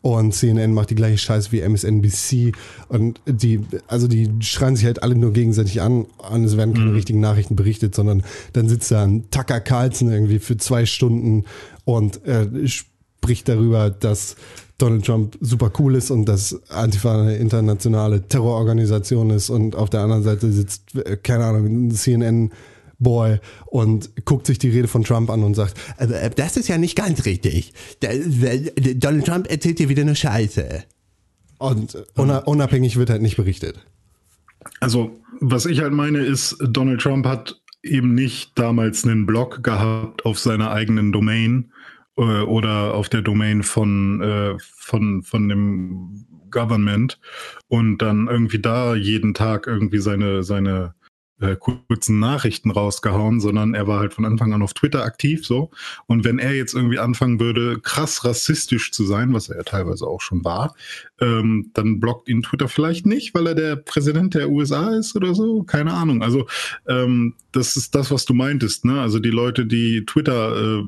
und 0.03 0.35
CNN 0.35 0.75
macht 0.75 0.91
die 0.91 0.95
gleiche 0.97 1.17
Scheiße 1.17 1.51
wie 1.53 1.61
MSNBC 1.63 2.53
und 2.89 3.21
die, 3.27 3.61
also 3.87 4.07
die 4.07 4.29
schreien 4.41 4.77
sich 4.77 4.85
halt 4.85 5.03
alle 5.03 5.15
nur 5.15 5.33
gegenseitig 5.33 5.81
an 5.81 6.05
und 6.31 6.45
es 6.45 6.57
werden 6.59 6.75
keine 6.75 6.91
Mhm. 6.91 6.95
richtigen 6.97 7.21
Nachrichten 7.21 7.57
berichtet, 7.57 7.95
sondern 7.95 8.23
dann 8.53 8.69
sitzt 8.69 8.91
da 8.91 9.03
ein 9.05 9.25
Tucker 9.31 9.61
Carlson 9.61 10.13
irgendwie 10.13 10.41
für 10.41 10.59
zwei 10.59 10.85
Stunden 10.85 11.45
und 11.87 12.23
äh, 12.27 12.47
spricht 12.69 13.49
darüber, 13.49 13.89
dass 13.89 14.37
Donald 14.77 15.07
Trump 15.07 15.39
super 15.41 15.73
cool 15.79 15.95
ist 15.95 16.11
und 16.11 16.27
dass 16.27 16.61
Antifa 16.69 17.23
eine 17.23 17.37
internationale 17.37 18.29
Terrororganisation 18.29 19.31
ist 19.31 19.49
und 19.49 19.75
auf 19.75 19.89
der 19.89 20.01
anderen 20.01 20.23
Seite 20.23 20.53
sitzt, 20.53 20.95
äh, 20.97 21.17
keine 21.17 21.45
Ahnung, 21.47 21.65
ein 21.87 21.91
CNN 21.93 22.51
Boy 23.05 23.39
und 23.67 24.25
guckt 24.25 24.49
sich 24.49 24.59
die 24.59 24.71
Rede 24.71 24.89
von 24.89 25.05
Trump 25.05 25.31
an 25.31 25.45
und 25.45 25.55
sagt, 25.55 25.81
aber 25.99 26.21
äh, 26.21 26.31
das 26.31 26.57
ist 26.57 26.67
ja 26.67 26.77
nicht 26.79 26.97
ganz 26.97 27.25
richtig. 27.25 27.73
Donald 28.01 29.27
Trump 29.27 29.49
erzählt 29.49 29.79
dir 29.79 29.89
wieder 29.89 30.03
eine 30.03 30.17
Scheiße. 30.17 30.83
Und 31.59 31.95
äh, 31.95 32.03
una- 32.17 32.39
unabhängig 32.39 32.97
wird 32.97 33.11
halt 33.11 33.23
nicht 33.23 33.37
berichtet. 33.37 33.87
Also, 34.81 35.21
was 35.41 35.67
ich 35.67 35.81
halt 35.81 35.93
meine, 35.93 36.19
ist, 36.19 36.57
Donald 36.61 37.01
Trump 37.01 37.27
hat 37.27 37.61
eben 37.83 38.15
nicht 38.15 38.59
damals 38.59 39.05
einen 39.05 39.27
Blog 39.27 39.63
gehabt 39.63 40.25
auf 40.25 40.39
seiner 40.39 40.71
eigenen 40.73 41.13
Domain 41.13 41.71
äh, 42.17 42.23
oder 42.23 42.95
auf 42.95 43.09
der 43.09 43.23
Domain 43.23 43.63
von, 43.63 44.21
äh, 44.23 44.55
von, 44.59 45.23
von 45.23 45.49
dem 45.49 46.27
Government 46.51 47.19
und 47.69 47.99
dann 47.99 48.29
irgendwie 48.29 48.61
da 48.61 48.95
jeden 48.95 49.35
Tag 49.35 49.67
irgendwie 49.67 49.99
seine, 49.99 50.43
seine 50.43 50.95
äh, 51.41 51.57
kurzen 51.57 52.21
Nachrichten 52.21 52.71
rausgehauen, 52.71 53.41
sondern 53.41 53.75
er 53.75 53.87
war 53.87 53.99
halt 53.99 54.15
von 54.15 54.25
Anfang 54.25 54.53
an 54.53 54.63
auf 54.63 54.75
Twitter 54.75 55.05
aktiv 55.05 55.47
so. 55.47 55.71
Und 56.07 56.25
wenn 56.25 56.39
er 56.39 56.53
jetzt 56.53 56.75
irgendwie 56.75 56.99
anfangen 56.99 57.41
würde, 57.41 57.81
krass 57.81 58.25
rassistisch 58.25 58.93
zu 58.93 59.05
sein, 59.05 59.35
was 59.35 59.49
er 59.49 59.57
ja 59.57 59.63
teilweise 59.65 60.07
auch 60.07 60.21
schon 60.21 60.45
war, 60.45 60.75
ähm, 61.21 61.71
dann 61.75 62.01
blockt 62.01 62.29
ihn 62.29 62.43
Twitter 62.43 62.69
vielleicht 62.69 63.07
nicht, 63.07 63.35
weil 63.35 63.47
er 63.47 63.55
der 63.55 63.77
Präsident 63.77 64.35
der 64.35 64.51
USA 64.51 64.91
ist 64.97 65.15
oder 65.15 65.35
so. 65.35 65.63
Keine 65.63 65.93
Ahnung. 65.93 66.23
Also 66.23 66.47
ähm, 66.89 67.35
das 67.53 67.77
ist 67.77 67.95
das, 67.95 68.11
was 68.11 68.25
du 68.25 68.35
meintest. 68.35 68.85
Ne? 68.85 69.01
Also 69.01 69.21
die 69.21 69.31
Leute, 69.31 69.67
die 69.67 70.05
Twitter, 70.05 70.81
äh, 70.81 70.85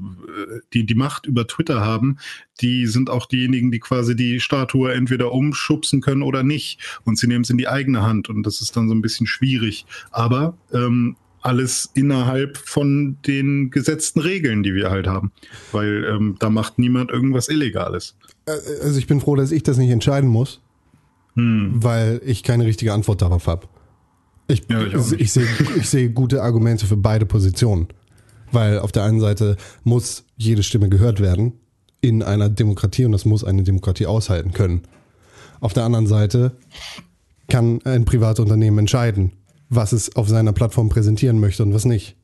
die 0.72 0.84
die 0.84 0.94
Macht 0.94 1.26
über 1.26 1.46
Twitter 1.46 1.80
haben, 1.80 2.18
die 2.60 2.86
sind 2.86 3.08
auch 3.08 3.26
diejenigen, 3.26 3.70
die 3.70 3.78
quasi 3.78 4.16
die 4.16 4.40
Statue 4.40 4.92
entweder 4.92 5.32
umschubsen 5.32 6.00
können 6.00 6.22
oder 6.22 6.42
nicht. 6.42 7.00
Und 7.04 7.18
sie 7.18 7.28
nehmen 7.28 7.42
es 7.42 7.50
in 7.50 7.58
die 7.58 7.68
eigene 7.68 8.02
Hand. 8.02 8.28
Und 8.28 8.42
das 8.42 8.60
ist 8.60 8.76
dann 8.76 8.88
so 8.88 8.94
ein 8.94 9.02
bisschen 9.02 9.28
schwierig. 9.28 9.86
Aber 10.10 10.58
ähm, 10.72 11.16
alles 11.40 11.92
innerhalb 11.94 12.56
von 12.56 13.18
den 13.24 13.70
gesetzten 13.70 14.18
Regeln, 14.18 14.64
die 14.64 14.74
wir 14.74 14.90
halt 14.90 15.06
haben. 15.06 15.30
Weil 15.70 16.04
ähm, 16.04 16.34
da 16.40 16.50
macht 16.50 16.80
niemand 16.80 17.12
irgendwas 17.12 17.48
Illegales. 17.48 18.16
Äh, 18.46 18.52
Also 18.82 18.98
ich 18.98 19.06
bin 19.06 19.20
froh, 19.20 19.34
dass 19.36 19.52
ich 19.52 19.62
das 19.62 19.76
nicht 19.76 19.90
entscheiden 19.90 20.28
muss, 20.30 20.60
weil 21.34 22.20
ich 22.24 22.42
keine 22.42 22.64
richtige 22.64 22.92
Antwort 22.94 23.20
darauf 23.20 23.46
habe. 23.46 23.68
Ich, 24.48 24.62
Ja, 24.70 24.82
ich 24.86 25.12
ich, 25.12 25.32
sehe, 25.32 25.46
ich 25.76 25.88
sehe 25.90 26.08
gute 26.10 26.42
Argumente 26.42 26.86
für 26.86 26.96
beide 26.96 27.26
Positionen. 27.26 27.88
Weil 28.52 28.78
auf 28.78 28.92
der 28.92 29.02
einen 29.02 29.20
Seite 29.20 29.56
muss 29.84 30.24
jede 30.36 30.62
Stimme 30.62 30.88
gehört 30.88 31.20
werden 31.20 31.52
in 32.00 32.22
einer 32.22 32.48
Demokratie 32.48 33.04
und 33.04 33.12
das 33.12 33.24
muss 33.24 33.42
eine 33.44 33.64
Demokratie 33.64 34.06
aushalten 34.06 34.52
können. 34.52 34.82
Auf 35.60 35.72
der 35.72 35.84
anderen 35.84 36.06
Seite 36.06 36.52
kann 37.48 37.80
ein 37.84 38.04
Privatunternehmen 38.04 38.78
entscheiden, 38.80 39.32
was 39.68 39.92
es 39.92 40.14
auf 40.16 40.28
seiner 40.28 40.52
Plattform 40.52 40.88
präsentieren 40.88 41.40
möchte 41.40 41.62
und 41.64 41.74
was 41.74 41.84
nicht. 41.84 42.16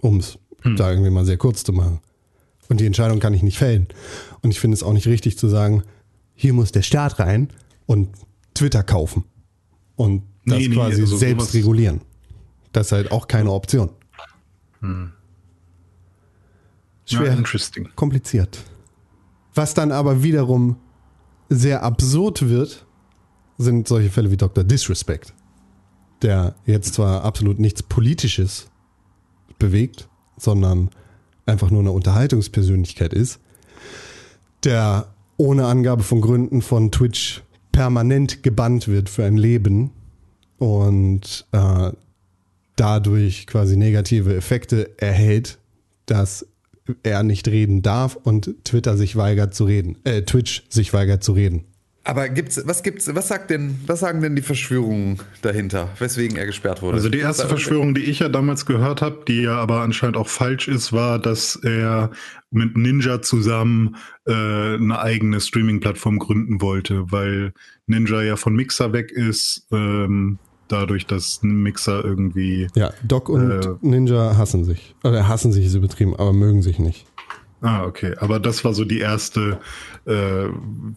Um 0.00 0.18
es 0.18 0.38
da 0.76 0.90
irgendwie 0.90 1.10
mal 1.10 1.24
sehr 1.24 1.38
kurz 1.38 1.64
zu 1.64 1.72
machen. 1.72 2.00
Und 2.68 2.78
die 2.80 2.86
Entscheidung 2.86 3.20
kann 3.20 3.34
ich 3.34 3.42
nicht 3.42 3.58
fällen. 3.58 3.88
Und 4.42 4.50
ich 4.50 4.60
finde 4.60 4.74
es 4.74 4.82
auch 4.82 4.92
nicht 4.92 5.06
richtig 5.06 5.38
zu 5.38 5.48
sagen, 5.48 5.82
hier 6.34 6.52
muss 6.52 6.72
der 6.72 6.82
Staat 6.82 7.18
rein 7.18 7.48
und 7.86 8.10
Twitter 8.54 8.82
kaufen. 8.82 9.24
Und 9.96 10.22
das 10.44 10.58
Nee, 10.58 10.68
nee, 10.68 10.74
quasi 10.74 11.02
also 11.02 11.16
selbst 11.16 11.54
regulieren. 11.54 12.00
Das 12.72 12.86
ist 12.86 12.92
halt 12.92 13.12
auch 13.12 13.28
keine 13.28 13.52
Option. 13.52 13.90
Schwer, 17.04 17.34
Ja, 17.34 17.88
kompliziert. 17.94 18.64
Was 19.54 19.74
dann 19.74 19.92
aber 19.92 20.22
wiederum 20.22 20.76
sehr 21.48 21.82
absurd 21.82 22.48
wird, 22.48 22.86
sind 23.58 23.86
solche 23.86 24.10
Fälle 24.10 24.30
wie 24.30 24.36
Dr. 24.36 24.64
Disrespect, 24.64 25.34
der 26.22 26.54
jetzt 26.64 26.94
zwar 26.94 27.24
absolut 27.24 27.58
nichts 27.58 27.82
Politisches 27.82 28.70
bewegt, 29.58 30.08
sondern 30.36 30.90
einfach 31.44 31.70
nur 31.70 31.80
eine 31.80 31.92
Unterhaltungspersönlichkeit 31.92 33.12
ist, 33.12 33.40
der 34.64 35.06
ohne 35.36 35.66
Angabe 35.66 36.02
von 36.02 36.20
Gründen 36.20 36.62
von 36.62 36.90
Twitch 36.92 37.42
permanent 37.72 38.42
gebannt 38.42 38.88
wird 38.88 39.08
für 39.08 39.24
ein 39.24 39.36
Leben 39.36 39.90
und 40.58 41.46
äh, 41.52 41.90
dadurch 42.76 43.46
quasi 43.46 43.76
negative 43.76 44.34
Effekte 44.34 44.90
erhält, 44.98 45.58
dass 46.06 46.46
er 47.02 47.22
nicht 47.22 47.48
reden 47.48 47.82
darf 47.82 48.16
und 48.16 48.54
Twitter 48.64 48.96
sich 48.96 49.16
weigert 49.16 49.54
zu 49.54 49.64
reden, 49.64 49.98
äh, 50.04 50.22
Twitch 50.22 50.64
sich 50.68 50.92
weigert 50.92 51.24
zu 51.24 51.32
reden. 51.32 51.64
Aber 52.04 52.28
gibt's, 52.28 52.60
was 52.64 52.82
gibt's, 52.82 53.14
was 53.14 53.28
sagt 53.28 53.50
denn, 53.50 53.78
was 53.86 54.00
sagen 54.00 54.20
denn 54.22 54.34
die 54.34 54.42
Verschwörungen 54.42 55.20
dahinter, 55.40 55.88
weswegen 56.00 56.36
er 56.36 56.46
gesperrt 56.46 56.82
wurde? 56.82 56.96
Also 56.96 57.08
die 57.08 57.20
erste 57.20 57.46
Verschwörung, 57.46 57.94
die 57.94 58.02
ich 58.02 58.18
ja 58.18 58.28
damals 58.28 58.66
gehört 58.66 59.02
habe, 59.02 59.22
die 59.28 59.42
ja 59.42 59.54
aber 59.54 59.82
anscheinend 59.82 60.16
auch 60.16 60.26
falsch 60.26 60.66
ist, 60.66 60.92
war, 60.92 61.20
dass 61.20 61.54
er 61.62 62.10
mit 62.52 62.76
Ninja 62.76 63.22
zusammen 63.22 63.96
äh, 64.26 64.32
eine 64.32 64.98
eigene 64.98 65.40
Streaming-Plattform 65.40 66.18
gründen 66.18 66.60
wollte, 66.60 67.10
weil 67.10 67.52
Ninja 67.86 68.22
ja 68.22 68.36
von 68.36 68.54
Mixer 68.54 68.92
weg 68.92 69.10
ist, 69.10 69.66
ähm, 69.72 70.38
dadurch, 70.68 71.06
dass 71.06 71.40
Mixer 71.42 72.04
irgendwie 72.04 72.68
Ja, 72.74 72.92
Doc 73.02 73.28
und 73.28 73.50
Äh. 73.50 73.68
Ninja 73.82 74.36
hassen 74.36 74.64
sich. 74.64 74.94
Oder 75.04 75.28
hassen 75.28 75.52
sich 75.52 75.66
ist 75.66 75.74
übertrieben, 75.74 76.14
aber 76.16 76.32
mögen 76.32 76.62
sich 76.62 76.78
nicht. 76.78 77.06
Ah, 77.64 77.84
okay. 77.84 78.14
Aber 78.18 78.40
das 78.40 78.64
war 78.64 78.74
so 78.74 78.84
die 78.84 78.98
erste 78.98 79.60
äh, 80.04 80.46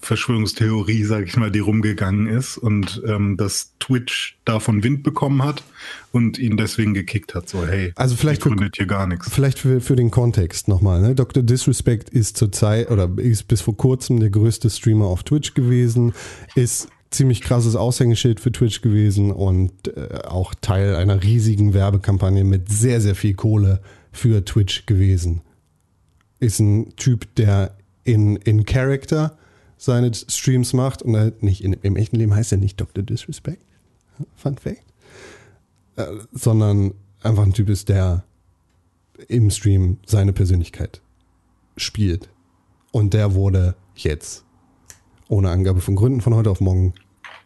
Verschwörungstheorie, 0.02 1.04
sag 1.04 1.28
ich 1.28 1.38
mal, 1.38 1.52
die 1.52 1.60
rumgegangen 1.60 2.28
ist 2.28 2.58
und 2.58 3.02
ähm, 3.08 3.38
dass 3.38 3.74
Twitch 3.80 4.38
davon 4.46 4.84
Wind 4.84 5.04
bekommen 5.04 5.44
hat 5.44 5.64
und 6.12 6.38
ihn 6.40 6.58
deswegen 6.58 6.94
gekickt 6.94 7.36
hat. 7.36 7.48
So, 7.50 7.66
hey, 7.68 7.92
Also 7.96 8.16
vielleicht 8.16 8.42
für- 8.44 8.50
gründet 8.50 8.76
hier 8.78 8.88
gar 8.88 9.08
nichts. 9.08 9.30
Vielleicht 9.32 9.60
für, 9.60 9.80
für 9.82 9.96
den 9.96 10.10
Kontext 10.12 10.68
nochmal. 10.68 11.02
Ne? 11.02 11.16
Dr. 11.16 11.44
Disrespect 11.44 12.10
ist 12.10 12.38
zurzeit 12.38 12.90
oder 12.90 13.10
ist 13.18 13.48
bis 13.48 13.62
vor 13.62 13.78
kurzem 13.78 14.20
der 14.20 14.30
größte 14.30 14.70
Streamer 14.70 15.06
auf 15.06 15.24
Twitch 15.24 15.54
gewesen, 15.54 16.14
ist 16.56 16.90
ziemlich 17.12 17.42
krasses 17.42 17.76
Aushängeschild 17.76 18.40
für 18.40 18.52
Twitch 18.52 18.82
gewesen 18.82 19.32
und 19.32 19.72
äh, 19.96 20.22
auch 20.26 20.54
Teil 20.60 20.96
einer 20.96 21.22
riesigen 21.24 21.74
Werbekampagne 21.74 22.44
mit 22.44 22.70
sehr, 22.70 23.02
sehr 23.02 23.16
viel 23.16 23.36
Kohle 23.36 23.82
für 24.12 24.44
Twitch 24.44 24.86
gewesen. 24.86 25.42
Ist 26.46 26.60
ein 26.60 26.96
Typ, 26.96 27.34
der 27.36 27.76
in, 28.04 28.36
in 28.36 28.66
Character 28.66 29.36
seine 29.78 30.14
Streams 30.14 30.74
macht 30.74 31.02
und 31.02 31.18
halt 31.18 31.42
nicht 31.42 31.64
in, 31.64 31.74
im 31.74 31.96
echten 31.96 32.18
Leben 32.18 32.36
heißt 32.36 32.52
er 32.52 32.60
nicht 32.60 32.80
Dr. 32.80 33.04
Disrespect. 33.04 33.64
Fun 34.36 34.56
Fact. 34.58 34.84
Äh, 35.96 36.06
sondern 36.32 36.94
einfach 37.24 37.44
ein 37.44 37.54
Typ 37.54 37.70
ist, 37.70 37.90
der 37.90 38.24
im 39.28 39.50
Stream 39.50 39.98
seine 40.06 40.34
Persönlichkeit 40.34 41.02
spielt. 41.78 42.30
Und 42.92 43.16
der 43.16 43.34
wurde 43.34 43.76
jetzt 43.96 44.46
ohne 45.28 45.50
Angabe 45.50 45.82
von 45.82 45.96
Gründen 45.96 46.22
von 46.22 46.36
heute 46.36 46.52
auf 46.52 46.62
morgen 46.62 46.94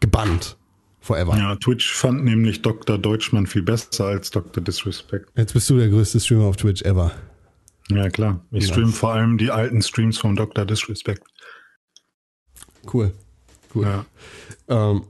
gebannt. 0.00 0.58
Forever. 1.02 1.34
Ja, 1.38 1.56
Twitch 1.56 1.94
fand 1.94 2.24
nämlich 2.24 2.60
Dr. 2.60 2.98
Deutschmann 2.98 3.46
viel 3.46 3.62
besser 3.62 4.04
als 4.04 4.30
Dr. 4.30 4.62
Disrespect. 4.62 5.30
Jetzt 5.34 5.54
bist 5.54 5.70
du 5.70 5.78
der 5.78 5.88
größte 5.88 6.20
Streamer 6.20 6.44
auf 6.44 6.56
Twitch 6.56 6.82
ever. 6.82 7.12
Ja, 7.90 8.08
klar. 8.08 8.40
Ich 8.50 8.66
streame 8.66 8.92
vor 8.92 9.12
allem 9.12 9.38
die 9.38 9.50
alten 9.50 9.82
Streams 9.82 10.18
von 10.18 10.36
Dr. 10.36 10.64
Disrespect. 10.64 11.22
Cool. 12.92 13.12
Cool. 13.74 13.84
Ja. 13.84 14.04
Ähm, 14.68 15.04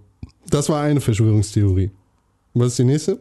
das 0.49 0.69
war 0.69 0.83
eine 0.83 1.01
Verschwörungstheorie. 1.01 1.91
Was 2.55 2.69
ist 2.69 2.79
die 2.79 2.85
nächste? 2.85 3.21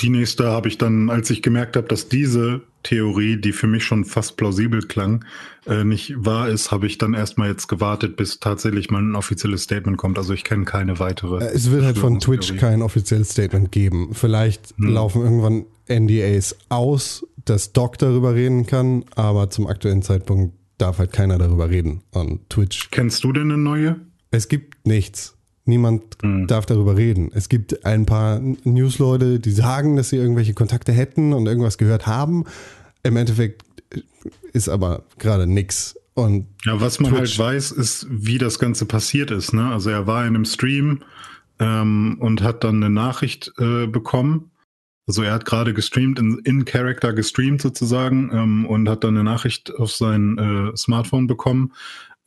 Die 0.00 0.10
nächste 0.10 0.46
habe 0.46 0.68
ich 0.68 0.78
dann, 0.78 1.10
als 1.10 1.30
ich 1.30 1.42
gemerkt 1.42 1.76
habe, 1.76 1.88
dass 1.88 2.08
diese 2.08 2.62
Theorie, 2.82 3.36
die 3.36 3.52
für 3.52 3.66
mich 3.66 3.84
schon 3.84 4.04
fast 4.04 4.36
plausibel 4.36 4.80
klang, 4.82 5.24
äh, 5.66 5.82
nicht 5.84 6.14
wahr 6.16 6.48
ist, 6.48 6.70
habe 6.70 6.86
ich 6.86 6.98
dann 6.98 7.14
erstmal 7.14 7.48
jetzt 7.48 7.66
gewartet, 7.66 8.16
bis 8.16 8.38
tatsächlich 8.38 8.90
mal 8.90 9.02
ein 9.02 9.16
offizielles 9.16 9.62
Statement 9.62 9.96
kommt. 9.98 10.18
Also 10.18 10.32
ich 10.34 10.44
kenne 10.44 10.64
keine 10.64 10.98
weitere. 10.98 11.44
Äh, 11.44 11.50
Es 11.52 11.70
wird 11.70 11.84
halt 11.84 11.98
von 11.98 12.20
Twitch 12.20 12.54
kein 12.56 12.82
offizielles 12.82 13.30
Statement 13.30 13.72
geben. 13.72 14.10
Vielleicht 14.12 14.74
laufen 14.78 15.22
irgendwann 15.22 15.64
NDAs 15.88 16.56
aus, 16.68 17.26
dass 17.44 17.72
Doc 17.72 17.98
darüber 17.98 18.34
reden 18.34 18.66
kann, 18.66 19.04
aber 19.14 19.50
zum 19.50 19.66
aktuellen 19.66 20.02
Zeitpunkt 20.02 20.54
darf 20.78 20.98
halt 20.98 21.12
keiner 21.12 21.38
darüber 21.38 21.70
reden 21.70 22.02
on 22.12 22.40
Twitch. 22.48 22.90
Kennst 22.90 23.24
du 23.24 23.32
denn 23.32 23.50
eine 23.50 23.58
neue? 23.58 23.96
Es 24.30 24.48
gibt 24.48 24.86
nichts. 24.86 25.35
Niemand 25.66 26.02
Hm. 26.22 26.46
darf 26.46 26.64
darüber 26.66 26.96
reden. 26.96 27.30
Es 27.34 27.48
gibt 27.48 27.84
ein 27.84 28.06
paar 28.06 28.40
Newsleute, 28.64 29.40
die 29.40 29.50
sagen, 29.50 29.96
dass 29.96 30.08
sie 30.10 30.16
irgendwelche 30.16 30.54
Kontakte 30.54 30.92
hätten 30.92 31.32
und 31.32 31.46
irgendwas 31.46 31.76
gehört 31.78 32.06
haben. 32.06 32.44
Im 33.02 33.16
Endeffekt 33.16 33.62
ist 34.52 34.68
aber 34.68 35.04
gerade 35.18 35.46
nix. 35.46 35.96
Und 36.14 36.46
Ja, 36.64 36.80
was 36.80 36.98
man 37.00 37.10
Twitch. 37.12 37.38
halt 37.38 37.54
weiß, 37.54 37.72
ist, 37.72 38.06
wie 38.10 38.38
das 38.38 38.58
Ganze 38.58 38.86
passiert 38.86 39.30
ist. 39.30 39.52
Ne? 39.52 39.66
Also 39.70 39.90
er 39.90 40.06
war 40.06 40.22
in 40.22 40.34
einem 40.34 40.44
Stream 40.46 41.00
ähm, 41.58 42.16
und 42.20 42.42
hat 42.42 42.64
dann 42.64 42.76
eine 42.76 42.88
Nachricht 42.90 43.52
äh, 43.58 43.86
bekommen. 43.86 44.50
Also 45.08 45.22
er 45.22 45.32
hat 45.34 45.44
gerade 45.44 45.72
gestreamt, 45.74 46.18
in, 46.18 46.38
in 46.44 46.64
Character 46.64 47.12
gestreamt 47.12 47.60
sozusagen 47.62 48.30
ähm, 48.32 48.66
und 48.66 48.88
hat 48.88 49.04
dann 49.04 49.14
eine 49.14 49.24
Nachricht 49.24 49.72
auf 49.76 49.92
sein 49.92 50.38
äh, 50.38 50.76
Smartphone 50.76 51.26
bekommen 51.26 51.72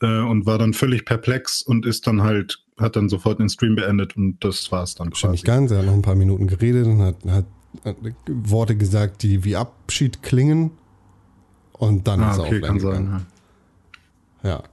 äh, 0.01 0.19
und 0.21 0.45
war 0.45 0.57
dann 0.57 0.73
völlig 0.73 1.03
perplex 1.05 1.61
und 1.61 1.85
ist 1.85 2.07
dann 2.07 2.21
halt, 2.23 2.63
hat 2.79 2.95
dann 2.95 3.09
sofort 3.09 3.39
den 3.39 3.49
Stream 3.49 3.75
beendet 3.75 4.15
und 4.17 4.37
das 4.41 4.71
war's 4.71 4.95
dann 4.95 5.13
Stimmt 5.13 5.33
nicht 5.33 5.45
ganz. 5.45 5.71
Er 5.71 5.79
hat 5.79 5.85
noch 5.85 5.93
ein 5.93 6.01
paar 6.01 6.15
Minuten 6.15 6.47
geredet 6.47 6.85
und 6.85 7.01
hat, 7.01 7.15
hat, 7.27 7.45
hat 7.85 7.95
Worte 8.27 8.75
gesagt, 8.75 9.23
die 9.23 9.43
wie 9.43 9.55
Abschied 9.55 10.23
klingen. 10.23 10.71
Und 11.73 12.07
dann 12.07 12.21
Ah, 12.21 12.31
ist 12.31 12.37
er 12.39 12.43
okay, 12.45 12.61
kann 12.61 12.79
sein. 12.79 13.21
Ja. 14.43 14.49
Ja. 14.49 14.63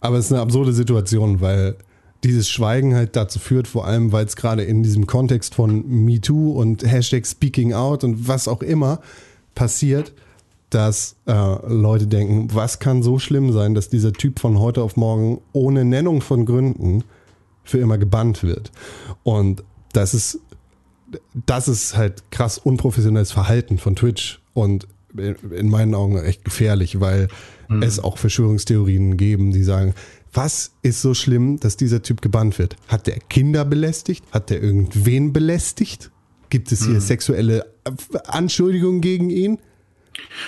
Aber 0.00 0.18
es 0.18 0.26
ist 0.26 0.32
eine 0.32 0.40
absurde 0.42 0.72
Situation, 0.72 1.40
weil 1.40 1.76
dieses 2.22 2.48
Schweigen 2.48 2.94
halt 2.94 3.16
dazu 3.16 3.38
führt, 3.38 3.68
vor 3.68 3.86
allem, 3.86 4.12
weil 4.12 4.24
es 4.24 4.36
gerade 4.36 4.62
in 4.62 4.82
diesem 4.82 5.06
Kontext 5.06 5.54
von 5.54 5.86
MeToo 5.86 6.52
und 6.52 6.82
Hashtag 6.82 7.26
Speaking 7.26 7.74
Out 7.74 8.02
und 8.04 8.28
was 8.28 8.48
auch 8.48 8.62
immer 8.62 9.00
passiert, 9.54 10.12
dass 10.70 11.16
äh, 11.26 11.32
Leute 11.68 12.06
denken, 12.06 12.48
was 12.52 12.78
kann 12.78 13.02
so 13.02 13.18
schlimm 13.18 13.52
sein, 13.52 13.74
dass 13.74 13.88
dieser 13.90 14.12
Typ 14.12 14.40
von 14.40 14.58
heute 14.58 14.82
auf 14.82 14.96
morgen 14.96 15.40
ohne 15.52 15.84
Nennung 15.84 16.20
von 16.22 16.46
Gründen 16.46 17.04
für 17.64 17.78
immer 17.78 17.98
gebannt 17.98 18.42
wird. 18.42 18.70
Und 19.22 19.64
das 19.92 20.14
ist, 20.14 20.38
das 21.46 21.68
ist 21.68 21.96
halt 21.96 22.30
krass 22.30 22.58
unprofessionelles 22.58 23.32
Verhalten 23.32 23.78
von 23.78 23.96
Twitch 23.96 24.40
und 24.52 24.86
in- 25.16 25.36
in 25.52 25.68
meinen 25.70 25.94
Augen 25.94 26.16
echt 26.18 26.44
gefährlich, 26.44 27.00
weil 27.00 27.28
es 27.82 27.98
auch 28.00 28.18
Verschwörungstheorien 28.18 29.16
geben, 29.16 29.50
die 29.52 29.62
sagen, 29.62 29.94
was 30.32 30.72
ist 30.82 31.00
so 31.00 31.14
schlimm, 31.14 31.58
dass 31.60 31.76
dieser 31.76 32.02
Typ 32.02 32.20
gebannt 32.20 32.58
wird? 32.58 32.76
Hat 32.88 33.06
der 33.06 33.18
Kinder 33.30 33.64
belästigt? 33.64 34.24
Hat 34.32 34.50
der 34.50 34.60
irgendwen 34.62 35.32
belästigt? 35.32 36.10
Gibt 36.50 36.70
es 36.72 36.84
hier 36.84 37.00
sexuelle 37.00 37.64
Anschuldigungen 38.26 39.00
gegen 39.00 39.30
ihn? 39.30 39.58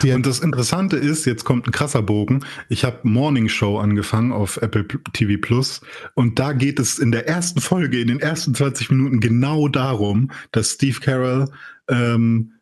Die 0.02 0.12
Und 0.12 0.26
das 0.26 0.40
Interessante 0.40 0.96
ist, 0.96 1.24
jetzt 1.24 1.44
kommt 1.44 1.66
ein 1.66 1.72
krasser 1.72 2.02
Bogen. 2.02 2.44
Ich 2.68 2.84
habe 2.84 3.00
Morning 3.02 3.48
Show 3.48 3.78
angefangen 3.78 4.32
auf 4.32 4.56
Apple 4.58 4.86
TV 5.12 5.40
Plus 5.40 5.80
und 6.14 6.38
da 6.38 6.52
geht 6.52 6.78
es 6.78 6.98
in 6.98 7.12
der 7.12 7.28
ersten 7.28 7.60
Folge, 7.60 8.00
in 8.00 8.08
den 8.08 8.20
ersten 8.20 8.54
20 8.54 8.90
Minuten 8.90 9.20
genau 9.20 9.68
darum, 9.68 10.30
dass 10.52 10.72
Steve 10.72 11.00
Carroll 11.00 11.50
ähm, 11.88 12.52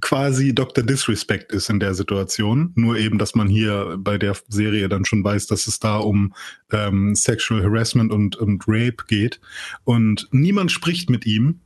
quasi 0.00 0.54
Dr. 0.54 0.84
Disrespect 0.84 1.52
ist 1.52 1.68
in 1.70 1.80
der 1.80 1.94
Situation. 1.94 2.72
Nur 2.74 2.96
eben, 2.96 3.18
dass 3.18 3.34
man 3.34 3.48
hier 3.48 3.96
bei 3.98 4.18
der 4.18 4.36
Serie 4.48 4.88
dann 4.88 5.04
schon 5.04 5.22
weiß, 5.22 5.46
dass 5.46 5.66
es 5.66 5.78
da 5.78 5.98
um 5.98 6.34
ähm, 6.72 7.14
Sexual 7.14 7.62
Harassment 7.62 8.12
und, 8.12 8.36
und 8.36 8.64
Rape 8.66 9.04
geht. 9.06 9.40
Und 9.84 10.28
niemand 10.32 10.72
spricht 10.72 11.10
mit 11.10 11.26
ihm. 11.26 11.60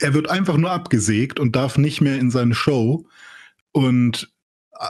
Er 0.00 0.14
wird 0.14 0.30
einfach 0.30 0.56
nur 0.56 0.70
abgesägt 0.70 1.40
und 1.40 1.56
darf 1.56 1.78
nicht 1.78 2.00
mehr 2.00 2.18
in 2.18 2.30
seine 2.30 2.54
Show. 2.54 3.06
Und 3.72 4.32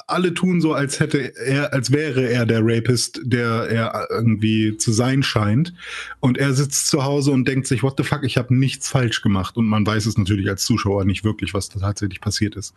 alle 0.07 0.35
tun 0.35 0.61
so, 0.61 0.75
als 0.75 1.01
hätte 1.01 1.35
er, 1.37 1.73
als 1.73 1.91
wäre 1.93 2.29
er 2.29 2.45
der 2.45 2.61
Rapist, 2.63 3.21
der 3.25 3.49
er 3.71 4.09
irgendwie 4.11 4.77
zu 4.77 4.93
sein 4.93 5.23
scheint. 5.23 5.73
Und 6.21 6.37
er 6.37 6.53
sitzt 6.53 6.89
zu 6.89 7.05
Hause 7.05 7.31
und 7.31 7.49
denkt 7.49 7.67
sich, 7.67 7.83
what 7.83 7.95
the 7.97 8.05
fuck, 8.05 8.23
ich 8.23 8.37
habe 8.37 8.55
nichts 8.55 8.89
falsch 8.89 9.23
gemacht. 9.23 9.57
Und 9.57 9.67
man 9.67 9.87
weiß 9.87 10.05
es 10.07 10.19
natürlich 10.19 10.49
als 10.49 10.65
Zuschauer 10.65 11.05
nicht 11.07 11.25
wirklich, 11.25 11.55
was 11.55 11.71
da 11.71 11.81
tatsächlich 11.81 12.21
passiert 12.21 12.55
ist. 12.55 12.75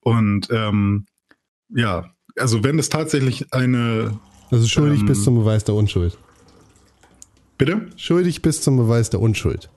Und 0.00 0.48
ähm, 0.50 1.06
ja, 1.68 2.12
also 2.36 2.64
wenn 2.64 2.78
es 2.78 2.88
tatsächlich 2.88 3.52
eine, 3.52 4.18
Also 4.50 4.66
schuldig 4.66 5.00
Ähm, 5.00 5.06
bis 5.06 5.22
zum 5.22 5.36
Beweis 5.36 5.62
der 5.64 5.76
Unschuld. 5.76 6.18
bitte? 7.56 7.86
Schuldig 7.96 8.42
bis 8.42 8.62
zum 8.62 8.76
Beweis 8.76 9.10
der 9.10 9.20
Unschuld. 9.20 9.70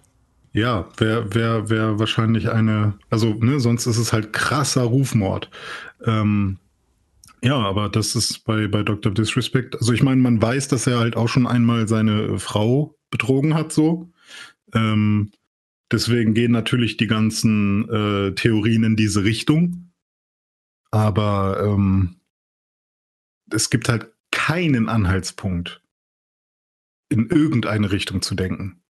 Ja, 0.56 0.88
wäre 0.96 1.36
wär, 1.36 1.70
wär 1.70 2.00
wahrscheinlich 2.00 2.50
eine, 2.50 2.98
also 3.10 3.34
ne, 3.34 3.60
sonst 3.60 3.88
ist 3.88 3.98
es 3.98 4.14
halt 4.14 4.32
krasser 4.32 4.84
Rufmord. 4.84 5.52
Ähm, 6.06 6.60
ja, 7.44 7.58
aber 7.58 7.90
das 7.90 8.16
ist 8.16 8.46
bei, 8.46 8.70
bei 8.70 8.82
Dr. 8.82 9.14
Disrespect, 9.14 9.76
also 9.76 9.92
ich 9.92 10.02
meine, 10.02 10.22
man 10.22 10.42
weiß, 10.42 10.70
dass 10.70 10.88
er 10.88 11.00
halt 11.00 11.18
auch 11.18 11.28
schon 11.28 11.46
einmal 11.46 11.90
seine 11.90 12.40
Frau 12.40 12.96
betrogen 13.12 13.54
hat, 13.54 13.74
so. 13.74 14.10
Ähm, 14.74 15.32
deswegen 15.92 16.34
gehen 16.34 16.54
natürlich 16.54 16.96
die 16.96 17.08
ganzen 17.08 17.90
äh, 17.90 18.32
Theorien 18.34 18.86
in 18.86 18.96
diese 18.96 19.26
Richtung. 19.26 19.92
Aber 20.90 21.62
ähm, 21.66 22.16
es 23.52 23.70
gibt 23.70 23.90
halt 23.90 24.10
keinen 24.32 24.88
Anhaltspunkt, 24.88 25.82
in 27.10 27.28
irgendeine 27.30 27.92
Richtung 27.92 28.22
zu 28.22 28.36
denken 28.36 28.82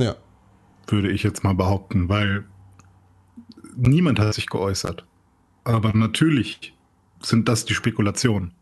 Ja. 0.00 0.16
würde 0.88 1.10
ich 1.10 1.22
jetzt 1.22 1.44
mal 1.44 1.54
behaupten, 1.54 2.08
weil 2.08 2.44
niemand 3.76 4.18
hat 4.18 4.34
sich 4.34 4.46
geäußert. 4.48 5.06
Aber 5.64 5.92
natürlich 5.94 6.74
sind 7.22 7.48
das 7.48 7.64
die 7.64 7.74
Spekulationen. 7.74 8.52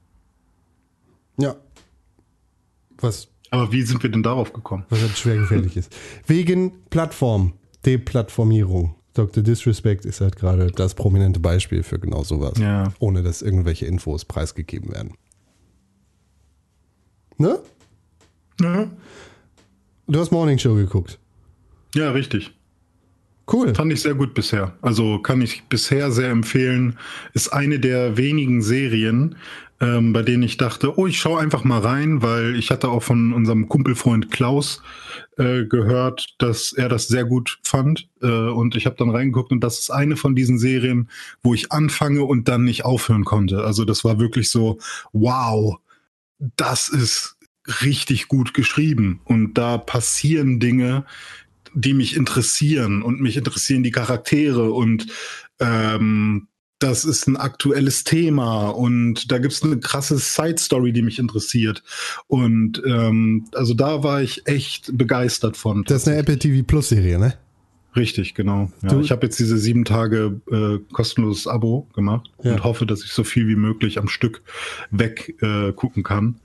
Ja. 1.38 1.54
Was, 3.00 3.28
Aber 3.50 3.70
wie 3.72 3.82
sind 3.82 4.02
wir 4.02 4.10
denn 4.10 4.22
darauf 4.24 4.52
gekommen? 4.52 4.84
was 4.90 5.00
halt 5.00 5.16
schwer 5.16 5.36
gefährlich 5.36 5.76
ist. 5.76 5.94
Wegen 6.26 6.72
Plattform, 6.90 7.52
Deplattformierung. 7.86 8.96
Dr. 9.14 9.42
Disrespect 9.42 10.04
ist 10.04 10.20
halt 10.20 10.36
gerade 10.36 10.66
das 10.70 10.94
prominente 10.94 11.40
Beispiel 11.40 11.82
für 11.82 11.98
genau 11.98 12.22
sowas. 12.24 12.58
Ja. 12.58 12.92
Ohne 12.98 13.22
dass 13.22 13.42
irgendwelche 13.42 13.86
Infos 13.86 14.24
preisgegeben 14.24 14.92
werden. 14.92 15.14
Ne? 17.36 17.58
Ja, 18.60 18.90
Du 20.10 20.18
hast 20.18 20.30
Morning 20.32 20.58
Show 20.58 20.74
geguckt. 20.74 21.18
Ja 21.98 22.10
richtig. 22.10 22.52
Cool. 23.50 23.74
Fand 23.74 23.92
ich 23.92 24.02
sehr 24.02 24.14
gut 24.14 24.34
bisher. 24.34 24.76
Also 24.82 25.18
kann 25.20 25.40
ich 25.40 25.64
bisher 25.64 26.10
sehr 26.10 26.30
empfehlen. 26.30 26.98
Ist 27.32 27.48
eine 27.48 27.80
der 27.80 28.18
wenigen 28.18 28.60
Serien, 28.60 29.36
ähm, 29.80 30.12
bei 30.12 30.22
denen 30.22 30.42
ich 30.42 30.58
dachte, 30.58 30.98
oh, 30.98 31.06
ich 31.06 31.18
schaue 31.18 31.40
einfach 31.40 31.64
mal 31.64 31.80
rein, 31.80 32.20
weil 32.20 32.56
ich 32.56 32.70
hatte 32.70 32.88
auch 32.88 33.02
von 33.02 33.32
unserem 33.32 33.68
Kumpelfreund 33.68 34.30
Klaus 34.30 34.82
äh, 35.38 35.64
gehört, 35.64 36.34
dass 36.38 36.72
er 36.72 36.90
das 36.90 37.08
sehr 37.08 37.24
gut 37.24 37.58
fand. 37.62 38.08
Äh, 38.20 38.26
und 38.26 38.76
ich 38.76 38.84
habe 38.84 38.96
dann 38.96 39.10
reingeguckt 39.10 39.50
und 39.50 39.60
das 39.60 39.78
ist 39.78 39.90
eine 39.90 40.16
von 40.16 40.34
diesen 40.34 40.58
Serien, 40.58 41.08
wo 41.42 41.54
ich 41.54 41.72
anfange 41.72 42.24
und 42.24 42.48
dann 42.48 42.64
nicht 42.64 42.84
aufhören 42.84 43.24
konnte. 43.24 43.64
Also 43.64 43.86
das 43.86 44.04
war 44.04 44.18
wirklich 44.20 44.50
so, 44.50 44.78
wow, 45.12 45.78
das 46.38 46.88
ist 46.88 47.38
richtig 47.84 48.28
gut 48.28 48.52
geschrieben. 48.52 49.20
Und 49.24 49.54
da 49.54 49.78
passieren 49.78 50.60
Dinge, 50.60 51.04
die 51.74 51.94
mich 51.94 52.16
interessieren 52.16 53.02
und 53.02 53.20
mich 53.20 53.36
interessieren 53.36 53.82
die 53.82 53.90
Charaktere 53.90 54.72
und 54.72 55.06
ähm, 55.60 56.48
das 56.80 57.04
ist 57.04 57.26
ein 57.26 57.36
aktuelles 57.36 58.04
Thema 58.04 58.68
und 58.68 59.32
da 59.32 59.38
gibt's 59.38 59.62
eine 59.64 59.80
krasse 59.80 60.16
Side-Story, 60.16 60.92
die 60.92 61.02
mich 61.02 61.18
interessiert. 61.18 61.82
Und 62.28 62.80
ähm, 62.86 63.46
also 63.52 63.74
da 63.74 64.04
war 64.04 64.22
ich 64.22 64.46
echt 64.46 64.96
begeistert 64.96 65.56
von. 65.56 65.82
Das 65.84 66.02
ist 66.02 66.08
eine 66.08 66.18
Apple 66.18 66.38
TV 66.38 66.64
Plus 66.64 66.90
Serie, 66.90 67.18
ne? 67.18 67.34
Richtig, 67.96 68.34
genau. 68.34 68.70
Ja, 68.82 69.00
ich 69.00 69.10
habe 69.10 69.26
jetzt 69.26 69.40
diese 69.40 69.58
sieben 69.58 69.84
Tage 69.84 70.40
äh, 70.52 70.78
kostenloses 70.92 71.48
Abo 71.48 71.88
gemacht 71.94 72.30
Ja. 72.44 72.52
und 72.52 72.62
hoffe, 72.62 72.86
dass 72.86 73.02
ich 73.02 73.10
so 73.12 73.24
viel 73.24 73.48
wie 73.48 73.56
möglich 73.56 73.98
am 73.98 74.06
Stück 74.08 74.42
weg 74.92 75.34
äh, 75.42 75.72
gucken 75.72 76.04
kann. 76.04 76.36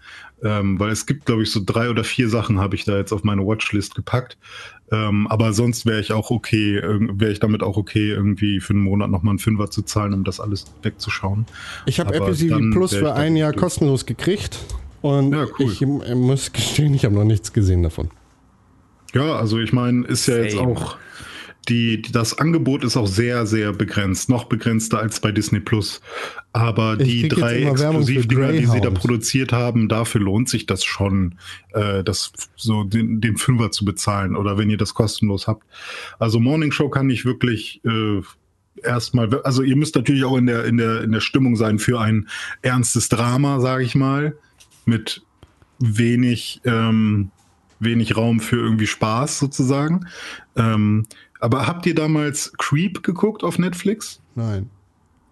Ähm, 0.41 0.79
weil 0.79 0.89
es 0.91 1.05
gibt, 1.05 1.25
glaube 1.25 1.43
ich, 1.43 1.51
so 1.51 1.61
drei 1.63 1.89
oder 1.89 2.03
vier 2.03 2.27
Sachen 2.27 2.59
habe 2.59 2.75
ich 2.75 2.85
da 2.85 2.97
jetzt 2.97 3.11
auf 3.13 3.23
meine 3.23 3.45
Watchlist 3.45 3.93
gepackt. 3.93 4.37
Ähm, 4.91 5.27
aber 5.27 5.53
sonst 5.53 5.85
wäre 5.85 5.99
ich 5.99 6.11
auch 6.11 6.29
okay, 6.29 6.81
wäre 6.83 7.31
ich 7.31 7.39
damit 7.39 7.63
auch 7.63 7.77
okay, 7.77 8.09
irgendwie 8.09 8.59
für 8.59 8.73
einen 8.73 8.83
Monat 8.83 9.09
nochmal 9.09 9.31
einen 9.31 9.39
Fünfer 9.39 9.69
zu 9.69 9.81
zahlen, 9.81 10.13
um 10.13 10.23
das 10.23 10.39
alles 10.39 10.65
wegzuschauen. 10.83 11.45
Ich 11.85 11.99
habe 11.99 12.13
Apple 12.13 12.35
TV 12.35 12.59
Plus 12.71 12.93
für 12.93 13.13
ein 13.13 13.35
Jahr 13.35 13.53
kostenlos 13.53 14.05
gekriegt. 14.05 14.59
Und 15.01 15.33
Ja, 15.33 15.45
cool. 15.59 15.65
ich 15.71 15.81
äh, 15.81 16.15
muss 16.15 16.51
gestehen, 16.53 16.93
ich 16.93 17.03
habe 17.05 17.15
noch 17.15 17.25
nichts 17.25 17.51
gesehen 17.51 17.83
davon. 17.83 18.09
Ja, 19.13 19.35
also 19.35 19.59
ich 19.59 19.73
meine, 19.73 20.05
ist 20.07 20.27
ja 20.27 20.37
jetzt 20.37 20.55
Same. 20.55 20.69
auch 20.69 20.97
die, 21.69 22.01
das 22.01 22.37
Angebot 22.37 22.83
ist 22.83 22.97
auch 22.97 23.07
sehr, 23.07 23.45
sehr 23.45 23.71
begrenzt, 23.71 24.29
noch 24.29 24.45
begrenzter 24.45 24.99
als 24.99 25.19
bei 25.19 25.31
Disney 25.31 25.59
Plus. 25.59 26.01
Aber 26.51 26.99
Ich 26.99 27.21
die 27.21 27.27
drei 27.29 27.63
Exklusivdinger, 27.63 28.51
die 28.51 28.65
sie 28.65 28.81
da 28.81 28.89
produziert 28.89 29.53
haben, 29.53 29.87
dafür 29.87 30.21
lohnt 30.21 30.49
sich 30.49 30.65
das 30.65 30.83
schon, 30.83 31.35
äh, 31.73 32.03
das 32.03 32.33
so 32.55 32.83
den, 32.83 33.21
den 33.21 33.37
Fünfer 33.37 33.71
zu 33.71 33.85
bezahlen 33.85 34.35
oder 34.35 34.57
wenn 34.57 34.69
ihr 34.69 34.77
das 34.77 34.93
kostenlos 34.93 35.47
habt. 35.47 35.65
Also 36.19 36.39
Morning 36.39 36.71
Show 36.71 36.89
kann 36.89 37.09
ich 37.09 37.25
wirklich 37.25 37.81
äh, 37.85 38.21
erstmal, 38.83 39.41
also 39.41 39.63
ihr 39.63 39.75
müsst 39.75 39.95
natürlich 39.95 40.25
auch 40.25 40.37
in 40.37 40.47
der, 40.47 40.65
in 40.65 40.77
der, 40.77 41.01
in 41.01 41.11
der 41.11 41.21
Stimmung 41.21 41.55
sein 41.55 41.79
für 41.79 41.99
ein 41.99 42.27
ernstes 42.61 43.09
Drama, 43.09 43.59
sage 43.59 43.83
ich 43.83 43.95
mal, 43.95 44.35
mit 44.85 45.23
wenig, 45.79 46.61
ähm, 46.65 47.31
wenig 47.79 48.15
Raum 48.17 48.39
für 48.39 48.57
irgendwie 48.57 48.87
Spaß 48.87 49.39
sozusagen. 49.39 50.07
Ähm, 50.55 51.05
aber 51.43 51.67
habt 51.67 51.85
ihr 51.85 51.93
damals 51.93 52.53
Creep 52.57 53.03
geguckt 53.03 53.43
auf 53.43 53.59
Netflix? 53.59 54.21
Nein. 54.33 54.69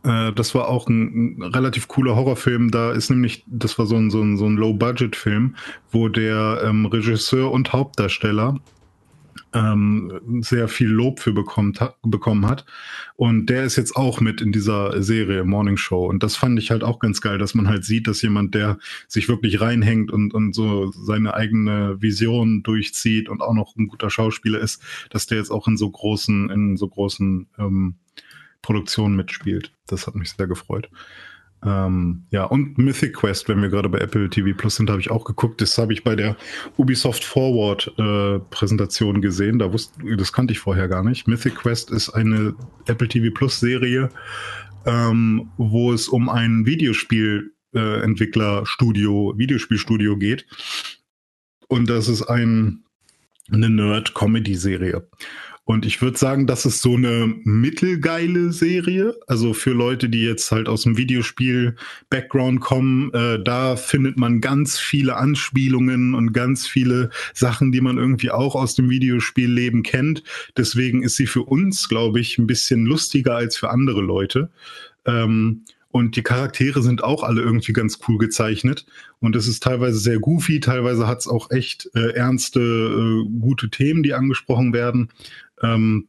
Äh, 0.03 0.33
das 0.33 0.53
war 0.53 0.67
auch 0.67 0.89
ein, 0.89 1.37
ein 1.39 1.43
relativ 1.43 1.87
cooler 1.87 2.17
Horrorfilm. 2.17 2.69
Da 2.69 2.91
ist 2.91 3.09
nämlich, 3.09 3.45
das 3.47 3.79
war 3.79 3.85
so 3.85 3.95
ein, 3.95 4.11
so 4.11 4.21
ein, 4.21 4.35
so 4.35 4.45
ein 4.45 4.57
Low-Budget-Film, 4.57 5.55
wo 5.91 6.09
der 6.09 6.63
ähm, 6.65 6.85
Regisseur 6.85 7.49
und 7.49 7.71
Hauptdarsteller 7.71 8.59
ähm, 9.53 10.41
sehr 10.41 10.67
viel 10.67 10.87
Lob 10.87 11.19
für 11.19 11.33
bekommt, 11.33 11.81
ha 11.81 11.95
bekommen 12.03 12.47
hat. 12.47 12.65
Und 13.15 13.47
der 13.47 13.63
ist 13.63 13.75
jetzt 13.75 13.95
auch 13.95 14.21
mit 14.21 14.41
in 14.41 14.51
dieser 14.51 15.01
Serie 15.01 15.43
Morning 15.43 15.77
Show. 15.77 16.05
Und 16.05 16.23
das 16.23 16.35
fand 16.35 16.57
ich 16.59 16.71
halt 16.71 16.83
auch 16.83 16.99
ganz 16.99 17.21
geil, 17.21 17.37
dass 17.37 17.53
man 17.53 17.67
halt 17.67 17.83
sieht, 17.83 18.07
dass 18.07 18.21
jemand, 18.21 18.55
der 18.55 18.77
sich 19.07 19.27
wirklich 19.27 19.61
reinhängt 19.61 20.11
und, 20.11 20.33
und 20.33 20.53
so 20.53 20.91
seine 20.91 21.33
eigene 21.33 22.01
Vision 22.01 22.63
durchzieht 22.63 23.29
und 23.29 23.41
auch 23.41 23.53
noch 23.53 23.75
ein 23.75 23.87
guter 23.87 24.09
Schauspieler 24.09 24.59
ist, 24.59 24.81
dass 25.09 25.27
der 25.27 25.37
jetzt 25.37 25.51
auch 25.51 25.67
in 25.67 25.77
so 25.77 25.89
großen, 25.89 26.49
in 26.49 26.77
so 26.77 26.87
großen 26.87 27.47
ähm, 27.57 27.95
Produktionen 28.61 29.15
mitspielt. 29.15 29.73
Das 29.87 30.07
hat 30.07 30.15
mich 30.15 30.31
sehr 30.31 30.47
gefreut. 30.47 30.89
Ähm, 31.63 32.25
ja, 32.31 32.45
und 32.45 32.75
Mythic 32.77 33.13
Quest, 33.13 33.47
wenn 33.47 33.61
wir 33.61 33.69
gerade 33.69 33.89
bei 33.89 33.99
Apple 33.99 34.29
TV 34.29 34.57
Plus 34.57 34.77
sind, 34.77 34.89
habe 34.89 34.99
ich 34.99 35.11
auch 35.11 35.25
geguckt. 35.25 35.61
Das 35.61 35.77
habe 35.77 35.93
ich 35.93 36.03
bei 36.03 36.15
der 36.15 36.35
Ubisoft 36.77 37.23
Forward 37.23 37.93
äh, 37.97 38.39
Präsentation 38.49 39.21
gesehen. 39.21 39.59
Da 39.59 39.71
wusste, 39.71 39.99
das 40.17 40.33
kannte 40.33 40.53
ich 40.53 40.59
vorher 40.59 40.87
gar 40.87 41.03
nicht. 41.03 41.27
Mythic 41.27 41.53
Quest 41.55 41.91
ist 41.91 42.09
eine 42.09 42.55
Apple 42.87 43.07
TV 43.07 43.31
Plus 43.33 43.59
Serie, 43.59 44.09
ähm, 44.85 45.51
wo 45.57 45.93
es 45.93 46.07
um 46.07 46.29
ein 46.29 46.65
Videospielentwicklerstudio, 46.65 49.33
äh, 49.33 49.37
Videospielstudio 49.37 50.17
geht. 50.17 50.47
Und 51.67 51.87
das 51.89 52.07
ist 52.07 52.23
ein, 52.23 52.85
eine 53.51 53.69
Nerd-Comedy-Serie. 53.69 55.07
Und 55.71 55.85
ich 55.85 56.01
würde 56.01 56.17
sagen, 56.17 56.47
das 56.47 56.65
ist 56.65 56.81
so 56.81 56.95
eine 56.95 57.33
mittelgeile 57.45 58.51
Serie. 58.51 59.15
Also 59.27 59.53
für 59.53 59.71
Leute, 59.71 60.09
die 60.09 60.21
jetzt 60.21 60.51
halt 60.51 60.67
aus 60.67 60.83
dem 60.83 60.97
Videospiel-Background 60.97 62.59
kommen, 62.59 63.13
äh, 63.13 63.41
da 63.41 63.77
findet 63.77 64.17
man 64.17 64.41
ganz 64.41 64.77
viele 64.77 65.15
Anspielungen 65.15 66.13
und 66.13 66.33
ganz 66.33 66.67
viele 66.67 67.09
Sachen, 67.33 67.71
die 67.71 67.79
man 67.79 67.97
irgendwie 67.97 68.31
auch 68.31 68.53
aus 68.53 68.75
dem 68.75 68.89
Videospielleben 68.89 69.83
kennt. 69.83 70.23
Deswegen 70.57 71.03
ist 71.03 71.15
sie 71.15 71.25
für 71.25 71.43
uns, 71.43 71.87
glaube 71.87 72.19
ich, 72.19 72.37
ein 72.37 72.47
bisschen 72.47 72.85
lustiger 72.85 73.37
als 73.37 73.55
für 73.55 73.69
andere 73.69 74.01
Leute. 74.01 74.49
Ähm, 75.05 75.63
und 75.91 76.15
die 76.15 76.23
Charaktere 76.23 76.81
sind 76.81 77.03
auch 77.03 77.23
alle 77.23 77.41
irgendwie 77.41 77.73
ganz 77.73 77.99
cool 78.07 78.17
gezeichnet. 78.17 78.85
Und 79.19 79.35
es 79.35 79.47
ist 79.47 79.63
teilweise 79.63 79.99
sehr 79.99 80.19
goofy, 80.19 80.59
teilweise 80.59 81.05
hat 81.05 81.19
es 81.19 81.27
auch 81.27 81.51
echt 81.51 81.89
äh, 81.93 82.13
ernste, 82.13 82.59
äh, 82.59 83.39
gute 83.39 83.69
Themen, 83.69 84.01
die 84.01 84.13
angesprochen 84.13 84.73
werden. 84.73 85.09
Ähm, 85.61 86.07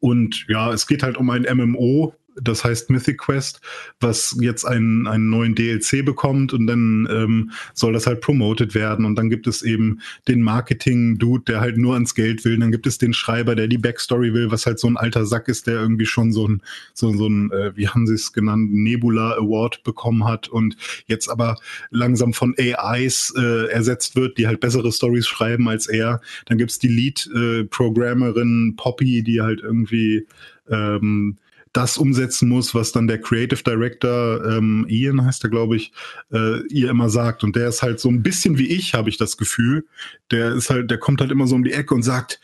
und 0.00 0.46
ja, 0.48 0.72
es 0.72 0.86
geht 0.86 1.02
halt 1.02 1.16
um 1.16 1.30
ein 1.30 1.42
MMO, 1.42 2.14
das 2.40 2.64
heißt 2.64 2.90
Mythic 2.90 3.18
Quest, 3.18 3.60
was 4.00 4.36
jetzt 4.40 4.64
einen, 4.64 5.06
einen 5.06 5.30
neuen 5.30 5.54
DLC 5.54 6.04
bekommt 6.04 6.52
und 6.52 6.66
dann 6.66 7.08
ähm, 7.10 7.50
soll 7.74 7.92
das 7.92 8.06
halt 8.06 8.20
promoted 8.20 8.74
werden 8.74 9.04
und 9.04 9.16
dann 9.16 9.30
gibt 9.30 9.46
es 9.46 9.62
eben 9.62 10.00
den 10.28 10.42
Marketing-Dude, 10.42 11.44
der 11.44 11.60
halt 11.60 11.78
nur 11.78 11.94
ans 11.94 12.14
Geld 12.14 12.44
will, 12.44 12.58
dann 12.58 12.72
gibt 12.72 12.86
es 12.86 12.98
den 12.98 13.14
Schreiber, 13.14 13.54
der 13.54 13.68
die 13.68 13.78
Backstory 13.78 14.34
will, 14.34 14.50
was 14.50 14.66
halt 14.66 14.78
so 14.78 14.88
ein 14.88 14.96
alter 14.96 15.24
Sack 15.26 15.48
ist, 15.48 15.66
der 15.66 15.74
irgendwie 15.74 16.06
schon 16.06 16.32
so 16.32 16.46
ein, 16.46 16.62
so, 16.92 17.12
so 17.12 17.26
ein, 17.26 17.50
äh, 17.52 17.76
wie 17.76 17.88
haben 17.88 18.06
sie 18.06 18.14
es 18.14 18.32
genannt, 18.32 18.72
Nebula 18.72 19.36
Award 19.36 19.82
bekommen 19.82 20.24
hat 20.24 20.48
und 20.48 20.76
jetzt 21.06 21.28
aber 21.28 21.56
langsam 21.90 22.32
von 22.32 22.54
AIs 22.58 23.32
äh, 23.36 23.68
ersetzt 23.68 24.16
wird, 24.16 24.38
die 24.38 24.46
halt 24.46 24.60
bessere 24.60 24.92
Stories 24.92 25.26
schreiben 25.26 25.68
als 25.68 25.86
er. 25.86 26.20
Dann 26.46 26.58
gibt's 26.58 26.78
die 26.78 26.88
Lead-Programmerin 26.88 28.70
äh, 28.72 28.76
Poppy, 28.76 29.22
die 29.22 29.40
halt 29.40 29.60
irgendwie 29.60 30.26
ähm, 30.68 31.38
das 31.76 31.98
umsetzen 31.98 32.48
muss, 32.48 32.74
was 32.74 32.92
dann 32.92 33.06
der 33.06 33.20
Creative 33.20 33.62
Director 33.62 34.44
ähm, 34.46 34.86
Ian 34.88 35.24
heißt 35.24 35.44
er, 35.44 35.50
glaube 35.50 35.76
ich, 35.76 35.92
äh, 36.32 36.60
ihr 36.68 36.88
immer 36.88 37.10
sagt. 37.10 37.44
Und 37.44 37.54
der 37.54 37.68
ist 37.68 37.82
halt 37.82 38.00
so 38.00 38.08
ein 38.08 38.22
bisschen 38.22 38.56
wie 38.56 38.68
ich, 38.68 38.94
habe 38.94 39.10
ich 39.10 39.18
das 39.18 39.36
Gefühl. 39.36 39.86
Der 40.30 40.54
ist 40.54 40.70
halt, 40.70 40.90
der 40.90 40.98
kommt 40.98 41.20
halt 41.20 41.30
immer 41.30 41.46
so 41.46 41.54
um 41.54 41.64
die 41.64 41.72
Ecke 41.72 41.94
und 41.94 42.02
sagt 42.02 42.40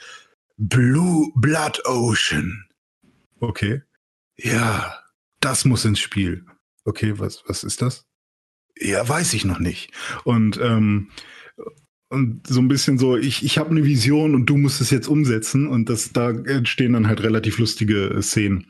Blue 0.58 1.32
Blood 1.34 1.80
Ocean. 1.86 2.66
Okay. 3.40 3.82
Ja, 4.36 4.98
das 5.40 5.64
muss 5.64 5.84
ins 5.84 6.00
Spiel. 6.00 6.44
Okay, 6.84 7.18
was 7.18 7.42
was 7.46 7.64
ist 7.64 7.80
das? 7.80 8.04
Ja, 8.78 9.08
weiß 9.08 9.32
ich 9.34 9.44
noch 9.44 9.58
nicht. 9.58 9.92
Und 10.24 10.58
ähm, 10.60 11.10
und 12.12 12.46
so 12.46 12.60
ein 12.60 12.68
bisschen 12.68 12.98
so, 12.98 13.16
ich, 13.16 13.44
ich 13.44 13.58
habe 13.58 13.70
eine 13.70 13.84
Vision 13.84 14.34
und 14.34 14.46
du 14.46 14.56
musst 14.56 14.80
es 14.80 14.90
jetzt 14.90 15.08
umsetzen 15.08 15.66
und 15.66 15.88
das, 15.88 16.12
da 16.12 16.30
entstehen 16.30 16.92
dann 16.92 17.08
halt 17.08 17.22
relativ 17.22 17.58
lustige 17.58 18.10
äh, 18.10 18.22
Szenen. 18.22 18.66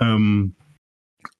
Ähm, 0.00 0.54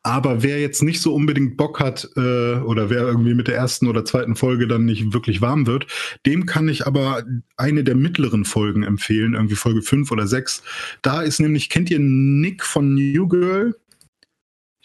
aber 0.03 0.43
wer 0.43 0.61
jetzt 0.61 0.83
nicht 0.83 1.01
so 1.01 1.15
unbedingt 1.15 1.57
Bock 1.57 1.81
hat 1.81 2.09
äh, 2.17 2.57
oder 2.57 2.91
wer 2.91 3.03
irgendwie 3.03 3.35
mit 3.35 3.49
der 3.49 3.57
ersten 3.57 3.89
oder 3.89 4.05
zweiten 4.05 4.37
Folge 4.37 4.69
dann 4.69 4.85
nicht 4.85 5.13
wirklich 5.13 5.41
warm 5.41 5.67
wird, 5.67 5.87
dem 6.27 6.47
kann 6.47 6.69
ich 6.69 6.87
aber 6.87 7.25
eine 7.57 7.83
der 7.83 7.97
mittleren 7.97 8.45
Folgen 8.45 8.83
empfehlen, 8.83 9.35
irgendwie 9.35 9.57
Folge 9.57 9.83
5 9.83 10.11
oder 10.13 10.27
6. 10.27 10.63
Da 11.03 11.23
ist 11.23 11.41
nämlich, 11.41 11.71
kennt 11.71 11.91
ihr 11.91 11.99
Nick 11.99 12.65
von 12.65 12.95
New 12.95 13.27
Girl? 13.29 13.75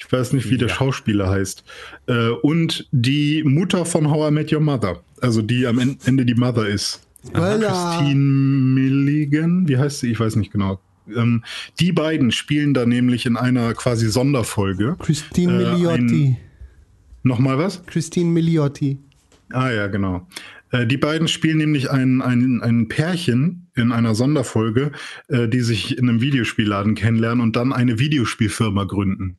Ich 0.03 0.11
weiß 0.11 0.33
nicht, 0.33 0.49
wie 0.49 0.57
der 0.57 0.67
Schauspieler 0.69 1.29
heißt. 1.29 1.63
Äh, 2.07 2.29
und 2.41 2.87
die 2.91 3.43
Mutter 3.43 3.85
von 3.85 4.09
How 4.09 4.29
I 4.29 4.33
Met 4.33 4.51
Your 4.51 4.59
Mother. 4.59 5.03
Also 5.21 5.41
die 5.41 5.67
am 5.67 5.79
Ende 5.79 6.25
die 6.25 6.33
Mother 6.35 6.67
ist. 6.67 7.07
Voila. 7.33 7.97
Christine 7.99 8.19
Milligan, 8.19 9.67
wie 9.67 9.77
heißt 9.77 9.99
sie? 9.99 10.11
Ich 10.11 10.19
weiß 10.19 10.35
nicht 10.37 10.51
genau. 10.51 10.79
Ähm, 11.15 11.43
die 11.79 11.91
beiden 11.91 12.31
spielen 12.31 12.73
da 12.73 12.85
nämlich 12.85 13.25
in 13.25 13.37
einer 13.37 13.73
quasi 13.73 14.09
Sonderfolge. 14.09 14.95
Christine 14.99 15.53
Äh, 15.63 15.71
Milioti. 15.73 16.25
ein- 16.25 16.37
Nochmal 17.23 17.57
was? 17.59 17.85
Christine 17.85 18.29
Milioti. 18.31 18.97
Ah 19.51 19.69
ja, 19.69 19.87
genau. 19.87 20.27
Äh, 20.71 20.87
die 20.87 20.97
beiden 20.97 21.27
spielen 21.27 21.57
nämlich 21.59 21.91
ein, 21.91 22.21
ein, 22.23 22.61
ein 22.63 22.87
Pärchen 22.87 23.67
in 23.75 23.91
einer 23.91 24.15
Sonderfolge, 24.15 24.91
äh, 25.27 25.47
die 25.47 25.59
sich 25.61 25.97
in 25.97 26.09
einem 26.09 26.21
Videospielladen 26.21 26.95
kennenlernen 26.95 27.41
und 27.41 27.55
dann 27.55 27.71
eine 27.73 27.99
Videospielfirma 27.99 28.85
gründen. 28.85 29.37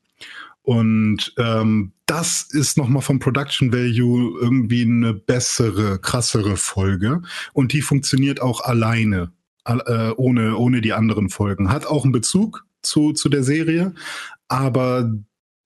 Und 0.63 1.35
ähm, 1.39 1.93
das 2.07 2.43
ist 2.43 2.79
nochmal 2.79 3.03
vom 3.03 3.19
Production 3.19 3.73
Value 3.73 4.39
irgendwie 4.41 4.83
eine 4.83 5.13
bessere, 5.13 5.99
krassere 5.99 6.57
Folge. 6.57 7.23
Und 7.53 7.73
die 7.73 7.83
funktioniert 7.83 8.41
auch 8.41 8.61
alleine, 8.61 9.33
al- 9.65 9.83
äh, 9.87 10.13
ohne, 10.17 10.57
ohne 10.57 10.81
die 10.81 10.93
anderen 10.93 11.31
Folgen. 11.31 11.71
Hat 11.71 11.87
auch 11.87 12.05
einen 12.05 12.13
Bezug 12.13 12.65
zu, 12.83 13.13
zu 13.13 13.29
der 13.29 13.43
Serie, 13.43 13.95
aber 14.49 15.13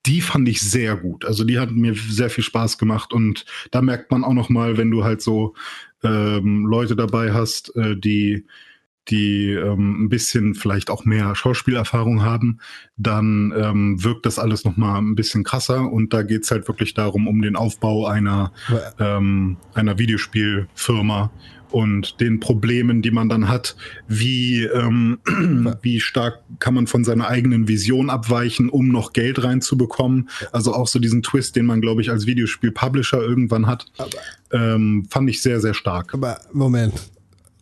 die 0.06 0.20
fand 0.20 0.48
ich 0.48 0.60
sehr 0.60 0.96
gut. 0.96 1.24
Also 1.24 1.44
die 1.44 1.58
hat 1.58 1.72
mir 1.72 1.94
sehr 1.94 2.30
viel 2.30 2.44
Spaß 2.44 2.78
gemacht 2.78 3.12
und 3.12 3.44
da 3.72 3.82
merkt 3.82 4.10
man 4.10 4.22
auch 4.24 4.34
noch 4.34 4.48
mal, 4.48 4.76
wenn 4.76 4.90
du 4.90 5.02
halt 5.02 5.20
so 5.20 5.54
ähm, 6.04 6.66
Leute 6.66 6.94
dabei 6.94 7.32
hast, 7.34 7.74
äh, 7.76 7.96
die 7.96 8.46
die 9.08 9.50
ähm, 9.50 10.04
ein 10.04 10.08
bisschen 10.08 10.54
vielleicht 10.54 10.90
auch 10.90 11.04
mehr 11.04 11.34
Schauspielerfahrung 11.34 12.22
haben, 12.22 12.58
dann 12.96 13.52
ähm, 13.56 14.02
wirkt 14.02 14.26
das 14.26 14.38
alles 14.38 14.64
noch 14.64 14.76
mal 14.76 14.98
ein 14.98 15.14
bisschen 15.14 15.44
krasser 15.44 15.90
und 15.90 16.12
da 16.12 16.22
geht's 16.22 16.50
halt 16.50 16.66
wirklich 16.68 16.94
darum, 16.94 17.26
um 17.28 17.42
den 17.42 17.56
Aufbau 17.56 18.06
einer, 18.06 18.52
ähm, 18.98 19.56
einer 19.74 19.98
Videospielfirma 19.98 21.30
und 21.70 22.20
den 22.20 22.40
Problemen, 22.40 23.02
die 23.02 23.10
man 23.10 23.28
dann 23.28 23.48
hat, 23.48 23.76
wie, 24.08 24.64
ähm, 24.64 25.18
wie 25.82 26.00
stark 26.00 26.40
kann 26.58 26.74
man 26.74 26.86
von 26.86 27.04
seiner 27.04 27.28
eigenen 27.28 27.68
Vision 27.68 28.10
abweichen, 28.10 28.68
um 28.68 28.88
noch 28.88 29.12
Geld 29.12 29.42
reinzubekommen. 29.42 30.30
Also 30.52 30.72
auch 30.74 30.86
so 30.86 30.98
diesen 30.98 31.22
Twist, 31.22 31.56
den 31.56 31.66
man, 31.66 31.80
glaube 31.80 32.02
ich, 32.02 32.10
als 32.10 32.26
Videospiel-Publisher 32.26 33.20
irgendwann 33.20 33.66
hat, 33.66 33.86
ähm, 34.52 35.06
fand 35.10 35.28
ich 35.28 35.42
sehr, 35.42 35.60
sehr 35.60 35.74
stark. 35.74 36.14
Aber 36.14 36.40
Moment. 36.52 36.94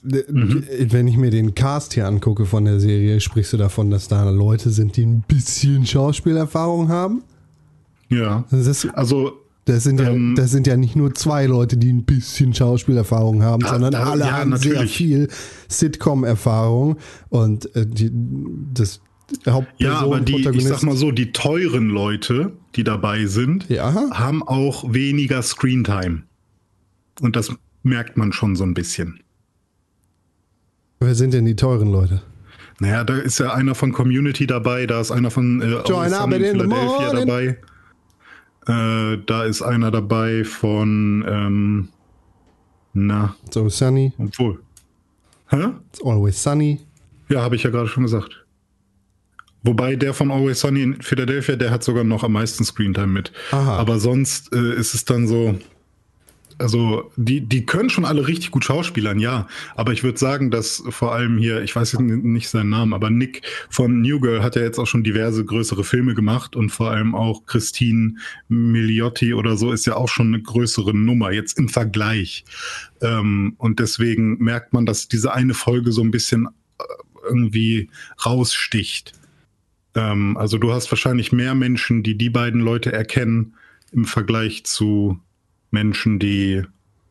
Mhm. 0.05 0.64
Wenn 0.90 1.09
ich 1.09 1.16
mir 1.16 1.30
den 1.30 1.55
Cast 1.55 1.94
hier 1.94 2.07
angucke 2.07 2.44
von 2.44 2.64
der 2.66 2.78
Serie, 2.78 3.20
sprichst 3.20 3.52
du 3.55 3.57
davon, 3.57 3.90
dass 3.90 4.07
da 4.09 4.28
Leute 4.28 4.68
sind, 4.70 4.96
die 4.98 5.07
ein 5.07 5.24
bisschen 5.26 5.86
Schauspielerfahrung 5.86 6.88
haben? 6.90 7.22
Ja. 8.11 8.44
Das, 8.50 8.66
ist, 8.66 8.84
Also 8.94 9.32
das, 9.64 9.82
sind, 9.84 9.98
ja, 10.00 10.11
Ähm, 10.11 10.34
das 10.36 10.50
sind 10.50 10.66
ja 10.66 10.76
nicht 10.76 10.94
nur 10.94 11.14
zwei 11.14 11.46
Leute, 11.46 11.78
die 11.78 11.90
ein 11.90 12.05
bisschen 12.05 12.52
Schauspielerfahrung 12.52 13.42
haben, 13.42 13.62
Da- 13.62 13.70
sondern 13.70 13.92
da- 13.92 14.05
alle 14.05 14.24
ja, 14.26 14.32
haben 14.32 14.55
sehr 14.59 14.72
natürlich. 14.74 14.95
viel 14.96 15.29
Sitcom-Erfahrung 15.68 16.96
und 17.30 17.74
äh, 17.74 17.87
die, 17.87 18.11
das 18.74 19.00
Hauptperson, 19.49 19.74
Ja, 19.79 20.00
aber 20.00 20.20
die, 20.20 20.46
ich 20.46 20.64
sag 20.64 20.83
mal 20.83 20.96
so, 20.96 21.11
die 21.12 21.33
teuren 21.33 21.88
Leute, 21.88 22.53
die 22.76 22.84
dabei 22.84 23.24
sind, 23.24 23.68
Ja. 23.70 23.95
haben 24.11 24.42
auch 24.42 24.92
weniger 24.92 25.41
Screentime. 25.42 26.24
Und 27.22 27.37
das 27.37 27.50
merkt 27.83 28.16
man 28.18 28.33
schon 28.34 28.54
so 28.54 28.64
ein 28.64 28.74
bisschen. 28.74 29.20
Wer 31.05 31.14
sind 31.14 31.35
denn 31.35 31.45
die 31.45 31.57
teuren 31.57 31.93
Leute? 31.93 32.22
Naja, 32.81 33.05
da 33.05 33.18
ist 33.18 33.39
ja 33.39 33.53
einer 33.53 33.75
von 33.75 33.93
Community 33.93 34.47
dabei, 34.47 34.87
da 34.87 35.01
ist 35.01 35.11
einer 35.11 35.31
von 35.31 35.61
äh, 35.61 35.67
Join 35.87 36.13
Always 36.13 36.13
up 36.14 36.33
in 36.33 36.43
Philadelphia 36.43 37.13
dabei. 37.13 37.59
Äh, 38.67 39.18
da 39.26 39.45
ist 39.45 39.63
einer 39.63 39.91
dabei 39.91 40.45
von, 40.45 41.25
ähm, 41.29 41.89
na, 42.95 43.37
So 43.51 43.68
sunny, 43.68 44.13
obwohl. 44.18 44.61
Hä? 45.49 45.72
it's 45.91 46.03
always 46.03 46.43
sunny. 46.43 46.81
Ja, 47.29 47.43
habe 47.43 47.57
ich 47.57 47.63
ja 47.63 47.71
gerade 47.71 47.89
schon 47.89 48.05
gesagt. 48.05 48.45
Wobei 49.63 49.97
der 49.97 50.13
von 50.13 50.31
Always 50.31 50.61
Sunny 50.61 50.83
in 50.83 51.01
Philadelphia, 51.01 51.57
der 51.57 51.71
hat 51.71 51.83
sogar 51.83 52.05
noch 52.05 52.22
am 52.22 52.33
meisten 52.33 52.64
Screentime 52.64 53.07
mit. 53.07 53.33
Aha. 53.51 53.79
Aber 53.79 53.99
sonst 53.99 54.53
äh, 54.55 54.75
ist 54.75 54.95
es 54.95 55.07
dann 55.07 55.26
so, 55.26 55.59
also 56.59 57.11
die, 57.17 57.41
die 57.41 57.67
können 57.67 57.91
schon 57.91 58.05
alle 58.05 58.26
richtig 58.26 58.51
gut 58.51 58.64
schauspielern, 58.64 59.18
ja. 59.18 59.49
Aber 59.75 59.93
ich 59.93 60.03
würde 60.03 60.18
sagen, 60.18 60.51
dass 60.51 60.83
vor 60.89 61.14
allem 61.14 61.39
hier, 61.39 61.63
ich 61.63 61.75
weiß 61.75 61.93
jetzt 61.93 62.01
nicht 62.03 62.49
seinen 62.49 62.71
Namen, 62.71 62.93
aber 62.93 63.11
Nick 63.11 63.43
von 63.68 64.01
New 64.03 64.21
Girl 64.21 64.43
hat 64.43 64.57
ja 64.57 64.63
jetzt 64.63 64.79
auch 64.79 64.87
schon 64.87 65.05
diverse 65.05 65.45
größere 65.45 65.85
Filme 65.85 66.14
gemacht 66.14 66.57
und 66.57 66.71
vor 66.71 66.91
allem 66.91 67.14
auch 67.14 67.47
Christine 67.47 68.14
Milioti 68.49 69.35
oder 69.35 69.57
so 69.57 69.72
ist 69.72 69.87
ja 69.87 69.97
auch 69.97 70.09
schon 70.09 70.29
eine 70.29 70.43
größere 70.43 70.95
Nummer, 70.95 71.33
jetzt 71.33 71.59
im 71.59 71.68
Vergleich. 71.68 72.45
Ähm, 73.01 73.55
und 73.59 73.81
deswegen 73.81 74.39
merkt 74.39 74.72
man, 74.72 74.87
dass 74.87 75.09
diese 75.09 75.33
eine 75.35 75.55
Folge 75.55 75.93
so 75.93 76.03
ein 76.03 76.11
bisschen 76.11 76.49
äh, 76.79 76.85
irgendwie 77.29 77.91
raussticht. 78.25 79.13
Ähm, 79.95 80.37
also 80.37 80.59
du 80.59 80.72
hast 80.72 80.91
wahrscheinlich 80.91 81.33
mehr 81.33 81.55
Menschen, 81.55 82.03
die 82.03 82.17
die 82.17 82.31
beiden 82.31 82.61
Leute 82.61 82.93
erkennen 82.93 83.55
im 83.93 84.05
Vergleich 84.05 84.64
zu 84.64 85.21
Menschen, 85.75 86.18
die 86.18 86.63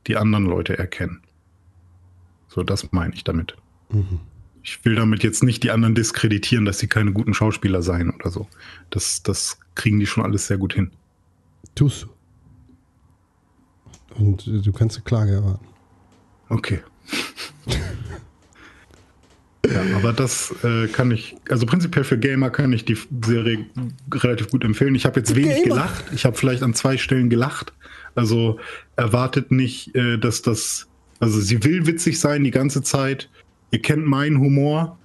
die 0.07 0.17
anderen 0.17 0.45
Leute 0.45 0.77
erkennen. 0.77 1.21
So, 2.47 2.63
das 2.63 2.91
meine 2.91 3.13
ich 3.13 3.23
damit. 3.23 3.55
Ich 4.63 4.83
will 4.85 4.95
damit 4.95 5.23
jetzt 5.23 5.43
nicht 5.43 5.63
die 5.63 5.71
anderen 5.71 5.93
diskreditieren, 5.93 6.65
dass 6.65 6.79
sie 6.79 6.87
keine 6.87 7.11
guten 7.13 7.33
Schauspieler 7.33 7.81
seien 7.83 8.09
oder 8.09 8.31
so. 8.31 8.47
Das, 8.89 9.21
das 9.21 9.59
kriegen 9.75 9.99
die 9.99 10.07
schon 10.07 10.23
alles 10.23 10.47
sehr 10.47 10.57
gut 10.57 10.73
hin. 10.73 10.91
Tust 11.75 12.03
du. 12.03 12.07
Und 14.15 14.47
äh, 14.47 14.61
du 14.61 14.71
kannst 14.71 14.97
eine 14.97 15.03
Klage 15.03 15.31
erwarten. 15.33 15.67
Okay. 16.49 16.81
ja, 19.65 19.81
aber 19.95 20.11
das 20.11 20.53
äh, 20.63 20.87
kann 20.87 21.11
ich, 21.11 21.35
also 21.49 21.65
prinzipiell 21.65 22.03
für 22.03 22.17
Gamer 22.17 22.49
kann 22.49 22.73
ich 22.73 22.83
die 22.83 22.97
Serie 23.23 23.65
relativ 24.11 24.49
gut 24.49 24.63
empfehlen. 24.65 24.93
Ich 24.93 25.05
habe 25.05 25.19
jetzt 25.19 25.35
wenig 25.35 25.63
Gamer. 25.63 25.75
gelacht. 25.75 26.05
Ich 26.13 26.25
habe 26.25 26.35
vielleicht 26.35 26.63
an 26.63 26.73
zwei 26.73 26.97
Stellen 26.97 27.29
gelacht. 27.29 27.71
Also 28.13 28.59
erwartet 28.97 29.51
nicht, 29.51 29.95
äh, 29.95 30.17
dass 30.17 30.41
das, 30.41 30.87
also 31.19 31.39
sie 31.39 31.63
will 31.63 31.87
witzig 31.87 32.19
sein 32.19 32.43
die 32.43 32.51
ganze 32.51 32.81
Zeit. 32.81 33.29
Ihr 33.71 33.81
kennt 33.81 34.05
meinen 34.05 34.39
Humor. 34.39 34.99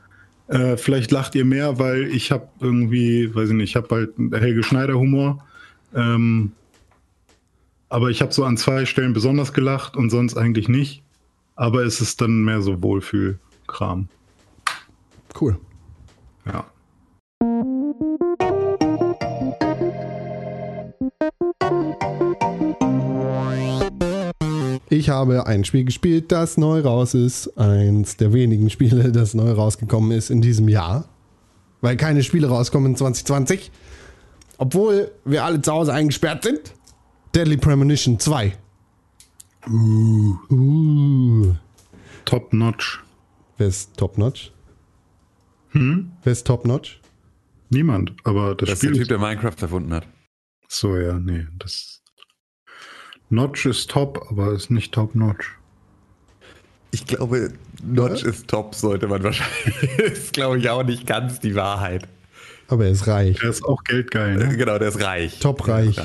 Äh, 0.49 0.77
vielleicht 0.77 1.13
lacht 1.13 1.37
ihr 1.37 1.45
mehr, 1.45 1.79
weil 1.79 2.05
ich 2.05 2.33
habe 2.33 2.49
irgendwie, 2.61 3.33
weiß 3.33 3.51
ich 3.51 3.55
nicht, 3.55 3.71
ich 3.71 3.77
habe 3.77 3.95
halt 3.95 4.15
Helge 4.33 4.65
Schneider 4.65 4.95
Humor. 4.95 5.45
Ähm, 5.95 6.53
aber 7.91 8.11
ich 8.11 8.21
habe 8.23 8.33
so 8.33 8.45
an 8.45 8.57
zwei 8.57 8.87
Stellen 8.87 9.13
besonders 9.13 9.53
gelacht 9.53 9.97
und 9.97 10.11
sonst 10.11 10.37
eigentlich 10.37 10.69
nicht. 10.69 11.03
Aber 11.55 11.85
es 11.85 12.01
ist 12.01 12.21
dann 12.21 12.45
mehr 12.45 12.61
so 12.61 12.83
Wohlfühlkram. 12.83 14.09
Cool. 15.41 15.59
Ja. 16.47 16.65
Ich 24.91 25.11
habe 25.11 25.47
ein 25.47 25.65
Spiel 25.65 25.85
gespielt, 25.85 26.33
das 26.33 26.57
neu 26.57 26.81
raus 26.81 27.15
ist. 27.15 27.57
Eins 27.59 28.17
der 28.17 28.33
wenigen 28.33 28.71
Spiele, 28.71 29.13
das 29.13 29.35
neu 29.35 29.53
rausgekommen 29.53 30.11
ist 30.13 30.31
in 30.31 30.41
diesem 30.41 30.69
Jahr. 30.69 31.05
Weil 31.81 31.97
keine 31.97 32.23
Spiele 32.23 32.49
rauskommen 32.49 32.93
in 32.93 32.97
2020. 32.97 33.71
Obwohl 34.57 35.13
wir 35.25 35.45
alle 35.45 35.63
zu 35.63 35.73
Hause 35.73 35.93
eingesperrt 35.93 36.43
sind. 36.43 36.75
Deadly 37.35 37.59
Premonition 37.59 38.19
2. 38.19 38.57
Uh. 39.69 40.35
Uh. 40.51 41.55
Top 42.25 42.53
Notch. 42.53 43.05
Wer 43.59 43.69
ist 43.69 43.97
Top 43.97 44.19
Notch? 44.19 44.53
Hm? 45.71 46.13
Wer 46.23 46.33
ist 46.33 46.47
Top 46.47 46.67
Notch? 46.67 47.01
Niemand, 47.71 48.15
aber 48.25 48.55
das, 48.55 48.69
Das 48.71 48.75
ist 48.77 48.83
der 48.83 48.89
Spiel 48.89 48.99
Typ, 49.01 49.09
der 49.09 49.19
Minecraft 49.19 49.57
erfunden 49.61 49.93
hat. 49.93 50.07
So, 50.69 50.97
ja, 50.97 51.19
nee, 51.19 51.47
das. 51.59 52.03
Notch 53.31 53.67
ist 53.67 53.91
top, 53.91 54.27
aber 54.31 54.53
ist 54.53 54.71
nicht 54.71 54.93
Top 54.93 55.15
Notch. 55.15 55.51
Ich 56.91 57.07
glaube, 57.07 57.53
Notch 57.83 58.23
ist 58.25 58.49
top, 58.49 58.75
sollte 58.75 59.07
man 59.07 59.23
wahrscheinlich. 59.25 59.99
ist, 59.99 60.33
glaube 60.33 60.59
ich, 60.59 60.71
auch 60.71 60.83
nicht 60.83 61.07
ganz 61.07 61.41
die 61.41 61.55
Wahrheit. 61.55 62.09
Aber 62.69 62.87
er 62.87 62.91
ist 62.91 63.07
reich. 63.07 63.39
Der 63.41 63.51
ist 63.51 63.65
auch 63.65 63.83
geldgeil, 63.85 64.37
ne? 64.37 64.57
Genau, 64.57 64.79
der 64.79 64.89
ist 64.89 65.03
reich. 65.03 65.39
Top 65.41 65.69
reich. 65.69 65.99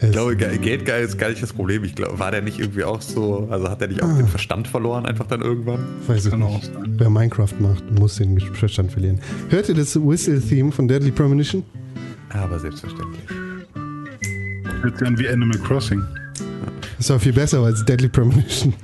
Ich 0.00 0.12
glaube, 0.12 0.36
Ge- 0.36 0.58
Geldgeil 0.58 1.04
ist 1.04 1.18
gar 1.18 1.28
nicht 1.30 1.42
das 1.42 1.52
Problem. 1.52 1.82
Ich 1.82 1.96
glaube, 1.96 2.20
war 2.20 2.30
der 2.30 2.40
nicht 2.40 2.60
irgendwie 2.60 2.84
auch 2.84 3.00
so, 3.02 3.48
also 3.50 3.68
hat 3.68 3.82
er 3.82 3.88
nicht 3.88 4.00
auch 4.00 4.16
den 4.16 4.28
Verstand 4.28 4.68
verloren, 4.68 5.06
einfach 5.06 5.26
dann 5.26 5.40
irgendwann? 5.42 5.84
Weiß 6.06 6.26
ich 6.26 6.32
auch 6.32 6.38
nicht. 6.38 6.70
Wer 6.98 7.10
Minecraft 7.10 7.54
macht, 7.58 7.90
muss 7.98 8.14
den 8.16 8.38
Verstand 8.38 8.92
verlieren. 8.92 9.20
Hört 9.48 9.68
ihr 9.68 9.74
das 9.74 9.96
Whistle-Theme 10.00 10.70
von 10.70 10.86
Deadly 10.86 11.10
Premonition? 11.10 11.64
Aber 12.30 12.60
selbstverständlich. 12.60 13.24
Hört 14.82 14.98
sich 14.98 15.08
an 15.08 15.18
wie 15.18 15.28
Animal 15.28 15.58
Crossing. 15.58 16.04
Das 16.96 17.10
war 17.10 17.18
viel 17.18 17.32
besser 17.32 17.60
als 17.64 17.84
Deadly 17.84 18.08
Premonition. 18.08 18.74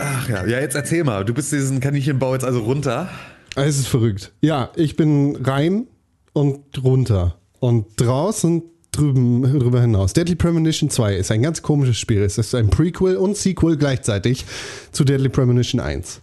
Ach 0.00 0.28
ja, 0.28 0.44
ja, 0.44 0.58
jetzt 0.58 0.74
erzähl 0.74 1.04
mal. 1.04 1.24
Du 1.24 1.32
bist 1.32 1.52
diesen 1.52 1.78
Kaninchenbau 1.78 2.32
jetzt 2.32 2.44
also 2.44 2.60
runter. 2.62 3.08
Es 3.54 3.78
ist 3.78 3.86
verrückt. 3.86 4.32
Ja, 4.40 4.70
ich 4.74 4.96
bin 4.96 5.36
rein 5.36 5.86
und 6.32 6.82
runter. 6.82 7.36
Und 7.60 7.86
draußen 7.96 8.62
drüben, 8.96 9.42
drüber 9.42 9.80
hinaus. 9.80 10.12
Deadly 10.12 10.34
Premonition 10.34 10.90
2 10.90 11.16
ist 11.16 11.30
ein 11.30 11.42
ganz 11.42 11.62
komisches 11.62 11.98
Spiel. 11.98 12.22
Es 12.22 12.38
ist 12.38 12.54
ein 12.54 12.70
Prequel 12.70 13.16
und 13.16 13.36
Sequel 13.36 13.76
gleichzeitig 13.76 14.44
zu 14.92 15.04
Deadly 15.04 15.28
Premonition 15.28 15.80
1. 15.80 16.20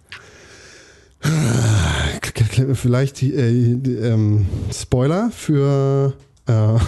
Vielleicht 2.73 3.21
äh, 3.21 3.49
ähm, 3.51 4.45
Spoiler 4.73 5.31
für 5.31 6.13
äh, 6.47 6.79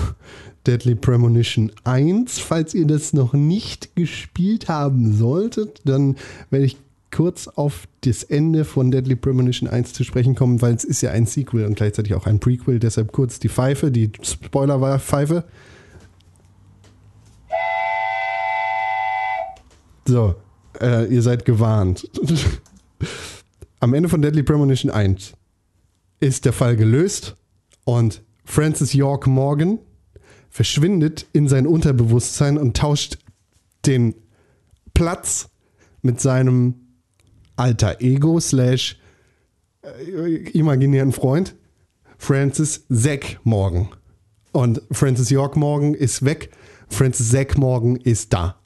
Deadly 0.65 0.95
Premonition 0.95 1.71
1. 1.83 2.39
Falls 2.39 2.73
ihr 2.73 2.87
das 2.87 3.13
noch 3.13 3.33
nicht 3.33 3.95
gespielt 3.95 4.69
haben 4.69 5.13
solltet, 5.13 5.81
dann 5.85 6.15
werde 6.49 6.65
ich 6.65 6.77
kurz 7.11 7.47
auf 7.47 7.87
das 8.01 8.23
Ende 8.23 8.65
von 8.65 8.89
Deadly 8.89 9.15
Premonition 9.15 9.69
1 9.69 9.93
zu 9.93 10.03
sprechen 10.03 10.33
kommen, 10.35 10.61
weil 10.61 10.73
es 10.73 10.83
ist 10.83 11.01
ja 11.01 11.11
ein 11.11 11.27
Sequel 11.27 11.65
und 11.65 11.75
gleichzeitig 11.75 12.15
auch 12.15 12.25
ein 12.25 12.39
Prequel. 12.39 12.79
Deshalb 12.79 13.11
kurz 13.11 13.39
die 13.39 13.49
Pfeife, 13.49 13.91
die 13.91 14.11
Spoiler 14.23 14.81
So, 20.05 20.35
äh, 20.81 21.05
ihr 21.13 21.21
seid 21.21 21.45
gewarnt. 21.45 22.09
Am 23.79 23.93
Ende 23.93 24.09
von 24.09 24.21
Deadly 24.21 24.43
Premonition 24.43 24.91
1 24.91 25.33
ist 26.19 26.45
der 26.45 26.53
Fall 26.53 26.75
gelöst 26.75 27.35
und 27.85 28.21
Francis 28.45 28.93
York 28.93 29.27
Morgan 29.27 29.79
verschwindet 30.49 31.25
in 31.33 31.47
sein 31.47 31.67
Unterbewusstsein 31.67 32.57
und 32.57 32.77
tauscht 32.77 33.17
den 33.85 34.15
Platz 34.93 35.49
mit 36.01 36.21
seinem 36.21 36.75
alter 37.55 38.01
Ego 38.01 38.39
slash 38.39 38.99
äh, 39.81 40.35
imaginären 40.51 41.11
Freund 41.11 41.55
Francis 42.17 42.85
Zack 42.93 43.39
Morgan. 43.43 43.89
Und 44.51 44.81
Francis 44.91 45.29
York 45.29 45.55
Morgan 45.57 45.93
ist 45.93 46.23
weg. 46.23 46.51
Francis 46.87 47.31
Zack 47.31 47.57
Morgan 47.57 47.95
ist 47.97 48.31
da. 48.33 48.62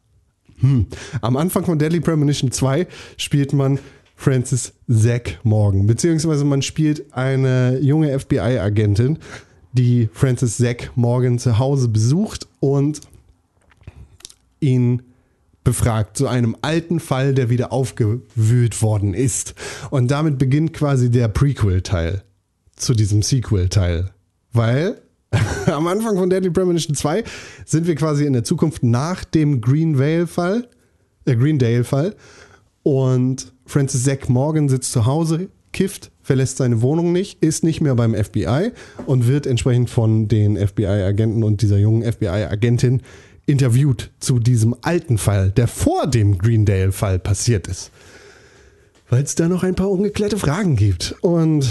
Hm. 0.60 0.88
Am 1.22 1.38
Anfang 1.38 1.66
von 1.66 1.78
Deadly 1.80 2.00
Premonition 2.00 2.52
2 2.52 2.88
spielt 3.18 3.54
man 3.54 3.80
Francis 4.16 4.74
Zack 4.92 5.40
Morgan, 5.44 5.86
beziehungsweise 5.86 6.44
man 6.44 6.64
spielt 6.64 7.14
eine 7.14 7.78
junge 7.80 8.18
FBI-Agentin, 8.20 9.20
die 9.74 10.10
Francis 10.12 10.58
Zack 10.58 10.92
Morgan 10.96 11.38
zu 11.38 11.60
Hause 11.60 11.88
besucht 11.88 12.48
und 12.60 13.02
ihn 14.60 15.04
befragt 15.64 16.18
zu 16.18 16.28
einem 16.28 16.56
alten 16.62 17.00
Fall, 17.00 17.34
der 17.34 17.50
wieder 17.50 17.72
aufgewühlt 17.72 18.82
worden 18.82 19.14
ist. 19.14 19.54
Und 19.92 20.10
damit 20.10 20.38
beginnt 20.38 20.74
quasi 20.74 21.12
der 21.12 21.28
Prequel-Teil 21.28 22.24
zu 22.76 22.94
diesem 22.94 23.22
Sequel-Teil. 23.22 24.12
Weil 24.54 25.02
am 25.66 25.88
Anfang 25.88 26.18
von 26.18 26.30
Deadly 26.30 26.50
Premonition 26.50 26.96
2 26.96 27.24
sind 27.66 27.88
wir 27.88 27.96
quasi 27.96 28.26
in 28.26 28.34
der 28.34 28.44
Zukunft 28.44 28.84
nach 28.84 29.24
dem 29.26 29.62
Green 29.62 30.00
Vale-Fall, 30.00 30.68
äh, 31.26 31.36
Greendale-Fall. 31.36 32.16
Und 32.84 33.52
Francis 33.66 34.06
Zack 34.06 34.30
Morgan 34.30 34.70
sitzt 34.70 34.94
zu 34.94 35.06
Hause, 35.06 35.50
kifft, 35.74 36.12
verlässt 36.22 36.58
seine 36.58 36.82
Wohnung 36.82 37.12
nicht, 37.12 37.44
ist 37.44 37.64
nicht 37.64 37.82
mehr 37.82 37.96
beim 37.96 38.16
FBI 38.16 38.72
und 39.06 39.28
wird 39.28 39.46
entsprechend 39.46 39.90
von 39.90 40.28
den 40.28 40.56
FBI-Agenten 40.56 41.44
und 41.44 41.62
dieser 41.62 41.78
jungen 41.78 42.10
FBI-Agentin 42.10 43.02
interviewt 43.46 44.12
zu 44.20 44.40
diesem 44.40 44.76
alten 44.82 45.18
Fall, 45.18 45.52
der 45.52 45.68
vor 45.68 46.08
dem 46.08 46.38
Greendale-Fall 46.38 47.20
passiert 47.20 47.68
ist. 47.68 47.92
weil 49.10 49.24
es 49.24 49.36
da 49.36 49.48
noch 49.48 49.64
ein 49.64 49.76
paar 49.76 49.90
ungeklärte 49.90 50.38
Fragen 50.38 50.76
gibt. 50.76 51.16
Und 51.22 51.66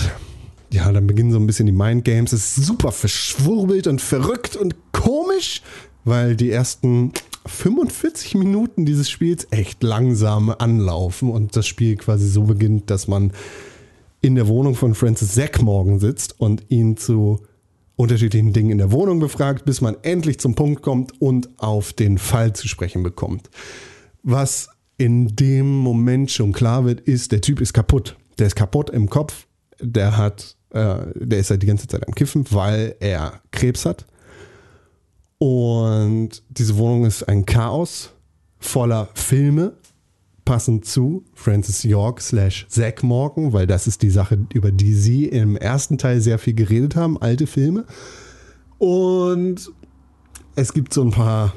ja, 0.73 0.91
dann 0.91 1.07
beginnen 1.07 1.33
so 1.33 1.39
ein 1.39 1.47
bisschen 1.47 1.67
die 1.67 1.73
Mindgames. 1.73 2.33
Es 2.33 2.57
ist 2.57 2.67
super 2.67 2.93
verschwurbelt 2.93 3.87
und 3.87 4.01
verrückt 4.01 4.57
und 4.57 4.75
komisch, 4.93 5.63
weil 6.05 6.37
die 6.37 6.51
ersten 6.51 7.13
45 7.47 8.35
Minuten 8.35 8.85
dieses 8.85 9.09
Spiels 9.09 9.47
echt 9.51 9.83
langsam 9.83 10.51
anlaufen 10.51 11.31
und 11.31 11.57
das 11.57 11.67
Spiel 11.67 11.97
quasi 11.97 12.29
so 12.29 12.43
beginnt, 12.43 12.91
dass 12.91 13.07
man 13.09 13.33
in 14.21 14.35
der 14.35 14.49
Wohnung 14.49 14.75
von 14.75 14.95
Francis 14.95 15.35
Sackmorgan 15.35 16.01
sitzt 16.01 16.41
und 16.41 16.65
ihn 16.69 16.97
zu 16.97 17.41
unterschiedlichen 17.95 18.53
Dingen 18.53 18.71
in 18.71 18.79
der 18.79 18.93
Wohnung 18.93 19.21
befragt, 19.21 19.65
bis 19.65 19.81
man 19.81 19.97
endlich 20.03 20.39
zum 20.39 20.55
Punkt 20.55 20.83
kommt 20.83 21.21
und 21.21 21.49
auf 21.59 21.93
den 21.93 22.19
Fall 22.19 22.53
zu 22.53 22.69
sprechen 22.69 23.03
bekommt. 23.03 23.49
Was 24.23 24.69
in 24.99 25.37
dem 25.37 25.79
Moment 25.79 26.31
schon 26.31 26.53
klar 26.53 26.85
wird, 26.85 27.01
ist, 27.01 27.33
der 27.33 27.41
Typ 27.41 27.61
ist 27.61 27.73
kaputt. 27.73 28.17
Der 28.39 28.47
ist 28.49 28.57
kaputt 28.57 28.91
im 28.91 29.09
Kopf. 29.09 29.46
Der 29.81 30.17
hat, 30.17 30.57
äh, 30.71 30.99
der 31.15 31.39
ist 31.39 31.51
halt 31.51 31.63
die 31.63 31.67
ganze 31.67 31.87
Zeit 31.87 32.07
am 32.07 32.15
Kiffen, 32.15 32.45
weil 32.51 32.97
er 33.01 33.41
Krebs 33.51 33.85
hat. 33.85 34.07
Und 35.39 36.43
diese 36.49 36.77
Wohnung 36.79 37.05
ist 37.05 37.25
ein 37.25 37.45
Chaos 37.45 38.15
voller 38.59 39.09
Filme, 39.15 39.75
passend 40.45 40.87
zu 40.87 41.25
Francis 41.35 41.83
York 41.83 42.21
slash 42.23 42.67
Zack 42.69 43.03
Morgan, 43.03 43.53
weil 43.53 43.67
das 43.67 43.87
ist 43.87 44.03
die 44.03 44.11
Sache, 44.11 44.39
über 44.55 44.71
die 44.71 44.95
sie 44.95 45.27
im 45.27 45.57
ersten 45.57 45.99
Teil 45.99 46.21
sehr 46.21 46.39
viel 46.39 46.55
geredet 46.55 46.97
haben, 46.97 47.21
alte 47.21 47.47
Filme. 47.47 47.85
Und 48.79 49.73
es 50.55 50.73
gibt 50.73 50.95
so 50.95 51.03
ein 51.03 51.11
paar 51.11 51.53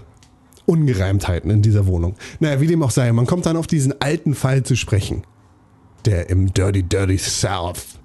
Ungereimtheiten 0.66 1.50
in 1.50 1.62
dieser 1.62 1.88
Wohnung. 1.88 2.16
Naja, 2.40 2.60
wie 2.62 2.68
dem 2.68 2.84
auch 2.84 2.92
sei, 2.92 3.12
man 3.12 3.26
kommt 3.26 3.46
dann 3.46 3.58
auf 3.58 3.68
diesen 3.68 4.00
alten 4.02 4.36
Fall 4.36 4.64
zu 4.64 4.76
sprechen, 4.76 5.24
der 6.06 6.30
im 6.30 6.54
Dirty 6.54 6.84
Dirty 6.84 7.18
South 7.18 7.99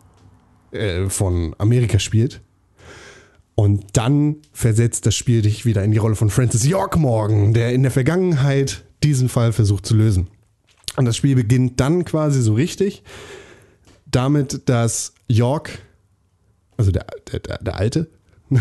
äh, 0.74 1.08
von 1.08 1.54
Amerika 1.58 1.98
spielt. 1.98 2.40
Und 3.56 3.96
dann 3.96 4.36
versetzt 4.52 5.06
das 5.06 5.14
Spiel 5.14 5.42
dich 5.42 5.64
wieder 5.64 5.84
in 5.84 5.92
die 5.92 5.98
Rolle 5.98 6.16
von 6.16 6.28
Francis 6.28 6.66
York 6.66 6.96
Morgan, 6.96 7.54
der 7.54 7.72
in 7.72 7.82
der 7.82 7.92
Vergangenheit 7.92 8.84
diesen 9.02 9.28
Fall 9.28 9.52
versucht 9.52 9.86
zu 9.86 9.94
lösen. 9.94 10.28
Und 10.96 11.04
das 11.04 11.16
Spiel 11.16 11.36
beginnt 11.36 11.78
dann 11.80 12.04
quasi 12.04 12.42
so 12.42 12.54
richtig 12.54 13.02
damit, 14.06 14.68
dass 14.68 15.14
York, 15.28 15.78
also 16.76 16.90
der, 16.90 17.06
der, 17.32 17.58
der, 17.58 17.76
Alte, 17.76 18.08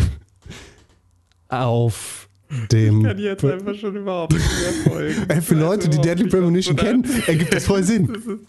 auf 1.48 2.28
dem. 2.70 3.00
Ich 3.00 3.06
kann 3.06 3.18
jetzt 3.18 3.44
einfach 3.44 3.74
schon 3.74 3.96
überhaupt 3.96 4.32
nicht 4.32 4.44
mehr 4.44 4.92
folgen. 4.92 5.24
Ey, 5.28 5.42
für 5.42 5.54
Leute, 5.54 5.88
die 5.88 5.98
Deadly 5.98 6.28
Premonition 6.28 6.76
kennen, 6.76 7.04
ergibt 7.26 7.54
das 7.54 7.66
voll 7.66 7.82
Sinn. 7.82 8.06
Das 8.08 8.24
ist, 8.24 8.40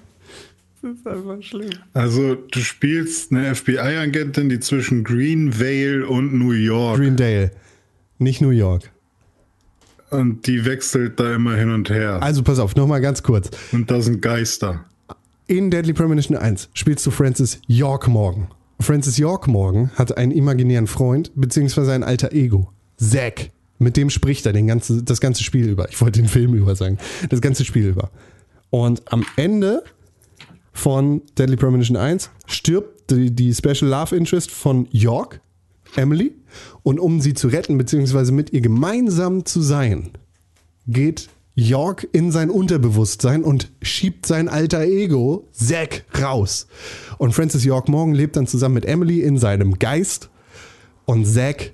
ist 0.86 1.06
einfach 1.07 1.41
schlimm. 1.41 1.72
Also, 1.94 2.36
du 2.36 2.60
spielst 2.60 3.32
eine 3.32 3.53
FBI-Agentin, 3.56 4.49
die 4.49 4.60
zwischen 4.60 5.03
Green 5.03 5.60
Vale 5.60 6.07
und 6.07 6.34
New 6.34 6.52
York 6.52 6.98
Greendale, 6.99 7.52
nicht 8.20 8.41
New 8.41 8.49
York. 8.52 8.91
und 10.12 10.48
die 10.48 10.66
wechselt 10.66 11.20
da 11.20 11.36
immer 11.36 11.56
hin 11.56 11.72
und 11.72 11.90
her. 11.90 12.22
Also 12.22 12.44
pass 12.44 12.60
auf, 12.60 12.76
nochmal 12.76 13.02
ganz 13.02 13.24
kurz. 13.24 13.49
Und 13.72 13.90
da 13.91 14.02
sind 14.02 14.22
Geister. 14.22 14.86
In 15.48 15.70
Deadly 15.70 15.94
Premonition 15.94 16.38
1 16.38 16.70
spielst 16.74 17.06
du 17.06 17.12
Francis 17.12 17.60
York 17.68 18.07
Morgan. 18.07 18.48
Francis 18.80 19.18
York 19.18 19.48
Morgan 19.48 19.91
hat 19.95 20.18
einen 20.18 20.32
imaginären 20.32 20.88
Freund, 20.88 21.32
beziehungsweise 21.36 21.94
ein 21.94 22.03
alter 22.03 22.32
Ego. 22.34 22.72
Zack. 22.98 23.52
Mit 23.78 23.98
dem 23.98 24.10
spricht 24.10 24.45
er 24.45 24.53
den 24.53 24.68
ganze, 24.68 25.03
das 25.03 25.20
ganze 25.22 25.44
Spiel 25.44 25.68
über. 25.70 25.90
Ich 25.90 25.99
wollte 26.02 26.20
den 26.22 26.30
Film 26.30 26.53
über 26.56 26.76
sagen. 26.76 26.98
Das 27.30 27.41
ganze 27.41 27.64
Spiel 27.66 27.88
über. 27.88 28.10
Und 28.70 29.03
am 29.12 29.26
Ende 29.38 29.84
von 30.76 31.22
Deadly 31.38 31.56
Premonition 31.56 31.96
1 31.98 32.30
stirbt 32.46 33.10
die, 33.10 33.32
die 33.32 33.54
Special 33.54 33.90
Love 33.90 34.16
Interest 34.16 34.52
von 34.52 34.88
York, 34.92 35.40
Emily. 35.96 36.36
Und 36.84 37.00
um 37.00 37.22
sie 37.22 37.34
zu 37.34 37.48
retten, 37.48 37.78
beziehungsweise 37.78 38.32
mit 38.32 38.52
ihr 38.54 38.62
gemeinsam 38.62 39.46
zu 39.46 39.62
sein, 39.62 40.12
geht 40.86 41.30
York 41.56 42.08
in 42.12 42.32
sein 42.32 42.50
Unterbewusstsein 42.50 43.44
und 43.44 43.72
schiebt 43.82 44.26
sein 44.26 44.50
alter 44.50 44.82
Ego, 44.82 45.48
Zack, 45.54 46.04
raus. 46.22 46.68
Und 47.18 47.34
Francis 47.34 47.64
York 47.64 47.88
Morgan 47.88 48.14
lebt 48.14 48.36
dann 48.36 48.46
zusammen 48.46 48.76
mit 48.76 48.86
Emily 48.86 49.22
in 49.22 49.38
seinem 49.38 49.80
Geist 49.80 50.30
und 51.06 51.26
Zack 51.26 51.72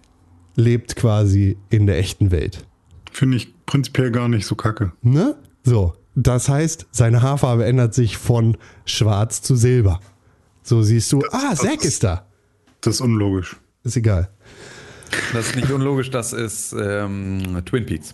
lebt 0.55 0.95
quasi 0.95 1.57
in 1.71 1.87
der 1.87 1.97
echten 1.97 2.29
Welt. 2.29 2.65
Finde 3.11 3.37
ich 3.37 3.65
prinzipiell 3.65 4.11
gar 4.11 4.29
nicht 4.29 4.45
so 4.45 4.53
kacke. 4.53 4.91
Ne? 5.01 5.35
So. 5.63 5.93
Das 6.15 6.49
heißt, 6.49 6.87
seine 6.91 7.21
Haarfarbe 7.21 7.65
ändert 7.65 7.93
sich 7.93 8.17
von 8.17 8.57
schwarz 8.85 9.41
zu 9.41 9.55
silber. 9.55 9.99
So 10.63 10.81
siehst 10.81 11.11
du, 11.11 11.23
ah, 11.31 11.55
Zack 11.55 11.83
ist 11.83 12.03
da. 12.03 12.25
Das 12.81 12.95
ist 12.95 13.01
unlogisch. 13.01 13.55
Ist 13.83 13.97
egal. 13.97 14.29
Das 15.33 15.47
ist 15.47 15.55
nicht 15.55 15.71
unlogisch, 15.71 16.09
das 16.09 16.33
ist 16.33 16.73
ähm, 16.73 17.61
Twin 17.65 17.85
Peaks. 17.85 18.13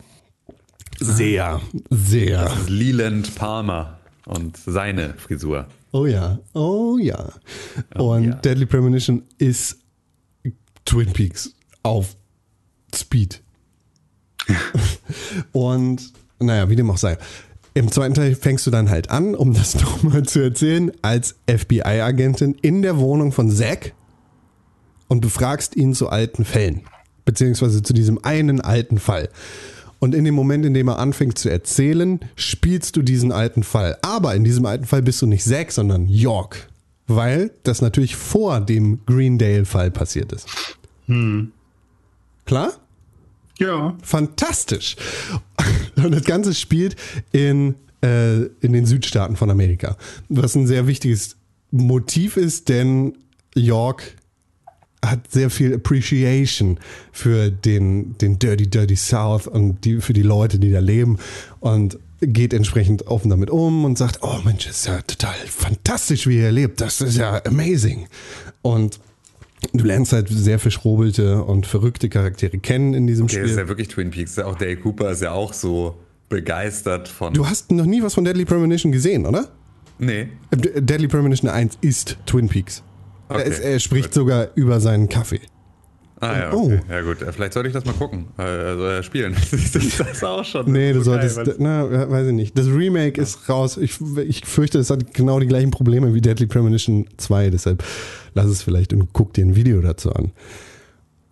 Sehr, 0.99 1.61
sehr. 1.89 2.43
Das 2.43 2.59
ist 2.61 2.69
Leland 2.69 3.35
Palmer 3.35 3.99
und 4.25 4.57
seine 4.57 5.13
Frisur. 5.15 5.67
Oh 5.91 6.05
ja, 6.05 6.39
oh 6.53 6.97
ja. 6.99 7.31
Und 7.95 8.23
ja. 8.25 8.35
Deadly 8.35 8.65
Premonition 8.65 9.23
ist 9.37 9.77
Twin 10.85 11.11
Peaks 11.13 11.53
auf 11.83 12.15
Speed. 12.95 13.41
Und 15.51 16.13
naja, 16.39 16.69
wie 16.69 16.75
dem 16.75 16.89
auch 16.89 16.97
sei. 16.97 17.17
Im 17.77 17.91
zweiten 17.91 18.15
Teil 18.15 18.33
fängst 18.33 18.65
du 18.65 18.71
dann 18.71 18.89
halt 18.89 19.11
an, 19.11 19.35
um 19.35 19.53
das 19.53 19.75
nochmal 19.81 20.23
zu 20.23 20.39
erzählen, 20.39 20.91
als 21.03 21.35
FBI-Agentin 21.47 22.55
in 22.59 22.81
der 22.81 22.97
Wohnung 22.97 23.31
von 23.31 23.51
Zack 23.51 23.93
und 25.07 25.21
befragst 25.21 25.75
ihn 25.75 25.93
zu 25.93 26.09
alten 26.09 26.43
Fällen. 26.43 26.81
Beziehungsweise 27.23 27.83
zu 27.83 27.93
diesem 27.93 28.23
einen 28.23 28.61
alten 28.61 28.97
Fall. 28.97 29.29
Und 29.99 30.15
in 30.15 30.23
dem 30.23 30.33
Moment, 30.33 30.65
in 30.65 30.73
dem 30.73 30.87
er 30.87 30.97
anfängt 30.97 31.37
zu 31.37 31.49
erzählen, 31.49 32.19
spielst 32.35 32.95
du 32.95 33.03
diesen 33.03 33.31
alten 33.31 33.61
Fall. 33.61 33.99
Aber 34.01 34.33
in 34.33 34.43
diesem 34.43 34.65
alten 34.65 34.85
Fall 34.85 35.03
bist 35.03 35.21
du 35.21 35.27
nicht 35.27 35.43
Zack, 35.43 35.71
sondern 35.71 36.07
York. 36.07 36.69
Weil 37.05 37.51
das 37.61 37.83
natürlich 37.83 38.15
vor 38.15 38.59
dem 38.59 39.05
Greendale-Fall 39.05 39.91
passiert 39.91 40.31
ist. 40.31 40.47
Klar? 42.45 42.73
Ja. 43.59 43.97
Fantastisch. 44.01 44.95
Und 45.95 46.11
das 46.11 46.23
Ganze 46.23 46.53
spielt 46.53 46.95
in, 47.31 47.75
äh, 48.03 48.43
in 48.61 48.73
den 48.73 48.85
Südstaaten 48.85 49.35
von 49.35 49.49
Amerika. 49.49 49.97
Was 50.29 50.55
ein 50.55 50.67
sehr 50.67 50.87
wichtiges 50.87 51.37
Motiv 51.71 52.37
ist, 52.37 52.69
denn 52.69 53.17
York 53.55 54.15
hat 55.03 55.31
sehr 55.31 55.49
viel 55.49 55.75
Appreciation 55.75 56.79
für 57.11 57.49
den, 57.51 58.17
den 58.17 58.39
Dirty, 58.39 58.69
Dirty 58.69 58.95
South 58.95 59.47
und 59.47 59.85
die, 59.85 60.01
für 60.01 60.13
die 60.13 60.23
Leute, 60.23 60.59
die 60.59 60.71
da 60.71 60.79
leben 60.79 61.17
und 61.59 61.99
geht 62.19 62.53
entsprechend 62.53 63.05
offen 63.07 63.29
damit 63.29 63.51
um 63.51 63.85
und 63.85 63.97
sagt, 63.97 64.23
oh 64.23 64.39
Mensch, 64.43 64.65
ist 64.65 64.87
ja 64.87 65.01
total 65.01 65.35
fantastisch, 65.47 66.25
wie 66.25 66.37
ihr 66.37 66.51
lebt. 66.51 66.81
Das 66.81 66.99
ist 67.01 67.17
ja 67.17 67.41
amazing. 67.45 68.07
Und 68.63 68.99
du 69.73 69.83
lernst 69.85 70.13
halt 70.13 70.27
sehr 70.29 70.59
verschrobelte 70.59 71.43
und 71.43 71.65
verrückte 71.65 72.09
Charaktere 72.09 72.57
kennen 72.59 72.93
in 72.93 73.07
diesem 73.07 73.27
Der 73.27 73.41
ist 73.43 73.49
Spiel. 73.51 73.57
ja 73.63 73.67
wirklich 73.67 73.87
Twin 73.87 74.09
Peaks. 74.11 74.37
Auch 74.39 74.55
Dale 74.55 74.77
Cooper 74.77 75.11
ist 75.11 75.21
ja 75.21 75.31
auch 75.31 75.53
so 75.53 75.95
begeistert 76.29 77.07
von. 77.07 77.33
Du 77.33 77.47
hast 77.47 77.71
noch 77.71 77.85
nie 77.85 78.01
was 78.03 78.13
von 78.13 78.23
Deadly 78.25 78.45
Premonition 78.45 78.91
gesehen, 78.91 79.25
oder? 79.25 79.47
nee. 79.99 80.27
D- 80.53 80.81
Deadly 80.81 81.07
Premonition 81.07 81.49
1 81.49 81.77
ist 81.81 82.17
Twin 82.25 82.47
Peaks. 82.49 82.83
Er, 83.29 83.37
Okay. 83.37 83.49
ist, 83.49 83.59
er 83.59 83.79
spricht 83.79 84.13
sogar 84.13 84.49
über 84.55 84.79
seinen 84.79 85.09
Kaffee. 85.09 85.41
Ah 86.19 86.37
ja, 86.39 86.51
Oh. 86.53 86.65
okay. 86.65 86.79
ja 86.89 87.01
gut. 87.01 87.17
Vielleicht 87.31 87.53
sollte 87.53 87.67
ich 87.69 87.73
das 87.73 87.85
mal 87.85 87.93
gucken. 87.93 88.25
Also 88.37 88.85
äh, 88.87 89.03
spielen. 89.03 89.33
das 89.51 89.75
ist 89.75 90.23
auch 90.23 90.43
schon. 90.43 90.71
Nee, 90.71 90.93
du 90.93 91.01
so 91.03 91.11
geil, 91.11 91.29
solltest. 91.29 91.59
weil- 91.59 91.67
na, 91.89 92.09
weiß 92.09 92.27
ich 92.27 92.33
nicht. 92.33 92.57
Das 92.57 92.65
Remake 92.67 93.21
ist 93.21 93.47
raus. 93.49 93.77
Ich, 93.77 93.99
ich 94.27 94.43
fürchte, 94.45 94.79
es 94.79 94.89
hat 94.89 95.13
genau 95.13 95.39
die 95.39 95.47
gleichen 95.47 95.69
Probleme 95.71 96.13
wie 96.15 96.21
Deadly 96.21 96.47
Premonition 96.47 97.05
2. 97.17 97.51
Deshalb 97.51 97.83
lass 98.33 98.47
es 98.47 98.63
vielleicht 98.63 98.93
und 98.93 99.13
guck 99.13 99.33
dir 99.33 99.45
ein 99.45 99.55
Video 99.55 99.79
dazu 99.81 100.11
an. 100.11 100.31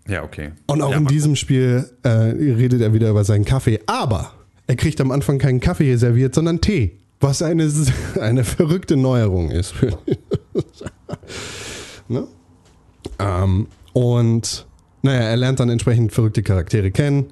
Ja, 0.07 0.23
okay. 0.23 0.51
Und 0.67 0.83
auch 0.83 0.91
ja, 0.91 0.97
in 0.97 1.07
diesem 1.07 1.35
Spiel 1.35 1.89
äh, 2.03 2.09
redet 2.09 2.81
er 2.81 2.93
wieder 2.93 3.09
über 3.09 3.23
seinen 3.23 3.43
Kaffee. 3.45 3.79
Aber 3.87 4.33
er 4.67 4.75
kriegt 4.75 5.01
am 5.01 5.09
Anfang 5.09 5.39
keinen 5.39 5.59
Kaffee 5.59 5.95
serviert, 5.95 6.35
sondern 6.35 6.61
Tee. 6.61 6.99
Was 7.21 7.41
eine, 7.41 7.71
eine 8.21 8.43
verrückte 8.43 8.97
Neuerung 8.97 9.49
ist. 9.49 9.73
ne? 12.07 12.27
ähm, 13.17 13.67
und 13.93 14.67
naja, 15.05 15.21
er 15.21 15.37
lernt 15.37 15.59
dann 15.59 15.69
entsprechend 15.69 16.11
verrückte 16.11 16.41
Charaktere 16.41 16.89
kennen, 16.89 17.27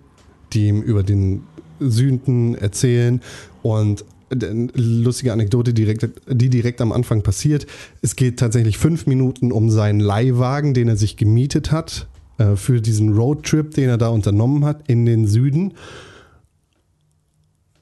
die 0.54 0.68
ihm 0.68 0.82
über 0.82 1.02
den 1.02 1.42
Sünden 1.80 2.56
erzählen. 2.56 3.20
Und 3.64 4.06
eine 4.32 4.70
lustige 4.76 5.34
Anekdote, 5.34 5.74
direkt, 5.74 6.08
die 6.28 6.50
direkt 6.50 6.82
am 6.82 6.92
Anfang 6.92 7.24
passiert. 7.24 7.66
Es 8.02 8.16
geht 8.16 8.38
tatsächlich 8.38 8.78
fünf 8.78 9.08
Minuten 9.08 9.52
um 9.52 9.72
seinen 9.72 10.00
Leihwagen, 10.00 10.76
den 10.76 10.88
er 10.88 10.98
sich 10.98 11.18
gemietet 11.18 11.72
hat 11.72 12.08
äh, 12.38 12.56
für 12.56 12.80
diesen 12.80 13.14
Roadtrip, 13.14 13.74
den 13.74 13.90
er 13.90 13.98
da 13.98 14.10
unternommen 14.10 14.66
hat 14.66 14.88
in 14.88 15.06
den 15.08 15.26
Süden. 15.26 15.74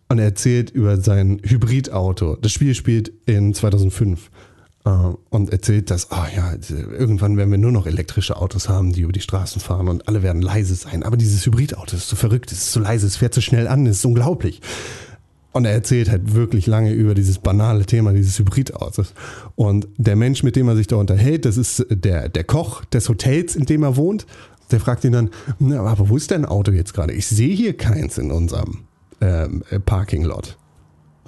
Und 0.07 0.19
er 0.19 0.25
erzählt 0.25 0.71
über 0.71 0.97
sein 0.97 1.41
Hybridauto. 1.43 2.37
Das 2.37 2.53
Spiel 2.53 2.75
spielt 2.75 3.11
in 3.25 3.53
2005. 3.53 4.29
äh, 4.85 4.89
Und 5.29 5.51
erzählt, 5.51 5.91
dass, 5.91 6.11
ah 6.11 6.27
ja, 6.35 6.53
irgendwann 6.97 7.37
werden 7.37 7.51
wir 7.51 7.57
nur 7.57 7.71
noch 7.71 7.85
elektrische 7.85 8.37
Autos 8.37 8.69
haben, 8.69 8.93
die 8.93 9.01
über 9.01 9.11
die 9.11 9.21
Straßen 9.21 9.61
fahren 9.61 9.87
und 9.87 10.07
alle 10.07 10.23
werden 10.23 10.41
leise 10.41 10.75
sein. 10.75 11.03
Aber 11.03 11.17
dieses 11.17 11.45
Hybridauto 11.45 11.95
ist 11.95 12.09
so 12.09 12.15
verrückt, 12.15 12.51
es 12.51 12.59
ist 12.59 12.71
so 12.71 12.79
leise, 12.79 13.07
es 13.07 13.17
fährt 13.17 13.33
so 13.33 13.41
schnell 13.41 13.67
an, 13.67 13.85
es 13.85 13.97
ist 13.97 14.05
unglaublich. 14.05 14.61
Und 15.53 15.65
er 15.65 15.73
erzählt 15.73 16.09
halt 16.09 16.33
wirklich 16.33 16.65
lange 16.65 16.93
über 16.93 17.13
dieses 17.13 17.37
banale 17.37 17.85
Thema 17.85 18.13
dieses 18.13 18.39
Hybridautos. 18.39 19.13
Und 19.55 19.87
der 19.97 20.15
Mensch, 20.15 20.43
mit 20.43 20.55
dem 20.55 20.67
er 20.69 20.75
sich 20.75 20.87
da 20.87 20.95
unterhält, 20.95 21.45
das 21.45 21.57
ist 21.57 21.85
der, 21.89 22.29
der 22.29 22.43
Koch 22.45 22.85
des 22.85 23.09
Hotels, 23.09 23.55
in 23.55 23.65
dem 23.65 23.83
er 23.83 23.97
wohnt. 23.97 24.25
Der 24.71 24.79
fragt 24.79 25.03
ihn 25.03 25.11
dann, 25.11 25.29
na, 25.59 25.81
aber 25.81 26.07
wo 26.07 26.15
ist 26.15 26.31
dein 26.31 26.45
Auto 26.45 26.71
jetzt 26.71 26.93
gerade? 26.93 27.13
Ich 27.13 27.27
sehe 27.27 27.53
hier 27.53 27.75
keins 27.75 28.17
in 28.17 28.31
unserem 28.31 28.79
ähm, 29.19 29.63
äh, 29.69 29.79
Parking-Lot. 29.79 30.57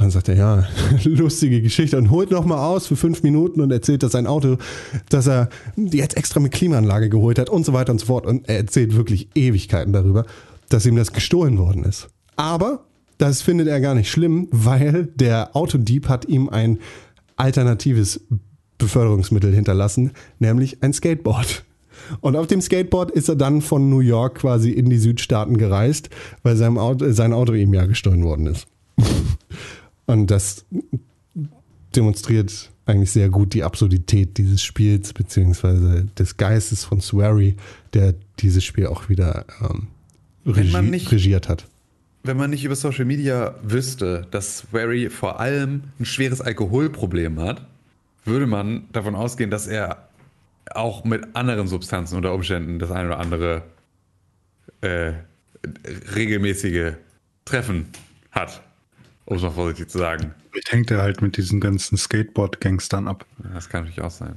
Dann 0.04 0.12
sagt 0.12 0.28
er, 0.28 0.36
ja, 0.36 0.68
lustige 1.06 1.62
Geschichte 1.62 1.98
und 1.98 2.12
holt 2.12 2.30
nochmal 2.30 2.58
aus 2.58 2.88
für 2.88 2.98
fünf 2.98 3.24
Minuten 3.24 3.62
und 3.62 3.72
erzählt, 3.72 4.04
dass 4.04 4.12
sein 4.12 4.28
Auto, 4.28 4.58
dass 5.08 5.28
er 5.28 5.48
jetzt 5.78 6.18
extra 6.18 6.42
mit 6.42 6.52
Klimaanlage 6.52 7.08
geholt 7.08 7.40
hat 7.40 7.50
und 7.50 7.66
so 7.66 7.72
weiter 7.72 7.94
und 7.94 8.00
so 8.00 8.08
fort. 8.08 8.26
Und 8.26 8.50
er 8.50 8.58
erzählt 8.58 8.98
wirklich 8.98 9.30
Ewigkeiten 9.34 9.94
darüber, 9.94 10.26
dass 10.68 10.86
ihm 10.86 10.98
das 10.98 11.14
gestohlen 11.14 11.58
worden 11.58 11.86
ist. 11.86 12.10
Aber 12.36 12.84
das 13.18 13.42
findet 13.42 13.70
er 13.70 13.80
gar 13.80 13.96
nicht 13.96 14.12
schlimm, 14.12 14.50
weil 14.52 15.06
der 15.16 15.56
Autodieb 15.56 16.10
hat 16.10 16.26
ihm 16.26 16.50
ein 16.50 16.80
alternatives 17.38 18.20
Beförderungsmittel 18.80 19.56
hinterlassen, 19.56 20.12
nämlich 20.40 20.84
ein 20.84 20.92
Skateboard. 20.92 21.64
Und 22.20 22.36
auf 22.36 22.48
dem 22.48 22.60
Skateboard 22.60 23.10
ist 23.12 23.30
er 23.30 23.38
dann 23.38 23.62
von 23.62 23.90
New 23.90 24.02
York 24.02 24.40
quasi 24.40 24.72
in 24.72 24.90
die 24.90 24.98
Südstaaten 24.98 25.56
gereist, 25.56 26.10
weil 26.44 26.62
Auto, 26.62 27.10
sein 27.14 27.32
Auto 27.32 27.54
ihm 27.54 27.74
ja 27.74 27.86
gestohlen 27.86 28.26
worden 28.26 28.48
ist. 28.48 28.68
Und 30.06 30.28
das 30.28 30.66
demonstriert 31.96 32.72
eigentlich 32.86 33.12
sehr 33.12 33.30
gut 33.30 33.54
die 33.54 33.64
Absurdität 33.64 34.38
dieses 34.38 34.62
Spiels, 34.62 35.14
beziehungsweise 35.14 36.06
des 36.18 36.38
Geistes 36.38 36.84
von 36.84 37.00
Swery, 37.00 37.56
der 37.94 38.14
dieses 38.40 38.64
Spiel 38.64 38.88
auch 38.88 39.10
wieder 39.10 39.46
ähm, 39.62 39.88
regi 40.46 40.82
nicht- 40.82 41.12
regiert 41.12 41.48
hat. 41.48 41.68
Wenn 42.24 42.38
man 42.38 42.50
nicht 42.50 42.64
über 42.64 42.76
Social 42.76 43.06
Media 43.06 43.56
wüsste, 43.64 44.28
dass 44.32 44.60
Swery 44.60 45.10
vor 45.10 45.40
allem 45.40 45.84
ein 46.00 46.06
schweres 46.06 46.40
Alkoholproblem 46.40 47.40
hat, 47.40 47.66
würde 48.24 48.48
man 48.48 48.86
davon 48.94 49.16
ausgehen, 49.16 49.50
dass 49.50 49.68
er 49.68 50.08
auch 50.74 51.04
mit 51.04 51.36
anderen 51.36 51.68
Substanzen 51.68 52.16
unter 52.16 52.34
Umständen 52.34 52.80
das 52.80 52.92
ein 52.92 53.08
oder 53.08 53.20
andere 53.20 53.64
äh, 54.80 55.12
regelmäßige 56.16 56.94
Treffen 57.44 57.88
hat. 58.32 58.62
Um 59.26 59.38
es 59.38 59.44
mal 59.44 59.52
vorsichtig 59.52 59.90
zu 59.90 59.98
sagen. 60.00 60.34
Vielleicht 60.52 60.72
hängt 60.72 60.92
er 60.92 61.02
halt 61.02 61.22
mit 61.22 61.38
diesen 61.38 61.60
ganzen 61.60 61.98
Skateboard-Gangstern 61.98 63.08
ab. 63.08 63.26
Das 63.54 63.70
kann 63.70 63.82
natürlich 63.84 64.02
auch 64.02 64.12
sein. 64.12 64.36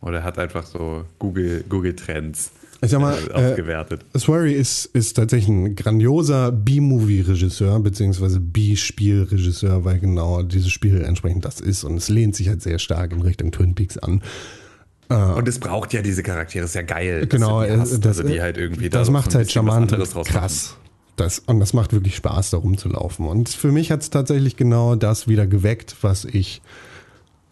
Oder 0.00 0.18
er 0.18 0.24
hat 0.24 0.38
einfach 0.38 0.64
so 0.66 1.04
Google, 1.18 1.64
Google 1.68 1.96
Trends 1.96 2.50
Ich 2.82 2.90
sag 2.90 3.00
mal, 3.00 3.14
äh, 3.14 3.26
äh, 3.28 3.32
ausgewertet. 3.32 4.04
Swery 4.16 4.52
ist, 4.52 4.84
ist 4.86 5.14
tatsächlich 5.14 5.48
ein 5.48 5.74
grandioser 5.74 6.52
B-Movie-Regisseur, 6.52 7.80
beziehungsweise 7.80 8.38
B-Spiel-Regisseur, 8.38 9.84
weil 9.84 9.98
genau 9.98 10.42
dieses 10.42 10.70
Spiel 10.70 11.00
entsprechend 11.02 11.46
das 11.46 11.60
ist 11.60 11.82
und 11.84 11.96
es 11.96 12.10
lehnt 12.10 12.36
sich 12.36 12.48
halt 12.48 12.60
sehr 12.60 12.78
stark 12.78 13.12
in 13.12 13.22
Richtung 13.22 13.52
Twin 13.52 13.74
Peaks 13.74 13.96
an. 13.96 14.22
Und 15.08 15.46
es 15.46 15.60
braucht 15.60 15.92
ja 15.92 16.02
diese 16.02 16.24
Charaktere, 16.24 16.64
ist 16.64 16.74
ja 16.74 16.82
geil. 16.82 17.20
dass 17.20 17.28
Genau, 17.28 17.60
du 17.60 17.66
die 17.68 17.72
äh, 17.72 17.78
hast, 17.78 18.04
das, 18.04 18.18
also 18.18 18.24
die 18.24 18.42
halt 18.42 18.58
irgendwie 18.58 18.90
das 18.90 19.06
da 19.06 19.12
macht 19.12 19.34
halt 19.36 19.50
charmant 19.50 19.92
und 19.92 20.24
krass. 20.24 20.76
Das, 21.16 21.38
und 21.40 21.60
das 21.60 21.72
macht 21.72 21.92
wirklich 21.92 22.16
Spaß, 22.16 22.50
da 22.50 22.58
rumzulaufen. 22.58 23.26
Und 23.26 23.48
für 23.48 23.72
mich 23.72 23.90
hat 23.90 24.02
es 24.02 24.10
tatsächlich 24.10 24.56
genau 24.56 24.94
das 24.96 25.26
wieder 25.26 25.46
geweckt, 25.46 25.96
was 26.02 26.24
ich 26.24 26.60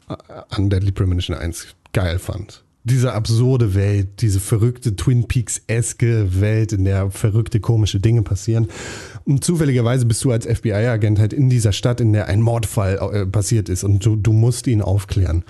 äh, 0.09 0.15
an 0.51 0.71
Deadly 0.71 0.93
Premonition 0.93 1.37
1 1.37 1.69
geil 1.93 2.19
fand. 2.19 2.63
Diese 2.87 3.15
absurde 3.15 3.75
Welt, 3.75 4.21
diese 4.21 4.41
verrückte 4.41 4.95
Twin 4.95 5.27
Peaks-eske 5.27 6.39
Welt, 6.41 6.75
in 6.75 6.85
der 6.85 7.11
verrückte, 7.11 7.59
komische 7.59 7.99
Dinge 7.99 8.21
passieren. 8.21 8.69
Und 9.25 9.43
zufälligerweise 9.43 10.05
bist 10.05 10.23
du 10.23 10.31
als 10.31 10.45
FBI-Agent 10.45 11.19
halt 11.19 11.33
in 11.33 11.49
dieser 11.49 11.73
Stadt, 11.73 12.03
in 12.03 12.13
der 12.13 12.27
ein 12.27 12.43
Mordfall 12.43 12.99
äh, 13.15 13.25
passiert 13.25 13.71
ist 13.71 13.85
und 13.85 14.05
du, 14.05 14.17
du 14.17 14.35
musst 14.35 14.67
ihn 14.67 14.83
aufklären. 14.83 15.45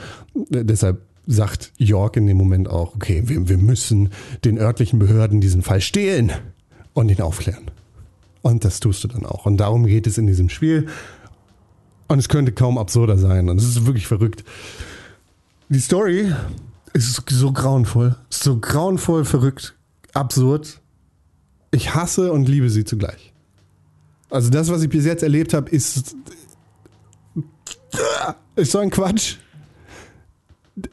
Äh, 0.52 0.64
deshalb 0.64 1.02
sagt 1.26 1.72
York 1.76 2.16
in 2.16 2.28
dem 2.28 2.36
Moment 2.36 2.68
auch, 2.68 2.94
okay, 2.94 3.22
wir, 3.26 3.48
wir 3.48 3.58
müssen 3.58 4.10
den 4.44 4.58
örtlichen 4.58 5.00
Behörden 5.00 5.40
diesen 5.40 5.62
Fall 5.62 5.80
stehlen 5.80 6.30
und 6.92 7.10
ihn 7.10 7.20
aufklären. 7.20 7.70
Und 8.44 8.62
das 8.66 8.78
tust 8.78 9.02
du 9.02 9.08
dann 9.08 9.24
auch. 9.24 9.46
Und 9.46 9.56
darum 9.56 9.86
geht 9.86 10.06
es 10.06 10.18
in 10.18 10.26
diesem 10.26 10.50
Spiel. 10.50 10.86
Und 12.08 12.18
es 12.18 12.28
könnte 12.28 12.52
kaum 12.52 12.76
absurder 12.76 13.16
sein. 13.16 13.48
Und 13.48 13.56
es 13.58 13.66
ist 13.66 13.86
wirklich 13.86 14.06
verrückt. 14.06 14.44
Die 15.70 15.80
Story 15.80 16.30
ist 16.92 17.22
so 17.30 17.52
grauenvoll. 17.52 18.16
So 18.28 18.60
grauenvoll, 18.60 19.24
verrückt, 19.24 19.74
absurd. 20.12 20.82
Ich 21.70 21.94
hasse 21.94 22.34
und 22.34 22.46
liebe 22.46 22.68
sie 22.68 22.84
zugleich. 22.84 23.32
Also 24.28 24.50
das, 24.50 24.68
was 24.68 24.82
ich 24.82 24.90
bis 24.90 25.06
jetzt 25.06 25.22
erlebt 25.22 25.54
habe, 25.54 25.70
ist, 25.70 26.14
ist 28.56 28.72
so 28.72 28.78
ein 28.78 28.90
Quatsch, 28.90 29.36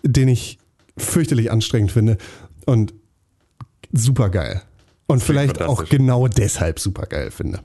den 0.04 0.30
ich 0.30 0.58
fürchterlich 0.98 1.52
anstrengend 1.52 1.92
finde 1.92 2.18
und 2.66 2.94
super 3.92 4.30
geil. 4.30 4.62
Und 5.12 5.22
vielleicht 5.22 5.62
auch 5.62 5.86
genau 5.86 6.28
deshalb 6.28 6.80
super 6.80 7.06
geil 7.06 7.32
finde. 7.32 7.60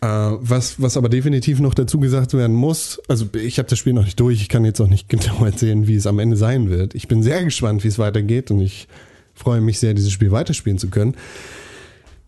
Äh, 0.00 0.06
was, 0.06 0.80
was 0.82 0.96
aber 0.96 1.08
definitiv 1.08 1.60
noch 1.60 1.74
dazu 1.74 2.00
gesagt 2.00 2.34
werden 2.34 2.56
muss, 2.56 3.00
also 3.08 3.26
ich 3.34 3.58
habe 3.58 3.68
das 3.68 3.78
Spiel 3.78 3.92
noch 3.92 4.04
nicht 4.04 4.18
durch, 4.18 4.40
ich 4.40 4.48
kann 4.48 4.64
jetzt 4.64 4.80
auch 4.80 4.88
nicht 4.88 5.08
genau 5.10 5.44
erzählen, 5.44 5.86
wie 5.86 5.94
es 5.94 6.06
am 6.06 6.18
Ende 6.18 6.36
sein 6.36 6.70
wird. 6.70 6.94
Ich 6.94 7.06
bin 7.06 7.22
sehr 7.22 7.44
gespannt, 7.44 7.84
wie 7.84 7.88
es 7.88 7.98
weitergeht 7.98 8.50
und 8.50 8.60
ich 8.60 8.88
freue 9.34 9.60
mich 9.60 9.78
sehr, 9.78 9.94
dieses 9.94 10.10
Spiel 10.10 10.32
weiterspielen 10.32 10.78
zu 10.78 10.88
können. 10.88 11.14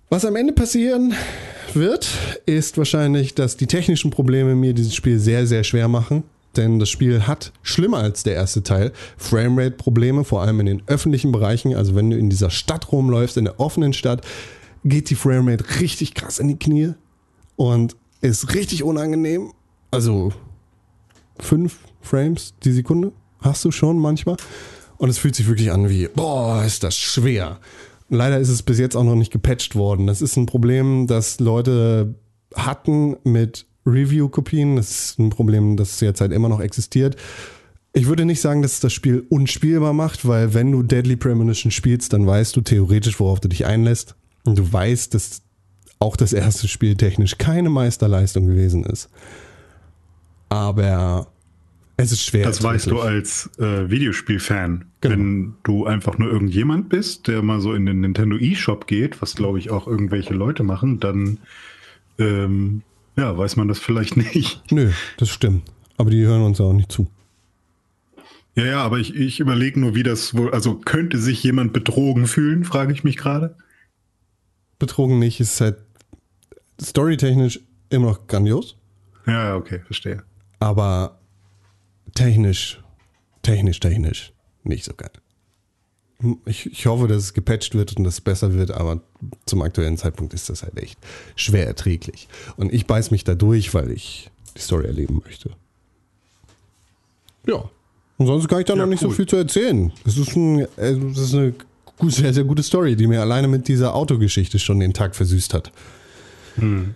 Was 0.08 0.24
am 0.24 0.36
Ende 0.36 0.52
passieren 0.52 1.14
wird, 1.72 2.08
ist 2.46 2.78
wahrscheinlich, 2.78 3.34
dass 3.34 3.56
die 3.56 3.66
technischen 3.66 4.10
Probleme 4.10 4.54
mir 4.54 4.74
dieses 4.74 4.94
Spiel 4.94 5.18
sehr, 5.18 5.46
sehr 5.46 5.64
schwer 5.64 5.88
machen. 5.88 6.22
Denn 6.56 6.78
das 6.78 6.89
Spiel 6.90 7.26
hat, 7.26 7.52
schlimmer 7.62 7.98
als 7.98 8.22
der 8.22 8.35
erste 8.35 8.62
Teil, 8.62 8.93
Framerate-Probleme, 9.16 10.24
vor 10.24 10.43
allem 10.43 10.60
in 10.60 10.66
den 10.66 10.82
öffentlichen 10.86 11.32
Bereichen. 11.32 11.74
Also 11.74 11.94
wenn 11.94 12.10
du 12.10 12.16
in 12.16 12.31
dieser 12.31 12.51
Stadt 12.51 12.93
rumläufst, 12.93 13.36
in 13.36 13.44
der 13.44 13.60
offenen 13.60 13.93
Stadt, 13.93 14.24
geht 14.85 15.10
die 15.10 15.14
Framerate 15.14 15.81
richtig 15.81 16.14
krass 16.14 16.39
in 16.39 16.48
die 16.48 16.59
Knie 16.59 16.93
und 17.56 17.97
ist 18.20 18.55
richtig 18.55 18.82
unangenehm. 18.82 19.52
Also 19.90 20.32
fünf 21.39 21.78
Frames 22.01 22.55
die 22.62 22.72
Sekunde 22.72 23.12
hast 23.40 23.64
du 23.64 23.70
schon 23.70 23.98
manchmal. 23.98 24.36
Und 24.97 25.09
es 25.09 25.18
fühlt 25.18 25.35
sich 25.35 25.48
wirklich 25.48 25.70
an 25.72 25.89
wie, 25.89 26.09
boah, 26.09 26.64
ist 26.64 26.82
das 26.82 26.97
schwer. 26.97 27.59
Leider 28.09 28.39
ist 28.39 28.48
es 28.48 28.62
bis 28.62 28.78
jetzt 28.78 28.97
auch 28.97 29.05
noch 29.05 29.16
nicht 29.16 29.32
gepatcht 29.32 29.74
worden. 29.74 30.06
Das 30.06 30.22
ist 30.22 30.36
ein 30.36 30.47
Problem, 30.47 31.06
das 31.06 31.40
Leute 31.40 32.14
hatten 32.55 33.16
mit 33.24 33.66
Review-Kopien. 33.86 34.77
Das 34.77 34.90
ist 34.90 35.19
ein 35.19 35.31
Problem, 35.31 35.77
das 35.77 36.01
jetzt 36.01 36.20
halt 36.20 36.32
immer 36.32 36.48
noch 36.48 36.61
existiert. 36.61 37.16
Ich 37.93 38.06
würde 38.06 38.24
nicht 38.24 38.40
sagen, 38.40 38.62
dass 38.62 38.73
es 38.73 38.81
das 38.81 38.93
Spiel 38.93 39.24
unspielbar 39.28 39.93
macht, 39.93 40.27
weil 40.27 40.52
wenn 40.52 40.73
du 40.73 40.82
Deadly 40.82 41.16
Premonition 41.16 41.70
spielst, 41.70 42.12
dann 42.12 42.27
weißt 42.27 42.56
du 42.56 42.61
theoretisch, 42.61 43.20
worauf 43.20 43.40
du 43.40 43.48
dich 43.48 43.66
einlässt. 43.66 44.16
Und 44.44 44.59
du 44.59 44.73
weißt, 44.73 45.15
dass 45.15 45.43
auch 46.01 46.16
das 46.16 46.32
erste 46.32 46.69
Spiel 46.69 46.97
technisch 46.97 47.39
keine 47.39 47.70
Meisterleistung 47.70 48.47
gewesen 48.47 48.85
ist. 48.85 49.09
Aber 50.48 51.28
es 51.97 52.11
ist 52.11 52.24
schwer. 52.24 52.44
Das 52.44 52.62
weißt 52.62 52.89
du 52.89 53.01
als 53.01 53.51
äh, 53.59 53.89
Videospielfan. 53.89 54.86
Genau. 55.01 55.15
Wenn 55.15 55.55
du 55.62 55.86
einfach 55.86 56.19
nur 56.19 56.31
irgendjemand 56.31 56.89
bist, 56.89 57.28
der 57.28 57.43
mal 57.43 57.61
so 57.61 57.73
in 57.74 57.86
den 57.86 58.01
Nintendo 58.01 58.36
eShop 58.36 58.86
geht, 58.86 59.23
was 59.23 59.36
glaube 59.36 59.59
ich 59.59 59.70
auch 59.70 59.86
irgendwelche 59.86 60.35
Leute 60.35 60.65
machen, 60.65 60.98
dann 60.98 61.39
ähm, 62.19 62.82
ja, 63.16 63.36
weiß 63.36 63.56
man 63.56 63.68
das 63.68 63.78
vielleicht 63.78 64.16
nicht. 64.34 64.62
Nö, 64.72 64.90
das 65.18 65.28
stimmt. 65.30 65.62
Aber 65.96 66.10
die 66.10 66.24
hören 66.24 66.42
uns 66.42 66.60
auch 66.60 66.72
nicht 66.72 66.90
zu. 66.90 67.08
Ja, 68.56 68.64
ja, 68.64 68.82
aber 68.84 68.98
ich, 68.98 69.14
ich 69.14 69.40
überlege 69.40 69.80
nur, 69.80 69.94
wie 69.96 70.02
das 70.04 70.34
wohl, 70.34 70.52
also 70.52 70.76
könnte 70.76 71.18
sich 71.18 71.42
jemand 71.42 71.72
betrogen 71.72 72.26
fühlen, 72.28 72.64
frage 72.64 72.92
ich 72.92 73.02
mich 73.02 73.16
gerade. 73.16 73.56
Betrogen 74.78 75.18
nicht, 75.18 75.40
ist 75.40 75.60
halt 75.60 75.78
storytechnisch 76.80 77.60
immer 77.90 78.06
noch 78.06 78.26
grandios, 78.26 78.76
Ja, 79.26 79.44
ja, 79.48 79.56
okay, 79.56 79.80
verstehe. 79.86 80.22
aber 80.60 81.18
technisch, 82.14 82.80
technisch, 83.42 83.80
technisch 83.80 84.32
nicht 84.64 84.84
so 84.84 84.94
geil. 84.94 85.10
Ich, 86.46 86.66
ich 86.66 86.86
hoffe, 86.86 87.08
dass 87.08 87.22
es 87.22 87.34
gepatcht 87.34 87.74
wird 87.74 87.96
und 87.96 88.04
dass 88.04 88.14
es 88.14 88.20
besser 88.20 88.54
wird, 88.54 88.70
aber 88.70 89.00
zum 89.46 89.62
aktuellen 89.62 89.96
Zeitpunkt 89.98 90.32
ist 90.32 90.48
das 90.48 90.62
halt 90.62 90.78
echt 90.78 90.98
schwer 91.36 91.66
erträglich. 91.66 92.28
Und 92.56 92.72
ich 92.72 92.86
beiß 92.86 93.10
mich 93.10 93.24
da 93.24 93.34
durch, 93.34 93.74
weil 93.74 93.90
ich 93.90 94.30
die 94.56 94.60
Story 94.60 94.86
erleben 94.86 95.20
möchte. 95.24 95.50
Ja. 97.46 97.68
Und 98.16 98.26
sonst 98.26 98.48
kann 98.48 98.60
ich 98.60 98.66
da 98.66 98.74
Ja, 98.74 98.80
noch 98.80 98.86
nicht 98.86 99.00
so 99.00 99.08
cool. 99.08 99.14
viel 99.14 99.26
zu 99.26 99.36
erzählen. 99.36 99.92
Es 100.06 100.16
ist, 100.16 100.36
ein, 100.36 100.60
äh, 100.60 100.66
das 100.76 101.18
ist 101.18 101.34
eine 101.34 101.54
gut, 101.98 102.12
sehr, 102.12 102.32
sehr 102.32 102.44
gute 102.44 102.62
Story, 102.62 102.96
die 102.96 103.06
mir 103.06 103.20
alleine 103.20 103.48
mit 103.48 103.66
dieser 103.68 103.94
Autogeschichte 103.94 104.58
schon 104.58 104.80
den 104.80 104.94
Tag 104.94 105.16
versüßt 105.16 105.52
hat. 105.52 105.72
Und 106.56 106.94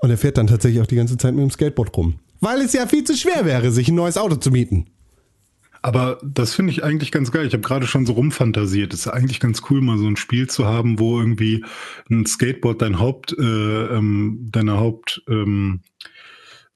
Und 0.00 0.10
er 0.10 0.18
fährt 0.18 0.38
dann 0.38 0.46
tatsächlich 0.46 0.80
auch 0.82 0.86
die 0.86 0.96
ganze 0.96 1.16
Zeit 1.18 1.34
mit 1.34 1.42
dem 1.42 1.50
Skateboard 1.50 1.96
rum. 1.96 2.14
Weil 2.40 2.60
es 2.62 2.72
ja 2.72 2.86
viel 2.86 3.04
zu 3.04 3.16
schwer 3.16 3.44
wäre, 3.44 3.70
sich 3.70 3.88
ein 3.88 3.94
neues 3.94 4.16
Auto 4.16 4.36
zu 4.36 4.50
mieten. 4.50 4.86
Aber 5.84 6.18
das 6.22 6.54
finde 6.54 6.72
ich 6.72 6.82
eigentlich 6.82 7.12
ganz 7.12 7.30
geil. 7.30 7.46
Ich 7.46 7.52
habe 7.52 7.62
gerade 7.62 7.86
schon 7.86 8.06
so 8.06 8.14
rumfantasiert. 8.14 8.94
Es 8.94 9.00
ist 9.00 9.08
eigentlich 9.08 9.38
ganz 9.38 9.60
cool, 9.68 9.82
mal 9.82 9.98
so 9.98 10.06
ein 10.06 10.16
Spiel 10.16 10.48
zu 10.48 10.64
haben, 10.64 10.98
wo 10.98 11.20
irgendwie 11.20 11.62
ein 12.10 12.24
Skateboard 12.24 12.80
dein 12.80 12.98
Haupt, 12.98 13.36
äh, 13.38 13.42
ähm, 13.42 14.48
deine 14.50 14.78
Haupt, 14.78 15.22
ähm, 15.28 15.82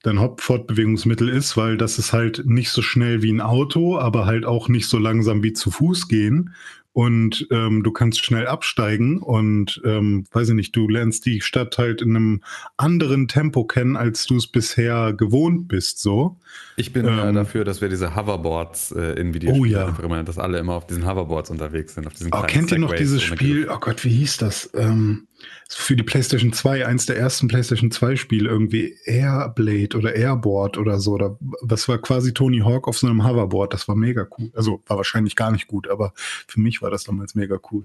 dein 0.02 0.20
Hauptfortbewegungsmittel 0.20 1.30
ist, 1.30 1.56
weil 1.56 1.78
das 1.78 1.98
ist 1.98 2.12
halt 2.12 2.42
nicht 2.44 2.68
so 2.68 2.82
schnell 2.82 3.22
wie 3.22 3.32
ein 3.32 3.40
Auto, 3.40 3.98
aber 3.98 4.26
halt 4.26 4.44
auch 4.44 4.68
nicht 4.68 4.90
so 4.90 4.98
langsam 4.98 5.42
wie 5.42 5.54
zu 5.54 5.70
Fuß 5.70 6.08
gehen. 6.08 6.54
Und 6.98 7.46
ähm, 7.52 7.84
du 7.84 7.92
kannst 7.92 8.24
schnell 8.24 8.48
absteigen 8.48 9.18
und 9.18 9.80
ähm, 9.84 10.24
weiß 10.32 10.48
ich 10.48 10.54
nicht, 10.56 10.74
du 10.74 10.88
lernst 10.88 11.26
die 11.26 11.40
Stadt 11.40 11.78
halt 11.78 12.02
in 12.02 12.16
einem 12.16 12.42
anderen 12.76 13.28
Tempo 13.28 13.62
kennen, 13.62 13.94
als 13.96 14.26
du 14.26 14.34
es 14.36 14.48
bisher 14.48 15.12
gewohnt 15.12 15.68
bist. 15.68 16.00
So. 16.00 16.40
Ich 16.74 16.92
bin 16.92 17.06
äh, 17.06 17.28
Ähm, 17.28 17.36
dafür, 17.36 17.64
dass 17.64 17.80
wir 17.80 17.88
diese 17.88 18.16
Hoverboards 18.16 18.90
äh, 18.90 19.12
in 19.12 19.32
Videospielen 19.32 19.60
Oh 19.60 19.64
ja. 19.64 19.96
immer, 20.02 20.24
dass 20.24 20.38
alle 20.38 20.58
immer 20.58 20.72
auf 20.74 20.88
diesen 20.88 21.06
Hoverboards 21.06 21.50
unterwegs 21.50 21.94
sind. 21.94 22.04
Auf 22.08 22.14
diesen 22.14 22.34
Oh, 22.34 22.42
kennt 22.42 22.72
ihr 22.72 22.78
noch 22.78 22.92
dieses 22.92 23.22
Spiel? 23.22 23.68
Oh 23.72 23.78
Gott, 23.78 24.04
wie 24.04 24.10
hieß 24.10 24.38
das? 24.38 24.68
Ähm, 24.74 25.28
für 25.68 25.96
die 25.96 26.02
PlayStation 26.02 26.52
2, 26.52 26.86
eins 26.86 27.06
der 27.06 27.16
ersten 27.16 27.48
PlayStation 27.48 27.90
2 27.90 28.16
Spiele, 28.16 28.48
irgendwie 28.48 28.96
Airblade 29.04 29.96
oder 29.96 30.14
Airboard 30.14 30.78
oder 30.78 30.98
so. 30.98 31.12
Oder 31.12 31.36
was 31.40 31.88
war 31.88 31.98
quasi 31.98 32.32
Tony 32.32 32.60
Hawk 32.60 32.88
auf 32.88 32.98
so 32.98 33.06
einem 33.06 33.26
Hoverboard? 33.26 33.74
Das 33.74 33.88
war 33.88 33.96
mega 33.96 34.26
cool. 34.38 34.50
Also 34.54 34.82
war 34.86 34.96
wahrscheinlich 34.96 35.36
gar 35.36 35.52
nicht 35.52 35.66
gut, 35.66 35.88
aber 35.88 36.12
für 36.16 36.60
mich 36.60 36.82
war 36.82 36.90
das 36.90 37.04
damals 37.04 37.34
mega 37.34 37.58
cool. 37.70 37.84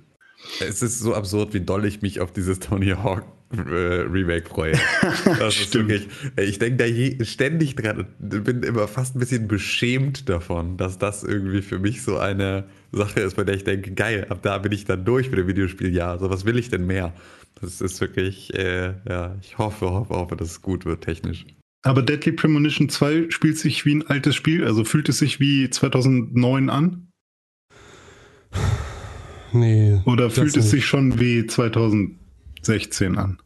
Es 0.59 0.81
ist 0.81 0.99
so 0.99 1.13
absurd, 1.13 1.53
wie 1.53 1.61
doll 1.61 1.85
ich 1.85 2.01
mich 2.01 2.19
auf 2.19 2.31
dieses 2.31 2.59
Tony 2.59 2.89
Hawk 2.89 3.23
äh, 3.53 3.59
Remake 3.59 4.49
freue. 4.49 4.73
Das 5.39 5.59
ist 5.59 5.73
wirklich, 5.73 6.07
ich 6.37 6.59
denke 6.59 6.77
da 6.77 6.85
je, 6.85 7.23
ständig 7.23 7.75
dran 7.75 8.07
und 8.19 8.43
bin 8.43 8.63
immer 8.63 8.87
fast 8.87 9.15
ein 9.15 9.19
bisschen 9.19 9.47
beschämt 9.47 10.27
davon, 10.29 10.77
dass 10.77 10.97
das 10.97 11.23
irgendwie 11.23 11.61
für 11.61 11.79
mich 11.79 12.01
so 12.01 12.17
eine 12.17 12.65
Sache 12.91 13.21
ist, 13.21 13.35
bei 13.35 13.43
der 13.43 13.55
ich 13.55 13.63
denke, 13.63 13.91
geil, 13.91 14.25
ab 14.29 14.39
da 14.41 14.57
bin 14.57 14.71
ich 14.71 14.85
dann 14.85 15.05
durch 15.05 15.29
mit 15.29 15.39
dem 15.39 15.47
Videospiel. 15.47 15.93
Ja, 15.93 16.17
so 16.17 16.29
was 16.29 16.45
will 16.45 16.57
ich 16.57 16.69
denn 16.69 16.85
mehr? 16.85 17.13
Das 17.63 17.79
ist 17.79 18.01
wirklich, 18.01 18.53
äh, 18.55 18.93
ja, 19.07 19.37
ich 19.41 19.57
hoffe, 19.57 19.89
hoffe, 19.89 20.13
hoffe, 20.15 20.35
dass 20.35 20.51
es 20.51 20.61
gut 20.61 20.83
wird 20.83 21.01
technisch. 21.01 21.45
Aber 21.81 22.01
Deadly 22.01 22.33
Premonition 22.33 22.89
2 22.89 23.29
spielt 23.29 23.57
sich 23.57 23.85
wie 23.85 23.95
ein 23.95 24.05
altes 24.05 24.35
Spiel, 24.35 24.65
also 24.65 24.83
fühlt 24.83 25.07
es 25.07 25.19
sich 25.19 25.39
wie 25.39 25.69
2009 25.69 26.69
an? 26.69 27.07
Nee. 29.53 30.01
Oder 30.05 30.29
fühlt 30.29 30.49
es 30.49 30.55
nicht. 30.57 30.69
sich 30.69 30.85
schon 30.85 31.21
wie 31.21 31.47
2016 31.47 33.17
an? 33.17 33.37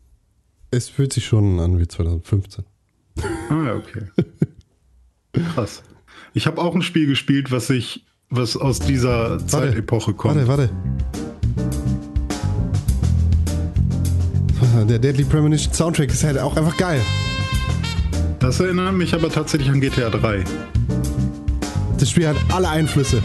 Es 0.72 0.90
fühlt 0.90 1.14
sich 1.14 1.26
schon 1.28 1.60
an 1.60 1.80
wie 1.80 1.88
2015. 1.88 2.66
Ah, 3.50 3.66
ja, 3.66 3.76
okay. 3.76 4.02
Krass. 5.54 5.84
Ich 6.34 6.48
habe 6.48 6.60
auch 6.60 6.74
ein 6.74 6.82
Spiel 6.82 7.06
gespielt, 7.06 7.52
was 7.52 7.70
ich, 7.70 8.08
was 8.30 8.58
aus 8.58 8.80
dieser 8.80 9.46
Zeitepoche 9.46 10.16
kommt. 10.16 10.48
Warte, 10.48 10.72
warte. 10.72 11.87
Der 14.88 15.00
Deadly 15.00 15.24
Premonition 15.24 15.74
Soundtrack 15.74 16.10
ist 16.10 16.24
halt 16.24 16.40
auch 16.40 16.56
einfach 16.58 16.76
geil. 16.78 17.02
Das 18.40 18.60
erinnert 18.60 18.94
mich 18.94 19.14
aber 19.14 19.30
tatsächlich 19.30 19.70
an 19.70 19.82
GTA 19.82 20.10
3. 20.10 20.44
Das 22.00 22.10
Spiel 22.10 22.28
hat 22.28 22.38
alle 22.54 22.70
Einflüsse. 22.70 23.22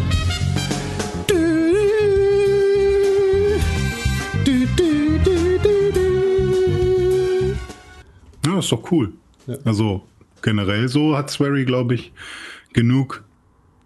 Ja, 8.44 8.58
ist 8.58 8.72
doch 8.72 8.90
cool. 8.90 9.12
Also 9.64 10.02
generell 10.42 10.88
so 10.88 11.16
hat 11.16 11.30
Swery, 11.30 11.64
glaube 11.64 11.94
ich, 11.94 12.12
genug 12.72 13.24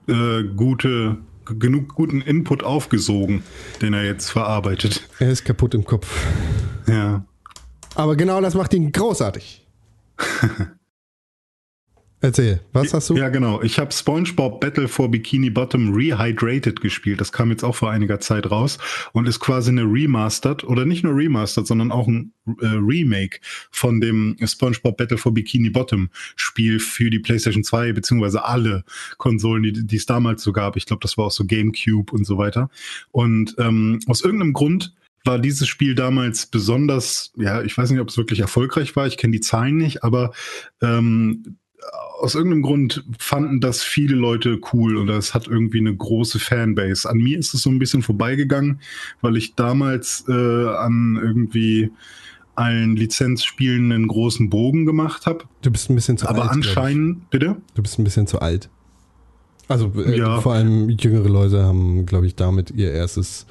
äh, 0.09 0.43
gute, 0.45 1.19
genug 1.45 1.95
guten 1.95 2.21
Input 2.21 2.63
aufgesogen, 2.63 3.43
den 3.83 3.93
er 3.93 4.05
jetzt 4.05 4.31
verarbeitet. 4.31 5.09
Er 5.19 5.31
ist 5.31 5.45
kaputt 5.45 5.75
im 5.75 5.85
Kopf. 5.85 6.27
Ja. 6.89 7.25
Aber 7.97 8.15
genau 8.15 8.41
das 8.41 8.55
macht 8.55 8.75
ihn 8.75 8.93
großartig. 8.93 9.67
Erzähl, 12.21 12.61
was 12.73 12.95
hast 12.95 13.11
du? 13.11 13.17
Ja, 13.17 13.29
genau. 13.29 13.63
Ich 13.63 13.79
habe 13.79 13.93
SpongeBob 13.93 14.61
Battle 14.61 14.89
for 14.89 15.11
Bikini 15.11 15.51
Bottom 15.51 15.95
Rehydrated 15.95 16.81
gespielt. 16.81 17.21
Das 17.21 17.31
kam 17.31 17.51
jetzt 17.51 17.63
auch 17.63 17.75
vor 17.75 17.91
einiger 17.91 18.21
Zeit 18.21 18.51
raus 18.51 18.79
und 19.13 19.29
ist 19.29 19.39
quasi 19.39 19.71
eine 19.71 19.83
Remastered 19.83 20.65
oder 20.65 20.87
nicht 20.87 21.05
nur 21.05 21.15
Remastered, 21.15 21.67
sondern 21.67 21.93
auch 21.93 22.07
ein 22.09 22.33
äh, 22.61 22.67
Remake 22.67 23.39
von 23.71 24.01
dem 24.01 24.37
SpongeBob 24.43 24.97
Battle 24.97 25.19
for 25.19 25.33
Bikini 25.33 25.71
Bottom 25.71 26.09
Spiel 26.37 26.81
für 26.81 27.11
die 27.11 27.19
PlayStation 27.19 27.65
2 27.65 27.93
beziehungsweise 27.93 28.45
alle 28.45 28.85
Konsolen, 29.19 29.63
die, 29.63 29.87
die 29.87 29.97
es 29.97 30.07
damals 30.07 30.43
so 30.43 30.53
gab. 30.53 30.77
Ich 30.77 30.87
glaube, 30.87 31.01
das 31.03 31.17
war 31.19 31.27
auch 31.27 31.31
so 31.31 31.45
GameCube 31.45 32.13
und 32.13 32.27
so 32.27 32.39
weiter. 32.39 32.71
Und 33.11 33.55
ähm, 33.59 34.01
aus 34.07 34.23
irgendeinem 34.23 34.55
Grund 34.55 34.95
war 35.27 35.39
dieses 35.39 35.69
Spiel 35.69 35.95
damals 35.95 36.47
besonders, 36.47 37.33
ja, 37.37 37.63
ich 37.63 37.77
weiß 37.77 37.91
nicht, 37.91 38.01
ob 38.01 38.09
es 38.09 38.17
wirklich 38.17 38.41
erfolgreich 38.41 38.97
war, 38.97 39.07
ich 39.07 39.17
kenne 39.17 39.33
die 39.33 39.41
Zahlen 39.41 39.77
nicht, 39.77 40.05
aber 40.05 40.33
ähm, 40.83 41.57
aus 42.21 42.35
irgendeinem 42.35 42.63
Grund 42.63 43.05
fanden 43.19 43.61
das 43.61 43.83
viele 43.83 44.17
Leute 44.17 44.59
cool 44.73 44.97
oder 44.97 45.17
es 45.19 45.35
hat 45.35 45.47
irgendwie 45.47 45.79
eine 45.79 45.95
große 45.95 46.39
Fanbase. 46.39 47.09
An 47.09 47.19
mir 47.19 47.39
ist 47.39 47.53
es 47.55 47.63
so 47.63 47.71
ein 47.71 47.79
bisschen 47.79 48.03
vorbeigegangen, 48.03 48.81
weil 49.21 49.37
ich 49.37 49.55
damals 49.55 50.25
äh, 50.29 50.33
an 50.33 51.19
irgendwie 51.23 51.91
allen 52.55 52.97
Lizenzspielen 52.97 53.93
einen 53.93 54.09
großen 54.09 54.49
Bogen 54.49 54.87
gemacht 54.87 55.27
habe. 55.27 55.45
Du 55.63 55.71
bist 55.71 55.91
ein 55.91 55.95
bisschen 55.95 56.17
zu 56.17 56.27
Aber 56.27 56.43
alt. 56.51 56.51
ich. 56.53 56.57
anscheinend, 56.69 57.29
bitte? 57.31 57.57
Du 57.75 57.83
bist 57.83 57.99
ein 57.99 58.05
bisschen 58.05 58.27
zu 58.27 58.41
alt. 58.41 58.71
Also 59.69 59.93
äh, 59.97 60.17
Ja. 60.19 60.41
vor 60.41 60.55
allem 60.55 60.89
jüngere 60.89 61.29
Leute 61.29 61.65
haben, 61.65 62.07
glaube 62.07 62.27
ich, 62.27 62.35
damit 62.35 62.71
ihr 62.71 62.93
erstes 62.93 63.47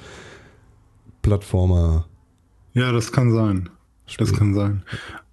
Plattformer. 1.26 2.06
Ja, 2.72 2.92
das 2.92 3.10
kann 3.10 3.32
sein. 3.32 3.68
Das 4.16 4.32
kann 4.32 4.54
sein. 4.54 4.84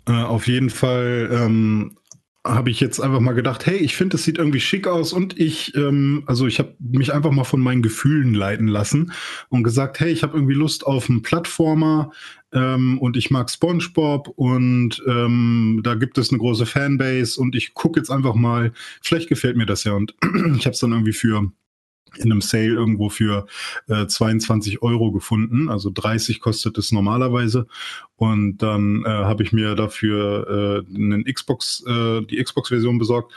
Äh, 0.08 0.24
auf 0.24 0.48
jeden 0.48 0.72
Fall 0.72 1.30
ähm, 1.32 1.98
habe 2.44 2.72
ich 2.72 2.80
jetzt 2.80 3.00
einfach 3.00 3.20
mal 3.20 3.34
gedacht, 3.34 3.68
hey, 3.68 3.78
ich 3.78 3.96
finde, 3.96 4.18
es 4.18 4.24
sieht 4.24 4.40
irgendwie 4.40 4.60
schick 4.60 4.88
aus 4.88 5.14
und 5.14 5.40
ich, 5.40 5.76
ähm, 5.76 6.24
also 6.26 6.48
ich 6.48 6.58
habe 6.58 6.76
mich 6.80 7.14
einfach 7.14 7.30
mal 7.30 7.44
von 7.44 7.62
meinen 7.62 7.84
Gefühlen 7.84 8.34
leiten 8.34 8.68
lassen 8.68 9.12
und 9.50 9.64
gesagt, 9.64 10.00
hey, 10.00 10.12
ich 10.12 10.24
habe 10.24 10.36
irgendwie 10.36 10.56
Lust 10.56 10.84
auf 10.84 11.12
einen 11.12 11.22
Plattformer 11.22 12.12
ähm, 12.54 12.98
und 12.98 13.16
ich 13.16 13.30
mag 13.30 13.52
SpongeBob 13.52 14.30
und 14.30 15.00
ähm, 15.08 15.82
da 15.84 15.94
gibt 15.94 16.18
es 16.18 16.32
eine 16.32 16.40
große 16.40 16.66
Fanbase 16.66 17.40
und 17.40 17.56
ich 17.56 17.76
gucke 17.76 18.00
jetzt 18.00 18.10
einfach 18.10 18.34
mal, 18.34 18.74
vielleicht 19.04 19.30
gefällt 19.30 19.58
mir 19.58 19.68
das 19.68 19.84
ja 19.84 19.94
und 19.94 20.16
ich 20.58 20.66
habe 20.66 20.74
es 20.74 20.80
dann 20.80 20.92
irgendwie 20.92 21.14
für 21.14 21.52
in 22.18 22.32
einem 22.32 22.42
Sale 22.42 22.74
irgendwo 22.74 23.10
für 23.10 23.46
äh, 23.88 24.06
22 24.06 24.82
Euro 24.82 25.12
gefunden. 25.12 25.70
Also 25.70 25.90
30 25.94 26.40
kostet 26.40 26.78
es 26.78 26.92
normalerweise. 26.92 27.68
Und 28.16 28.58
dann 28.58 29.04
äh, 29.06 29.10
habe 29.10 29.44
ich 29.44 29.52
mir 29.52 29.76
dafür 29.76 30.86
äh, 30.90 30.96
einen 30.96 31.26
Xbox, 31.26 31.84
äh, 31.88 32.22
die 32.22 32.42
Xbox-Version 32.42 32.98
besorgt. 32.98 33.34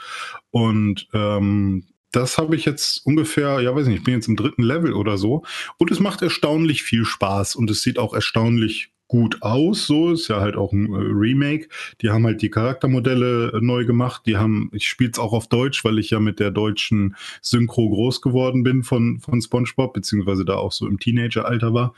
Und 0.51 1.07
ähm, 1.13 1.83
das 2.11 2.37
habe 2.37 2.55
ich 2.55 2.65
jetzt 2.65 3.05
ungefähr, 3.05 3.59
ja 3.59 3.75
weiß 3.75 3.87
nicht, 3.87 3.99
ich 3.99 4.03
bin 4.03 4.15
jetzt 4.15 4.27
im 4.27 4.35
dritten 4.35 4.63
Level 4.63 4.93
oder 4.93 5.17
so. 5.17 5.43
Und 5.77 5.91
es 5.91 5.99
macht 5.99 6.21
erstaunlich 6.21 6.83
viel 6.83 7.05
Spaß 7.05 7.55
und 7.55 7.69
es 7.69 7.81
sieht 7.81 7.99
auch 7.99 8.13
erstaunlich 8.13 8.91
gut 9.07 9.41
aus. 9.41 9.87
So 9.87 10.11
ist 10.11 10.27
ja 10.27 10.39
halt 10.39 10.55
auch 10.55 10.73
ein 10.73 10.93
äh, 10.93 10.97
Remake. 10.97 11.69
Die 12.01 12.09
haben 12.09 12.25
halt 12.25 12.41
die 12.41 12.49
Charaktermodelle 12.49 13.53
äh, 13.53 13.61
neu 13.61 13.85
gemacht. 13.85 14.23
Die 14.25 14.37
haben, 14.37 14.69
ich 14.73 14.87
spiele 14.87 15.11
es 15.11 15.19
auch 15.19 15.33
auf 15.33 15.47
Deutsch, 15.47 15.83
weil 15.85 15.99
ich 15.99 16.09
ja 16.09 16.19
mit 16.19 16.39
der 16.39 16.51
deutschen 16.51 17.15
Synchro 17.41 17.89
groß 17.89 18.21
geworden 18.21 18.63
bin 18.63 18.83
von, 18.83 19.19
von 19.19 19.41
SpongeBob, 19.41 19.93
beziehungsweise 19.93 20.45
da 20.45 20.55
auch 20.55 20.71
so 20.71 20.87
im 20.87 20.99
Teenageralter 20.99 21.73
war. 21.73 21.93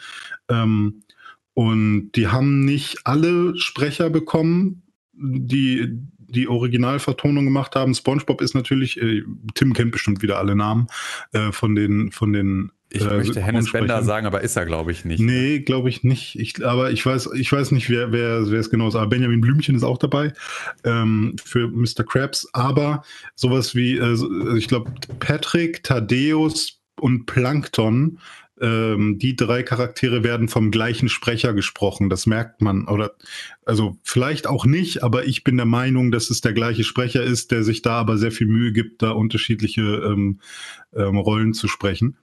Ähm, 0.50 1.04
und 1.54 2.12
die 2.14 2.28
haben 2.28 2.64
nicht 2.64 3.00
alle 3.06 3.58
Sprecher 3.58 4.10
bekommen, 4.10 4.84
die 5.14 6.00
die 6.30 6.48
Originalvertonung 6.48 7.46
gemacht 7.46 7.76
haben. 7.76 7.94
SpongeBob 7.94 8.42
ist 8.42 8.54
natürlich, 8.54 9.02
äh, 9.02 9.24
Tim 9.56 9.74
kennt 9.74 9.92
bestimmt 9.92 10.22
wieder 10.22 10.38
alle 10.38 10.56
Namen 10.56 10.88
äh, 11.34 11.52
von 11.52 11.76
den 11.76 12.12
von 12.12 12.34
den 12.34 12.72
Ich 12.90 13.02
äh, 13.02 13.18
möchte 13.18 13.42
Hennes 13.42 13.72
Bender 13.72 14.04
sagen, 14.04 14.26
aber 14.26 14.42
ist 14.42 14.56
er, 14.56 14.66
glaube 14.66 14.92
ich, 14.92 15.06
nicht. 15.06 15.20
Nee, 15.20 15.60
glaube 15.60 15.90
ich 15.90 16.04
nicht. 16.04 16.40
Ich, 16.40 16.66
aber 16.66 16.92
ich 16.92 17.06
weiß, 17.06 17.30
ich 17.36 17.52
weiß 17.52 17.72
nicht, 17.72 17.90
wer, 17.90 18.12
wer, 18.12 18.50
wer 18.50 18.60
es 18.60 18.70
genau 18.70 18.88
ist. 18.88 18.96
Aber 18.96 19.08
Benjamin 19.08 19.42
Blümchen 19.42 19.76
ist 19.76 19.84
auch 19.84 19.98
dabei 19.98 20.34
ähm, 20.84 21.36
für 21.44 21.68
Mr. 21.68 22.04
Krabs. 22.06 22.48
Aber 22.54 23.04
sowas 23.36 23.76
wie, 23.76 23.98
äh, 23.98 24.58
ich 24.58 24.68
glaube, 24.68 24.92
Patrick, 25.20 25.84
Thaddeus 25.84 26.80
und 27.00 27.26
Plankton 27.26 28.20
ähm, 28.62 29.18
die 29.18 29.36
drei 29.36 29.64
Charaktere 29.64 30.24
werden 30.24 30.48
vom 30.48 30.72
gleichen 30.72 31.10
Sprecher 31.10 31.54
gesprochen. 31.54 32.10
Das 32.10 32.26
merkt 32.26 32.62
man. 32.62 32.88
Oder 32.88 33.12
also 33.66 33.98
vielleicht 34.04 34.48
auch 34.48 34.66
nicht, 34.66 35.04
aber 35.04 35.26
ich 35.26 35.44
bin 35.44 35.58
der 35.58 35.66
Meinung, 35.66 36.12
dass 36.12 36.30
es 36.30 36.42
der 36.42 36.54
gleiche 36.54 36.84
Sprecher 36.84 37.24
ist, 37.24 37.52
der 37.52 37.64
sich 37.64 37.82
da 37.82 37.94
aber 38.00 38.18
sehr 38.18 38.32
viel 38.32 38.48
Mühe 38.48 38.72
gibt, 38.72 39.02
da 39.02 39.12
unterschiedliche 39.12 39.82
ähm, 39.82 40.40
ähm, 40.96 41.18
Rollen 41.18 41.54
zu 41.54 41.68
sprechen. 41.68 42.18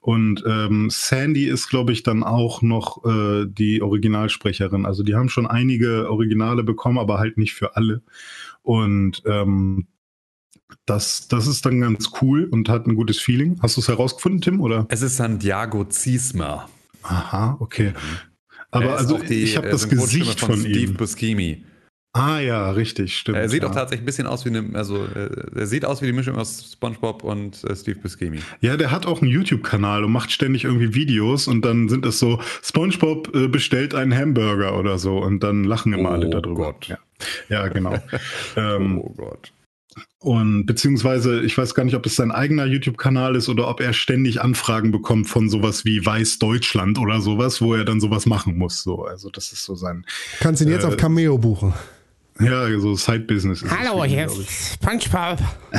Und 0.00 0.44
ähm, 0.46 0.88
Sandy 0.90 1.46
ist, 1.46 1.68
glaube 1.68 1.92
ich, 1.92 2.02
dann 2.02 2.22
auch 2.22 2.62
noch 2.62 3.04
äh, 3.04 3.46
die 3.46 3.82
Originalsprecherin. 3.82 4.86
Also 4.86 5.02
die 5.02 5.14
haben 5.14 5.28
schon 5.28 5.46
einige 5.46 6.10
Originale 6.10 6.62
bekommen, 6.64 6.98
aber 6.98 7.18
halt 7.18 7.38
nicht 7.38 7.54
für 7.54 7.76
alle. 7.76 8.02
Und 8.62 9.22
ähm, 9.26 9.86
das, 10.86 11.28
das 11.28 11.46
ist 11.46 11.64
dann 11.66 11.80
ganz 11.80 12.10
cool 12.20 12.44
und 12.44 12.68
hat 12.68 12.86
ein 12.86 12.94
gutes 12.94 13.20
Feeling. 13.20 13.58
Hast 13.62 13.76
du 13.76 13.80
es 13.80 13.88
herausgefunden, 13.88 14.40
Tim? 14.40 14.60
Oder? 14.60 14.86
Es 14.88 15.02
ist 15.02 15.16
Santiago 15.16 15.84
Ziesmer. 15.84 16.68
Aha, 17.02 17.56
okay. 17.60 17.92
Aber 18.70 18.84
Er 18.84 18.94
ist 18.94 19.00
also 19.00 19.18
die, 19.18 19.42
ich 19.42 19.56
habe 19.56 19.68
äh, 19.68 19.72
das 19.72 19.88
Gesicht 19.88 20.40
von 20.40 20.50
von, 20.50 20.60
Steve 20.60 20.78
ihm. 20.78 20.94
Buscemi. 20.94 21.64
Ah 22.12 22.40
ja, 22.40 22.72
richtig, 22.72 23.16
stimmt. 23.16 23.38
Er 23.38 23.48
sieht 23.48 23.62
ja. 23.62 23.68
auch 23.68 23.74
tatsächlich 23.74 24.02
ein 24.02 24.06
bisschen 24.06 24.26
aus 24.26 24.44
wie 24.44 24.48
eine, 24.48 24.74
also 24.74 25.04
äh, 25.04 25.30
er 25.54 25.66
sieht 25.68 25.84
aus 25.84 26.02
wie 26.02 26.06
die 26.06 26.12
Mischung 26.12 26.36
aus 26.36 26.72
SpongeBob 26.72 27.22
und 27.22 27.62
äh, 27.62 27.76
Steve 27.76 28.00
Buscemi. 28.00 28.40
Ja, 28.60 28.76
der 28.76 28.90
hat 28.90 29.06
auch 29.06 29.22
einen 29.22 29.30
YouTube-Kanal 29.30 30.02
und 30.02 30.10
macht 30.10 30.32
ständig 30.32 30.64
irgendwie 30.64 30.92
Videos 30.94 31.46
und 31.46 31.64
dann 31.64 31.88
sind 31.88 32.04
es 32.04 32.18
so, 32.18 32.40
SpongeBob 32.62 33.34
äh, 33.34 33.46
bestellt 33.46 33.94
einen 33.94 34.12
Hamburger 34.12 34.76
oder 34.76 34.98
so 34.98 35.18
und 35.18 35.44
dann 35.44 35.62
lachen 35.62 35.92
immer 35.92 36.10
Oh 36.10 36.14
alle 36.14 36.30
darüber. 36.30 36.72
Gott. 36.72 36.88
Ja, 36.88 36.98
ja 37.48 37.68
genau. 37.68 37.94
ähm, 38.56 38.98
oh 38.98 39.14
Gott. 39.16 39.52
Und 40.20 40.66
beziehungsweise, 40.66 41.40
ich 41.40 41.56
weiß 41.56 41.74
gar 41.74 41.84
nicht, 41.84 41.94
ob 41.96 42.04
es 42.06 42.14
sein 42.16 42.30
eigener 42.30 42.64
YouTube-Kanal 42.66 43.34
ist 43.36 43.48
oder 43.48 43.68
ob 43.68 43.80
er 43.80 43.92
ständig 43.92 44.40
Anfragen 44.40 44.90
bekommt 44.92 45.28
von 45.28 45.48
sowas 45.48 45.84
wie 45.84 46.04
Weiß 46.04 46.38
Deutschland 46.38 46.98
oder 46.98 47.20
sowas, 47.20 47.60
wo 47.60 47.74
er 47.74 47.84
dann 47.84 48.00
sowas 48.00 48.26
machen 48.26 48.56
muss. 48.58 48.82
So, 48.82 49.04
also 49.04 49.30
das 49.30 49.52
ist 49.52 49.64
so 49.64 49.74
sein, 49.74 50.04
Kannst 50.40 50.62
ihn 50.62 50.68
jetzt 50.68 50.84
Äh, 50.84 50.88
auf 50.88 50.96
Cameo 50.96 51.38
buchen. 51.38 51.72
ja, 52.38 52.68
so 52.78 52.94
Side-Business. 52.94 53.64
Hallo, 53.68 54.04
hier 54.04 54.26
ist 54.26 54.74
SpongeBob. 54.74 55.38
Äh, 55.72 55.78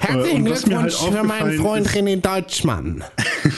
Herzlichen 0.00 0.42
mir 0.42 0.50
halt 0.54 0.64
Glückwunsch 0.64 0.94
für 0.96 1.24
meinen 1.24 1.58
Freund 1.60 1.86
ist- 1.86 1.94
René 1.94 2.16
Deutschmann. 2.20 3.04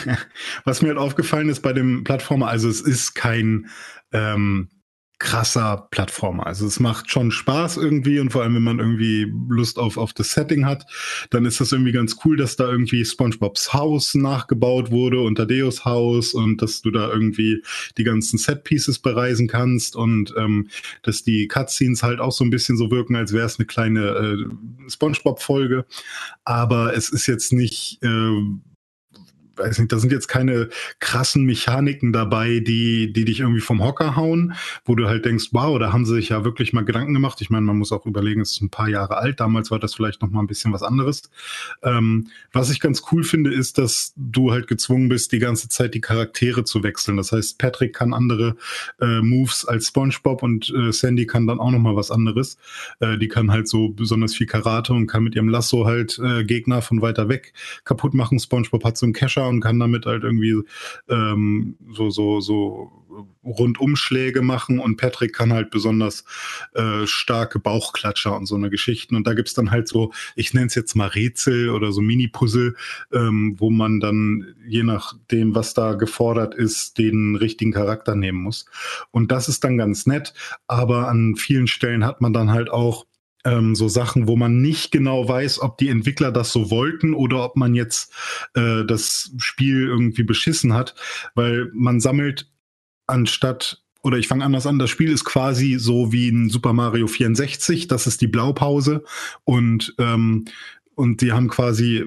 Was 0.64 0.82
mir 0.82 0.88
halt 0.88 0.98
aufgefallen 0.98 1.48
ist 1.48 1.60
bei 1.62 1.72
dem 1.72 2.04
Plattformer, 2.04 2.48
also 2.48 2.68
es 2.68 2.80
ist 2.80 3.14
kein 3.14 3.66
ähm, 4.12 4.68
krasser 5.18 5.88
Plattformer. 5.90 6.46
Also 6.46 6.66
es 6.66 6.78
macht 6.78 7.10
schon 7.10 7.30
Spaß 7.30 7.78
irgendwie 7.78 8.20
und 8.20 8.30
vor 8.30 8.42
allem, 8.42 8.56
wenn 8.56 8.62
man 8.62 8.78
irgendwie 8.78 9.32
Lust 9.48 9.78
auf, 9.78 9.96
auf 9.96 10.12
das 10.12 10.32
Setting 10.32 10.66
hat, 10.66 10.84
dann 11.30 11.46
ist 11.46 11.58
das 11.60 11.72
irgendwie 11.72 11.92
ganz 11.92 12.16
cool, 12.24 12.36
dass 12.36 12.56
da 12.56 12.70
irgendwie 12.70 13.02
SpongeBobs 13.04 13.72
Haus 13.72 14.14
nachgebaut 14.14 14.90
wurde 14.90 15.20
und 15.20 15.36
Tadeus 15.36 15.86
Haus 15.86 16.34
und 16.34 16.60
dass 16.60 16.82
du 16.82 16.90
da 16.90 17.10
irgendwie 17.10 17.62
die 17.96 18.04
ganzen 18.04 18.38
Set-Pieces 18.38 18.98
bereisen 18.98 19.48
kannst 19.48 19.96
und 19.96 20.34
ähm, 20.36 20.68
dass 21.02 21.22
die 21.22 21.48
Cutscenes 21.48 22.02
halt 22.02 22.20
auch 22.20 22.32
so 22.32 22.44
ein 22.44 22.50
bisschen 22.50 22.76
so 22.76 22.90
wirken, 22.90 23.16
als 23.16 23.32
wäre 23.32 23.46
es 23.46 23.58
eine 23.58 23.66
kleine 23.66 24.00
äh, 24.00 24.90
SpongeBob-Folge. 24.90 25.86
Aber 26.44 26.94
es 26.94 27.08
ist 27.08 27.26
jetzt 27.26 27.54
nicht 27.54 28.02
äh, 28.02 28.40
weiß 29.56 29.78
nicht, 29.78 29.92
da 29.92 29.98
sind 29.98 30.12
jetzt 30.12 30.28
keine 30.28 30.68
krassen 31.00 31.44
Mechaniken 31.44 32.12
dabei, 32.12 32.60
die, 32.60 33.12
die 33.12 33.24
dich 33.24 33.40
irgendwie 33.40 33.60
vom 33.60 33.82
Hocker 33.82 34.16
hauen, 34.16 34.54
wo 34.84 34.94
du 34.94 35.06
halt 35.06 35.24
denkst, 35.24 35.48
wow, 35.52 35.78
da 35.78 35.92
haben 35.92 36.04
sie 36.04 36.14
sich 36.14 36.30
ja 36.30 36.44
wirklich 36.44 36.72
mal 36.72 36.84
Gedanken 36.84 37.14
gemacht. 37.14 37.40
Ich 37.40 37.50
meine, 37.50 37.66
man 37.66 37.78
muss 37.78 37.92
auch 37.92 38.06
überlegen, 38.06 38.40
es 38.40 38.52
ist 38.52 38.62
ein 38.62 38.70
paar 38.70 38.88
Jahre 38.88 39.16
alt. 39.16 39.40
Damals 39.40 39.70
war 39.70 39.78
das 39.78 39.94
vielleicht 39.94 40.22
noch 40.22 40.30
mal 40.30 40.40
ein 40.40 40.46
bisschen 40.46 40.72
was 40.72 40.82
anderes. 40.82 41.30
Ähm, 41.82 42.28
was 42.52 42.70
ich 42.70 42.80
ganz 42.80 43.02
cool 43.10 43.24
finde, 43.24 43.52
ist, 43.52 43.78
dass 43.78 44.12
du 44.16 44.52
halt 44.52 44.66
gezwungen 44.66 45.08
bist, 45.08 45.32
die 45.32 45.38
ganze 45.38 45.68
Zeit 45.68 45.94
die 45.94 46.00
Charaktere 46.00 46.64
zu 46.64 46.82
wechseln. 46.82 47.16
Das 47.16 47.32
heißt, 47.32 47.58
Patrick 47.58 47.94
kann 47.94 48.12
andere 48.12 48.56
äh, 49.00 49.20
Moves 49.20 49.64
als 49.64 49.88
SpongeBob 49.88 50.42
und 50.42 50.72
äh, 50.74 50.92
Sandy 50.92 51.26
kann 51.26 51.46
dann 51.46 51.60
auch 51.60 51.70
noch 51.70 51.78
mal 51.78 51.96
was 51.96 52.10
anderes. 52.10 52.58
Äh, 53.00 53.18
die 53.18 53.28
kann 53.28 53.50
halt 53.50 53.68
so 53.68 53.88
besonders 53.88 54.34
viel 54.34 54.46
Karate 54.46 54.92
und 54.92 55.06
kann 55.06 55.24
mit 55.24 55.34
ihrem 55.34 55.48
Lasso 55.48 55.86
halt 55.86 56.18
äh, 56.18 56.44
Gegner 56.44 56.82
von 56.82 57.02
weiter 57.02 57.28
weg 57.28 57.52
kaputt 57.84 58.14
machen. 58.14 58.38
SpongeBob 58.38 58.84
hat 58.84 58.96
so 58.96 59.06
einen 59.06 59.12
Kescher 59.12 59.45
und 59.48 59.60
kann 59.60 59.78
damit 59.78 60.06
halt 60.06 60.24
irgendwie 60.24 60.62
ähm, 61.08 61.76
so 61.92 62.10
so 62.10 62.40
so 62.40 63.06
Rundumschläge 63.44 64.42
machen. 64.42 64.78
Und 64.78 64.96
Patrick 64.96 65.32
kann 65.32 65.52
halt 65.52 65.70
besonders 65.70 66.24
äh, 66.74 67.06
starke 67.06 67.58
Bauchklatscher 67.58 68.36
und 68.36 68.46
so 68.46 68.54
eine 68.54 68.70
Geschichten. 68.70 69.16
Und 69.16 69.26
da 69.26 69.34
gibt's 69.34 69.54
dann 69.54 69.70
halt 69.70 69.88
so, 69.88 70.12
ich 70.34 70.54
nenne 70.54 70.66
es 70.66 70.74
jetzt 70.74 70.94
mal 70.94 71.08
Rätsel 71.08 71.70
oder 71.70 71.92
so 71.92 72.00
Mini-Puzzle, 72.00 72.74
ähm, 73.12 73.56
wo 73.58 73.70
man 73.70 74.00
dann 74.00 74.54
je 74.66 74.82
nachdem, 74.82 75.54
was 75.54 75.74
da 75.74 75.94
gefordert 75.94 76.54
ist, 76.54 76.98
den 76.98 77.36
richtigen 77.36 77.72
Charakter 77.72 78.14
nehmen 78.14 78.42
muss. 78.42 78.66
Und 79.10 79.30
das 79.30 79.48
ist 79.48 79.64
dann 79.64 79.78
ganz 79.78 80.06
nett, 80.06 80.34
aber 80.66 81.08
an 81.08 81.36
vielen 81.36 81.66
Stellen 81.66 82.04
hat 82.04 82.20
man 82.20 82.32
dann 82.32 82.50
halt 82.50 82.70
auch 82.70 83.06
ähm, 83.46 83.74
so 83.74 83.88
Sachen, 83.88 84.26
wo 84.26 84.36
man 84.36 84.60
nicht 84.60 84.90
genau 84.90 85.28
weiß, 85.28 85.60
ob 85.62 85.78
die 85.78 85.88
Entwickler 85.88 86.32
das 86.32 86.52
so 86.52 86.70
wollten 86.70 87.14
oder 87.14 87.44
ob 87.44 87.56
man 87.56 87.74
jetzt 87.74 88.12
äh, 88.54 88.84
das 88.84 89.32
Spiel 89.38 89.86
irgendwie 89.86 90.24
beschissen 90.24 90.74
hat, 90.74 90.94
weil 91.34 91.70
man 91.72 92.00
sammelt 92.00 92.50
anstatt 93.06 93.82
oder 94.02 94.18
ich 94.18 94.28
fange 94.28 94.44
anders 94.44 94.66
an, 94.66 94.78
das 94.78 94.90
Spiel 94.90 95.10
ist 95.10 95.24
quasi 95.24 95.76
so 95.78 96.12
wie 96.12 96.28
ein 96.28 96.50
Super 96.50 96.72
Mario 96.72 97.06
64, 97.06 97.88
das 97.88 98.06
ist 98.06 98.20
die 98.20 98.28
Blaupause 98.28 99.04
und 99.44 99.94
ähm, 99.98 100.44
und 100.94 101.20
die 101.20 101.32
haben 101.32 101.48
quasi 101.48 102.06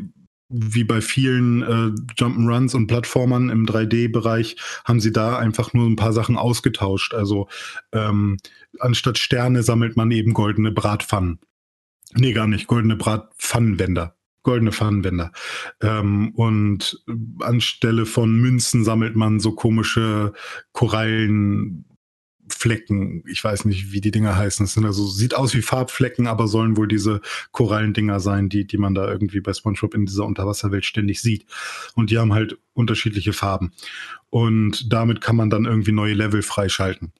wie 0.50 0.84
bei 0.84 1.00
vielen 1.02 1.62
äh, 1.62 1.92
Jump'n'Runs 2.18 2.76
und 2.76 2.88
Plattformern 2.88 3.50
im 3.50 3.66
3D-Bereich 3.66 4.58
haben 4.84 5.00
sie 5.00 5.12
da 5.12 5.38
einfach 5.38 5.74
nur 5.74 5.88
ein 5.88 5.96
paar 5.96 6.14
Sachen 6.14 6.38
ausgetauscht. 6.38 7.14
Also 7.14 7.48
ähm, 7.92 8.38
anstatt 8.80 9.18
Sterne 9.18 9.64
sammelt 9.64 9.96
man 9.96 10.12
eben 10.12 10.34
goldene 10.34 10.72
Bratpfannen. 10.72 11.40
Nee, 12.16 12.34
gar 12.34 12.48
nicht, 12.48 12.68
goldene 12.68 12.96
Bratpfannenwender. 12.96 14.16
Goldene 14.42 14.72
Pfannenwender. 14.72 15.32
Ähm, 15.82 16.32
und 16.34 17.04
anstelle 17.42 18.06
von 18.06 18.36
Münzen 18.36 18.84
sammelt 18.84 19.16
man 19.16 19.40
so 19.40 19.52
komische 19.52 20.34
Korallen. 20.72 21.86
Flecken, 22.50 23.24
ich 23.28 23.44
weiß 23.44 23.66
nicht, 23.66 23.92
wie 23.92 24.02
die 24.02 24.12
Dinger 24.12 24.36
heißen. 24.36 24.66
Es 24.66 24.74
sind 24.74 24.86
also, 24.86 25.08
sieht 25.08 25.36
aus 25.36 25.54
wie 25.54 25.62
Farbflecken, 25.62 26.28
aber 26.28 26.48
sollen 26.48 26.78
wohl 26.78 26.88
diese 26.88 27.22
Korallendinger 27.52 28.20
sein, 28.20 28.50
die, 28.50 28.66
die 28.66 28.78
man 28.78 28.96
da 28.96 29.10
irgendwie 29.10 29.42
bei 29.42 29.54
SpongeBob 29.54 29.94
in 29.94 30.06
dieser 30.06 30.26
Unterwasserwelt 30.26 30.86
ständig 30.86 31.22
sieht. 31.22 31.46
Und 31.96 32.10
die 32.10 32.18
haben 32.18 32.34
halt 32.34 32.58
unterschiedliche 32.74 33.34
Farben. 33.34 33.72
Und 34.30 34.92
damit 34.94 35.22
kann 35.22 35.36
man 35.36 35.50
dann 35.50 35.66
irgendwie 35.66 35.92
neue 35.92 36.14
Level 36.14 36.42
freischalten. 36.42 37.14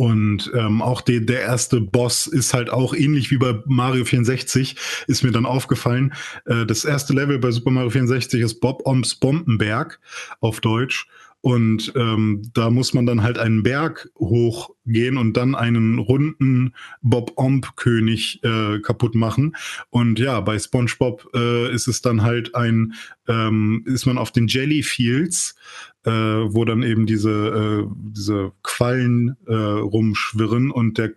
Und 0.00 0.50
ähm, 0.54 0.80
auch 0.80 1.02
de, 1.02 1.20
der 1.20 1.42
erste 1.42 1.80
Boss 1.80 2.26
ist 2.26 2.54
halt 2.54 2.70
auch 2.70 2.94
ähnlich 2.94 3.30
wie 3.30 3.36
bei 3.36 3.60
Mario 3.66 4.06
64, 4.06 4.76
ist 5.06 5.22
mir 5.22 5.30
dann 5.30 5.44
aufgefallen. 5.44 6.14
Äh, 6.46 6.64
das 6.64 6.86
erste 6.86 7.12
Level 7.12 7.38
bei 7.38 7.50
Super 7.50 7.70
Mario 7.70 7.90
64 7.90 8.40
ist 8.40 8.60
Bob 8.60 8.86
Oms 8.86 9.16
Bombenberg 9.16 10.00
auf 10.40 10.60
Deutsch. 10.60 11.06
Und 11.42 11.92
ähm, 11.96 12.42
da 12.52 12.68
muss 12.70 12.92
man 12.92 13.06
dann 13.06 13.22
halt 13.22 13.38
einen 13.38 13.62
Berg 13.62 14.10
hochgehen 14.18 15.16
und 15.16 15.36
dann 15.36 15.54
einen 15.54 15.98
runden 15.98 16.74
Bob-Omb-König 17.00 18.40
äh, 18.42 18.80
kaputt 18.80 19.14
machen. 19.14 19.56
Und 19.88 20.18
ja, 20.18 20.40
bei 20.40 20.58
SpongeBob 20.58 21.30
äh, 21.34 21.72
ist 21.74 21.88
es 21.88 22.02
dann 22.02 22.22
halt 22.22 22.54
ein, 22.54 22.92
ähm, 23.26 23.84
ist 23.86 24.04
man 24.04 24.18
auf 24.18 24.32
den 24.32 24.48
Jellyfields, 24.48 25.54
äh, 26.04 26.10
wo 26.10 26.64
dann 26.64 26.82
eben 26.82 27.06
diese, 27.06 27.30
äh, 27.30 27.94
diese 27.96 28.52
Quallen 28.62 29.36
äh, 29.46 29.54
rumschwirren 29.54 30.70
und 30.70 30.98
der 30.98 31.12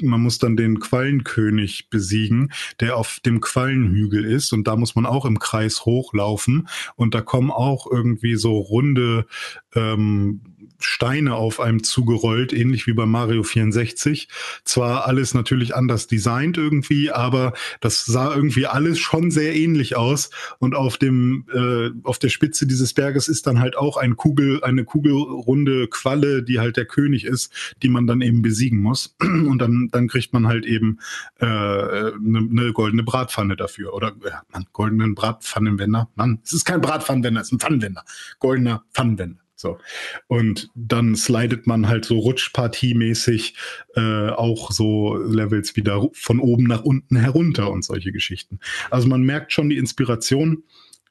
man 0.00 0.20
muss 0.20 0.38
dann 0.38 0.56
den 0.56 0.80
Quallenkönig 0.80 1.88
besiegen, 1.90 2.52
der 2.80 2.96
auf 2.96 3.20
dem 3.24 3.40
Quallenhügel 3.40 4.24
ist. 4.24 4.52
Und 4.52 4.66
da 4.66 4.76
muss 4.76 4.94
man 4.94 5.06
auch 5.06 5.24
im 5.24 5.38
Kreis 5.38 5.84
hochlaufen. 5.84 6.68
Und 6.96 7.14
da 7.14 7.20
kommen 7.20 7.50
auch 7.50 7.86
irgendwie 7.90 8.36
so 8.36 8.58
runde 8.58 9.26
ähm, 9.74 10.40
Steine 10.80 11.34
auf 11.34 11.60
einem 11.60 11.82
zugerollt, 11.82 12.52
ähnlich 12.52 12.86
wie 12.86 12.92
bei 12.92 13.06
Mario 13.06 13.42
64. 13.42 14.28
Zwar 14.64 15.06
alles 15.06 15.34
natürlich 15.34 15.74
anders 15.74 16.06
designt 16.06 16.58
irgendwie, 16.58 17.10
aber 17.10 17.52
das 17.80 18.04
sah 18.04 18.34
irgendwie 18.34 18.66
alles 18.66 18.98
schon 18.98 19.30
sehr 19.30 19.54
ähnlich 19.54 19.96
aus. 19.96 20.30
Und 20.58 20.74
auf 20.74 20.96
dem, 20.96 21.46
äh, 21.52 21.90
auf 22.02 22.18
der 22.18 22.28
Spitze 22.28 22.66
dieses 22.66 22.94
Berges 22.94 23.28
ist 23.28 23.46
dann 23.46 23.60
halt 23.60 23.76
auch 23.76 23.96
ein 23.96 24.16
Kugel, 24.16 24.62
eine 24.64 24.84
kugelrunde 24.84 25.88
Qualle, 25.88 26.42
die 26.42 26.58
halt 26.58 26.76
der 26.76 26.86
König 26.86 27.24
ist, 27.24 27.52
die 27.82 27.88
man 27.88 28.06
dann 28.06 28.20
eben 28.20 28.42
besiegen 28.42 28.80
muss. 28.80 29.16
Und 29.20 29.58
dann, 29.58 29.88
dann 29.92 30.08
kriegt 30.08 30.32
man 30.32 30.46
halt 30.46 30.66
eben 30.66 30.98
äh, 31.38 31.46
eine, 31.46 32.48
eine 32.50 32.72
goldene 32.72 33.02
Bratpfanne 33.02 33.56
dafür. 33.56 33.94
Oder 33.94 34.12
ja, 34.24 34.42
man, 34.52 34.64
goldenen 34.72 35.14
Bratpfannenwender. 35.14 36.08
Mann, 36.14 36.40
es 36.44 36.52
ist 36.52 36.64
kein 36.64 36.80
Bratpfannenwender, 36.80 37.40
es 37.40 37.48
ist 37.48 37.52
ein 37.52 37.60
Pfannenwender. 37.60 38.04
Goldener 38.38 38.84
Pfannenwender. 38.92 39.39
So. 39.60 39.78
Und 40.26 40.70
dann 40.74 41.14
slidet 41.14 41.66
man 41.66 41.88
halt 41.88 42.06
so 42.06 42.18
rutschpartiemäßig 42.18 43.54
äh, 43.94 44.30
auch 44.30 44.70
so 44.70 45.16
Levels 45.16 45.76
wieder 45.76 46.08
von 46.12 46.40
oben 46.40 46.64
nach 46.64 46.82
unten 46.82 47.16
herunter 47.16 47.70
und 47.70 47.84
solche 47.84 48.10
Geschichten. 48.10 48.58
Also 48.90 49.06
man 49.06 49.22
merkt 49.22 49.52
schon 49.52 49.68
die 49.68 49.76
Inspiration. 49.76 50.62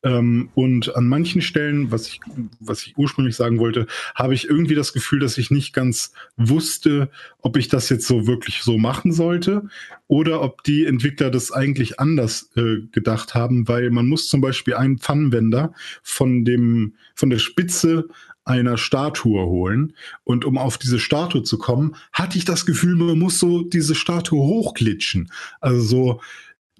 Ähm, 0.01 0.49
und 0.55 0.95
an 0.95 1.07
manchen 1.07 1.41
Stellen, 1.41 1.91
was 1.91 2.07
ich, 2.07 2.21
was 2.61 2.87
ich 2.87 2.97
ursprünglich 2.97 3.35
sagen 3.35 3.59
wollte, 3.59 3.85
habe 4.15 4.33
ich 4.33 4.49
irgendwie 4.49 4.75
das 4.75 4.93
Gefühl, 4.93 5.19
dass 5.19 5.37
ich 5.37 5.51
nicht 5.51 5.73
ganz 5.73 6.13
wusste, 6.37 7.09
ob 7.41 7.57
ich 7.57 7.67
das 7.67 7.89
jetzt 7.89 8.07
so 8.07 8.25
wirklich 8.25 8.61
so 8.61 8.77
machen 8.77 9.11
sollte 9.11 9.63
oder 10.07 10.41
ob 10.41 10.63
die 10.63 10.85
Entwickler 10.85 11.29
das 11.29 11.51
eigentlich 11.51 11.99
anders 11.99 12.49
äh, 12.55 12.77
gedacht 12.93 13.35
haben, 13.35 13.67
weil 13.67 13.89
man 13.89 14.07
muss 14.07 14.29
zum 14.29 14.39
Beispiel 14.39 14.75
einen 14.75 14.99
Pfannenwender 14.99 15.73
von 16.01 16.45
dem, 16.45 16.93
von 17.13 17.29
der 17.29 17.39
Spitze 17.39 18.07
einer 18.49 18.77
Statue 18.77 19.45
holen. 19.45 19.93
Und 20.23 20.45
um 20.45 20.57
auf 20.57 20.77
diese 20.77 20.99
Statue 20.99 21.43
zu 21.43 21.57
kommen, 21.57 21.95
hatte 22.11 22.37
ich 22.37 22.45
das 22.45 22.65
Gefühl, 22.65 22.95
man 22.95 23.19
muss 23.19 23.39
so 23.39 23.63
diese 23.63 23.95
Statue 23.95 24.41
hochglitschen. 24.41 25.31
Also 25.61 25.81
so, 25.81 26.21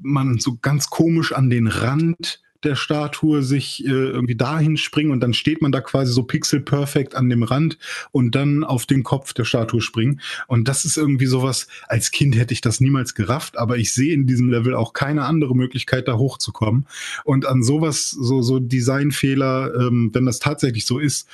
man 0.01 0.39
so 0.39 0.57
ganz 0.61 0.89
komisch 0.89 1.33
an 1.33 1.49
den 1.49 1.67
Rand 1.67 2.41
der 2.63 2.75
Statue 2.75 3.41
sich 3.41 3.85
äh, 3.85 3.89
irgendwie 3.89 4.35
dahin 4.35 4.77
springen 4.77 5.11
und 5.11 5.21
dann 5.21 5.33
steht 5.33 5.61
man 5.61 5.71
da 5.71 5.81
quasi 5.81 6.11
so 6.11 6.23
pixel 6.23 6.59
perfect 6.59 7.15
an 7.15 7.29
dem 7.29 7.43
Rand 7.43 7.77
und 8.11 8.35
dann 8.35 8.63
auf 8.63 8.85
den 8.85 9.03
Kopf 9.03 9.33
der 9.33 9.45
Statue 9.45 9.81
springen. 9.81 10.21
Und 10.47 10.67
das 10.67 10.85
ist 10.85 10.97
irgendwie 10.97 11.25
sowas, 11.25 11.67
als 11.87 12.11
Kind 12.11 12.35
hätte 12.37 12.53
ich 12.53 12.61
das 12.61 12.81
niemals 12.81 13.15
gerafft, 13.15 13.57
aber 13.57 13.77
ich 13.77 13.93
sehe 13.93 14.13
in 14.13 14.27
diesem 14.27 14.49
Level 14.49 14.75
auch 14.75 14.93
keine 14.93 15.25
andere 15.25 15.55
Möglichkeit, 15.55 16.07
da 16.07 16.17
hochzukommen. 16.17 16.85
Und 17.23 17.45
an 17.45 17.63
sowas, 17.63 18.09
so, 18.09 18.41
so 18.41 18.59
Designfehler, 18.59 19.73
ähm, 19.75 20.09
wenn 20.13 20.25
das 20.25 20.39
tatsächlich 20.39 20.85
so 20.85 20.99
ist, 20.99 21.27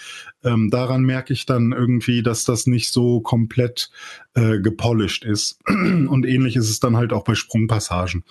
ähm, 0.43 0.69
daran 0.69 1.03
merke 1.03 1.33
ich 1.33 1.45
dann 1.45 1.71
irgendwie, 1.71 2.21
dass 2.21 2.43
das 2.43 2.67
nicht 2.67 2.93
so 2.93 3.19
komplett 3.19 3.89
äh, 4.35 4.59
gepolished 4.59 5.25
ist. 5.25 5.59
Und 5.67 6.25
ähnlich 6.25 6.55
ist 6.55 6.69
es 6.69 6.79
dann 6.79 6.95
halt 6.95 7.13
auch 7.13 7.23
bei 7.23 7.35
Sprungpassagen. 7.35 8.23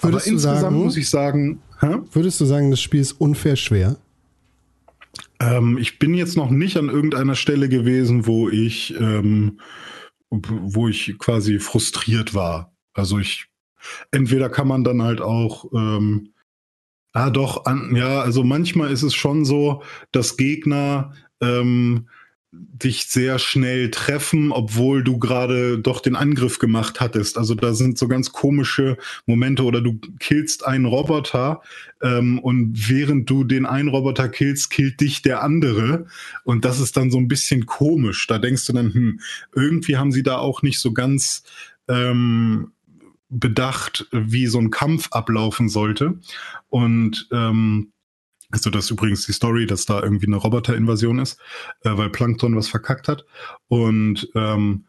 Aber 0.00 0.12
Würdest 0.12 0.26
du 0.26 0.30
insgesamt 0.30 0.60
sagen- 0.60 0.76
muss 0.76 0.96
ich 0.96 1.10
sagen, 1.10 1.60
hä? 1.80 1.98
Würdest 2.12 2.40
du 2.40 2.44
sagen, 2.44 2.70
das 2.70 2.80
Spiel 2.80 3.00
ist 3.00 3.12
unfair 3.12 3.56
schwer? 3.56 3.96
Ähm, 5.40 5.78
ich 5.78 5.98
bin 5.98 6.14
jetzt 6.14 6.36
noch 6.36 6.50
nicht 6.50 6.76
an 6.76 6.88
irgendeiner 6.88 7.34
Stelle 7.34 7.68
gewesen, 7.68 8.26
wo 8.26 8.48
ich, 8.48 8.94
ähm, 8.98 9.60
wo 10.30 10.88
ich 10.88 11.16
quasi 11.18 11.58
frustriert 11.58 12.34
war. 12.34 12.72
Also 12.92 13.18
ich, 13.18 13.46
entweder 14.10 14.48
kann 14.48 14.68
man 14.68 14.84
dann 14.84 15.02
halt 15.02 15.20
auch, 15.20 15.66
ähm, 15.72 16.32
ah 17.12 17.30
doch, 17.30 17.64
an, 17.66 17.94
ja, 17.94 18.20
also 18.20 18.44
manchmal 18.44 18.90
ist 18.90 19.02
es 19.02 19.14
schon 19.14 19.44
so, 19.44 19.82
dass 20.12 20.36
Gegner 20.36 21.12
ähm, 21.40 22.08
dich 22.50 23.06
sehr 23.06 23.38
schnell 23.38 23.90
treffen, 23.90 24.52
obwohl 24.52 25.04
du 25.04 25.18
gerade 25.18 25.78
doch 25.78 26.00
den 26.00 26.16
Angriff 26.16 26.58
gemacht 26.58 26.98
hattest. 26.98 27.36
Also 27.36 27.54
da 27.54 27.74
sind 27.74 27.98
so 27.98 28.08
ganz 28.08 28.32
komische 28.32 28.96
Momente 29.26 29.64
oder 29.64 29.82
du 29.82 30.00
killst 30.18 30.66
einen 30.66 30.86
Roboter 30.86 31.60
ähm, 32.02 32.38
und 32.38 32.88
während 32.88 33.28
du 33.28 33.44
den 33.44 33.66
einen 33.66 33.88
Roboter 33.88 34.30
killst, 34.30 34.70
killt 34.70 35.00
dich 35.00 35.20
der 35.20 35.42
andere 35.42 36.06
und 36.44 36.64
das 36.64 36.80
ist 36.80 36.96
dann 36.96 37.10
so 37.10 37.18
ein 37.18 37.28
bisschen 37.28 37.66
komisch. 37.66 38.26
Da 38.26 38.38
denkst 38.38 38.66
du 38.66 38.72
dann, 38.72 38.94
hm, 38.94 39.20
irgendwie 39.54 39.98
haben 39.98 40.12
sie 40.12 40.22
da 40.22 40.38
auch 40.38 40.62
nicht 40.62 40.78
so 40.78 40.92
ganz 40.92 41.42
ähm, 41.86 42.72
bedacht, 43.28 44.08
wie 44.10 44.46
so 44.46 44.58
ein 44.58 44.70
Kampf 44.70 45.08
ablaufen 45.10 45.68
sollte 45.68 46.18
und 46.70 47.28
ähm, 47.30 47.92
also 48.50 48.70
das 48.70 48.86
ist 48.86 48.90
übrigens 48.90 49.26
die 49.26 49.32
Story, 49.32 49.66
dass 49.66 49.84
da 49.84 50.02
irgendwie 50.02 50.26
eine 50.26 50.36
Roboterinvasion 50.36 51.18
ist, 51.18 51.38
äh, 51.82 51.90
weil 51.96 52.10
Plankton 52.10 52.56
was 52.56 52.68
verkackt 52.68 53.08
hat. 53.08 53.24
Und 53.68 54.28
ähm, 54.34 54.86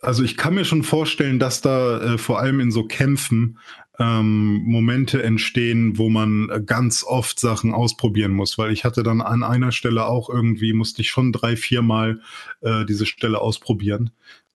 also 0.00 0.22
ich 0.22 0.36
kann 0.36 0.54
mir 0.54 0.64
schon 0.64 0.82
vorstellen, 0.82 1.38
dass 1.38 1.60
da 1.60 2.00
äh, 2.00 2.18
vor 2.18 2.40
allem 2.40 2.60
in 2.60 2.70
so 2.70 2.84
Kämpfen 2.84 3.58
ähm, 3.98 4.62
Momente 4.64 5.22
entstehen, 5.22 5.96
wo 5.98 6.10
man 6.10 6.64
ganz 6.66 7.02
oft 7.02 7.40
Sachen 7.40 7.72
ausprobieren 7.72 8.32
muss, 8.32 8.58
weil 8.58 8.72
ich 8.72 8.84
hatte 8.84 9.02
dann 9.02 9.20
an 9.22 9.42
einer 9.42 9.72
Stelle 9.72 10.06
auch 10.06 10.28
irgendwie, 10.28 10.72
musste 10.72 11.00
ich 11.00 11.08
schon 11.08 11.32
drei, 11.32 11.56
viermal 11.56 12.20
äh, 12.60 12.84
diese 12.84 13.06
Stelle 13.06 13.40
ausprobieren, 13.40 14.10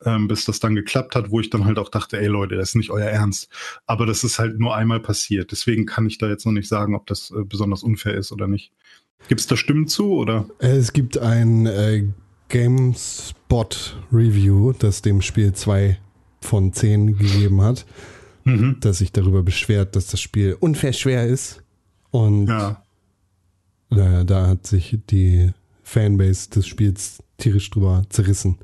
ähm, 0.05 0.27
bis 0.27 0.45
das 0.45 0.59
dann 0.59 0.75
geklappt 0.75 1.15
hat, 1.15 1.31
wo 1.31 1.39
ich 1.39 1.49
dann 1.49 1.65
halt 1.65 1.77
auch 1.79 1.89
dachte, 1.89 2.17
ey 2.19 2.27
Leute, 2.27 2.55
das 2.55 2.69
ist 2.69 2.75
nicht 2.75 2.89
euer 2.91 3.07
Ernst. 3.07 3.49
Aber 3.85 4.05
das 4.05 4.23
ist 4.23 4.39
halt 4.39 4.59
nur 4.59 4.75
einmal 4.75 4.99
passiert. 4.99 5.51
Deswegen 5.51 5.85
kann 5.85 6.05
ich 6.07 6.17
da 6.17 6.27
jetzt 6.29 6.45
noch 6.45 6.51
nicht 6.53 6.67
sagen, 6.67 6.95
ob 6.95 7.05
das 7.07 7.31
äh, 7.31 7.43
besonders 7.43 7.83
unfair 7.83 8.15
ist 8.15 8.31
oder 8.31 8.47
nicht. 8.47 8.71
Gibt 9.27 9.41
es 9.41 9.47
da 9.47 9.55
Stimmen 9.55 9.87
zu 9.87 10.13
oder? 10.13 10.47
Es 10.59 10.93
gibt 10.93 11.17
ein 11.17 11.65
äh, 11.67 12.05
GameSpot-Review, 13.51 14.73
das 14.73 15.01
dem 15.01 15.21
Spiel 15.21 15.53
2 15.53 15.97
von 16.41 16.73
10 16.73 17.17
gegeben 17.17 17.61
hat, 17.61 17.85
Mhm. 18.43 18.77
das 18.79 18.97
sich 18.97 19.11
darüber 19.11 19.43
beschwert, 19.43 19.95
dass 19.95 20.07
das 20.07 20.19
Spiel 20.19 20.57
unfair 20.59 20.93
schwer 20.93 21.27
ist. 21.27 21.61
Und 22.09 22.47
Ja. 22.47 22.83
da, 23.91 24.23
da 24.23 24.47
hat 24.47 24.65
sich 24.65 24.97
die 25.11 25.51
Fanbase 25.83 26.49
des 26.49 26.65
Spiels 26.67 27.21
tierisch 27.37 27.69
drüber 27.69 28.03
zerrissen. 28.09 28.57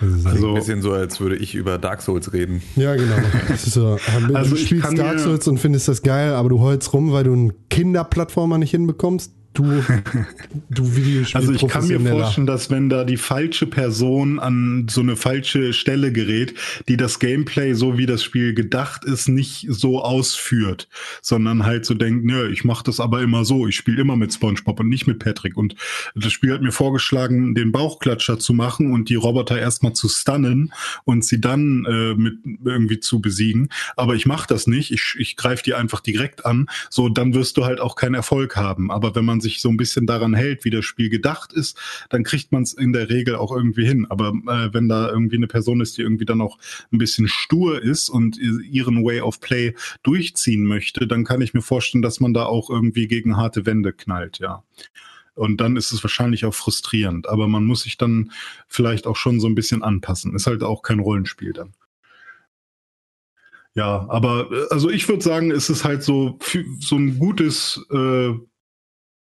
Also, 0.00 0.28
Also- 0.28 0.48
Ein 0.48 0.54
bisschen 0.54 0.82
so, 0.82 0.92
als 0.92 1.18
würde 1.20 1.36
ich 1.36 1.54
über 1.54 1.78
Dark 1.78 2.02
Souls 2.02 2.32
reden. 2.32 2.62
ja, 2.76 2.94
genau. 2.94 3.16
Das 3.48 3.66
ist 3.66 3.72
so, 3.74 3.98
Also 4.32 4.50
du 4.50 4.56
spielst 4.56 4.96
Dark 4.96 5.18
Souls 5.18 5.48
und 5.48 5.58
findest 5.58 5.88
das 5.88 6.02
geil, 6.02 6.32
aber 6.34 6.48
du 6.48 6.60
heulst 6.60 6.92
rum, 6.92 7.12
weil 7.12 7.24
du 7.24 7.32
einen 7.32 7.52
Kinderplattformer 7.68 8.58
nicht 8.58 8.70
hinbekommst. 8.70 9.32
Du, 9.58 9.82
du 10.70 10.94
Videospiel 10.94 11.40
Also 11.40 11.52
ich 11.52 11.66
kann 11.66 11.88
mir 11.88 11.98
vorstellen, 11.98 12.46
dass 12.46 12.70
wenn 12.70 12.88
da 12.88 13.02
die 13.02 13.16
falsche 13.16 13.66
Person 13.66 14.38
an 14.38 14.86
so 14.88 15.00
eine 15.00 15.16
falsche 15.16 15.72
Stelle 15.72 16.12
gerät, 16.12 16.54
die 16.86 16.96
das 16.96 17.18
Gameplay, 17.18 17.74
so 17.74 17.98
wie 17.98 18.06
das 18.06 18.22
Spiel 18.22 18.54
gedacht 18.54 19.04
ist, 19.04 19.26
nicht 19.26 19.66
so 19.68 20.00
ausführt, 20.00 20.88
sondern 21.22 21.66
halt 21.66 21.86
so 21.86 21.94
denkt, 21.94 22.24
nö, 22.24 22.48
ich 22.52 22.62
mache 22.62 22.84
das 22.84 23.00
aber 23.00 23.20
immer 23.20 23.44
so, 23.44 23.66
ich 23.66 23.74
spiele 23.74 24.00
immer 24.00 24.14
mit 24.14 24.32
SpongeBob 24.32 24.78
und 24.78 24.88
nicht 24.88 25.08
mit 25.08 25.18
Patrick. 25.18 25.56
Und 25.56 25.74
das 26.14 26.32
Spiel 26.32 26.52
hat 26.52 26.62
mir 26.62 26.70
vorgeschlagen, 26.70 27.56
den 27.56 27.72
Bauchklatscher 27.72 28.38
zu 28.38 28.52
machen 28.52 28.92
und 28.92 29.08
die 29.08 29.16
Roboter 29.16 29.58
erstmal 29.58 29.94
zu 29.94 30.08
stunnen 30.08 30.72
und 31.02 31.24
sie 31.24 31.40
dann 31.40 31.84
äh, 31.84 32.14
mit 32.14 32.38
irgendwie 32.64 33.00
zu 33.00 33.20
besiegen. 33.20 33.70
Aber 33.96 34.14
ich 34.14 34.24
mache 34.24 34.46
das 34.46 34.68
nicht, 34.68 34.92
ich, 34.92 35.16
ich 35.18 35.36
greife 35.36 35.64
die 35.64 35.74
einfach 35.74 35.98
direkt 35.98 36.46
an, 36.46 36.66
so 36.90 37.08
dann 37.08 37.34
wirst 37.34 37.56
du 37.56 37.64
halt 37.64 37.80
auch 37.80 37.96
keinen 37.96 38.14
Erfolg 38.14 38.54
haben. 38.54 38.92
Aber 38.92 39.16
wenn 39.16 39.24
man 39.24 39.40
sich 39.40 39.47
so 39.56 39.68
ein 39.68 39.76
bisschen 39.76 40.06
daran 40.06 40.34
hält, 40.34 40.64
wie 40.64 40.70
das 40.70 40.84
Spiel 40.84 41.08
gedacht 41.08 41.52
ist, 41.52 41.78
dann 42.10 42.22
kriegt 42.22 42.52
man 42.52 42.62
es 42.62 42.72
in 42.72 42.92
der 42.92 43.08
Regel 43.08 43.36
auch 43.36 43.50
irgendwie 43.54 43.86
hin. 43.86 44.06
Aber 44.08 44.28
äh, 44.28 44.72
wenn 44.72 44.88
da 44.88 45.08
irgendwie 45.08 45.36
eine 45.36 45.46
Person 45.46 45.80
ist, 45.80 45.98
die 45.98 46.02
irgendwie 46.02 46.24
dann 46.24 46.40
auch 46.40 46.58
ein 46.92 46.98
bisschen 46.98 47.28
stur 47.28 47.82
ist 47.82 48.08
und 48.08 48.38
ihren 48.38 49.04
Way 49.04 49.20
of 49.22 49.40
Play 49.40 49.74
durchziehen 50.02 50.64
möchte, 50.64 51.06
dann 51.06 51.24
kann 51.24 51.40
ich 51.40 51.54
mir 51.54 51.62
vorstellen, 51.62 52.02
dass 52.02 52.20
man 52.20 52.34
da 52.34 52.44
auch 52.44 52.70
irgendwie 52.70 53.08
gegen 53.08 53.36
harte 53.36 53.66
Wände 53.66 53.92
knallt, 53.92 54.38
ja. 54.38 54.62
Und 55.34 55.60
dann 55.60 55.76
ist 55.76 55.92
es 55.92 56.02
wahrscheinlich 56.02 56.44
auch 56.44 56.54
frustrierend. 56.54 57.28
Aber 57.28 57.46
man 57.46 57.64
muss 57.64 57.82
sich 57.82 57.96
dann 57.96 58.32
vielleicht 58.66 59.06
auch 59.06 59.14
schon 59.14 59.38
so 59.38 59.46
ein 59.46 59.54
bisschen 59.54 59.84
anpassen. 59.84 60.34
Ist 60.34 60.48
halt 60.48 60.64
auch 60.64 60.82
kein 60.82 60.98
Rollenspiel 60.98 61.52
dann. 61.52 61.74
Ja, 63.74 64.06
aber 64.08 64.50
äh, 64.50 64.66
also 64.70 64.90
ich 64.90 65.08
würde 65.08 65.22
sagen, 65.22 65.52
es 65.52 65.70
ist 65.70 65.84
halt 65.84 66.02
so, 66.02 66.38
so 66.80 66.96
ein 66.96 67.18
gutes 67.20 67.80
äh, 67.92 68.30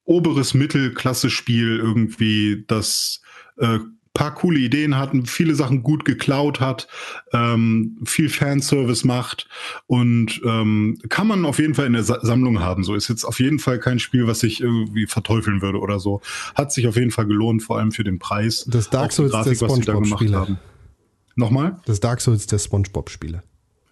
oberes 0.06 0.54
Mittelklasse-Spiel 0.54 1.78
irgendwie, 1.78 2.64
das 2.68 3.22
äh, 3.58 3.80
paar 4.16 4.34
coole 4.34 4.60
Ideen 4.60 4.98
hat, 4.98 5.12
viele 5.26 5.54
Sachen 5.54 5.84
gut 5.84 6.06
geklaut 6.06 6.60
hat, 6.60 6.88
ähm, 7.34 8.00
viel 8.06 8.30
Fanservice 8.30 9.06
macht 9.06 9.48
und 9.86 10.42
ähm, 10.44 10.98
kann 11.10 11.28
man 11.28 11.46
auf 11.46 11.60
jeden 11.60 11.76
Fall 11.76 11.86
in 11.86 11.94
der 11.94 12.04
Sa 12.04 12.20
Sammlung 12.22 12.62
haben. 12.62 12.84
So 12.84 12.96
ist 12.96 13.10
jetzt 13.10 13.26
auf 13.26 13.40
jeden 13.40 13.60
Fall 13.60 13.78
kein 13.78 14.00
Spiel, 14.00 14.26
was 14.26 14.42
ich 14.42 14.62
irgendwie 14.62 15.06
verteufeln 15.06 15.62
würde 15.62 15.80
oder 15.80 16.00
so. 16.00 16.22
Hat 16.56 16.72
sich 16.72 16.88
auf 16.88 16.96
jeden 16.96 17.12
Fall 17.12 17.28
gelohnt, 17.28 17.62
vor 17.62 17.78
allem 17.78 17.92
für 17.92 18.06
den 18.06 18.18
Preis. 18.18 18.66
Das 18.68 18.90
Dark 18.90 19.12
Souls 19.12 19.32
der 19.32 19.44
da 19.44 19.52
gemacht 19.52 19.84
SpongeBob-Spiele. 19.84 20.38
haben. 20.38 20.60
Nochmal? 21.36 21.82
Das 21.86 22.00
Dark 22.00 22.22
Souls 22.22 22.48
der 22.48 22.60
Spongebob-Spiele. 22.60 23.44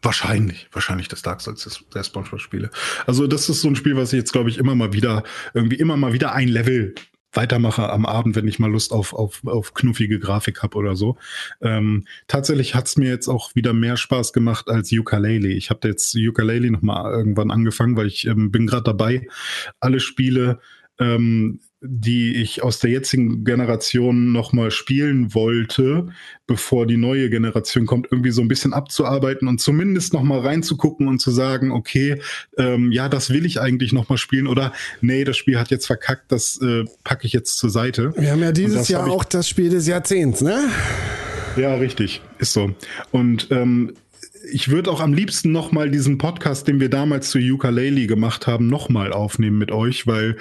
Wahrscheinlich, 0.03 0.67
wahrscheinlich 0.71 1.07
das 1.07 1.21
Dark 1.21 1.41
Souls 1.41 1.83
der 1.93 2.03
SpongeBob-Spiele. 2.03 2.69
Also 3.07 3.25
das 3.25 3.47
ist 3.47 3.61
so 3.61 3.69
ein 3.69 3.75
Spiel, 3.75 3.95
was 3.95 4.11
ich 4.11 4.17
jetzt, 4.17 4.33
glaube 4.33 4.49
ich, 4.49 4.57
immer 4.57 4.75
mal 4.75 4.91
wieder, 4.91 5.23
irgendwie 5.53 5.77
immer 5.77 5.95
mal 5.97 6.13
wieder 6.13 6.33
ein 6.33 6.49
Level 6.49 6.93
weitermache 7.31 7.89
am 7.89 8.05
Abend, 8.05 8.35
wenn 8.35 8.47
ich 8.47 8.59
mal 8.59 8.71
Lust 8.71 8.91
auf, 8.91 9.13
auf, 9.13 9.41
auf 9.45 9.73
knuffige 9.73 10.19
Grafik 10.19 10.61
habe 10.61 10.77
oder 10.77 10.95
so. 10.95 11.17
Ähm, 11.61 12.05
tatsächlich 12.27 12.75
hat's 12.75 12.97
mir 12.97 13.09
jetzt 13.09 13.27
auch 13.27 13.55
wieder 13.55 13.73
mehr 13.73 13.97
Spaß 13.97 14.33
gemacht 14.33 14.69
als 14.69 14.91
Ukulele. 14.91 15.49
Ich 15.49 15.69
habe 15.69 15.87
jetzt 15.87 16.15
Ukulele 16.15 16.69
noch 16.69 16.81
mal 16.81 17.11
irgendwann 17.11 17.49
angefangen, 17.49 17.97
weil 17.97 18.07
ich 18.07 18.27
ähm, 18.27 18.51
bin 18.51 18.67
gerade 18.67 18.83
dabei, 18.83 19.27
alle 19.79 19.99
Spiele 19.99 20.59
ähm, 20.99 21.59
die 21.85 22.35
ich 22.37 22.63
aus 22.63 22.79
der 22.79 22.91
jetzigen 22.91 23.43
Generation 23.43 24.31
noch 24.31 24.53
mal 24.53 24.71
spielen 24.71 25.33
wollte, 25.33 26.07
bevor 26.47 26.87
die 26.87 26.95
neue 26.95 27.29
Generation 27.29 27.85
kommt, 27.85 28.07
irgendwie 28.09 28.31
so 28.31 28.41
ein 28.41 28.47
bisschen 28.47 28.73
abzuarbeiten 28.73 29.49
und 29.49 29.59
zumindest 29.59 30.13
noch 30.13 30.23
mal 30.23 30.39
reinzugucken 30.39 31.09
und 31.09 31.19
zu 31.19 31.29
sagen, 31.31 31.71
okay, 31.71 32.21
ähm, 32.57 32.93
ja, 32.93 33.09
das 33.09 33.31
will 33.31 33.45
ich 33.45 33.59
eigentlich 33.59 33.91
noch 33.91 34.07
mal 34.07 34.17
spielen 34.17 34.47
oder 34.47 34.71
nee, 35.01 35.25
das 35.25 35.35
Spiel 35.35 35.59
hat 35.59 35.71
jetzt 35.71 35.85
verkackt, 35.85 36.31
das 36.31 36.57
äh, 36.61 36.85
packe 37.03 37.27
ich 37.27 37.33
jetzt 37.33 37.57
zur 37.57 37.69
Seite. 37.69 38.13
Wir 38.15 38.31
haben 38.31 38.41
ja 38.41 38.53
dieses 38.53 38.87
Jahr 38.87 39.09
auch 39.09 39.25
das 39.25 39.49
Spiel 39.49 39.69
des 39.69 39.85
Jahrzehnts, 39.85 40.41
ne? 40.41 40.69
Ja, 41.57 41.75
richtig, 41.75 42.21
ist 42.39 42.53
so. 42.53 42.73
Und 43.11 43.49
ähm, 43.51 43.93
ich 44.51 44.69
würde 44.69 44.91
auch 44.91 45.01
am 45.01 45.13
liebsten 45.13 45.51
nochmal 45.51 45.89
diesen 45.89 46.17
Podcast, 46.17 46.67
den 46.67 46.79
wir 46.79 46.89
damals 46.89 47.29
zu 47.29 47.39
Ukulele 47.39 48.07
gemacht 48.07 48.47
haben, 48.47 48.67
nochmal 48.67 49.13
aufnehmen 49.13 49.57
mit 49.57 49.71
euch, 49.71 50.07
weil 50.07 50.37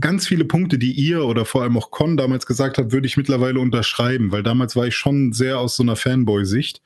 ganz 0.00 0.26
viele 0.26 0.44
Punkte, 0.44 0.78
die 0.78 0.92
ihr 0.92 1.24
oder 1.24 1.44
vor 1.44 1.62
allem 1.62 1.76
auch 1.76 1.90
Con 1.90 2.16
damals 2.16 2.46
gesagt 2.46 2.78
habt, 2.78 2.92
würde 2.92 3.06
ich 3.06 3.16
mittlerweile 3.16 3.60
unterschreiben, 3.60 4.32
weil 4.32 4.42
damals 4.42 4.76
war 4.76 4.86
ich 4.86 4.96
schon 4.96 5.32
sehr 5.32 5.58
aus 5.58 5.76
so 5.76 5.82
einer 5.82 5.96
Fanboy-Sicht, 5.96 6.82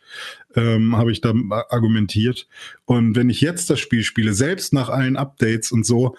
ähm, 0.54 0.96
habe 0.96 1.12
ich 1.12 1.20
da 1.20 1.32
argumentiert. 1.68 2.48
Und 2.84 3.16
wenn 3.16 3.30
ich 3.30 3.40
jetzt 3.40 3.70
das 3.70 3.80
Spiel 3.80 4.02
spiele, 4.02 4.32
selbst 4.32 4.72
nach 4.72 4.88
allen 4.88 5.16
Updates 5.16 5.72
und 5.72 5.84
so, 5.84 6.16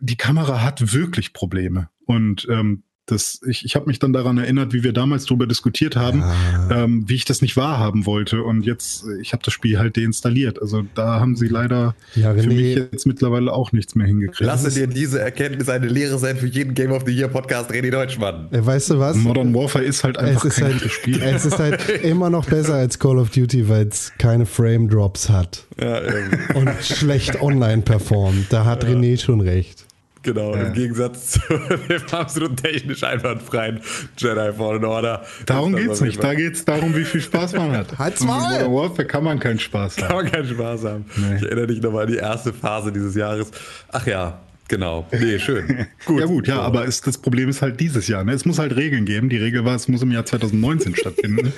die 0.00 0.16
Kamera 0.16 0.62
hat 0.62 0.92
wirklich 0.92 1.32
Probleme. 1.32 1.88
Und 2.06 2.46
ähm, 2.50 2.82
das, 3.06 3.40
ich, 3.46 3.64
ich 3.66 3.76
habe 3.76 3.86
mich 3.86 3.98
dann 3.98 4.12
daran 4.14 4.38
erinnert, 4.38 4.72
wie 4.72 4.82
wir 4.82 4.94
damals 4.94 5.26
darüber 5.26 5.46
diskutiert 5.46 5.94
haben, 5.94 6.24
ähm, 6.70 7.04
wie 7.06 7.14
ich 7.16 7.24
das 7.26 7.42
nicht 7.42 7.54
wahrhaben 7.56 8.06
wollte. 8.06 8.42
Und 8.42 8.64
jetzt, 8.64 9.04
äh, 9.04 9.20
ich 9.20 9.32
habe 9.34 9.42
das 9.44 9.52
Spiel 9.52 9.78
halt 9.78 9.96
deinstalliert. 9.98 10.60
Also 10.62 10.84
da 10.94 11.20
haben 11.20 11.36
sie 11.36 11.48
leider 11.48 11.94
Ja, 12.14 12.32
für 12.32 12.40
René- 12.40 12.46
mich 12.46 12.76
jetzt 12.76 13.06
mittlerweile 13.06 13.52
auch 13.52 13.72
nichts 13.72 13.94
mehr 13.94 14.06
hingekriegt. 14.06 14.40
Lasse 14.40 14.70
dir 14.70 14.86
diese 14.86 15.20
Erkenntnis 15.20 15.68
eine 15.68 15.86
Lehre 15.86 16.18
sein 16.18 16.36
für 16.38 16.46
jeden 16.46 16.72
Game 16.74 16.92
of 16.92 17.02
the 17.06 17.12
Year 17.12 17.28
Podcast 17.28 17.70
René 17.70 17.90
Deutschmann. 17.90 18.48
Äh, 18.52 18.64
Weißt 18.64 18.88
du 18.90 18.98
was? 18.98 19.16
Modern 19.16 19.54
Warfare 19.54 19.84
ist 19.84 20.02
halt 20.02 20.16
Es 20.16 20.22
einfach 20.22 20.44
ist, 20.46 20.56
kein 20.56 20.80
halt, 20.80 20.90
Spiel. 20.90 21.22
es 21.22 21.44
ist 21.44 21.58
halt 21.58 21.86
immer 22.04 22.30
noch 22.30 22.46
besser 22.46 22.74
als 22.76 22.98
Call 22.98 23.18
of 23.18 23.30
Duty, 23.30 23.68
weil 23.68 23.86
es 23.88 24.12
keine 24.18 24.46
Frame 24.46 24.88
Drops 24.88 25.28
hat 25.28 25.66
Ja, 25.78 26.00
ähm, 26.00 26.38
und 26.54 26.70
schlecht 26.82 27.40
online 27.42 27.82
performt. 27.82 28.46
Da 28.50 28.64
hat 28.64 28.84
René 28.86 29.20
schon 29.20 29.40
recht. 29.42 29.83
Genau. 30.24 30.54
Im 30.54 30.72
Gegensatz 30.72 31.30
zu 31.32 31.40
dem 31.88 32.02
absolut 32.10 32.56
technisch 32.62 33.04
einwandfreien 33.04 33.80
Jedi 34.16 34.52
Fallen 34.52 34.84
Order. 34.84 35.24
Darum 35.46 35.76
geht's 35.76 36.00
nicht. 36.00 36.22
Da 36.22 36.34
geht's 36.34 36.64
darum, 36.64 36.96
wie 36.96 37.04
viel 37.04 37.20
Spaß 37.20 37.52
man 37.54 37.72
hat. 37.72 37.98
Halt's! 37.98 38.20
Mit 38.20 38.30
Modern 38.30 38.72
Warfare 38.72 39.06
kann 39.06 39.24
man 39.24 39.38
keinen 39.38 39.58
Spaß 39.58 39.96
Kann 39.96 40.08
haben. 40.08 40.16
man 40.16 40.30
keinen 40.30 40.48
Spaß 40.48 40.84
haben. 40.84 41.04
Nee. 41.16 41.36
Ich 41.36 41.42
erinnere 41.42 41.66
dich 41.68 41.80
nochmal 41.80 42.06
an 42.06 42.10
die 42.10 42.16
erste 42.18 42.52
Phase 42.52 42.90
dieses 42.90 43.14
Jahres. 43.14 43.50
Ach 43.92 44.06
ja, 44.06 44.40
genau. 44.68 45.06
Nee, 45.12 45.38
schön. 45.38 45.86
Gut, 46.06 46.20
ja 46.20 46.26
gut, 46.26 46.48
ja, 46.48 46.60
aber 46.60 46.84
ist, 46.84 47.06
das 47.06 47.18
Problem 47.18 47.48
ist 47.48 47.62
halt 47.62 47.78
dieses 47.80 48.08
Jahr. 48.08 48.24
Ne? 48.24 48.32
Es 48.32 48.44
muss 48.44 48.58
halt 48.58 48.74
Regeln 48.76 49.04
geben. 49.04 49.28
Die 49.28 49.36
Regel 49.38 49.64
war, 49.64 49.74
es 49.74 49.88
muss 49.88 50.02
im 50.02 50.10
Jahr 50.10 50.24
2019 50.24 50.96
stattfinden. 50.96 51.52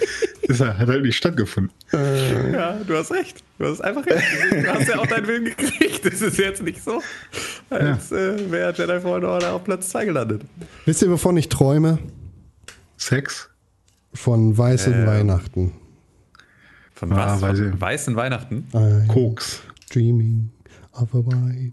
Das 0.49 0.61
hat 0.61 0.79
halt 0.79 1.03
nicht 1.03 1.17
stattgefunden. 1.17 1.73
Ja, 1.93 2.79
du 2.87 2.97
hast 2.97 3.11
recht. 3.13 3.43
Du 3.59 3.67
hast 3.67 3.81
einfach 3.81 4.07
recht. 4.07 4.25
Du 4.53 4.67
hast 4.67 4.89
ja 4.89 4.99
auch 4.99 5.07
deinen 5.07 5.27
Willen 5.27 5.45
gekriegt. 5.45 6.05
Das 6.05 6.21
ist 6.21 6.39
jetzt 6.39 6.63
nicht 6.63 6.85
so, 6.85 7.03
als 7.71 8.13
äh, 8.13 8.51
wäre 8.51 8.73
Jedi 8.77 9.01
Fallen 9.01 9.25
Order 9.25 9.53
auf 9.55 9.65
Platz 9.65 9.89
2 9.91 10.05
gelandet. 10.07 10.43
Wisst 10.85 11.03
ihr, 11.03 11.11
wovon 11.11 11.37
ich 11.37 11.49
träume? 11.49 11.99
Sex? 12.97 13.49
Von 14.15 14.57
weißen 14.57 14.93
Ähm. 14.95 15.07
Weihnachten. 15.07 15.73
Von 16.95 17.13
Ah, 17.13 17.35
was? 17.35 17.43
weiß 17.43 17.59
Von 17.59 17.81
weißen 17.81 18.17
Weihnachten? 18.17 18.67
I'm 18.73 19.07
Koks. 19.09 19.61
dreaming 19.91 20.51
of 20.93 21.15
a 21.15 21.19
white 21.19 21.73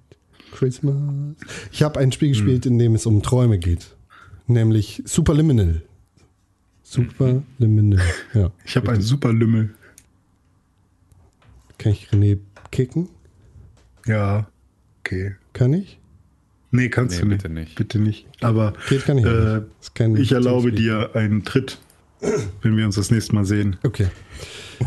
Christmas. 0.52 1.36
Ich 1.72 1.82
habe 1.84 2.00
ein 2.00 2.12
Spiel 2.12 2.30
gespielt, 2.30 2.66
in 2.66 2.78
dem 2.78 2.96
es 2.96 3.06
um 3.06 3.22
Träume 3.24 3.58
geht. 3.60 3.96
Nämlich 4.48 5.02
Superliminal. 5.06 5.82
Superliminal. 6.84 8.02
Ja. 8.34 8.52
Ich 8.66 8.76
habe 8.76 8.92
einen 8.92 9.02
super 9.02 9.32
Lümmel. 9.32 9.74
Kann 11.78 11.92
ich 11.94 12.10
René 12.10 12.40
kicken? 12.72 13.10
Ja, 14.06 14.48
okay. 15.00 15.36
Kann 15.54 15.74
ich? 15.74 16.00
Nee, 16.72 16.90
kannst 16.90 17.16
Nee, 17.16 17.22
du 17.22 17.28
nicht. 17.28 17.44
bitte 17.44 17.54
nicht. 17.54 17.76
Bitte 17.76 18.00
nicht. 18.00 18.26
Aber 18.42 18.74
Geht 18.90 19.06
kann 19.06 19.20
ich 19.20 19.26
äh, 19.26 19.62
kein 19.94 20.16
ich 20.18 20.32
erlaube 20.32 20.72
dir 20.72 21.12
einen 21.14 21.46
Tritt, 21.46 21.78
wenn 22.64 22.76
wir 22.78 22.86
uns 22.86 22.96
das 22.96 23.12
nächste 23.12 23.36
Mal 23.36 23.46
sehen. 23.46 23.76
Okay. 23.84 24.08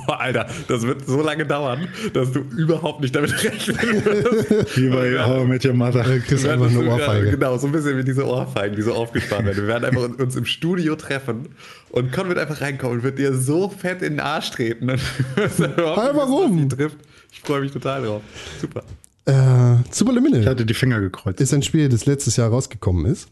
Boah, 0.06 0.18
Alter, 0.20 0.48
das 0.66 0.82
wird 0.82 1.06
so 1.06 1.22
lange 1.22 1.46
dauern, 1.46 1.86
dass 2.12 2.32
du 2.32 2.40
überhaupt 2.40 3.00
nicht 3.00 3.14
damit 3.14 3.32
rechnen 3.44 3.76
wirst. 4.04 4.76
Wie 4.76 4.88
bei 4.90 5.24
How 5.24 5.44
I 5.44 5.46
Met 5.46 5.64
Your 5.64 5.74
Mother. 5.74 6.00
Äh, 6.06 6.18
kriegst 6.18 6.42
Wir 6.44 6.52
einfach 6.54 6.68
eine 6.68 6.84
Ohrfeige. 6.90 7.26
Ja, 7.26 7.30
genau, 7.32 7.56
so 7.56 7.66
ein 7.68 7.72
bisschen 7.72 7.96
wie 7.96 8.04
diese 8.04 8.26
Ohrfeigen, 8.26 8.74
die 8.76 8.82
so 8.82 8.92
aufgespart 8.92 9.44
werden. 9.44 9.56
Wir 9.56 9.68
werden 9.68 9.84
einfach 9.84 10.18
uns 10.18 10.34
im 10.36 10.44
Studio 10.44 10.96
treffen 10.96 11.48
und 11.90 12.10
Con 12.12 12.28
wird 12.28 12.38
einfach 12.38 12.60
reinkommen 12.60 12.98
und 12.98 13.04
wird 13.04 13.18
dir 13.18 13.32
so 13.32 13.68
fett 13.70 14.02
in 14.02 14.14
den 14.14 14.20
Arsch 14.20 14.50
treten. 14.50 14.88
Du 15.36 15.42
wissen, 15.42 15.72
warum? 15.76 16.56
was 16.56 16.68
dich 16.68 16.76
trifft. 16.78 16.96
Ich 17.32 17.40
freue 17.40 17.60
mich 17.60 17.70
total 17.70 18.02
drauf. 18.04 18.22
Super. 18.60 18.82
Äh, 19.26 19.80
Ich 19.80 19.94
Superliminal 19.94 20.46
hatte 20.46 20.66
die 20.66 20.74
Finger 20.74 21.00
gekreuzt. 21.00 21.40
ist 21.40 21.52
ein 21.52 21.62
Spiel, 21.62 21.88
das 21.88 22.06
letztes 22.06 22.36
Jahr 22.36 22.50
rausgekommen 22.50 23.06
ist, 23.06 23.28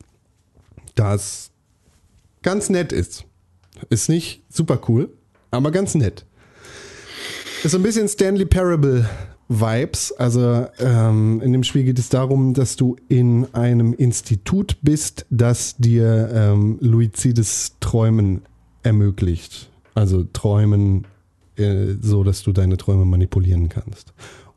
das 0.95 1.51
ganz 2.43 2.69
nett 2.71 2.93
ist. 2.93 3.25
Ist 3.91 4.09
nicht 4.09 4.43
super 4.49 4.81
cool, 4.89 5.11
aber 5.51 5.71
ganz 5.71 5.95
nett. 5.95 6.25
Ist 7.63 7.73
so 7.73 7.79
ein 7.79 7.83
bisschen 7.83 8.09
Stanley 8.09 8.45
Parable 8.45 9.09
Vibes. 9.49 10.13
Also 10.13 10.67
ähm, 10.79 11.41
in 11.43 11.53
dem 11.53 11.65
Spiel 11.65 11.85
geht 11.85 11.99
es 11.99 12.09
darum, 12.09 12.55
dass 12.55 12.77
du 12.77 12.97
in 13.09 13.47
einem 13.55 13.93
Institut 13.95 14.77
bist, 14.83 15.27
das 15.31 15.77
dir 15.77 16.31
ähm, 16.33 16.79
luizides 16.81 17.77
Träumen 17.81 18.43
ermöglicht. 18.83 19.71
Also 19.95 20.25
Träumen 20.33 21.07
äh, 21.57 21.95
so, 22.01 22.25
dass 22.25 22.43
du 22.43 22.53
deine 22.53 22.77
Träume 22.77 23.05
manipulieren 23.05 23.69
kannst. 23.69 24.13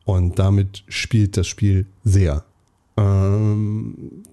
Und 0.07 0.39
damit 0.39 0.83
spielt 0.87 1.35
das 1.35 1.47
Spiel 1.47 1.85
sehr. 2.05 2.45
Ähm, 2.95 4.23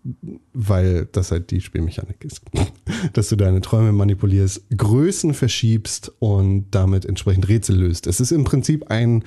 weil 0.52 1.08
das 1.10 1.32
halt 1.32 1.50
die 1.50 1.60
Spielmechanik 1.60 2.24
ist. 2.24 2.42
Dass 3.12 3.28
du 3.28 3.34
deine 3.34 3.60
Träume 3.60 3.90
manipulierst, 3.90 4.66
Größen 4.76 5.34
verschiebst 5.34 6.12
und 6.20 6.70
damit 6.70 7.04
entsprechend 7.04 7.48
Rätsel 7.48 7.76
löst. 7.76 8.06
Es 8.06 8.20
ist 8.20 8.30
im 8.30 8.44
Prinzip 8.44 8.88
ein, 8.88 9.24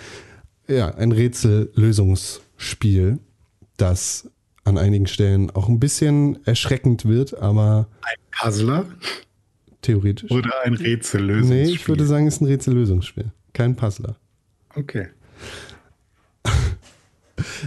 ja, 0.70 0.96
ein 0.96 1.12
Rätsellösungsspiel, 1.12 3.20
das 3.76 4.30
an 4.64 4.78
einigen 4.78 5.08
Stellen 5.08 5.52
auch 5.52 5.68
ein 5.68 5.82
bisschen 5.82 6.40
erschreckend 6.46 7.04
wird, 7.04 7.38
aber 7.38 7.90
Puzzler 8.32 8.86
theoretisch. 9.82 10.32
oder 10.32 10.62
ein 10.64 10.76
Rätsellösungsspiel? 10.76 11.66
Nee, 11.66 11.72
ich 11.72 11.90
würde 11.90 12.06
sagen, 12.06 12.26
es 12.26 12.36
ist 12.36 12.42
ein 12.42 12.48
Rätsellösungsspiel. 12.48 13.34
Kein 13.52 13.76
Puzzler. 13.76 14.16
Okay. 14.76 15.08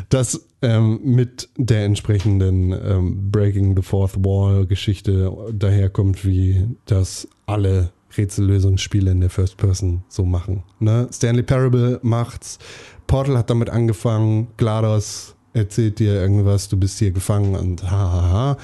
Das 0.09 0.47
ähm, 0.63 1.01
mit 1.03 1.49
der 1.57 1.85
entsprechenden 1.85 2.73
ähm, 2.73 3.31
Breaking 3.31 3.77
the 3.77 3.83
Fourth 3.83 4.17
Wall 4.25 4.67
Geschichte 4.67 5.33
daherkommt, 5.53 6.25
wie 6.25 6.67
das 6.87 7.29
alle 7.47 7.93
Rätsellösungsspiele 8.17 9.11
in 9.11 9.21
der 9.21 9.31
First 9.31 9.57
Person 9.57 10.03
so 10.09 10.25
machen. 10.25 10.65
Ne? 10.79 11.09
Stanley 11.13 11.43
Parable 11.43 12.01
macht's, 12.03 12.59
Portal 13.07 13.39
hat 13.39 13.51
damit 13.51 13.71
angefangen, 13.71 14.49
GLaDOS 14.57 15.35
erzählt 15.53 15.99
dir 15.99 16.15
irgendwas, 16.15 16.69
du 16.69 16.77
bist 16.77 16.99
hier 16.99 17.11
gefangen 17.11 17.55
und 17.55 17.83
hahaha. 17.91 18.57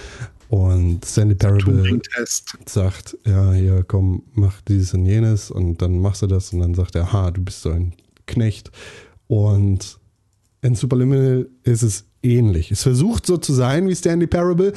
Und 0.48 1.04
Stanley 1.04 1.34
Parable 1.34 2.00
sagt, 2.66 3.18
ja, 3.24 3.52
hier 3.52 3.82
komm, 3.82 4.22
mach 4.34 4.60
dieses 4.60 4.94
und 4.94 5.06
jenes 5.06 5.50
und 5.50 5.82
dann 5.82 5.98
machst 5.98 6.22
du 6.22 6.28
das 6.28 6.52
und 6.52 6.60
dann 6.60 6.74
sagt 6.74 6.94
er, 6.94 7.12
ha, 7.12 7.32
du 7.32 7.42
bist 7.42 7.62
so 7.62 7.70
ein 7.70 7.94
Knecht. 8.26 8.70
Und 9.26 9.98
in 10.62 10.74
Superliminal 10.74 11.48
ist 11.64 11.82
es 11.82 12.04
ähnlich. 12.22 12.70
Es 12.70 12.82
versucht 12.82 13.26
so 13.26 13.36
zu 13.36 13.52
sein 13.52 13.88
wie 13.88 13.94
Stanley 13.94 14.26
Parable, 14.26 14.72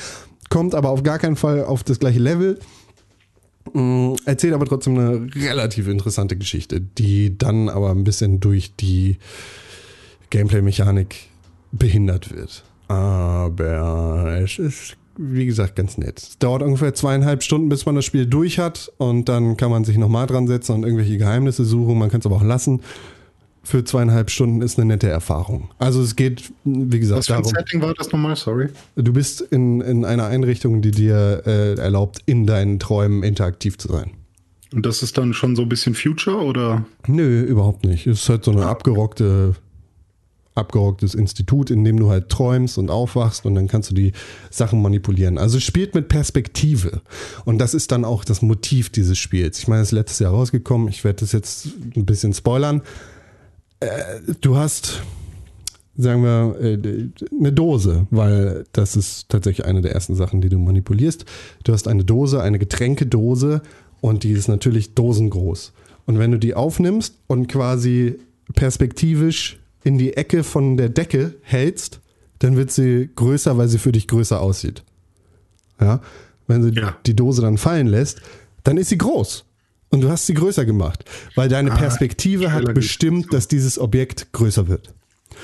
kommt 0.49 0.75
aber 0.75 0.89
auf 0.89 1.03
gar 1.03 1.19
keinen 1.19 1.35
Fall 1.35 1.63
auf 1.63 1.83
das 1.83 1.99
gleiche 1.99 2.19
Level. 2.19 2.59
Mm, 3.73 4.13
Erzählt 4.25 4.53
aber 4.53 4.65
trotzdem 4.65 4.97
eine 4.97 5.27
relativ 5.35 5.87
interessante 5.87 6.35
Geschichte, 6.37 6.81
die 6.81 7.37
dann 7.37 7.69
aber 7.69 7.91
ein 7.91 8.03
bisschen 8.03 8.39
durch 8.39 8.75
die 8.75 9.17
Gameplay-Mechanik 10.29 11.15
behindert 11.71 12.33
wird. 12.35 12.63
Aber 12.87 14.39
es 14.41 14.57
ist, 14.57 14.97
wie 15.17 15.45
gesagt, 15.45 15.75
ganz 15.75 15.97
nett. 15.97 16.19
Es 16.19 16.37
dauert 16.39 16.63
ungefähr 16.63 16.93
zweieinhalb 16.93 17.43
Stunden, 17.43 17.69
bis 17.69 17.85
man 17.85 17.95
das 17.95 18.05
Spiel 18.05 18.25
durch 18.25 18.57
hat 18.57 18.91
und 18.97 19.29
dann 19.29 19.57
kann 19.57 19.69
man 19.69 19.83
sich 19.83 19.97
nochmal 19.97 20.25
dran 20.25 20.47
setzen 20.47 20.73
und 20.73 20.83
irgendwelche 20.83 21.17
Geheimnisse 21.17 21.65
suchen. 21.65 21.97
Man 21.99 22.09
kann 22.09 22.19
es 22.21 22.25
aber 22.25 22.37
auch 22.37 22.43
lassen. 22.43 22.81
Für 23.63 23.83
zweieinhalb 23.83 24.31
Stunden 24.31 24.61
ist 24.61 24.77
eine 24.77 24.85
nette 24.85 25.09
Erfahrung. 25.09 25.69
Also 25.79 26.01
es 26.01 26.15
geht, 26.15 26.51
wie 26.63 26.99
gesagt, 26.99 27.19
Was 27.19 27.27
für 27.27 27.35
ein 27.35 27.43
darum, 27.43 27.55
Setting 27.55 27.81
war 27.81 27.93
das 27.93 28.11
nochmal? 28.11 28.35
Sorry. 28.35 28.69
du 28.95 29.13
bist 29.13 29.41
in, 29.41 29.81
in 29.81 30.05
einer 30.05 30.25
Einrichtung, 30.25 30.81
die 30.81 30.91
dir 30.91 31.43
äh, 31.45 31.73
erlaubt, 31.75 32.19
in 32.25 32.45
deinen 32.45 32.79
Träumen 32.79 33.23
interaktiv 33.23 33.77
zu 33.77 33.89
sein. 33.89 34.11
Und 34.73 34.85
das 34.85 35.03
ist 35.03 35.17
dann 35.17 35.33
schon 35.33 35.55
so 35.55 35.63
ein 35.63 35.69
bisschen 35.69 35.95
Future 35.95 36.37
oder? 36.37 36.85
Nö, 37.07 37.41
überhaupt 37.41 37.85
nicht. 37.85 38.05
Es 38.07 38.21
ist 38.21 38.29
halt 38.29 38.43
so 38.43 38.51
eine 38.51 38.67
abgerockte, 38.67 39.55
abgerocktes 40.53 41.15
Institut, 41.15 41.71
in 41.71 41.83
dem 41.83 41.97
du 41.97 42.09
halt 42.09 42.29
träumst 42.29 42.77
und 42.77 42.91
aufwachst 42.91 43.45
und 43.45 43.55
dann 43.55 43.67
kannst 43.67 43.89
du 43.89 43.95
die 43.95 44.11
Sachen 44.51 44.81
manipulieren. 44.81 45.37
Also 45.37 45.57
es 45.57 45.63
spielt 45.63 45.95
mit 45.95 46.07
Perspektive. 46.07 47.01
Und 47.45 47.57
das 47.57 47.73
ist 47.73 47.91
dann 47.91 48.05
auch 48.05 48.23
das 48.23 48.41
Motiv 48.41 48.89
dieses 48.89 49.17
Spiels. 49.17 49.57
Ich 49.57 49.67
meine, 49.67 49.81
es 49.81 49.89
ist 49.89 49.93
letztes 49.93 50.19
Jahr 50.19 50.31
rausgekommen. 50.31 50.87
Ich 50.89 51.03
werde 51.03 51.21
das 51.21 51.31
jetzt 51.31 51.69
ein 51.95 52.05
bisschen 52.05 52.33
spoilern. 52.33 52.83
Äh, 53.79 54.19
du 54.41 54.57
hast, 54.57 55.01
sagen 55.97 56.23
wir, 56.23 56.55
äh, 56.61 57.09
eine 57.37 57.53
Dose, 57.53 58.07
weil 58.11 58.65
das 58.71 58.95
ist 58.95 59.29
tatsächlich 59.29 59.65
eine 59.65 59.81
der 59.81 59.93
ersten 59.93 60.15
Sachen, 60.15 60.41
die 60.41 60.49
du 60.49 60.57
manipulierst. 60.59 61.25
Du 61.63 61.73
hast 61.73 61.87
eine 61.87 62.03
Dose, 62.03 62.41
eine 62.41 62.59
Getränkedose 62.59 63.61
und 64.01 64.23
die 64.23 64.31
ist 64.31 64.47
natürlich 64.47 64.95
dosengroß. 64.95 65.73
Und 66.05 66.19
wenn 66.19 66.31
du 66.31 66.39
die 66.39 66.55
aufnimmst 66.55 67.15
und 67.27 67.47
quasi 67.47 68.15
perspektivisch 68.55 69.59
in 69.83 69.97
die 69.97 70.13
Ecke 70.17 70.43
von 70.43 70.75
der 70.77 70.89
Decke 70.89 71.35
hältst, 71.41 71.99
dann 72.39 72.55
wird 72.57 72.71
sie 72.71 73.09
größer, 73.15 73.57
weil 73.57 73.67
sie 73.67 73.77
für 73.77 73.91
dich 73.91 74.07
größer 74.07 74.39
aussieht. 74.41 74.83
Ja, 75.79 76.01
wenn 76.47 76.61
du 76.61 76.69
Ja. 76.81 76.97
die 77.05 77.15
Dose 77.15 77.41
dann 77.41 77.57
fallen 77.57 77.87
lässt, 77.87 78.21
dann 78.63 78.77
ist 78.77 78.89
sie 78.89 78.97
groß. 78.97 79.45
Und 79.91 80.01
du 80.01 80.09
hast 80.09 80.27
sie 80.27 80.33
größer 80.33 80.65
gemacht, 80.65 81.03
weil 81.35 81.49
deine 81.49 81.71
Perspektive 81.71 82.51
hat 82.51 82.73
bestimmt, 82.73 83.33
dass 83.33 83.47
dieses 83.47 83.79
Objekt 83.79 84.31
größer 84.33 84.67
wird. 84.67 84.93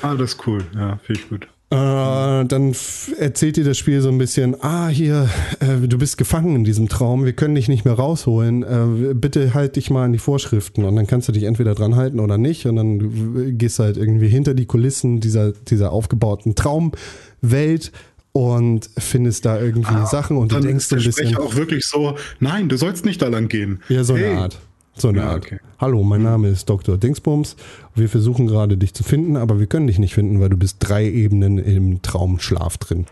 Ah, 0.02 0.14
das 0.14 0.34
ist 0.34 0.48
cool. 0.48 0.64
Ja, 0.76 1.00
finde 1.04 1.22
ich 1.22 1.30
gut. 1.30 1.48
Äh, 1.72 2.46
dann 2.46 2.76
erzählt 3.20 3.58
dir 3.58 3.64
das 3.64 3.78
Spiel 3.78 4.00
so 4.00 4.10
ein 4.10 4.20
bisschen, 4.20 4.56
ah, 4.62 4.88
hier, 4.88 5.28
äh, 5.60 5.88
du 5.88 5.98
bist 5.98 6.20
gefangen 6.20 6.56
in 6.56 6.64
diesem 6.64 6.90
Traum, 6.90 7.26
wir 7.26 7.34
können 7.34 7.56
dich 7.56 7.68
nicht 7.68 7.86
mehr 7.86 7.96
rausholen, 7.96 8.62
äh, 8.62 9.14
bitte 9.16 9.56
halt 9.56 9.76
dich 9.76 9.90
mal 9.90 10.06
an 10.06 10.14
die 10.14 10.20
Vorschriften 10.20 10.86
und 10.86 10.96
dann 10.96 11.08
kannst 11.08 11.28
du 11.28 11.32
dich 11.32 11.44
entweder 11.44 11.74
dran 11.74 11.96
halten 11.96 12.20
oder 12.20 12.38
nicht 12.38 12.68
und 12.68 12.76
dann 12.76 13.00
du 13.00 13.52
gehst 13.54 13.80
halt 13.80 13.98
irgendwie 13.98 14.28
hinter 14.28 14.54
die 14.54 14.68
Kulissen 14.68 15.22
dieser, 15.22 15.54
dieser 15.54 15.92
aufgebauten 15.92 16.54
Traumwelt 16.54 17.92
und 18.38 18.90
findest 18.98 19.46
da 19.46 19.62
irgendwie 19.62 20.06
Sachen 20.08 20.36
und 20.36 20.52
du 20.52 20.60
denkst 20.60 20.92
ein 20.92 20.98
bisschen, 20.98 21.14
Sprecher 21.14 21.42
auch 21.42 21.56
wirklich 21.56 21.86
so, 21.86 22.18
nein, 22.42 22.68
du 22.68 22.76
sollst 22.78 23.06
nicht 23.06 23.22
da 23.22 23.30
lang 23.30 23.48
gehen. 23.48 23.82
ja, 23.88 24.04
so 24.04 24.14
eine 24.16 24.26
Hey. 24.26 24.36
Art. 24.36 24.60
So 24.98 25.08
eine 25.08 25.20
Ja, 25.20 25.30
Art. 25.30 25.46
okay. 25.46 25.60
Hallo, 25.80 26.04
mein 26.04 26.22
Name 26.22 26.50
ist 26.50 26.70
Dr. 26.70 26.98
Dingsbums. 26.98 27.56
Wir 27.96 28.10
versuchen 28.10 28.46
gerade 28.48 28.76
dich 28.78 28.94
zu 28.94 29.04
finden, 29.06 29.38
aber 29.38 29.58
wir 29.60 29.68
können 29.68 29.88
dich 29.88 30.00
nicht 30.00 30.14
finden, 30.14 30.42
weil 30.42 30.50
du 30.50 30.58
bist 30.58 30.78
drei 30.80 31.06
Ebenen 31.10 31.58
im 31.60 32.02
Traumschlaf 32.02 32.78
drin. 32.78 33.06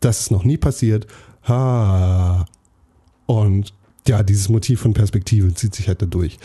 Das 0.00 0.20
ist 0.20 0.30
noch 0.30 0.44
nie 0.44 0.56
passiert. 0.56 1.06
Ha. 1.46 2.46
Und 3.26 3.74
ja, 4.08 4.22
dieses 4.22 4.48
Motiv 4.48 4.80
von 4.80 4.94
Perspektive 4.94 5.52
zieht 5.52 5.74
sich 5.74 5.88
halt 5.88 6.00
da 6.00 6.06
durch. 6.06 6.38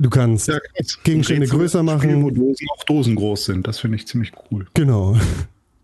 Du 0.00 0.10
kannst 0.10 0.48
Ja. 0.48 0.58
Gegenstände 1.04 1.46
größer 1.46 1.84
machen. 1.84 2.20
Wo 2.24 2.30
Dosen 2.30 2.66
auch 2.76 2.84
Dosen 2.84 3.14
groß 3.14 3.44
sind. 3.44 3.66
Das 3.68 3.78
finde 3.78 3.96
ich 3.96 4.08
ziemlich 4.08 4.32
cool. 4.50 4.66
Genau. 4.74 5.16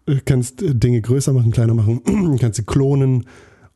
Du 0.06 0.18
kannst 0.24 0.62
äh, 0.62 0.74
Dinge 0.74 1.00
größer 1.00 1.32
machen, 1.32 1.52
kleiner 1.52 1.74
machen, 1.74 2.02
kannst 2.40 2.56
sie 2.56 2.64
klonen 2.64 3.26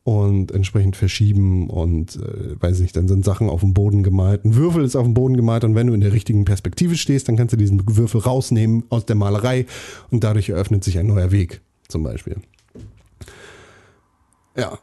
und 0.06 0.52
entsprechend 0.52 0.94
verschieben 0.94 1.68
und 1.68 2.14
äh, 2.16 2.60
weiß 2.60 2.78
nicht, 2.78 2.96
dann 2.96 3.08
sind 3.08 3.24
Sachen 3.24 3.48
auf 3.48 3.60
dem 3.60 3.74
Boden 3.74 4.04
gemalt. 4.04 4.44
Ein 4.44 4.54
Würfel 4.54 4.84
ist 4.84 4.94
auf 4.94 5.04
dem 5.04 5.14
Boden 5.14 5.36
gemalt 5.36 5.64
und 5.64 5.74
wenn 5.74 5.88
du 5.88 5.94
in 5.94 6.00
der 6.00 6.12
richtigen 6.12 6.44
Perspektive 6.44 6.96
stehst, 6.96 7.28
dann 7.28 7.36
kannst 7.36 7.52
du 7.52 7.56
diesen 7.56 7.82
Würfel 7.96 8.20
rausnehmen 8.20 8.84
aus 8.88 9.04
der 9.04 9.16
Malerei 9.16 9.66
und 10.10 10.22
dadurch 10.22 10.48
eröffnet 10.48 10.84
sich 10.84 10.98
ein 10.98 11.08
neuer 11.08 11.32
Weg, 11.32 11.60
zum 11.88 12.04
Beispiel. 12.04 12.36
Ja. 14.56 14.78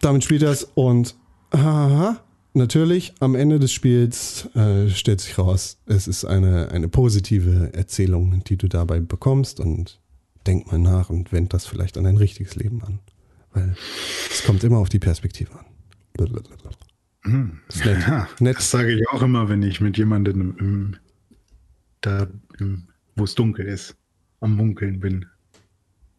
Damit 0.00 0.24
spielt 0.24 0.42
das 0.42 0.68
und 0.74 1.16
haha, 1.54 2.20
natürlich 2.52 3.14
am 3.20 3.34
Ende 3.34 3.58
des 3.58 3.72
Spiels 3.72 4.50
äh, 4.54 4.90
stellt 4.90 5.22
sich 5.22 5.38
raus, 5.38 5.78
es 5.86 6.06
ist 6.06 6.26
eine, 6.26 6.70
eine 6.72 6.88
positive 6.88 7.72
Erzählung, 7.72 8.42
die 8.46 8.58
du 8.58 8.68
dabei 8.68 9.00
bekommst 9.00 9.60
und 9.60 9.98
denk 10.46 10.70
mal 10.70 10.78
nach 10.78 11.10
und 11.10 11.32
wend 11.32 11.52
das 11.52 11.66
vielleicht 11.66 11.98
an 11.98 12.04
dein 12.04 12.16
richtiges 12.16 12.56
Leben 12.56 12.82
an. 12.82 13.00
Weil 13.52 13.74
es 14.30 14.44
kommt 14.44 14.64
immer 14.64 14.78
auf 14.78 14.88
die 14.88 14.98
Perspektive 14.98 15.52
an. 15.58 15.64
Blablabla. 16.12 16.70
Nett. 17.24 17.52
Ja, 17.84 18.28
nett. 18.38 18.56
das 18.56 18.70
sage 18.70 18.92
ich 18.92 19.08
auch 19.08 19.22
immer, 19.22 19.48
wenn 19.48 19.62
ich 19.62 19.80
mit 19.80 19.98
jemandem 19.98 20.56
im, 20.58 20.96
da, 22.00 22.28
wo 23.16 23.24
es 23.24 23.34
dunkel 23.34 23.66
ist, 23.66 23.96
am 24.40 24.54
Munkeln 24.56 25.00
bin. 25.00 25.26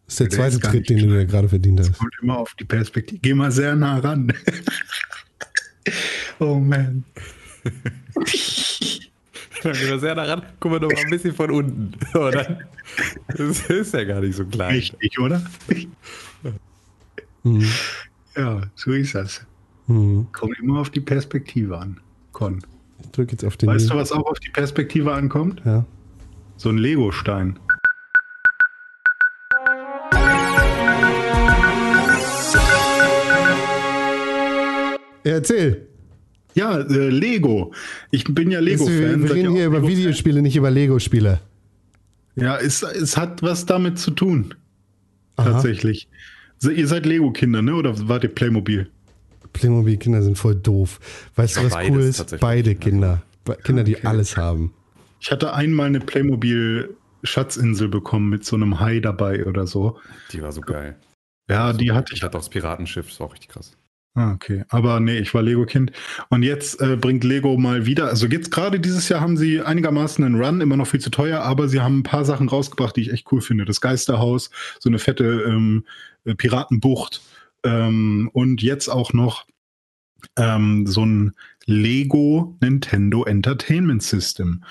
Das 0.05 0.13
ist 0.13 0.19
der 0.19 0.27
der 0.27 0.37
zweite 0.37 0.59
Tritt, 0.59 0.89
den 0.89 0.99
du 0.99 1.07
dir 1.07 1.25
gerade 1.25 1.49
verdient 1.49 1.79
hast. 1.79 1.97
Kommt 1.97 2.15
immer 2.21 2.37
auf 2.37 2.53
die 2.55 2.65
Perspektive. 2.65 3.19
Geh 3.21 3.33
mal 3.33 3.51
sehr 3.51 3.75
nah 3.75 3.99
ran. 3.99 4.33
oh 6.39 6.55
man. 6.55 7.03
Dann 9.63 9.73
gehen 9.73 9.89
wir 9.89 9.99
sehr 9.99 10.15
daran, 10.15 10.43
gucken 10.59 10.75
wir 10.75 10.79
doch 10.79 10.91
mal 10.91 11.03
ein 11.03 11.09
bisschen 11.09 11.33
von 11.33 11.51
unten. 11.51 11.93
Dann, 12.13 12.63
das 13.27 13.69
ist 13.69 13.93
ja 13.93 14.03
gar 14.03 14.21
nicht 14.21 14.35
so 14.35 14.45
klein. 14.45 14.71
Richtig, 14.71 15.19
oder? 15.19 15.41
Mhm. 17.43 17.65
Ja, 18.35 18.61
so 18.75 18.91
ist 18.91 19.15
das. 19.15 19.45
Mhm. 19.87 20.27
Kommt 20.31 20.59
immer 20.59 20.79
auf 20.79 20.89
die 20.89 20.99
Perspektive 20.99 21.77
an. 21.77 21.99
Con. 22.33 22.61
Ich 22.99 23.11
drück 23.11 23.31
jetzt 23.31 23.43
auf 23.45 23.57
den. 23.57 23.69
Weißt 23.69 23.89
du, 23.89 23.95
was 23.95 24.11
auch 24.11 24.25
auf 24.25 24.39
die 24.39 24.49
Perspektive 24.49 25.13
ankommt? 25.13 25.61
Ja. 25.65 25.85
So 26.57 26.69
ein 26.69 26.77
Lego-Stein. 26.77 27.59
Ja, 35.23 35.33
Erzähl. 35.33 35.86
Ja, 36.57 36.79
äh, 36.79 37.09
Lego. 37.09 37.71
Ich 38.11 38.23
bin 38.25 38.49
ja 38.49 38.59
Wir 38.59 38.65
Lego-Fan. 38.71 39.21
wir 39.23 39.29
ihr 39.29 39.33
reden 39.35 39.53
hier 39.55 39.67
über? 39.67 39.87
Videospiele, 39.87 40.41
nicht 40.41 40.55
über 40.55 40.71
Lego-Spiele. 40.71 41.39
Ja, 42.35 42.57
es, 42.57 42.81
es 42.83 43.15
hat 43.15 43.43
was 43.43 43.65
damit 43.65 43.99
zu 43.99 44.11
tun. 44.11 44.55
Aha. 45.35 45.51
Tatsächlich. 45.51 46.07
So, 46.57 46.71
ihr 46.71 46.87
seid 46.87 47.05
Lego-Kinder, 47.05 47.61
ne? 47.61 47.75
Oder 47.75 48.07
wart 48.09 48.23
ihr 48.23 48.29
Playmobil? 48.33 48.89
Playmobil-Kinder 49.53 50.23
sind 50.23 50.37
voll 50.37 50.55
doof. 50.55 50.99
Weißt 51.35 51.57
du, 51.57 51.63
was 51.65 51.73
beides 51.73 51.91
cool 51.91 52.01
ist? 52.01 52.39
Beide 52.39 52.73
Kinder. 52.75 53.21
Kinder, 53.63 53.83
die 53.83 53.95
Okay. 53.95 54.07
alles 54.07 54.35
haben. 54.35 54.73
Ich 55.19 55.31
hatte 55.31 55.53
einmal 55.53 55.87
eine 55.87 55.99
Playmobil-Schatzinsel 55.99 57.87
bekommen 57.87 58.29
mit 58.29 58.45
so 58.45 58.55
einem 58.55 58.79
Hai 58.79 58.99
dabei 58.99 59.45
oder 59.45 59.67
so. 59.67 59.97
Die 60.31 60.41
war 60.41 60.51
so 60.51 60.61
geil. 60.61 60.95
Ja, 61.49 61.71
die 61.73 61.91
hatte 61.91 62.13
Ich 62.13 62.17
ich. 62.17 62.23
hatte 62.23 62.35
auch 62.37 62.41
das 62.41 62.49
Piratenschiff, 62.49 63.07
das 63.09 63.19
war 63.19 63.27
auch 63.27 63.33
richtig 63.33 63.49
krass. 63.49 63.77
Ah, 64.17 64.31
okay. 64.31 64.63
Aber 64.69 64.99
nee, 64.99 65.19
ich 65.19 65.35
war 65.35 65.43
Lego-Kind. 65.43 65.91
Und 66.29 66.41
jetzt 66.41 66.81
äh, 66.81 66.95
bringt 66.95 67.23
Lego 67.23 67.55
mal 67.55 67.85
wieder, 67.85 68.07
also 68.07 68.25
jetzt 68.25 68.49
gerade 68.49 68.79
dieses 68.79 69.09
Jahr 69.09 69.21
haben 69.21 69.37
sie 69.37 69.61
einigermaßen 69.61 70.25
einen 70.25 70.43
Run, 70.43 70.59
immer 70.59 70.75
noch 70.75 70.87
viel 70.87 70.99
zu 70.99 71.11
teuer, 71.11 71.41
aber 71.41 71.67
sie 71.67 71.81
haben 71.81 71.99
ein 71.99 72.03
paar 72.03 72.25
Sachen 72.25 72.49
rausgebracht, 72.49 72.95
die 72.95 73.01
ich 73.01 73.13
echt 73.13 73.31
cool 73.31 73.41
finde. 73.41 73.63
Das 73.65 73.79
Geisterhaus, 73.79 74.49
so 74.79 74.89
eine 74.89 74.97
fette 74.97 75.43
ähm, 75.47 75.85
äh, 76.25 76.33
Piratenbucht 76.33 77.21
ähm, 77.63 78.31
und 78.33 78.63
jetzt 78.63 78.87
auch 78.87 79.13
noch 79.13 79.45
ähm, 80.35 80.87
so 80.87 81.05
ein 81.05 81.33
Lego 81.67 82.57
Nintendo 82.59 83.23
Entertainment 83.23 84.01
System. 84.01 84.63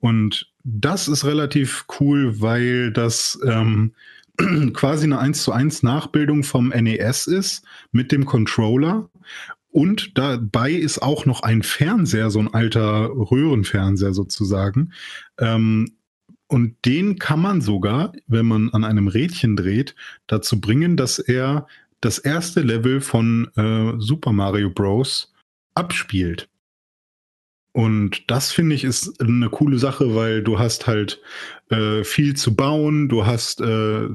Und 0.00 0.50
das 0.62 1.08
ist 1.08 1.26
relativ 1.26 1.84
cool, 2.00 2.40
weil 2.40 2.90
das 2.90 3.38
ähm, 3.44 3.92
quasi 4.72 5.04
eine 5.04 5.18
1 5.18 5.42
zu 5.42 5.52
1 5.52 5.82
Nachbildung 5.82 6.42
vom 6.42 6.68
NES 6.68 7.26
ist 7.26 7.64
mit 7.92 8.12
dem 8.12 8.24
Controller. 8.24 9.08
Und 9.70 10.16
dabei 10.16 10.70
ist 10.70 11.02
auch 11.02 11.26
noch 11.26 11.42
ein 11.42 11.62
Fernseher, 11.62 12.30
so 12.30 12.38
ein 12.38 12.52
alter 12.54 13.08
Röhrenfernseher 13.08 14.14
sozusagen. 14.14 14.92
Ähm, 15.38 15.96
und 16.46 16.76
den 16.84 17.18
kann 17.18 17.40
man 17.40 17.60
sogar, 17.60 18.12
wenn 18.28 18.46
man 18.46 18.70
an 18.70 18.84
einem 18.84 19.08
Rädchen 19.08 19.56
dreht, 19.56 19.96
dazu 20.28 20.60
bringen, 20.60 20.96
dass 20.96 21.18
er 21.18 21.66
das 22.00 22.18
erste 22.18 22.60
Level 22.60 23.00
von 23.00 23.50
äh, 23.56 23.94
Super 23.98 24.32
Mario 24.32 24.70
Bros. 24.70 25.32
abspielt. 25.74 26.48
Und 27.74 28.30
das 28.30 28.52
finde 28.52 28.76
ich 28.76 28.84
ist 28.84 29.20
eine 29.20 29.50
coole 29.50 29.78
Sache, 29.78 30.14
weil 30.14 30.44
du 30.44 30.60
hast 30.60 30.86
halt 30.86 31.20
äh, 31.70 32.04
viel 32.04 32.36
zu 32.36 32.54
bauen, 32.54 33.08
du 33.08 33.26
hast 33.26 33.60
äh, 33.60 34.08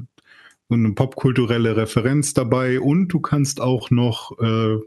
so 0.70 0.74
eine 0.74 0.92
popkulturelle 0.92 1.76
Referenz 1.76 2.32
dabei 2.32 2.80
und 2.80 3.08
du 3.08 3.20
kannst 3.20 3.60
auch 3.60 3.90
noch 3.90 4.38
äh, 4.40 4.78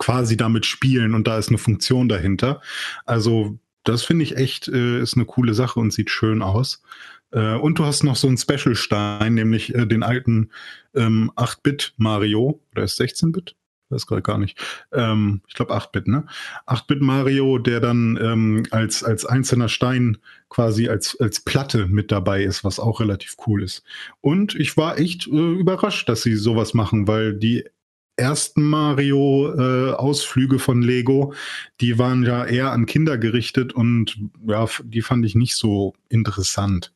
quasi 0.00 0.36
damit 0.36 0.66
spielen 0.66 1.14
und 1.14 1.28
da 1.28 1.38
ist 1.38 1.50
eine 1.50 1.58
Funktion 1.58 2.08
dahinter. 2.08 2.60
Also 3.06 3.56
das 3.84 4.02
finde 4.02 4.24
ich 4.24 4.36
echt 4.36 4.66
äh, 4.66 5.00
ist 5.00 5.14
eine 5.14 5.24
coole 5.24 5.54
Sache 5.54 5.78
und 5.78 5.92
sieht 5.92 6.10
schön 6.10 6.42
aus. 6.42 6.82
Äh, 7.30 7.54
und 7.54 7.78
du 7.78 7.84
hast 7.84 8.02
noch 8.02 8.16
so 8.16 8.26
einen 8.26 8.36
Special-Stein, 8.36 9.34
nämlich 9.34 9.76
äh, 9.76 9.86
den 9.86 10.02
alten 10.02 10.50
ähm, 10.92 11.30
8-Bit 11.36 11.94
Mario 11.98 12.60
oder 12.72 12.82
ist 12.82 13.00
16-Bit? 13.00 13.54
Weiß 13.90 14.06
gerade 14.06 14.22
gar 14.22 14.38
nicht. 14.38 14.58
Ähm, 14.92 15.40
ich 15.48 15.54
glaube 15.54 15.74
8-Bit, 15.74 16.08
ne? 16.08 16.26
8-Bit 16.66 17.00
Mario, 17.00 17.58
der 17.58 17.80
dann 17.80 18.18
ähm, 18.20 18.62
als, 18.70 19.02
als 19.02 19.24
einzelner 19.24 19.68
Stein 19.68 20.18
quasi 20.50 20.88
als, 20.88 21.18
als 21.20 21.40
Platte 21.40 21.86
mit 21.86 22.12
dabei 22.12 22.42
ist, 22.42 22.64
was 22.64 22.80
auch 22.80 23.00
relativ 23.00 23.36
cool 23.46 23.62
ist. 23.62 23.82
Und 24.20 24.54
ich 24.54 24.76
war 24.76 24.98
echt 24.98 25.26
äh, 25.26 25.30
überrascht, 25.30 26.08
dass 26.08 26.22
sie 26.22 26.36
sowas 26.36 26.74
machen, 26.74 27.08
weil 27.08 27.34
die 27.34 27.64
ersten 28.18 28.62
Mario-Ausflüge 28.62 30.58
von 30.58 30.82
Lego, 30.82 31.32
die 31.80 31.98
waren 31.98 32.24
ja 32.24 32.44
eher 32.44 32.72
an 32.72 32.86
Kinder 32.86 33.16
gerichtet 33.16 33.72
und 33.72 34.18
ja, 34.46 34.66
die 34.84 35.02
fand 35.02 35.24
ich 35.24 35.34
nicht 35.34 35.56
so 35.56 35.94
interessant. 36.08 36.92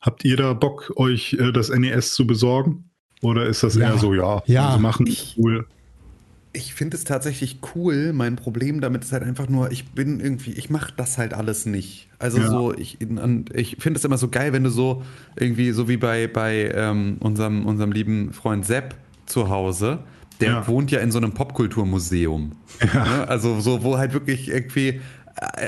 Habt 0.00 0.24
ihr 0.24 0.36
da 0.36 0.52
Bock, 0.52 0.92
euch 0.96 1.34
äh, 1.34 1.52
das 1.52 1.70
NES 1.70 2.14
zu 2.14 2.26
besorgen? 2.26 2.85
Oder 3.22 3.46
ist 3.46 3.62
das 3.62 3.76
Ja. 3.76 3.90
eher 3.92 3.98
so, 3.98 4.14
ja, 4.14 4.42
Ja. 4.46 4.72
sie 4.72 4.80
machen 4.80 5.16
cool? 5.36 5.66
Ich 6.52 6.72
finde 6.74 6.96
es 6.96 7.04
tatsächlich 7.04 7.60
cool. 7.74 8.12
Mein 8.14 8.36
Problem 8.36 8.80
damit 8.80 9.04
ist 9.04 9.12
halt 9.12 9.22
einfach 9.22 9.48
nur, 9.48 9.70
ich 9.72 9.92
bin 9.94 10.20
irgendwie, 10.20 10.52
ich 10.52 10.70
mache 10.70 10.92
das 10.96 11.18
halt 11.18 11.34
alles 11.34 11.66
nicht. 11.66 12.08
Also 12.18 12.38
Ja. 12.38 12.46
so, 12.48 12.74
ich, 12.74 12.98
ich 13.52 13.76
finde 13.78 13.98
es 13.98 14.04
immer 14.04 14.16
so 14.16 14.28
geil, 14.28 14.52
wenn 14.54 14.64
du 14.64 14.70
so 14.70 15.02
irgendwie, 15.36 15.72
so 15.72 15.86
wie 15.88 15.98
bei, 15.98 16.26
bei 16.28 16.70
ähm, 16.74 17.18
unserem, 17.20 17.66
unserem 17.66 17.92
lieben 17.92 18.32
Freund 18.32 18.64
Sepp 18.64 18.94
zu 19.26 19.50
Hause, 19.50 19.98
der 20.40 20.48
Ja. 20.50 20.66
wohnt 20.68 20.90
ja 20.90 21.00
in 21.00 21.10
so 21.10 21.18
einem 21.18 21.32
Popkulturmuseum. 21.32 22.52
Ne? 22.80 23.28
Also 23.28 23.60
so, 23.60 23.82
wo 23.82 23.98
halt 23.98 24.12
wirklich 24.14 24.48
irgendwie 24.48 25.00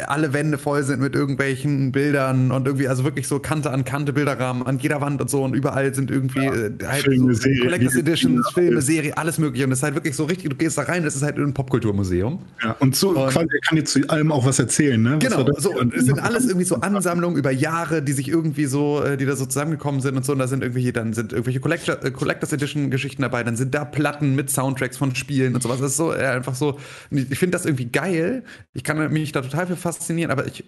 alle 0.06 0.32
Wände 0.32 0.58
voll 0.58 0.82
sind 0.82 1.00
mit 1.00 1.14
irgendwelchen 1.14 1.92
Bildern 1.92 2.50
und 2.50 2.66
irgendwie, 2.66 2.88
also 2.88 3.04
wirklich 3.04 3.28
so 3.28 3.38
Kante 3.38 3.70
an 3.70 3.84
Kante 3.84 4.12
Bilderrahmen 4.12 4.66
an 4.66 4.78
jeder 4.78 5.00
Wand 5.00 5.20
und 5.20 5.28
so 5.28 5.44
und 5.44 5.54
überall 5.54 5.94
sind 5.94 6.10
irgendwie 6.10 6.46
äh, 6.46 6.72
halt 6.86 7.02
Filme, 7.02 7.34
so 7.34 7.42
Serien, 7.42 7.62
Collectors 7.62 7.96
Editions, 7.96 8.50
Filme. 8.52 8.82
Serie, 8.82 9.16
alles 9.16 9.38
mögliche 9.38 9.64
und 9.66 9.72
es 9.72 9.78
ist 9.78 9.82
halt 9.82 9.94
wirklich 9.94 10.16
so 10.16 10.24
richtig, 10.24 10.50
du 10.50 10.56
gehst 10.56 10.78
da 10.78 10.82
rein, 10.82 11.04
das 11.04 11.16
ist 11.16 11.22
halt 11.22 11.36
ein 11.36 11.54
Popkulturmuseum. 11.54 12.38
Ja, 12.62 12.76
und 12.78 12.96
so 12.96 13.12
quasi, 13.12 13.38
er 13.38 13.60
kann 13.60 13.76
jetzt 13.76 13.92
zu 13.92 14.08
allem 14.08 14.32
auch 14.32 14.46
was 14.46 14.58
erzählen, 14.58 15.00
ne? 15.00 15.18
Was 15.20 15.28
Genau, 15.28 15.52
so, 15.58 15.72
und 15.72 15.94
es 15.94 16.06
sind 16.06 16.18
alles 16.18 16.46
irgendwie 16.46 16.64
so 16.64 16.76
Ansammlungen 16.76 17.38
über 17.38 17.50
Jahre, 17.50 18.02
die 18.02 18.12
sich 18.12 18.28
irgendwie 18.28 18.66
so, 18.66 19.02
äh, 19.02 19.16
die 19.16 19.26
da 19.26 19.36
so 19.36 19.46
zusammengekommen 19.46 20.00
sind 20.00 20.16
und 20.16 20.24
so. 20.24 20.32
Und 20.32 20.38
da 20.38 20.46
sind 20.46 20.62
irgendwelche, 20.62 20.92
dann 20.92 21.12
sind 21.12 21.32
irgendwelche 21.32 21.60
Collector, 21.60 22.02
äh, 22.02 22.10
Collectors 22.10 22.52
Edition 22.52 22.90
Geschichten 22.90 23.22
dabei, 23.22 23.44
dann 23.44 23.56
sind 23.56 23.74
da 23.74 23.84
Platten 23.84 24.34
mit 24.34 24.50
Soundtracks 24.50 24.96
von 24.96 25.14
Spielen 25.14 25.54
und 25.54 25.62
sowas. 25.62 25.80
Das 25.80 25.92
ist 25.92 25.96
so 25.96 26.12
äh, 26.12 26.26
einfach 26.26 26.54
so. 26.54 26.78
Ich 27.10 27.38
finde 27.38 27.56
das 27.56 27.66
irgendwie 27.66 27.86
geil. 27.86 28.44
Ich 28.72 28.84
kann 28.84 29.12
mich 29.12 29.32
da 29.32 29.42
total 29.42 29.57
für 29.66 29.76
faszinieren, 29.76 30.30
aber 30.30 30.46
ich 30.46 30.64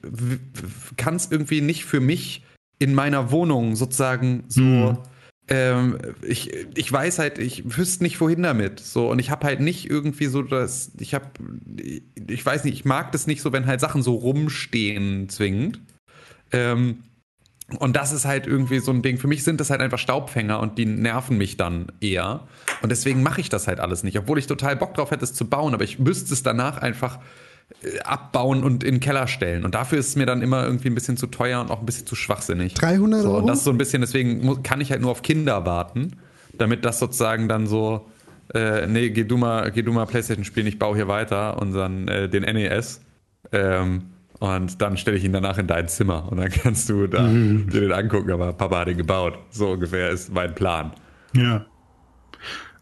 kann 0.96 1.16
es 1.16 1.30
irgendwie 1.30 1.60
nicht 1.60 1.84
für 1.84 2.00
mich 2.00 2.44
in 2.78 2.94
meiner 2.94 3.30
Wohnung 3.30 3.76
sozusagen 3.76 4.44
so. 4.48 4.60
Mhm. 4.60 4.98
Ähm, 5.52 5.98
ich, 6.22 6.52
ich 6.76 6.92
weiß 6.92 7.18
halt, 7.18 7.38
ich 7.38 7.76
wüsste 7.76 8.04
nicht, 8.04 8.20
wohin 8.20 8.42
damit. 8.42 8.78
So, 8.78 9.10
und 9.10 9.18
ich 9.18 9.30
habe 9.30 9.46
halt 9.46 9.60
nicht 9.60 9.90
irgendwie 9.90 10.26
so 10.26 10.42
das, 10.42 10.92
ich 11.00 11.12
habe, 11.12 11.26
ich 12.28 12.46
weiß 12.46 12.64
nicht, 12.64 12.74
ich 12.74 12.84
mag 12.84 13.10
das 13.10 13.26
nicht 13.26 13.42
so, 13.42 13.52
wenn 13.52 13.66
halt 13.66 13.80
Sachen 13.80 14.02
so 14.02 14.14
rumstehen 14.14 15.28
zwingend. 15.28 15.80
Ähm, 16.52 17.02
und 17.78 17.96
das 17.96 18.12
ist 18.12 18.24
halt 18.24 18.46
irgendwie 18.46 18.78
so 18.78 18.92
ein 18.92 19.02
Ding. 19.02 19.18
Für 19.18 19.28
mich 19.28 19.44
sind 19.44 19.60
das 19.60 19.70
halt 19.70 19.80
einfach 19.80 19.98
Staubfänger 19.98 20.60
und 20.60 20.78
die 20.78 20.86
nerven 20.86 21.36
mich 21.36 21.56
dann 21.56 21.92
eher. 22.00 22.46
Und 22.82 22.90
deswegen 22.90 23.22
mache 23.22 23.40
ich 23.40 23.48
das 23.48 23.66
halt 23.66 23.80
alles 23.80 24.02
nicht, 24.02 24.18
obwohl 24.18 24.38
ich 24.38 24.46
total 24.46 24.76
Bock 24.76 24.94
drauf 24.94 25.10
hätte, 25.10 25.24
es 25.24 25.34
zu 25.34 25.48
bauen, 25.48 25.74
aber 25.74 25.84
ich 25.84 25.98
müsste 25.98 26.32
es 26.32 26.42
danach 26.42 26.78
einfach 26.78 27.18
abbauen 28.05 28.62
und 28.62 28.84
in 28.84 28.97
den 28.97 29.01
Keller 29.01 29.26
stellen. 29.26 29.64
Und 29.64 29.74
dafür 29.74 29.98
ist 29.98 30.09
es 30.09 30.16
mir 30.16 30.26
dann 30.26 30.42
immer 30.42 30.64
irgendwie 30.64 30.88
ein 30.88 30.94
bisschen 30.94 31.16
zu 31.16 31.26
teuer 31.26 31.60
und 31.60 31.70
auch 31.70 31.80
ein 31.80 31.86
bisschen 31.86 32.06
zu 32.06 32.14
schwachsinnig. 32.14 32.74
300 32.74 33.22
so, 33.22 33.28
Euro? 33.28 33.38
Und 33.38 33.47
das 33.47 33.59
ist 33.59 33.64
so 33.64 33.70
ein 33.70 33.78
bisschen, 33.78 34.01
deswegen 34.02 34.62
kann 34.62 34.80
ich 34.80 34.90
halt 34.90 35.01
nur 35.01 35.10
auf 35.10 35.22
Kinder 35.22 35.64
warten, 35.64 36.16
damit 36.52 36.84
das 36.84 36.98
sozusagen 36.98 37.48
dann 37.48 37.66
so, 37.66 38.06
äh, 38.55 38.86
nee, 38.86 39.10
geh 39.10 39.24
du 39.24 39.38
mal, 39.38 39.70
geh 39.70 39.82
du 39.82 39.92
mal 39.92 40.05
Playstation 40.06 40.44
spielen, 40.44 40.66
ich 40.66 40.78
baue 40.78 40.94
hier 40.94 41.09
weiter 41.09 41.60
und 41.60 41.72
dann 41.72 42.09
äh, 42.09 42.28
den 42.28 42.42
NES. 42.42 43.01
Ähm, 43.52 44.02
und 44.40 44.80
dann 44.80 44.97
stelle 44.97 45.16
ich 45.16 45.24
ihn 45.24 45.32
danach 45.32 45.59
in 45.59 45.66
dein 45.66 45.88
Zimmer 45.88 46.30
und 46.30 46.38
dann 46.38 46.51
kannst 46.51 46.88
du 46.88 47.06
da 47.06 47.26
dir 47.28 47.80
den 47.80 47.92
angucken, 47.92 48.30
aber 48.30 48.52
Papa 48.52 48.80
hat 48.80 48.88
ihn 48.88 48.97
gebaut. 48.97 49.38
So 49.51 49.70
ungefähr 49.70 50.10
ist 50.10 50.32
mein 50.32 50.55
Plan. 50.55 50.92
Ja. 51.34 51.64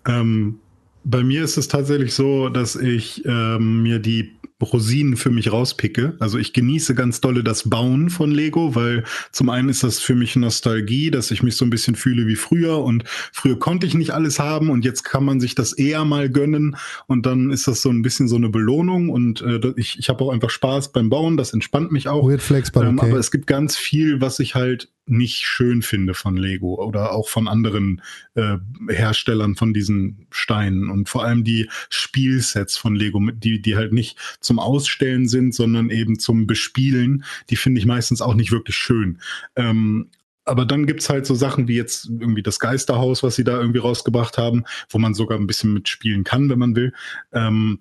Ähm, 0.06 0.60
bei 1.05 1.23
mir 1.23 1.43
ist 1.43 1.56
es 1.56 1.69
tatsächlich 1.69 2.15
so, 2.15 2.48
dass 2.48 2.77
ich 2.77 3.24
ähm, 3.27 3.82
mir 3.82 3.98
die 3.98 4.38
Rosinen 4.60 5.16
für 5.16 5.30
mich 5.30 5.52
rauspicke. 5.52 6.16
Also 6.18 6.39
ich 6.39 6.52
genieße 6.52 6.94
ganz 6.94 7.20
dolle 7.20 7.44
das 7.44 7.68
Bauen 7.68 8.10
von 8.10 8.30
Lego, 8.30 8.74
weil 8.74 9.05
zum 9.30 9.51
einen 9.51 9.68
ist 9.68 9.85
das 9.85 10.01
für 10.01 10.14
mich 10.14 10.35
Nostalgie, 10.36 11.10
dass 11.10 11.30
ich 11.30 11.43
mich 11.43 11.56
so 11.56 11.64
ein 11.64 11.70
bisschen 11.70 11.94
fühle 11.94 12.26
wie 12.26 12.36
früher 12.36 12.78
und 12.78 13.05
früher 13.06 13.59
konnte 13.59 13.86
ich 13.86 13.94
nicht 13.94 14.10
alles 14.10 14.39
haben 14.39 14.70
und 14.70 14.85
jetzt 14.85 15.05
kann 15.05 15.24
man 15.24 15.39
sich 15.40 15.55
das 15.55 15.72
eher 15.72 16.05
mal 16.05 16.28
gönnen 16.28 16.76
und 17.06 17.24
dann 17.26 17.51
ist 17.51 17.68
das 17.68 17.82
so 17.82 17.90
ein 17.90 18.02
bisschen 18.02 18.26
so 18.26 18.36
eine 18.36 18.48
Belohnung 18.48 19.10
und 19.10 19.43
äh, 19.43 19.60
ich, 19.76 19.98
ich 19.98 20.09
habe 20.09 20.24
auch 20.24 20.30
einfach 20.30 20.51
Spaß 20.51 20.93
beim 20.93 21.09
Bauen, 21.09 21.36
das 21.36 21.52
entspannt 21.52 21.93
mich 21.93 22.09
auch. 22.09 22.28
Weird 22.28 22.43
Flex, 22.43 22.70
but 22.70 22.82
Ähm, 22.82 22.98
okay. 22.98 23.10
aber 23.10 23.18
es 23.18 23.30
gibt 23.30 23.47
ganz 23.47 23.76
viel, 23.76 24.20
was 24.20 24.40
ich 24.40 24.55
halt 24.55 24.89
nicht 25.10 25.47
schön 25.47 25.82
finde 25.82 26.14
von 26.14 26.36
Lego 26.36 26.74
oder 26.74 27.12
auch 27.12 27.28
von 27.28 27.48
anderen 27.48 28.02
äh, 28.35 28.56
Herstellern 28.89 29.56
von 29.56 29.72
diesen 29.72 30.26
Steinen 30.30 30.90
und 30.90 31.09
vor 31.09 31.24
allem 31.24 31.44
die 31.44 31.68
Spielsets 31.89 32.76
von 32.76 32.94
Lego, 32.94 33.20
die, 33.32 33.60
die 33.60 33.76
halt 33.76 33.93
nicht 33.93 34.18
zum 34.40 34.59
Ausstellen 34.59 35.28
sind, 35.28 35.55
sondern 35.55 35.90
eben 35.90 36.18
zum 36.18 36.47
Bespielen, 36.47 37.24
die 37.51 37.56
finde 37.56 37.80
ich 37.80 37.86
meistens 37.86 38.22
auch 38.22 38.35
nicht 38.35 38.52
wirklich 38.52 38.76
schön. 38.76 39.18
Ähm, 39.56 40.10
aber 40.48 40.64
dann 40.64 40.86
gibt's 40.86 41.10
halt 41.10 41.26
so 41.26 41.35
Sachen 41.35 41.68
wie 41.68 41.76
jetzt 41.76 42.06
irgendwie 42.06 42.43
das 42.43 42.59
Geisterhaus, 42.59 43.22
was 43.22 43.36
sie 43.36 43.44
da 43.44 43.60
irgendwie 43.60 43.80
rausgebracht 43.80 44.39
haben, 44.39 44.64
wo 44.89 44.98
man 44.98 45.14
sogar 45.14 45.39
ein 45.39 45.47
bisschen 45.47 45.74
mitspielen 45.74 46.24
kann, 46.24 46.48
wenn 46.48 46.59
man 46.59 46.74
will. 46.74 46.94
Ähm, 47.32 47.80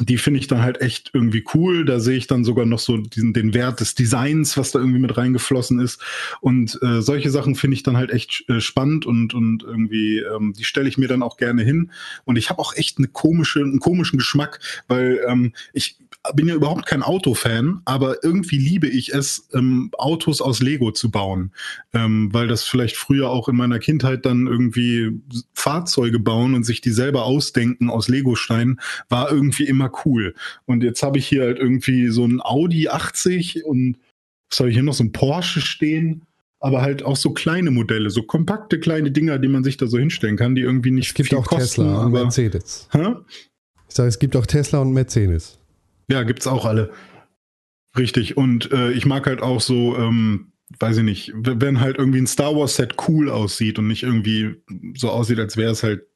die 0.00 0.18
finde 0.18 0.40
ich 0.40 0.46
dann 0.46 0.62
halt 0.62 0.80
echt 0.80 1.10
irgendwie 1.12 1.44
cool. 1.54 1.84
Da 1.84 2.00
sehe 2.00 2.16
ich 2.16 2.26
dann 2.26 2.44
sogar 2.44 2.66
noch 2.66 2.78
so 2.78 2.96
diesen, 2.96 3.32
den 3.32 3.54
Wert 3.54 3.80
des 3.80 3.94
Designs, 3.94 4.56
was 4.56 4.72
da 4.72 4.78
irgendwie 4.78 4.98
mit 4.98 5.16
reingeflossen 5.16 5.80
ist. 5.80 6.00
Und 6.40 6.78
äh, 6.82 7.02
solche 7.02 7.30
Sachen 7.30 7.54
finde 7.54 7.76
ich 7.76 7.82
dann 7.82 7.96
halt 7.96 8.10
echt 8.10 8.44
äh, 8.48 8.60
spannend 8.60 9.06
und, 9.06 9.34
und 9.34 9.62
irgendwie, 9.62 10.18
ähm, 10.18 10.54
die 10.56 10.64
stelle 10.64 10.88
ich 10.88 10.98
mir 10.98 11.08
dann 11.08 11.22
auch 11.22 11.36
gerne 11.36 11.62
hin. 11.62 11.90
Und 12.24 12.36
ich 12.36 12.50
habe 12.50 12.60
auch 12.60 12.74
echt 12.74 12.98
eine 12.98 13.08
komische, 13.08 13.60
einen 13.60 13.80
komischen 13.80 14.18
Geschmack, 14.18 14.60
weil 14.88 15.20
ähm, 15.28 15.52
ich 15.72 15.96
bin 16.34 16.48
ja 16.48 16.54
überhaupt 16.54 16.86
kein 16.86 17.02
Autofan, 17.02 17.80
aber 17.86 18.22
irgendwie 18.22 18.58
liebe 18.58 18.86
ich 18.86 19.14
es, 19.14 19.48
ähm, 19.54 19.90
Autos 19.96 20.40
aus 20.40 20.60
Lego 20.60 20.92
zu 20.92 21.10
bauen. 21.10 21.52
Ähm, 21.94 22.28
weil 22.32 22.46
das 22.46 22.64
vielleicht 22.64 22.96
früher 22.96 23.30
auch 23.30 23.48
in 23.48 23.56
meiner 23.56 23.78
Kindheit 23.78 24.26
dann 24.26 24.46
irgendwie 24.46 25.22
Fahrzeuge 25.54 26.18
bauen 26.18 26.54
und 26.54 26.64
sich 26.64 26.80
die 26.80 26.90
selber 26.90 27.24
ausdenken 27.24 27.88
aus 27.88 28.08
Lego-Steinen 28.08 28.80
war 29.08 29.32
irgendwie 29.32 29.64
immer 29.64 29.90
cool. 30.04 30.34
Und 30.66 30.82
jetzt 30.82 31.02
habe 31.02 31.18
ich 31.18 31.26
hier 31.26 31.42
halt 31.42 31.58
irgendwie 31.58 32.08
so 32.08 32.26
ein 32.26 32.40
Audi 32.42 32.88
80 32.88 33.64
und 33.64 33.96
was 34.50 34.60
habe 34.60 34.68
ich 34.68 34.74
hier 34.74 34.82
noch 34.82 34.94
so 34.94 35.04
ein 35.04 35.12
Porsche 35.12 35.60
stehen? 35.60 36.22
Aber 36.62 36.82
halt 36.82 37.02
auch 37.02 37.16
so 37.16 37.30
kleine 37.30 37.70
Modelle, 37.70 38.10
so 38.10 38.22
kompakte 38.22 38.78
kleine 38.78 39.10
Dinger, 39.10 39.38
die 39.38 39.48
man 39.48 39.64
sich 39.64 39.78
da 39.78 39.86
so 39.86 39.96
hinstellen 39.96 40.36
kann, 40.36 40.54
die 40.54 40.60
irgendwie 40.60 40.90
nicht 40.90 41.08
Es 41.08 41.14
gibt 41.14 41.30
viel 41.30 41.38
auch 41.38 41.46
kosten. 41.46 41.84
Tesla 41.84 42.04
und 42.04 42.12
Mercedes. 42.12 42.86
Hä? 42.92 43.14
Ich 43.88 43.94
sage, 43.94 44.10
es 44.10 44.18
gibt 44.18 44.36
auch 44.36 44.44
Tesla 44.44 44.80
und 44.80 44.92
Mercedes. 44.92 45.59
Ja, 46.10 46.24
gibt's 46.24 46.46
auch 46.46 46.64
alle. 46.64 46.90
Richtig. 47.96 48.36
Und 48.36 48.72
äh, 48.72 48.90
ich 48.92 49.06
mag 49.06 49.26
halt 49.26 49.42
auch 49.42 49.60
so, 49.60 49.96
ähm, 49.96 50.52
weiß 50.78 50.98
ich 50.98 51.04
nicht, 51.04 51.32
wenn 51.34 51.80
halt 51.80 51.98
irgendwie 51.98 52.20
ein 52.20 52.26
Star 52.26 52.54
Wars 52.54 52.76
Set 52.76 52.94
cool 53.08 53.30
aussieht 53.30 53.78
und 53.78 53.88
nicht 53.88 54.02
irgendwie 54.02 54.62
so 54.96 55.10
aussieht, 55.10 55.38
als 55.38 55.56
wäre 55.56 55.72
es 55.72 55.82
halt, 55.82 56.06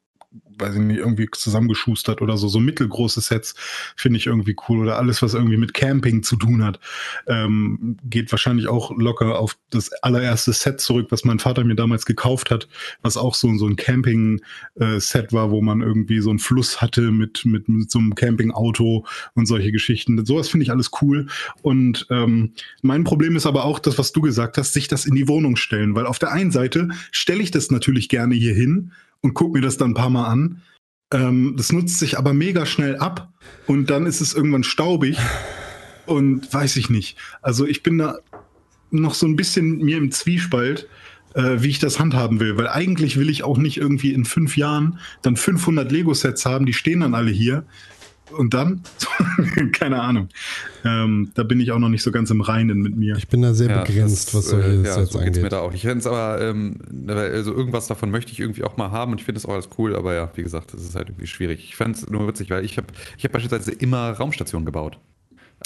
weiß 0.57 0.75
ich 0.75 0.81
nicht, 0.81 0.97
irgendwie 0.97 1.27
zusammengeschustert 1.31 2.21
oder 2.21 2.37
so. 2.37 2.47
So 2.47 2.59
mittelgroße 2.59 3.21
Sets 3.21 3.55
finde 3.95 4.17
ich 4.17 4.27
irgendwie 4.27 4.55
cool. 4.67 4.79
Oder 4.79 4.97
alles, 4.97 5.21
was 5.21 5.33
irgendwie 5.33 5.57
mit 5.57 5.73
Camping 5.73 6.23
zu 6.23 6.35
tun 6.35 6.63
hat, 6.63 6.79
ähm, 7.27 7.97
geht 8.03 8.31
wahrscheinlich 8.31 8.67
auch 8.67 8.95
locker 8.97 9.39
auf 9.39 9.57
das 9.69 9.91
allererste 10.03 10.53
Set 10.53 10.79
zurück, 10.79 11.07
was 11.09 11.25
mein 11.25 11.39
Vater 11.39 11.63
mir 11.63 11.75
damals 11.75 12.05
gekauft 12.05 12.51
hat, 12.51 12.67
was 13.01 13.17
auch 13.17 13.35
so, 13.35 13.55
so 13.57 13.67
ein 13.67 13.75
Camping-Set 13.75 15.33
war, 15.33 15.51
wo 15.51 15.61
man 15.61 15.81
irgendwie 15.81 16.19
so 16.19 16.29
einen 16.29 16.39
Fluss 16.39 16.81
hatte 16.81 17.11
mit, 17.11 17.45
mit, 17.45 17.67
mit 17.67 17.91
so 17.91 17.99
einem 17.99 18.15
Campingauto 18.15 19.05
und 19.33 19.45
solche 19.45 19.71
Geschichten. 19.71 20.23
Sowas 20.25 20.49
finde 20.49 20.63
ich 20.63 20.71
alles 20.71 20.91
cool. 21.01 21.27
Und 21.61 22.07
ähm, 22.09 22.53
mein 22.81 23.03
Problem 23.03 23.35
ist 23.35 23.45
aber 23.45 23.65
auch 23.65 23.79
das, 23.79 23.97
was 23.97 24.11
du 24.11 24.21
gesagt 24.21 24.57
hast, 24.57 24.73
sich 24.73 24.87
das 24.87 25.05
in 25.05 25.15
die 25.15 25.27
Wohnung 25.27 25.55
stellen. 25.55 25.95
Weil 25.95 26.05
auf 26.05 26.19
der 26.19 26.31
einen 26.31 26.51
Seite 26.51 26.89
stelle 27.11 27.43
ich 27.43 27.51
das 27.51 27.71
natürlich 27.71 28.09
gerne 28.09 28.35
hier 28.35 28.53
hin 28.53 28.91
und 29.25 29.33
gucke 29.33 29.57
mir 29.57 29.61
das 29.61 29.77
dann 29.77 29.91
ein 29.91 29.95
paar 29.95 30.11
Mal 30.11 30.27
an. 30.27 30.61
Ähm, 31.11 31.55
das 31.57 31.71
nutzt 31.71 31.99
sich 31.99 32.17
aber 32.17 32.33
mega 32.33 32.65
schnell 32.65 32.97
ab 32.97 33.33
und 33.65 33.89
dann 33.89 34.05
ist 34.05 34.21
es 34.21 34.33
irgendwann 34.33 34.63
staubig 34.63 35.17
und 36.05 36.53
weiß 36.53 36.77
ich 36.77 36.89
nicht. 36.89 37.17
Also 37.41 37.65
ich 37.65 37.81
bin 37.83 37.97
da 37.97 38.19
noch 38.91 39.15
so 39.15 39.25
ein 39.25 39.35
bisschen 39.35 39.79
mir 39.79 39.97
im 39.97 40.11
Zwiespalt, 40.11 40.87
äh, 41.33 41.57
wie 41.57 41.69
ich 41.69 41.79
das 41.79 41.99
handhaben 41.99 42.39
will. 42.39 42.55
Weil 42.57 42.67
eigentlich 42.67 43.17
will 43.17 43.29
ich 43.29 43.43
auch 43.43 43.57
nicht 43.57 43.77
irgendwie 43.77 44.13
in 44.13 44.25
fünf 44.25 44.57
Jahren 44.57 44.99
dann 45.23 45.35
500 45.35 45.91
Lego-Sets 45.91 46.45
haben, 46.45 46.67
die 46.67 46.73
stehen 46.73 46.99
dann 46.99 47.15
alle 47.15 47.31
hier. 47.31 47.65
Und 48.31 48.53
dann? 48.53 48.81
Keine 49.73 50.01
Ahnung. 50.01 50.29
Ähm, 50.83 51.31
da 51.35 51.43
bin 51.43 51.59
ich 51.59 51.71
auch 51.71 51.79
noch 51.79 51.89
nicht 51.89 52.01
so 52.03 52.11
ganz 52.11 52.29
im 52.31 52.41
Reinen 52.41 52.79
mit 52.79 52.95
mir. 52.95 53.15
Ich 53.17 53.27
bin 53.27 53.41
da 53.41 53.53
sehr 53.53 53.69
Ja, 53.69 53.83
begrenzt, 53.83 54.27
das, 54.29 54.33
was 54.35 54.49
solche 54.49 54.69
äh, 54.69 54.83
ja, 54.83 54.93
Sets 54.93 55.11
so 55.13 55.19
geht's 55.19 55.37
mir 55.37 55.43
angeht. 55.45 55.51
da 55.53 55.59
auch. 55.59 55.73
Ich 55.73 55.81
finde 55.81 55.99
es 55.99 56.07
aber, 56.07 56.41
ähm, 56.41 56.77
also 57.07 57.53
irgendwas 57.53 57.87
davon 57.87 58.11
möchte 58.11 58.31
ich 58.31 58.39
irgendwie 58.39 58.63
auch 58.63 58.77
mal 58.77 58.91
haben 58.91 59.11
und 59.11 59.19
ich 59.19 59.25
finde 59.25 59.39
es 59.39 59.45
auch 59.45 59.53
alles 59.53 59.69
cool, 59.77 59.95
aber 59.95 60.13
ja, 60.15 60.29
wie 60.35 60.43
gesagt, 60.43 60.73
das 60.73 60.81
ist 60.81 60.95
halt 60.95 61.09
irgendwie 61.09 61.27
schwierig. 61.27 61.63
Ich 61.63 61.75
fand 61.75 61.95
es 61.97 62.09
nur 62.09 62.27
witzig, 62.27 62.49
weil 62.49 62.65
ich 62.65 62.77
habe 62.77 62.87
ich 63.17 63.23
hab 63.25 63.31
beispielsweise 63.31 63.71
immer 63.71 64.11
Raumstationen 64.11 64.65
gebaut. 64.65 64.99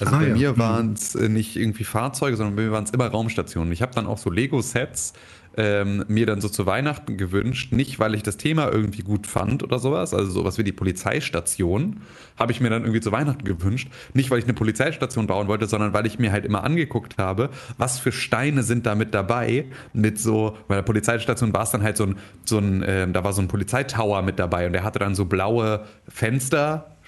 Also 0.02 0.16
Ah, 0.16 0.20
bei 0.20 0.28
ja. 0.30 0.34
mir 0.34 0.52
Mhm. 0.54 0.58
waren 0.60 0.94
es 0.94 1.16
äh, 1.16 1.30
nicht 1.30 1.56
irgendwie 1.56 1.84
Fahrzeuge, 1.84 2.38
sondern 2.38 2.56
bei 2.56 2.64
mir 2.64 2.72
waren 2.72 2.84
es 2.86 2.92
immer 2.92 3.08
Raumstationen. 3.08 3.72
Ich 3.74 3.82
habe 3.82 3.94
dann 3.94 4.08
auch 4.08 4.18
so 4.18 4.30
Lego-Sets 4.30 5.14
ähm, 5.58 6.06
mir 6.08 6.26
dann 6.26 6.40
so 6.42 6.48
zu 6.48 6.66
Weihnachten 6.68 7.18
gewünscht, 7.18 7.74
nicht 7.74 8.00
weil 8.00 8.14
ich 8.16 8.24
das 8.24 8.38
Thema 8.38 8.72
irgendwie 8.72 9.02
gut 9.02 9.28
fand 9.28 9.64
oder 9.64 9.80
sowas, 9.80 10.14
also 10.14 10.30
sowas 10.32 10.58
wie 10.58 10.64
die 10.64 10.72
Polizeistation, 10.72 12.02
habe 12.38 12.52
ich 12.52 12.62
mir 12.62 12.70
dann 12.70 12.84
irgendwie 12.84 13.02
zu 13.02 13.12
Weihnachten 13.12 13.44
gewünscht, 13.44 13.90
nicht 14.14 14.32
weil 14.32 14.38
ich 14.40 14.46
eine 14.46 14.54
Polizeistation 14.54 15.28
bauen 15.28 15.48
wollte, 15.48 15.66
sondern 15.66 15.92
weil 15.94 16.06
ich 16.06 16.20
mir 16.20 16.32
halt 16.32 16.46
immer 16.46 16.64
angeguckt 16.64 17.18
habe, 17.18 17.50
was 17.78 18.00
für 18.00 18.12
Steine 18.12 18.64
sind 18.64 18.86
da 18.86 18.96
mit 18.96 19.14
dabei, 19.14 19.66
mit 19.92 20.20
so, 20.20 20.56
bei 20.68 20.76
der 20.76 20.84
Polizeistation 20.84 21.52
war 21.52 21.64
es 21.64 21.72
dann 21.72 21.82
halt 21.84 21.98
so 21.98 22.06
ein, 22.06 22.16
so 22.46 22.60
ein 22.60 22.84
ähm, 22.88 23.12
da 23.14 23.24
war 23.24 23.34
so 23.34 23.42
ein 23.42 23.48
Polizeitower 23.48 24.22
mit 24.22 24.40
dabei 24.40 24.68
und 24.68 24.74
der 24.74 24.84
hatte 24.84 25.00
dann 25.00 25.16
so 25.16 25.26
blaue 25.26 25.84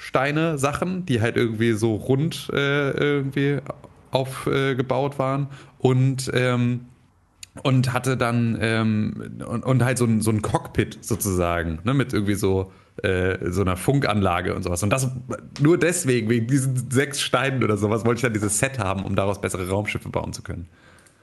Fenstersteine, 0.02 0.57
Sachen, 0.57 1.06
die 1.06 1.22
halt 1.22 1.38
irgendwie 1.38 1.73
so 1.73 1.95
rund 1.95 2.49
äh, 2.53 2.91
irgendwie 2.91 3.60
aufgebaut 4.10 5.19
waren 5.19 5.48
und 5.78 6.30
ähm, 6.34 6.82
und 7.64 7.94
hatte 7.94 8.18
dann 8.18 8.57
ähm, 8.61 9.44
und, 9.45 9.64
und 9.64 9.84
halt 9.84 9.98
so 9.98 10.06
ein, 10.06 10.22
so 10.22 10.32
ein 10.32 10.41
Cockpit 10.41 10.98
sozusagen, 11.02 11.80
ne, 11.84 11.94
mit 11.94 12.14
irgendwie 12.14 12.36
so 12.36 12.72
äh, 13.03 13.52
so 13.52 13.61
einer 13.61 13.78
Funkanlage 13.78 14.56
und 14.56 14.64
sowas. 14.64 14.82
Und 14.84 14.90
das 14.90 15.11
nur 15.61 15.78
deswegen, 15.78 16.30
wegen 16.30 16.48
diesen 16.48 16.90
sechs 16.90 17.22
Steinen 17.22 17.64
oder 17.64 17.78
sowas, 17.78 18.06
wollte 18.06 18.19
ich 18.19 18.23
dann 18.23 18.34
dieses 18.34 18.57
Set 18.57 18.80
haben, 18.80 19.03
um 19.03 19.15
daraus 19.15 19.40
bessere 19.40 19.69
Raumschiffe 19.69 20.10
bauen 20.10 20.34
zu 20.34 20.41
können. 20.41 20.68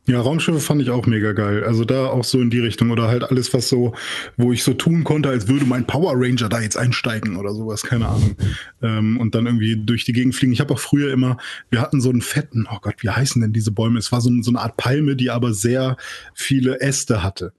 Ja, 0.08 0.22
Raumschiffe 0.22 0.60
fand 0.60 0.80
ich 0.80 0.88
auch 0.88 1.04
mega 1.04 1.32
geil. 1.32 1.64
Also 1.64 1.84
da 1.84 2.06
auch 2.06 2.24
so 2.24 2.40
in 2.40 2.48
die 2.48 2.60
Richtung 2.60 2.90
oder 2.90 3.08
halt 3.08 3.24
alles, 3.24 3.52
was 3.52 3.68
so, 3.68 3.94
wo 4.38 4.54
ich 4.54 4.64
so 4.64 4.72
tun 4.72 5.04
konnte, 5.04 5.28
als 5.28 5.48
würde 5.48 5.66
mein 5.66 5.86
Power 5.86 6.14
Ranger 6.16 6.48
da 6.48 6.62
jetzt 6.62 6.78
einsteigen 6.78 7.36
oder 7.36 7.52
sowas, 7.52 7.82
keine 7.82 8.08
Ahnung. 8.08 8.34
ähm, 8.80 9.20
und 9.20 9.34
dann 9.34 9.44
irgendwie 9.44 9.76
durch 9.76 10.06
die 10.06 10.14
Gegend 10.14 10.34
fliegen. 10.34 10.54
Ich 10.54 10.60
habe 10.60 10.72
auch 10.72 10.78
früher 10.78 11.12
immer, 11.12 11.36
wir 11.68 11.82
hatten 11.82 12.00
so 12.00 12.08
einen 12.08 12.22
fetten, 12.22 12.66
oh 12.72 12.78
Gott, 12.80 12.94
wie 13.02 13.10
heißen 13.10 13.42
denn 13.42 13.52
diese 13.52 13.70
Bäume? 13.70 13.98
Es 13.98 14.10
war 14.10 14.22
so, 14.22 14.30
so 14.40 14.50
eine 14.50 14.60
Art 14.60 14.78
Palme, 14.78 15.14
die 15.14 15.28
aber 15.28 15.52
sehr 15.52 15.98
viele 16.32 16.80
Äste 16.80 17.22
hatte. 17.22 17.52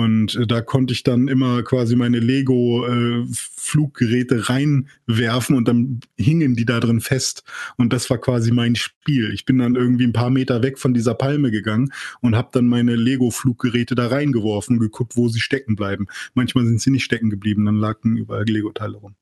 Und 0.00 0.34
äh, 0.36 0.46
da 0.46 0.62
konnte 0.62 0.94
ich 0.94 1.02
dann 1.02 1.28
immer 1.28 1.62
quasi 1.62 1.94
meine 1.94 2.20
Lego-Fluggeräte 2.20 4.48
reinwerfen 4.48 5.56
und 5.56 5.68
dann 5.68 6.00
hingen 6.16 6.56
die 6.56 6.64
da 6.64 6.80
drin 6.80 7.02
fest. 7.02 7.44
Und 7.76 7.92
das 7.92 8.08
war 8.08 8.16
quasi 8.16 8.50
mein 8.50 8.76
Spiel. 8.76 9.30
Ich 9.34 9.44
bin 9.44 9.58
dann 9.58 9.76
irgendwie 9.76 10.06
ein 10.06 10.14
paar 10.14 10.30
Meter 10.30 10.62
weg 10.62 10.78
von 10.78 10.94
dieser 10.94 11.12
Palme 11.12 11.50
gegangen 11.50 11.92
und 12.22 12.34
habe 12.34 12.48
dann 12.52 12.66
meine 12.66 12.96
Lego-Fluggeräte 12.96 13.94
da 13.94 14.06
reingeworfen 14.06 14.76
und 14.76 14.80
geguckt, 14.80 15.18
wo 15.18 15.28
sie 15.28 15.40
stecken 15.40 15.76
bleiben. 15.76 16.06
Manchmal 16.32 16.64
sind 16.64 16.80
sie 16.80 16.90
nicht 16.90 17.04
stecken 17.04 17.28
geblieben, 17.28 17.66
dann 17.66 17.76
lagen 17.76 18.16
überall 18.16 18.44
Lego-Teile 18.44 18.96
rum. 18.96 19.16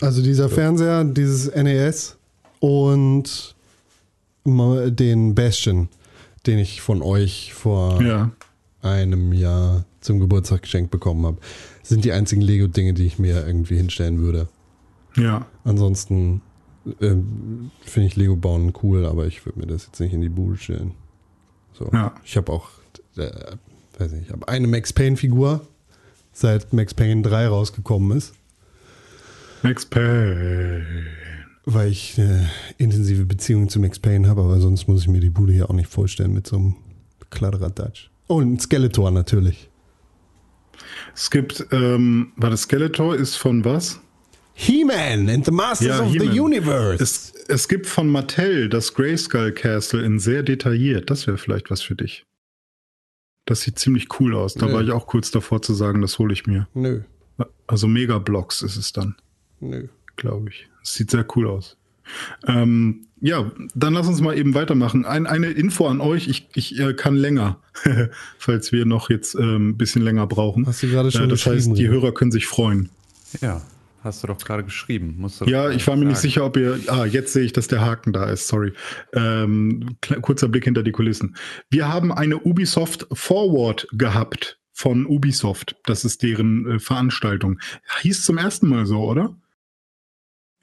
Also 0.00 0.22
dieser 0.22 0.48
Fernseher, 0.48 1.04
dieses 1.04 1.54
NES 1.54 2.16
und 2.58 3.54
den 4.46 5.34
Bastion, 5.34 5.90
den 6.46 6.58
ich 6.58 6.80
von 6.80 7.02
euch 7.02 7.52
vor 7.52 8.00
Ja. 8.00 8.30
Einem 8.82 9.32
Jahr 9.32 9.84
zum 10.00 10.20
Geburtstag 10.20 10.62
geschenkt 10.62 10.90
bekommen 10.90 11.26
habe, 11.26 11.38
sind 11.82 12.04
die 12.04 12.12
einzigen 12.12 12.40
Lego-Dinge, 12.40 12.94
die 12.94 13.06
ich 13.06 13.18
mir 13.18 13.46
irgendwie 13.46 13.76
hinstellen 13.76 14.18
würde. 14.18 14.48
Ja. 15.16 15.46
Ansonsten 15.64 16.40
ähm, 17.00 17.70
finde 17.82 18.08
ich 18.08 18.16
Lego 18.16 18.36
bauen 18.36 18.72
cool, 18.82 19.04
aber 19.04 19.26
ich 19.26 19.44
würde 19.44 19.58
mir 19.60 19.66
das 19.66 19.86
jetzt 19.86 20.00
nicht 20.00 20.12
in 20.12 20.20
die 20.20 20.28
Bude 20.28 20.56
stellen. 20.56 20.92
So. 21.72 21.90
Ja. 21.92 22.14
Ich 22.24 22.36
habe 22.36 22.52
auch, 22.52 22.68
äh, 23.16 23.30
weiß 23.98 24.12
nicht, 24.12 24.26
ich 24.26 24.32
habe 24.32 24.48
eine 24.48 24.66
Max 24.66 24.92
Payne-Figur, 24.92 25.66
seit 26.32 26.72
Max 26.72 26.94
Payne 26.94 27.22
3 27.22 27.48
rausgekommen 27.48 28.16
ist, 28.16 28.34
Max 29.62 29.84
Payne. 29.84 30.86
weil 31.66 31.90
ich 31.90 32.18
eine 32.18 32.48
intensive 32.78 33.26
Beziehung 33.26 33.68
zu 33.68 33.78
Max 33.78 33.98
Payne 33.98 34.26
habe, 34.26 34.40
aber 34.42 34.58
sonst 34.60 34.88
muss 34.88 35.02
ich 35.02 35.08
mir 35.08 35.20
die 35.20 35.30
Bude 35.30 35.52
hier 35.52 35.68
auch 35.68 35.74
nicht 35.74 35.90
vorstellen 35.90 36.32
mit 36.32 36.46
so 36.46 36.56
einem 36.56 36.76
Kladderadatsch. 37.28 38.09
Oh, 38.30 38.36
und 38.36 38.52
ein 38.54 38.60
Skeletor 38.60 39.10
natürlich. 39.10 39.68
Es 41.14 41.30
gibt, 41.30 41.66
ähm, 41.72 42.32
war 42.36 42.50
das 42.50 42.62
Skeletor 42.62 43.16
ist 43.16 43.34
von 43.36 43.64
was? 43.64 44.00
He-Man 44.54 45.28
and 45.28 45.44
the 45.44 45.50
Masters 45.50 46.00
of 46.00 46.12
the. 46.12 46.38
Universe. 46.40 47.02
Es, 47.02 47.32
es 47.48 47.66
gibt 47.66 47.86
von 47.86 48.08
Mattel 48.08 48.68
das 48.68 48.94
Grayskull 48.94 49.52
Castle 49.52 50.04
in 50.04 50.18
sehr 50.20 50.42
detailliert. 50.44 51.10
Das 51.10 51.26
wäre 51.26 51.38
vielleicht 51.38 51.70
was 51.70 51.82
für 51.82 51.96
dich. 51.96 52.24
Das 53.46 53.62
sieht 53.62 53.78
ziemlich 53.80 54.06
cool 54.20 54.36
aus. 54.36 54.54
Da 54.54 54.68
Ja. 54.68 54.74
war 54.74 54.82
ich 54.82 54.92
auch 54.92 55.06
kurz 55.08 55.30
davor 55.32 55.60
zu 55.62 55.74
sagen, 55.74 56.00
das 56.00 56.18
hole 56.20 56.32
ich 56.32 56.46
mir. 56.46 56.68
nö, 56.74 57.02
Also 57.66 57.88
Megablocks 57.88 58.62
ist 58.62 58.76
es 58.76 58.92
dann, 58.92 59.16
nö. 59.58 59.88
glaube 60.16 60.50
ich. 60.50 60.68
Es 60.82 60.94
sieht 60.94 61.10
sehr 61.10 61.26
cool 61.34 61.48
aus. 61.48 61.76
Ähm, 62.46 63.06
ja, 63.20 63.50
dann 63.74 63.94
lass 63.94 64.06
uns 64.08 64.20
mal 64.20 64.36
eben 64.36 64.54
weitermachen. 64.54 65.04
Ein, 65.04 65.26
eine 65.26 65.48
Info 65.50 65.86
an 65.86 66.00
euch. 66.00 66.28
Ich, 66.28 66.48
ich 66.54 66.78
äh, 66.80 66.94
kann 66.94 67.16
länger, 67.16 67.58
falls 68.38 68.72
wir 68.72 68.86
noch 68.86 69.10
jetzt 69.10 69.34
ähm, 69.34 69.70
ein 69.70 69.76
bisschen 69.76 70.02
länger 70.02 70.26
brauchen. 70.26 70.66
Hast 70.66 70.82
du 70.82 70.88
gerade 70.88 71.10
schon 71.10 71.24
äh, 71.24 71.28
Das 71.28 71.44
heißt, 71.44 71.68
geschrieben, 71.68 71.74
die? 71.74 71.88
Hörer 71.88 72.12
können 72.14 72.32
sich 72.32 72.46
freuen. 72.46 72.88
Ja, 73.42 73.60
hast 74.02 74.22
du 74.22 74.26
doch 74.26 74.38
gerade 74.38 74.64
geschrieben. 74.64 75.16
Musst 75.18 75.40
du 75.40 75.44
Ja, 75.44 75.70
ich 75.70 75.86
war 75.86 75.96
mir 75.96 76.06
nicht 76.06 76.16
sagen. 76.16 76.22
sicher, 76.28 76.46
ob 76.46 76.56
ihr. 76.56 76.80
Ah, 76.86 77.04
jetzt 77.04 77.32
sehe 77.34 77.44
ich, 77.44 77.52
dass 77.52 77.68
der 77.68 77.82
Haken 77.82 78.12
da 78.14 78.24
ist. 78.30 78.48
Sorry. 78.48 78.72
Ähm, 79.12 79.96
kurzer 80.22 80.48
Blick 80.48 80.64
hinter 80.64 80.82
die 80.82 80.92
Kulissen. 80.92 81.36
Wir 81.68 81.88
haben 81.88 82.12
eine 82.12 82.38
Ubisoft 82.38 83.06
Forward 83.12 83.86
gehabt 83.92 84.58
von 84.72 85.04
Ubisoft. 85.04 85.76
Das 85.84 86.06
ist 86.06 86.22
deren 86.22 86.66
äh, 86.66 86.78
Veranstaltung. 86.78 87.60
Hieß 88.00 88.24
zum 88.24 88.38
ersten 88.38 88.66
Mal 88.68 88.86
so, 88.86 89.04
oder? 89.04 89.36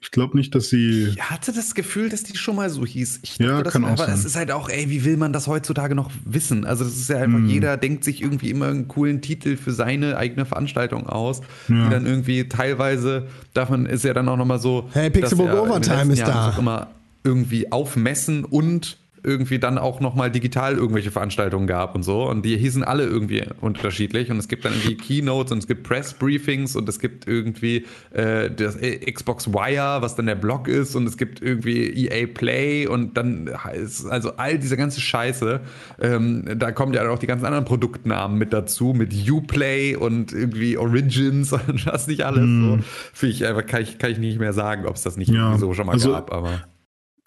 Ich 0.00 0.12
glaube 0.12 0.36
nicht, 0.36 0.54
dass 0.54 0.68
sie. 0.68 1.08
Ich 1.08 1.20
hatte 1.22 1.52
das 1.52 1.74
Gefühl, 1.74 2.08
dass 2.08 2.22
die 2.22 2.36
schon 2.36 2.54
mal 2.54 2.70
so 2.70 2.86
hieß. 2.86 3.18
Ich 3.22 3.36
Ja, 3.38 3.62
das, 3.64 3.72
kann 3.72 3.84
auch 3.84 3.88
aber 3.90 4.06
sein. 4.06 4.14
es 4.14 4.24
ist 4.24 4.36
halt 4.36 4.52
auch, 4.52 4.68
ey, 4.68 4.88
wie 4.90 5.04
will 5.04 5.16
man 5.16 5.32
das 5.32 5.48
heutzutage 5.48 5.96
noch 5.96 6.12
wissen? 6.24 6.64
Also, 6.64 6.84
das 6.84 6.94
ist 6.94 7.10
ja 7.10 7.16
einfach, 7.18 7.40
Mm. 7.40 7.48
jeder 7.48 7.76
denkt 7.76 8.04
sich 8.04 8.22
irgendwie 8.22 8.50
immer 8.50 8.68
einen 8.68 8.86
coolen 8.86 9.20
Titel 9.22 9.56
für 9.56 9.72
seine 9.72 10.16
eigene 10.16 10.46
Veranstaltung 10.46 11.08
aus, 11.08 11.40
Ja. 11.68 11.84
die 11.84 11.90
dann 11.90 12.06
irgendwie 12.06 12.48
teilweise, 12.48 13.26
davon 13.54 13.86
ist 13.86 14.04
ja 14.04 14.14
dann 14.14 14.28
auch 14.28 14.36
nochmal 14.36 14.60
so. 14.60 14.88
Hey, 14.92 15.10
Pixelbook 15.10 15.46
ja 15.48 15.60
Overtime 15.62 16.12
ist 16.12 16.20
Jahren 16.20 16.52
da. 16.54 16.58
immer 16.60 16.86
irgendwie 17.24 17.72
aufmessen 17.72 18.44
und 18.44 18.98
irgendwie 19.22 19.58
dann 19.58 19.78
auch 19.78 20.00
nochmal 20.00 20.30
digital 20.30 20.74
irgendwelche 20.76 21.10
Veranstaltungen 21.10 21.66
gab 21.66 21.94
und 21.94 22.02
so. 22.02 22.28
Und 22.28 22.44
die 22.44 22.56
hießen 22.56 22.84
alle 22.84 23.04
irgendwie 23.04 23.42
unterschiedlich. 23.60 24.30
Und 24.30 24.38
es 24.38 24.48
gibt 24.48 24.64
dann 24.64 24.72
irgendwie 24.72 24.96
Keynotes 24.96 25.52
und 25.52 25.58
es 25.58 25.66
gibt 25.66 25.82
Press-Briefings 25.84 26.76
und 26.76 26.88
es 26.88 26.98
gibt 26.98 27.26
irgendwie 27.26 27.84
äh, 28.12 28.50
das 28.50 28.76
äh, 28.76 28.98
Xbox 29.10 29.52
Wire, 29.52 29.98
was 30.00 30.16
dann 30.16 30.26
der 30.26 30.34
Blog 30.34 30.68
ist. 30.68 30.94
Und 30.94 31.06
es 31.06 31.16
gibt 31.16 31.42
irgendwie 31.42 32.06
EA 32.06 32.26
Play 32.26 32.86
und 32.86 33.16
dann 33.16 33.50
ist 33.74 34.06
also 34.06 34.32
all 34.36 34.58
diese 34.58 34.76
ganze 34.76 35.00
Scheiße. 35.00 35.60
Ähm, 36.00 36.44
da 36.56 36.72
kommen 36.72 36.92
ja 36.94 37.08
auch 37.08 37.18
die 37.18 37.26
ganzen 37.26 37.46
anderen 37.46 37.64
Produktnamen 37.64 38.38
mit 38.38 38.52
dazu, 38.52 38.92
mit 38.96 39.12
Uplay 39.30 39.96
und 39.96 40.32
irgendwie 40.32 40.76
Origins 40.76 41.52
und 41.68 41.86
was 41.86 42.06
nicht 42.06 42.24
alles. 42.24 42.44
So. 42.44 42.78
Finde 43.12 43.34
ich 43.34 43.46
einfach, 43.46 43.66
kann 43.66 43.82
ich, 43.82 43.98
kann 43.98 44.10
ich 44.10 44.18
nicht 44.18 44.38
mehr 44.38 44.52
sagen, 44.52 44.86
ob 44.86 44.96
es 44.96 45.02
das 45.02 45.16
nicht 45.16 45.30
Ja, 45.30 45.56
so 45.58 45.74
schon 45.74 45.86
mal 45.86 45.92
also- 45.92 46.12
gab. 46.12 46.32
Aber 46.32 46.60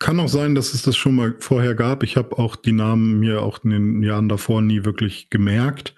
Kann 0.01 0.19
auch 0.19 0.29
sein, 0.29 0.55
dass 0.55 0.73
es 0.73 0.81
das 0.81 0.97
schon 0.97 1.13
mal 1.13 1.35
vorher 1.37 1.75
gab. 1.75 2.01
Ich 2.01 2.17
habe 2.17 2.39
auch 2.39 2.55
die 2.55 2.71
Namen 2.71 3.19
mir 3.19 3.43
auch 3.43 3.63
in 3.63 3.69
den 3.69 4.01
Jahren 4.01 4.29
davor 4.29 4.63
nie 4.63 4.83
wirklich 4.83 5.29
gemerkt. 5.29 5.93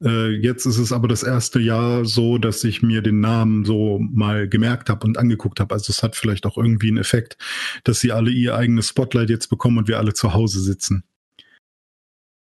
Äh, 0.00 0.28
jetzt 0.28 0.64
ist 0.64 0.78
es 0.78 0.92
aber 0.92 1.08
das 1.08 1.24
erste 1.24 1.58
Jahr 1.58 2.04
so, 2.04 2.38
dass 2.38 2.62
ich 2.62 2.82
mir 2.82 3.02
den 3.02 3.18
Namen 3.18 3.64
so 3.64 3.98
mal 3.98 4.48
gemerkt 4.48 4.88
habe 4.88 5.04
und 5.04 5.18
angeguckt 5.18 5.58
habe. 5.58 5.74
Also 5.74 5.90
es 5.90 6.04
hat 6.04 6.14
vielleicht 6.14 6.46
auch 6.46 6.56
irgendwie 6.56 6.86
einen 6.86 6.98
Effekt, 6.98 7.36
dass 7.82 7.98
sie 7.98 8.12
alle 8.12 8.30
ihr 8.30 8.54
eigenes 8.54 8.90
Spotlight 8.90 9.28
jetzt 9.28 9.48
bekommen 9.48 9.78
und 9.78 9.88
wir 9.88 9.98
alle 9.98 10.14
zu 10.14 10.34
Hause 10.34 10.60
sitzen. 10.60 11.02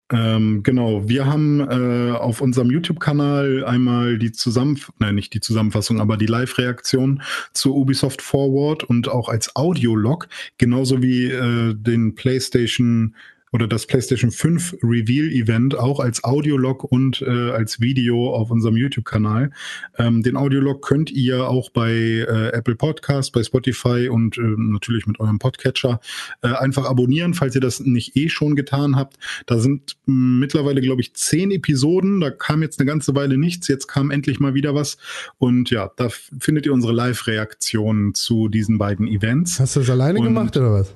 Ähm, 0.10 0.64
genau, 0.64 1.10
wir 1.10 1.26
haben 1.26 1.60
äh, 1.60 2.12
auf 2.12 2.40
unserem 2.40 2.72
YouTube-Kanal 2.72 3.66
einmal 3.66 4.18
die 4.18 4.32
Zusammenfassung, 4.32 4.96
nein, 5.00 5.16
nicht 5.16 5.34
die 5.34 5.42
Zusammenfassung, 5.42 6.00
aber 6.00 6.16
die 6.16 6.28
Live-Reaktion 6.28 7.22
zu 7.52 7.76
Ubisoft 7.76 8.22
Forward 8.22 8.86
und 8.86 9.10
auch 9.10 9.28
als 9.28 9.56
Audiolog, 9.58 10.30
genauso 10.58 11.02
wie 11.02 11.26
äh, 11.26 11.74
den 11.74 12.16
PlayStation 12.16 13.16
oder 13.52 13.68
das 13.68 13.86
PlayStation 13.86 14.32
5 14.32 14.78
Reveal 14.84 15.28
Event 15.32 15.76
auch 15.78 16.00
als 16.00 16.24
Audiolog 16.24 16.84
und 16.84 17.22
äh, 17.22 17.52
als 17.52 17.80
Video 17.80 18.34
auf 18.34 18.52
unserem 18.52 18.76
YouTube-Kanal. 18.76 19.52
Ähm, 19.98 20.22
den 20.24 20.36
Audiolog 20.36 20.82
könnt 20.86 21.12
ihr 21.12 21.48
auch 21.48 21.70
bei 21.70 21.92
äh, 21.92 22.50
Apple 22.50 22.76
Podcast, 22.76 23.32
bei 23.32 23.44
Spotify 23.44 24.10
und 24.10 24.38
äh, 24.38 24.42
natürlich 24.42 25.08
mit 25.08 25.20
eurem 25.20 25.40
Podcatcher 25.40 26.00
äh, 26.42 26.50
einfach 26.50 26.86
abonnieren, 26.86 27.34
falls 27.34 27.56
ihr 27.56 27.62
das 27.62 27.80
nicht 27.80 28.16
eh 28.18 28.30
schon 28.30 28.56
getan 28.56 28.96
habt. 28.96 29.18
Da 29.46 29.60
sind 29.60 29.98
mittlerweile, 30.06 30.82
glaube 30.82 31.02
ich, 31.02 31.14
zehn 31.14 31.52
Episoden. 31.52 32.20
Da 32.20 32.32
kam 32.32 32.62
jetzt 32.62 32.80
eine 32.80 32.88
ganze 32.88 33.16
Weile 33.16 33.38
nichts. 33.38 33.68
Jetzt 33.68 33.88
kam 33.88 34.12
endlich 34.12 34.40
mal 34.40 34.54
wieder 34.54 34.76
was. 34.76 34.98
Und 35.38 35.70
ja, 35.70 35.92
da 35.96 36.10
findet 36.40 36.66
ihr 36.66 36.74
unsere 36.74 36.94
Live-Reaktionen 36.94 38.14
zu 38.14 38.50
diesen 38.50 38.78
beiden 38.78 39.08
Events. 39.08 39.60
Hast 39.60 39.76
du 39.76 39.80
das 39.80 39.90
alleine 39.90 40.20
Und- 40.20 40.26
gemacht 40.26 40.58
oder 40.58 40.74
was? 40.74 40.94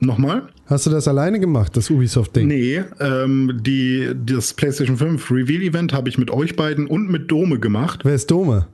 Nochmal? 0.00 0.48
Hast 0.66 0.86
du 0.86 0.90
das 0.90 1.08
alleine 1.08 1.40
gemacht, 1.40 1.76
das 1.76 1.90
Ubisoft-Ding? 1.90 2.46
Nee, 2.46 2.82
ähm, 3.00 3.60
die, 3.62 4.10
das 4.14 4.54
PlayStation 4.54 4.96
5 4.96 5.30
Reveal-Event 5.30 5.92
habe 5.92 6.08
ich 6.08 6.18
mit 6.18 6.30
euch 6.30 6.56
beiden 6.56 6.86
und 6.86 7.10
mit 7.10 7.30
Dome 7.30 7.58
gemacht. 7.58 8.00
Wer 8.04 8.14
ist 8.14 8.30
Dome? 8.30 8.66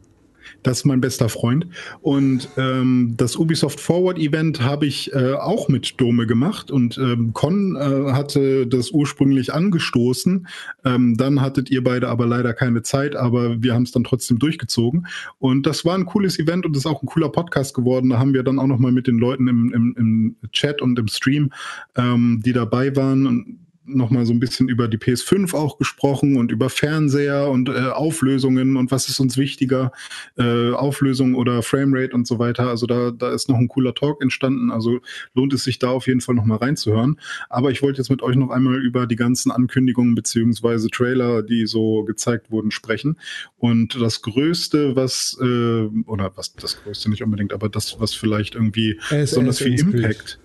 Das 0.62 0.78
ist 0.78 0.85
mein 0.85 1.01
bester 1.01 1.28
Freund. 1.28 1.66
Und 2.01 2.48
ähm, 2.56 3.14
das 3.16 3.36
Ubisoft 3.36 3.80
Forward 3.80 4.18
Event 4.18 4.60
habe 4.60 4.86
ich 4.86 5.12
äh, 5.12 5.35
auch 5.35 5.68
mit 5.68 6.01
Dome 6.01 6.26
gemacht. 6.26 6.70
Und 6.70 6.98
ähm, 6.98 7.32
Con 7.32 7.76
äh, 7.76 8.12
hatte 8.12 8.66
das 8.66 8.90
ursprünglich 8.90 9.52
angestoßen. 9.55 10.47
Ähm, 10.85 11.16
dann 11.16 11.40
hattet 11.40 11.70
ihr 11.70 11.85
beide 11.85 12.09
aber 12.09 12.26
leider 12.26 12.52
keine 12.55 12.82
Zeit, 12.82 13.14
aber 13.14 13.62
wir 13.62 13.74
haben 13.74 13.85
es 13.85 13.93
dann 13.93 14.05
trotzdem 14.05 14.39
durchgezogen. 14.39 15.06
Und 15.39 15.66
das 15.66 15.85
war 15.85 15.94
ein 15.94 16.06
cooles 16.06 16.39
Event 16.39 16.66
und 16.66 16.76
ist 16.76 16.86
auch 16.86 17.02
ein 17.02 17.06
cooler 17.06 17.28
Podcast 17.28 17.74
geworden. 17.74 18.10
Da 18.10 18.18
haben 18.18 18.35
wir 18.35 18.43
dann 18.43 18.59
auch 18.59 18.66
noch 18.66 18.78
mal 18.78 18.93
mit 18.93 19.06
den 19.06 19.18
Leuten 19.18 19.48
im, 19.48 19.72
im, 19.72 19.94
im 19.97 20.51
Chat 20.51 20.82
und 20.82 20.98
im 20.98 21.09
Stream, 21.09 21.51
ähm, 21.97 22.43
die 22.44 22.52
dabei 22.52 22.94
waren, 22.97 23.26
und 23.26 23.68
nochmal 23.89 24.27
so 24.27 24.32
ein 24.32 24.40
bisschen 24.40 24.69
über 24.69 24.89
die 24.89 24.98
PS5 24.98 25.55
auch 25.55 25.78
gesprochen 25.78 26.36
und 26.36 26.52
über 26.52 26.70
Fernseher 26.70 27.48
und 27.48 27.69
äh, 27.69 27.89
Auflösungen 27.89 28.77
und 28.77 28.90
was 28.90 29.09
ist 29.09 29.20
uns 29.20 29.36
wichtiger, 29.36 29.93
äh, 30.36 30.73
Auflösung 30.73 31.35
oder 31.35 31.62
Framerate 31.62 32.15
und 32.15 32.27
so 32.27 32.39
weiter. 32.39 32.69
Also 32.69 32.86
da, 32.86 33.10
da 33.10 33.31
ist 33.32 33.48
noch 33.48 33.56
ein 33.56 33.69
cooler 33.69 33.94
Talk 33.94 34.23
entstanden. 34.23 34.70
Also 34.70 35.01
lohnt 35.35 35.52
es 35.52 35.65
sich 35.65 35.78
da 35.78 35.89
auf 35.89 36.06
jeden 36.06 36.20
Fall 36.20 36.35
nochmal 36.35 36.59
reinzuhören. 36.59 37.19
Aber 37.48 37.70
ich 37.70 37.82
wollte 37.82 37.98
jetzt 37.98 38.10
mit 38.10 38.23
euch 38.23 38.36
noch 38.36 38.51
einmal 38.51 38.82
über 38.85 39.06
die 39.06 39.16
ganzen 39.16 39.51
Ankündigungen 39.51 40.15
beziehungsweise 40.15 40.89
Trailer, 40.90 41.43
die 41.43 41.66
so 41.66 42.05
gezeigt 42.05 42.51
wurden, 42.51 42.70
sprechen. 42.70 43.19
Und 43.56 44.01
das 44.01 44.23
Größte, 44.23 44.97
was, 44.97 45.36
äh, 45.40 45.89
oder 46.06 46.32
was 46.36 46.55
das 46.55 46.82
Größte 46.82 47.10
nicht 47.10 47.23
unbedingt, 47.23 47.52
aber 47.52 47.69
das, 47.69 48.01
was 48.01 48.15
vielleicht 48.15 48.55
irgendwie 48.55 49.01
besonders 49.10 49.59
viel. 49.59 49.78
Impact 49.78 50.39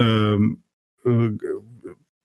ähm, 0.00 0.62
äh, 1.04 1.30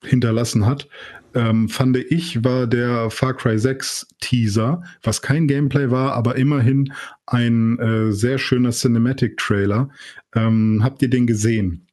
hinterlassen 0.05 0.65
hat, 0.65 0.87
ähm, 1.35 1.67
fand 1.67 1.97
ich, 1.97 2.43
war 2.43 2.65
der 2.65 3.09
Far 3.09 3.33
Cry 3.33 3.59
6 3.59 4.07
Teaser, 4.21 4.81
was 5.03 5.21
kein 5.21 5.47
Gameplay 5.47 5.91
war, 5.91 6.13
aber 6.13 6.37
immerhin 6.37 6.93
ein 7.25 7.77
äh, 7.79 8.11
sehr 8.13 8.37
schöner 8.37 8.71
Cinematic-Trailer. 8.71 9.89
Ähm, 10.33 10.79
habt 10.81 11.01
ihr 11.01 11.09
den 11.09 11.27
gesehen? 11.27 11.87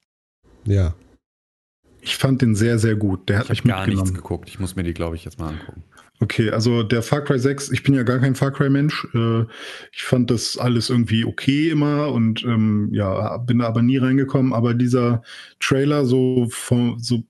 Ja. 0.64 0.94
Ich 2.00 2.16
fand 2.16 2.40
den 2.42 2.54
sehr, 2.54 2.78
sehr 2.78 2.94
gut. 2.94 3.28
Der 3.28 3.40
hat 3.40 3.50
Ich 3.50 3.64
mich 3.64 3.72
habe 3.72 3.86
gar 3.86 3.94
nichts 3.94 4.14
geguckt. 4.14 4.48
Ich 4.48 4.60
muss 4.60 4.76
mir 4.76 4.84
die, 4.84 4.94
glaube 4.94 5.16
ich, 5.16 5.24
jetzt 5.24 5.38
mal 5.38 5.48
angucken. 5.48 5.82
Okay, 6.20 6.50
also 6.50 6.84
der 6.84 7.02
Far 7.02 7.22
Cry 7.22 7.38
6, 7.38 7.70
ich 7.70 7.82
bin 7.82 7.94
ja 7.94 8.04
gar 8.04 8.20
kein 8.20 8.36
Far 8.36 8.52
Cry-Mensch. 8.52 9.08
Äh, 9.12 9.42
ich 9.92 10.04
fand 10.04 10.30
das 10.30 10.56
alles 10.56 10.88
irgendwie 10.88 11.24
okay 11.24 11.70
immer 11.70 12.12
und 12.12 12.44
ähm, 12.44 12.90
ja, 12.92 13.38
bin 13.38 13.58
da 13.58 13.66
aber 13.66 13.82
nie 13.82 13.96
reingekommen. 13.96 14.52
Aber 14.52 14.74
dieser 14.74 15.22
Trailer, 15.58 16.04
so, 16.04 16.46
von, 16.48 17.00
so 17.00 17.24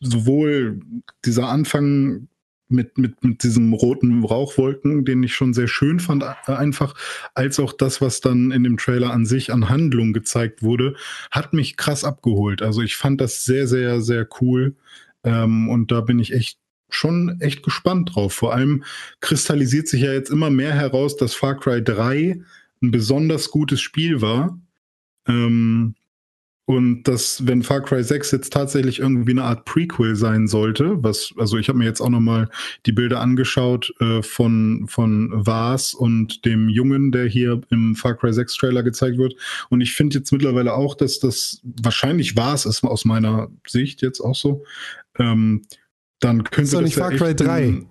sowohl 0.00 0.80
dieser 1.24 1.48
Anfang 1.48 2.28
mit, 2.68 2.98
mit, 2.98 3.22
mit 3.22 3.42
diesem 3.42 3.72
roten 3.72 4.24
Rauchwolken, 4.24 5.04
den 5.04 5.22
ich 5.22 5.34
schon 5.34 5.54
sehr 5.54 5.68
schön 5.68 6.00
fand, 6.00 6.24
einfach, 6.48 6.94
als 7.34 7.60
auch 7.60 7.72
das, 7.72 8.00
was 8.00 8.20
dann 8.20 8.50
in 8.50 8.64
dem 8.64 8.76
Trailer 8.76 9.12
an 9.12 9.24
sich 9.24 9.52
an 9.52 9.68
Handlung 9.68 10.12
gezeigt 10.12 10.62
wurde, 10.62 10.96
hat 11.30 11.52
mich 11.52 11.76
krass 11.76 12.02
abgeholt. 12.02 12.62
Also 12.62 12.82
ich 12.82 12.96
fand 12.96 13.20
das 13.20 13.44
sehr, 13.44 13.68
sehr, 13.68 14.00
sehr 14.00 14.26
cool. 14.40 14.74
Ähm, 15.22 15.68
und 15.68 15.92
da 15.92 16.00
bin 16.00 16.18
ich 16.18 16.32
echt 16.32 16.58
schon 16.88 17.40
echt 17.40 17.62
gespannt 17.62 18.14
drauf. 18.14 18.32
Vor 18.32 18.54
allem 18.54 18.84
kristallisiert 19.20 19.88
sich 19.88 20.02
ja 20.02 20.12
jetzt 20.12 20.30
immer 20.30 20.50
mehr 20.50 20.72
heraus, 20.72 21.16
dass 21.16 21.34
Far 21.34 21.58
Cry 21.58 21.82
3 21.82 22.40
ein 22.82 22.90
besonders 22.90 23.50
gutes 23.50 23.80
Spiel 23.80 24.20
war. 24.20 24.58
Ähm, 25.26 25.94
und 26.68 27.04
dass, 27.04 27.46
wenn 27.46 27.62
Far 27.62 27.80
Cry 27.80 28.02
6 28.02 28.32
jetzt 28.32 28.52
tatsächlich 28.52 28.98
irgendwie 28.98 29.30
eine 29.30 29.44
Art 29.44 29.64
Prequel 29.66 30.16
sein 30.16 30.48
sollte, 30.48 31.00
was, 31.02 31.32
also 31.38 31.58
ich 31.58 31.68
habe 31.68 31.78
mir 31.78 31.84
jetzt 31.84 32.00
auch 32.00 32.08
nochmal 32.10 32.48
die 32.86 32.92
Bilder 32.92 33.20
angeschaut 33.20 33.94
äh, 34.00 34.20
von, 34.22 34.86
von 34.88 35.30
Vars 35.46 35.94
und 35.94 36.44
dem 36.44 36.68
Jungen, 36.68 37.12
der 37.12 37.26
hier 37.26 37.60
im 37.70 37.94
Far 37.94 38.14
Cry 38.16 38.32
6 38.32 38.56
Trailer 38.56 38.82
gezeigt 38.82 39.16
wird. 39.16 39.36
Und 39.70 39.80
ich 39.80 39.94
finde 39.94 40.18
jetzt 40.18 40.32
mittlerweile 40.32 40.74
auch, 40.74 40.96
dass 40.96 41.20
das 41.20 41.60
wahrscheinlich 41.82 42.34
Vars 42.36 42.66
ist 42.66 42.82
aus 42.82 43.04
meiner 43.04 43.48
Sicht 43.66 44.02
jetzt 44.02 44.20
auch 44.20 44.34
so. 44.34 44.64
Ähm, 45.18 45.62
dann 46.18 46.42
könnte 46.42 46.62
Ist 46.62 46.74
doch 46.74 46.80
das 46.80 46.86
nicht 46.88 46.96
Far 46.98 47.12
Cry 47.12 47.34
3. 47.36 47.50
ein- 47.68 47.86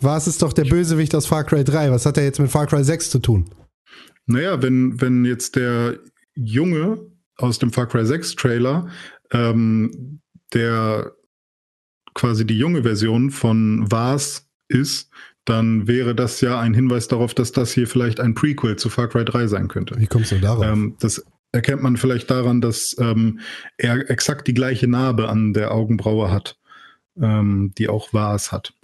Was 0.00 0.26
ist 0.26 0.40
doch 0.40 0.54
der 0.54 0.64
Bösewicht 0.64 1.14
aus 1.14 1.26
Far 1.26 1.44
Cry 1.44 1.62
3? 1.62 1.90
Was 1.90 2.06
hat 2.06 2.16
er 2.16 2.24
jetzt 2.24 2.40
mit 2.40 2.50
Far 2.50 2.66
Cry 2.66 2.82
6 2.82 3.10
zu 3.10 3.18
tun? 3.18 3.50
Naja, 4.26 4.62
wenn, 4.62 4.98
wenn 5.00 5.26
jetzt 5.26 5.56
der 5.56 5.98
Junge 6.34 6.98
aus 7.36 7.58
dem 7.58 7.72
Far 7.72 7.86
Cry 7.86 8.04
6 8.04 8.36
Trailer, 8.36 8.88
ähm, 9.32 10.20
der 10.52 11.12
quasi 12.14 12.46
die 12.46 12.58
junge 12.58 12.82
Version 12.82 13.30
von 13.30 13.90
Vars 13.90 14.48
ist, 14.68 15.10
dann 15.44 15.86
wäre 15.86 16.14
das 16.14 16.40
ja 16.40 16.58
ein 16.58 16.74
Hinweis 16.74 17.08
darauf, 17.08 17.34
dass 17.34 17.52
das 17.52 17.72
hier 17.72 17.86
vielleicht 17.86 18.20
ein 18.20 18.34
Prequel 18.34 18.76
zu 18.76 18.88
Far 18.88 19.08
Cry 19.08 19.24
3 19.24 19.46
sein 19.48 19.68
könnte. 19.68 19.98
Wie 19.98 20.06
kommst 20.06 20.32
du 20.32 20.38
darauf? 20.38 20.64
Ähm, 20.64 20.96
das 21.00 21.24
erkennt 21.52 21.82
man 21.82 21.96
vielleicht 21.96 22.30
daran, 22.30 22.60
dass 22.60 22.96
ähm, 22.98 23.40
er 23.76 24.10
exakt 24.10 24.48
die 24.48 24.54
gleiche 24.54 24.88
Narbe 24.88 25.28
an 25.28 25.52
der 25.52 25.72
Augenbraue 25.72 26.30
hat, 26.30 26.58
ähm, 27.20 27.72
die 27.76 27.88
auch 27.88 28.12
Vars 28.12 28.52
hat. 28.52 28.74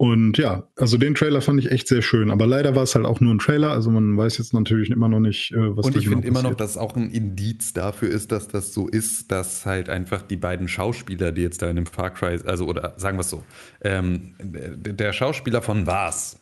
Und 0.00 0.38
ja, 0.38 0.68
also 0.76 0.96
den 0.96 1.16
Trailer 1.16 1.40
fand 1.40 1.58
ich 1.58 1.72
echt 1.72 1.88
sehr 1.88 2.02
schön, 2.02 2.30
aber 2.30 2.46
leider 2.46 2.76
war 2.76 2.84
es 2.84 2.94
halt 2.94 3.04
auch 3.04 3.20
nur 3.20 3.34
ein 3.34 3.40
Trailer, 3.40 3.72
also 3.72 3.90
man 3.90 4.16
weiß 4.16 4.38
jetzt 4.38 4.54
natürlich 4.54 4.90
immer 4.90 5.08
noch 5.08 5.18
nicht, 5.18 5.50
äh, 5.50 5.76
was 5.76 5.86
Und 5.86 5.96
ich 5.96 6.04
genau 6.04 6.18
finde 6.18 6.28
immer 6.28 6.42
noch, 6.42 6.54
dass 6.54 6.76
auch 6.76 6.94
ein 6.94 7.10
Indiz 7.10 7.72
dafür 7.72 8.08
ist, 8.08 8.30
dass 8.30 8.46
das 8.46 8.72
so 8.72 8.86
ist, 8.86 9.32
dass 9.32 9.66
halt 9.66 9.88
einfach 9.88 10.22
die 10.22 10.36
beiden 10.36 10.68
Schauspieler, 10.68 11.32
die 11.32 11.42
jetzt 11.42 11.62
da 11.62 11.68
in 11.68 11.74
dem 11.74 11.86
Far 11.86 12.10
Cry, 12.10 12.38
also 12.44 12.66
oder 12.66 12.94
sagen 12.96 13.18
wir 13.18 13.22
es 13.22 13.30
so, 13.30 13.42
ähm, 13.82 14.36
der 14.40 15.12
Schauspieler 15.12 15.62
von 15.62 15.88
Was 15.88 16.38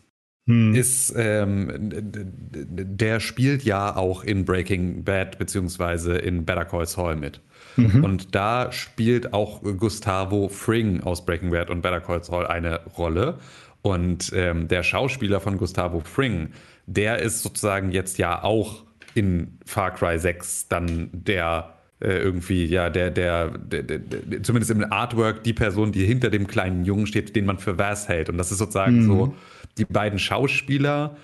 Hm. 0.48 0.76
ist, 0.76 1.12
ähm, 1.16 1.72
der 1.80 3.18
spielt 3.18 3.64
ja 3.64 3.96
auch 3.96 4.22
in 4.22 4.44
Breaking 4.44 5.02
Bad 5.02 5.38
beziehungsweise 5.38 6.16
in 6.18 6.44
Better 6.44 6.64
Call 6.64 6.86
Saul 6.86 7.16
mit. 7.16 7.40
Mhm. 7.76 8.04
Und 8.04 8.34
da 8.34 8.72
spielt 8.72 9.32
auch 9.32 9.62
Gustavo 9.62 10.48
Fring 10.48 11.02
aus 11.02 11.24
Breaking 11.24 11.50
Bad 11.50 11.70
und 11.70 11.82
Better 11.82 12.00
Call 12.00 12.22
Saul 12.24 12.46
eine 12.46 12.80
Rolle. 12.98 13.38
Und 13.82 14.32
ähm, 14.34 14.68
der 14.68 14.82
Schauspieler 14.82 15.40
von 15.40 15.58
Gustavo 15.58 16.00
Fring, 16.00 16.48
der 16.86 17.20
ist 17.20 17.42
sozusagen 17.42 17.92
jetzt 17.92 18.18
ja 18.18 18.42
auch 18.42 18.84
in 19.14 19.58
Far 19.64 19.92
Cry 19.92 20.18
6 20.18 20.68
dann 20.68 21.08
der 21.12 21.74
äh, 22.00 22.18
irgendwie, 22.18 22.66
ja, 22.66 22.90
der, 22.90 23.10
der, 23.10 23.48
der, 23.48 23.82
der, 23.82 23.98
der, 23.98 24.42
zumindest 24.42 24.70
im 24.70 24.92
Artwork, 24.92 25.44
die 25.44 25.54
Person, 25.54 25.92
die 25.92 26.04
hinter 26.04 26.28
dem 26.28 26.46
kleinen 26.46 26.84
Jungen 26.84 27.06
steht, 27.06 27.34
den 27.34 27.46
man 27.46 27.58
für 27.58 27.78
was 27.78 28.08
hält. 28.08 28.28
Und 28.28 28.36
das 28.36 28.52
ist 28.52 28.58
sozusagen 28.58 29.04
so 29.04 29.34
die 29.78 29.84
beiden 29.86 30.18
Schauspieler 30.18 31.16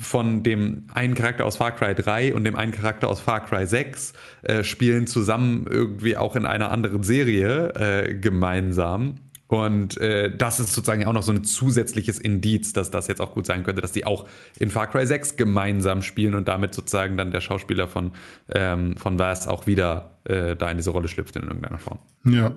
von 0.00 0.42
dem 0.42 0.84
einen 0.94 1.14
Charakter 1.14 1.44
aus 1.44 1.56
Far 1.56 1.72
Cry 1.72 1.94
3 1.94 2.34
und 2.34 2.44
dem 2.44 2.56
einen 2.56 2.72
Charakter 2.72 3.08
aus 3.08 3.20
Far 3.20 3.44
Cry 3.44 3.66
6 3.66 4.12
äh, 4.42 4.62
spielen 4.62 5.06
zusammen 5.06 5.66
irgendwie 5.68 6.16
auch 6.16 6.36
in 6.36 6.46
einer 6.46 6.70
anderen 6.70 7.02
Serie 7.02 7.72
äh, 7.74 8.14
gemeinsam. 8.14 9.16
Und 9.48 9.96
äh, 9.98 10.36
das 10.36 10.58
ist 10.58 10.74
sozusagen 10.74 11.04
auch 11.06 11.12
noch 11.12 11.22
so 11.22 11.30
ein 11.30 11.44
zusätzliches 11.44 12.18
Indiz, 12.18 12.72
dass 12.72 12.90
das 12.90 13.06
jetzt 13.06 13.20
auch 13.20 13.32
gut 13.32 13.46
sein 13.46 13.62
könnte, 13.62 13.80
dass 13.80 13.92
die 13.92 14.04
auch 14.04 14.26
in 14.58 14.70
Far 14.70 14.88
Cry 14.88 15.06
6 15.06 15.36
gemeinsam 15.36 16.02
spielen 16.02 16.34
und 16.34 16.48
damit 16.48 16.74
sozusagen 16.74 17.16
dann 17.16 17.30
der 17.30 17.40
Schauspieler 17.40 17.86
von, 17.86 18.12
ähm, 18.52 18.96
von 18.96 19.18
Vast 19.18 19.48
auch 19.48 19.68
wieder 19.68 20.18
äh, 20.24 20.56
da 20.56 20.70
in 20.70 20.78
diese 20.78 20.90
Rolle 20.90 21.06
schlüpft 21.06 21.36
in 21.36 21.44
irgendeiner 21.44 21.78
Form. 21.78 21.98
Ja, 22.24 22.56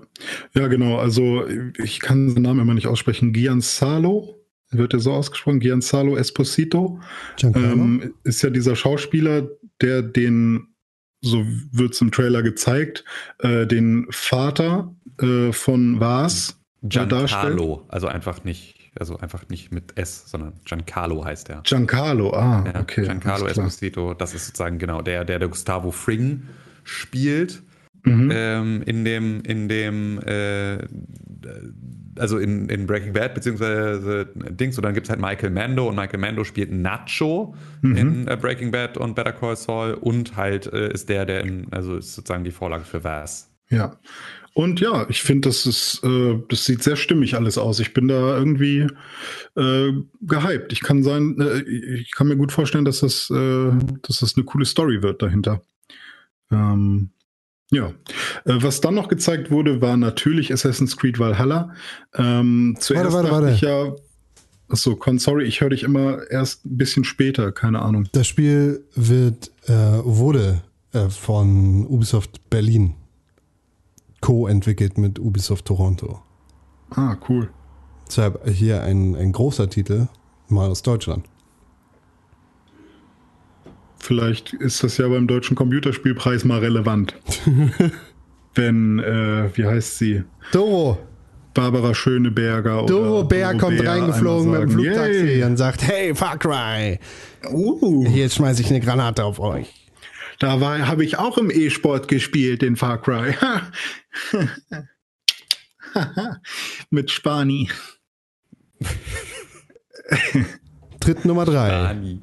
ja, 0.56 0.68
genau. 0.68 0.98
Also 0.98 1.46
ich 1.78 2.00
kann 2.00 2.34
den 2.34 2.42
Namen 2.42 2.62
immer 2.62 2.74
nicht 2.74 2.88
aussprechen. 2.88 3.34
Gianzalo, 3.34 4.39
wird 4.72 4.94
er 4.94 5.00
so 5.00 5.14
ausgesprochen? 5.14 5.60
Gianzalo 5.60 6.16
Esposito 6.16 7.00
Giancarlo? 7.38 7.74
ähm, 7.74 8.14
ist 8.24 8.42
ja 8.42 8.50
dieser 8.50 8.76
Schauspieler, 8.76 9.48
der 9.82 10.02
den, 10.02 10.68
so 11.22 11.46
wird 11.72 11.94
es 11.94 12.02
im 12.02 12.12
Trailer 12.12 12.44
gezeigt, 12.44 13.04
äh, 13.40 13.66
den 13.66 14.08
Vater 14.10 14.94
äh, 15.22 15.52
von 15.52 16.00
Vars 16.00 16.60
darstellt. 16.82 17.10
Giancarlo, 17.10 17.86
also 17.90 18.08
einfach 18.08 18.44
nicht, 18.44 18.92
also 19.00 19.18
einfach 19.18 19.50
nicht 19.50 19.72
mit 19.72 19.98
S, 19.98 20.26
sondern 20.28 20.54
Giancarlo 20.66 21.26
heißt 21.26 21.50
er. 21.50 21.62
Giancarlo, 21.64 22.34
ah, 22.34 22.64
Ja, 22.74 22.82
okay. 22.82 23.04
Giancarlo. 23.04 23.48
Esposito, 23.48 24.14
das 24.14 24.34
ist 24.34 24.48
sozusagen 24.48 24.78
genau 24.78 25.02
der, 25.02 25.26
der, 25.26 25.40
der 25.40 25.48
Gustavo 25.48 25.92
Fring 25.92 26.44
spielt. 26.84 27.64
Mhm. 28.04 28.32
Ähm, 28.34 28.82
in 28.84 29.04
dem, 29.04 29.42
in 29.42 29.68
dem, 29.68 30.20
äh, 30.22 30.78
also 32.18 32.38
in, 32.38 32.70
in 32.70 32.88
Breaking 32.88 33.14
Bad, 33.14 33.34
beziehungsweise 33.34 34.28
Dings, 34.36 34.78
und 34.78 34.84
dann 34.84 34.94
gibt 34.94 35.08
es 35.08 35.10
halt 35.10 35.22
Michael 35.22 35.52
Mando 35.52 35.88
und 35.88 35.96
Michael 35.96 36.20
Mando 36.20 36.44
spielt 36.44 36.72
Nacho 36.72 37.56
Mhm. 37.82 37.96
in 37.96 38.28
äh, 38.28 38.38
Breaking 38.40 38.72
Bad 38.72 38.98
und 38.98 39.16
Better 39.16 39.32
Call 39.32 39.56
Saul 39.56 39.94
und 39.94 40.36
halt 40.36 40.68
äh, 40.74 40.92
ist 40.92 41.08
der, 41.10 41.26
der 41.26 41.42
in, 41.42 41.68
also 41.72 41.96
ist 41.98 42.16
sozusagen 42.16 42.44
die 42.44 42.52
Vorlage 42.52 42.84
für 42.84 43.04
Was. 43.04 43.50
Ja. 43.70 43.98
Und 44.54 44.82
ja, 44.82 45.06
ich 45.10 45.22
finde, 45.22 45.48
das 45.48 45.66
ist, 45.66 46.02
äh, 46.04 46.38
das 46.50 46.66
sieht 46.66 46.84
sehr 46.84 46.96
stimmig 46.96 47.36
alles 47.36 47.58
aus. 47.58 47.80
Ich 47.80 47.94
bin 47.94 48.08
da 48.08 48.38
irgendwie 48.38 48.88
äh, 49.56 49.94
gehypt. 50.22 50.74
Ich 50.74 50.82
kann 50.82 51.04
sein, 51.04 51.40
äh, 51.40 51.62
ich 51.62 52.12
kann 52.12 52.28
mir 52.28 52.36
gut 52.36 52.52
vorstellen, 52.52 52.84
dass 52.84 53.00
das, 53.00 53.30
äh, 53.30 53.72
dass 54.02 54.20
das 54.20 54.36
eine 54.36 54.44
coole 54.46 54.66
Story 54.66 55.02
wird 55.02 55.22
dahinter. 55.22 55.62
Ähm, 56.52 57.12
ja. 57.72 57.88
Äh, 58.46 58.58
was 58.62 58.82
dann 58.82 58.96
noch 58.96 59.08
gezeigt 59.08 59.52
wurde, 59.52 59.82
war 59.82 59.98
natürlich 59.98 60.52
Assassin's 60.52 60.98
Creed 60.98 61.20
Valhalla. 61.20 61.74
Ähm, 62.16 62.76
zuerst 62.80 63.14
warte, 63.14 63.30
dachte 63.30 63.44
warte. 63.44 63.56
ich 63.56 63.62
ja, 63.62 63.94
achso, 64.70 64.96
Con, 64.96 65.20
sorry, 65.20 65.46
ich 65.46 65.62
höre 65.62 65.70
dich 65.70 65.84
immer 65.84 66.30
erst 66.30 66.66
ein 66.66 66.78
bisschen 66.78 67.04
später, 67.04 67.52
keine 67.52 67.82
Ahnung. 67.82 68.08
Das 68.12 68.28
Spiel 68.28 68.86
wird, 68.96 69.52
äh, 69.68 69.74
wurde 70.04 70.62
äh, 70.94 71.10
von 71.10 71.86
Ubisoft 71.88 72.50
Berlin 72.50 72.96
co-entwickelt 74.22 74.98
mit 74.98 75.20
Ubisoft 75.20 75.66
Toronto. 75.66 76.22
Ah, 76.92 77.16
cool. 77.30 77.50
Deshalb 78.08 78.48
hier 78.50 78.82
ein, 78.82 79.16
ein 79.16 79.32
großer 79.32 79.70
Titel, 79.70 80.08
mal 80.48 80.70
aus 80.70 80.82
Deutschland. 80.82 81.26
Vielleicht 84.10 84.54
ist 84.54 84.84
das 84.84 84.98
ja 84.98 85.08
beim 85.08 85.28
Deutschen 85.28 85.56
Computerspielpreis 85.56 86.44
mal 86.44 86.58
relevant. 86.62 87.14
wenn, 88.56 88.98
äh, 88.98 89.56
wie 89.56 89.68
heißt 89.68 90.00
sie? 90.00 90.24
Doro. 90.52 90.98
Barbara 91.54 91.94
Schöneberger 91.94 92.88
Doro 92.88 93.24
Bär 93.24 93.56
kommt 93.56 93.78
Bär 93.78 93.92
reingeflogen 93.92 94.50
mit 94.50 94.62
dem 94.64 94.72
Flugtaxi 94.72 95.26
"Yay." 95.26 95.44
und 95.44 95.58
sagt, 95.58 95.84
hey, 95.84 96.16
Far 96.16 96.40
Cry, 96.40 96.98
Uh, 97.52 98.08
hier 98.08 98.28
schmeiße 98.28 98.64
ich 98.64 98.72
eine 98.72 98.80
Granate 98.80 99.24
auf 99.24 99.40
euch. 99.40 99.68
da 100.40 100.60
war, 100.60 100.88
habe 100.88 101.06
ich 101.06 101.20
auch 101.20 101.38
im 101.38 101.52
E-Sport 101.52 102.08
gespielt, 102.08 102.64
den 102.64 102.78
Far 102.78 103.00
Cry. 103.00 103.36
Mit 106.90 107.12
Spani. 107.12 107.70
Tritt 111.00 111.26
Nummer 111.26 111.46
drei. 111.46 111.70
Dani. 111.70 112.22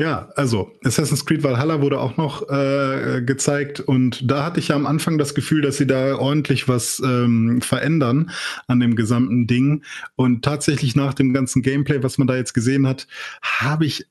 Ja, 0.00 0.30
also 0.36 0.70
Assassin's 0.84 1.26
Creed 1.26 1.42
Valhalla 1.42 1.82
wurde 1.82 1.98
auch 1.98 2.16
noch 2.16 2.48
äh, 2.48 3.20
gezeigt 3.20 3.80
und 3.80 4.30
da 4.30 4.44
hatte 4.44 4.60
ich 4.60 4.68
ja 4.68 4.76
am 4.76 4.86
Anfang 4.86 5.18
das 5.18 5.34
Gefühl, 5.34 5.60
dass 5.60 5.76
sie 5.76 5.88
da 5.88 6.14
ordentlich 6.14 6.68
was 6.68 7.02
ähm, 7.04 7.60
verändern 7.62 8.30
an 8.68 8.78
dem 8.78 8.94
gesamten 8.94 9.48
Ding. 9.48 9.82
Und 10.14 10.44
tatsächlich 10.44 10.94
nach 10.94 11.14
dem 11.14 11.32
ganzen 11.32 11.62
Gameplay, 11.62 12.00
was 12.00 12.16
man 12.16 12.28
da 12.28 12.36
jetzt 12.36 12.54
gesehen 12.54 12.86
hat, 12.86 13.08
habe 13.42 13.86
ich 13.86 14.06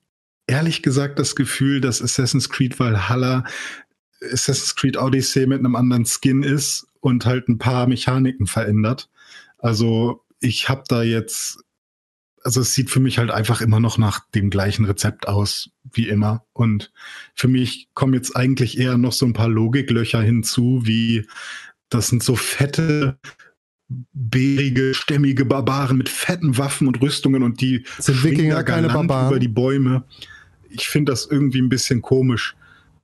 ehrlich 0.46 0.84
gesagt 0.84 1.20
das 1.20 1.38
Gefühl, 1.38 1.80
dass 1.80 2.02
Assassin's 2.02 2.50
Creed 2.50 2.78
Valhalla 2.78 3.46
Assassin's 4.22 4.76
Creed 4.76 4.98
Odyssey 4.98 5.48
mit 5.48 5.60
einem 5.60 5.78
anderen 5.78 6.06
Skin 6.06 6.44
ist 6.44 6.88
und 7.00 7.26
halt 7.26 7.48
ein 7.48 7.60
paar 7.60 7.88
Mechaniken 7.88 8.46
verändert. 8.46 9.10
Also 9.58 10.22
ich 10.42 10.68
habe 10.68 10.84
da 10.90 11.02
jetzt 11.02 11.60
also 12.48 12.62
es 12.62 12.74
sieht 12.74 12.90
für 12.90 13.02
mich 13.02 13.18
halt 13.18 13.30
einfach 13.30 13.60
immer 13.60 13.82
noch 13.82 13.98
nach 13.98 14.22
dem 14.34 14.50
gleichen 14.50 14.86
Rezept 14.86 15.28
aus, 15.28 15.70
wie 15.92 16.08
immer. 16.08 16.46
Und 16.54 16.94
für 17.36 17.50
mich 17.50 17.90
kommen 17.94 18.14
jetzt 18.14 18.38
eigentlich 18.38 18.78
eher 18.78 18.98
noch 18.98 19.12
so 19.12 19.26
ein 19.26 19.34
paar 19.34 19.50
Logiklöcher 19.50 20.22
hinzu, 20.22 20.80
wie 20.86 21.28
das 21.90 22.08
sind 22.08 22.24
so 22.24 22.38
fette, 22.38 23.20
bärige, 23.90 24.94
stämmige 24.94 25.44
Barbaren 25.44 25.98
mit 25.98 26.08
fetten 26.08 26.58
Waffen 26.58 26.88
und 26.88 27.02
Rüstungen 27.02 27.44
und 27.44 27.60
die 27.60 27.84
Sind 28.00 28.24
Wikinger 28.24 28.64
keine 28.64 28.88
Barbaren? 28.88 29.28
über 29.28 29.40
die 29.40 29.50
Bäume. 29.50 30.06
Ich 30.70 30.88
finde 30.88 31.12
das 31.12 31.26
irgendwie 31.26 31.62
ein 31.62 31.68
bisschen 31.68 32.02
komisch. 32.02 32.56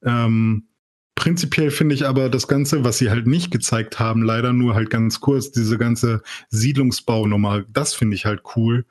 Ähm, 0.03 0.67
prinzipiell 1.15 1.69
finde 1.69 1.95
ich 1.95 2.05
aber 2.05 2.29
das 2.29 2.47
Ganze, 2.47 2.85
was 2.85 2.97
sie 2.97 3.09
halt 3.09 3.27
nicht 3.27 3.51
gezeigt 3.51 3.99
haben, 3.99 4.23
leider 4.23 4.53
nur 4.53 4.73
halt 4.73 4.89
ganz 4.89 5.19
kurz, 5.19 5.51
diese 5.51 5.77
ganze 5.77 6.21
Siedlungsbaunummer, 6.49 7.65
das 7.73 7.93
finde 7.93 8.15
ich 8.15 8.25
halt 8.25 8.43
cool. 8.55 8.85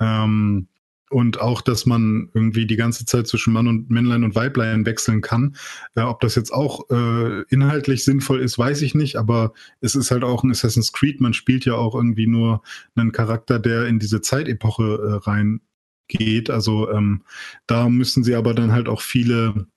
Ähm, 0.00 0.68
und 1.14 1.40
auch, 1.40 1.60
dass 1.60 1.86
man 1.86 2.28
irgendwie 2.34 2.66
die 2.66 2.76
ganze 2.76 3.04
Zeit 3.04 3.28
zwischen 3.28 3.52
Mann 3.52 3.68
und 3.68 3.88
Männlein 3.88 4.24
und 4.24 4.34
Weiblein 4.34 4.84
wechseln 4.84 5.20
kann. 5.20 5.54
Äh, 5.94 6.00
ob 6.00 6.20
das 6.20 6.34
jetzt 6.34 6.52
auch 6.52 6.90
äh, 6.90 7.42
inhaltlich 7.50 8.04
sinnvoll 8.04 8.40
ist, 8.40 8.58
weiß 8.58 8.82
ich 8.82 8.96
nicht, 8.96 9.14
aber 9.14 9.52
es 9.80 9.94
ist 9.94 10.10
halt 10.10 10.24
auch 10.24 10.42
ein 10.42 10.50
Assassin's 10.50 10.92
Creed. 10.92 11.20
Man 11.20 11.32
spielt 11.32 11.66
ja 11.66 11.74
auch 11.74 11.94
irgendwie 11.94 12.26
nur 12.26 12.62
einen 12.96 13.12
Charakter, 13.12 13.60
der 13.60 13.86
in 13.86 14.00
diese 14.00 14.22
Zeitepoche 14.22 14.82
äh, 14.84 15.30
reingeht. 15.30 16.50
Also 16.50 16.90
ähm, 16.90 17.22
da 17.68 17.88
müssen 17.88 18.24
sie 18.24 18.34
aber 18.34 18.54
dann 18.54 18.72
halt 18.72 18.88
auch 18.88 19.02
viele 19.02 19.68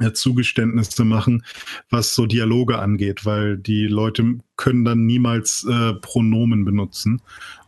äh, 0.00 0.12
Zugeständnisse 0.12 1.04
machen, 1.04 1.44
was 1.90 2.14
so 2.14 2.26
Dialoge 2.26 2.78
angeht, 2.78 3.24
weil 3.26 3.58
die 3.58 3.86
Leute 3.86 4.38
können 4.56 4.84
dann 4.84 5.06
niemals 5.06 5.64
äh, 5.70 5.94
Pronomen 5.94 6.64
benutzen 6.64 7.22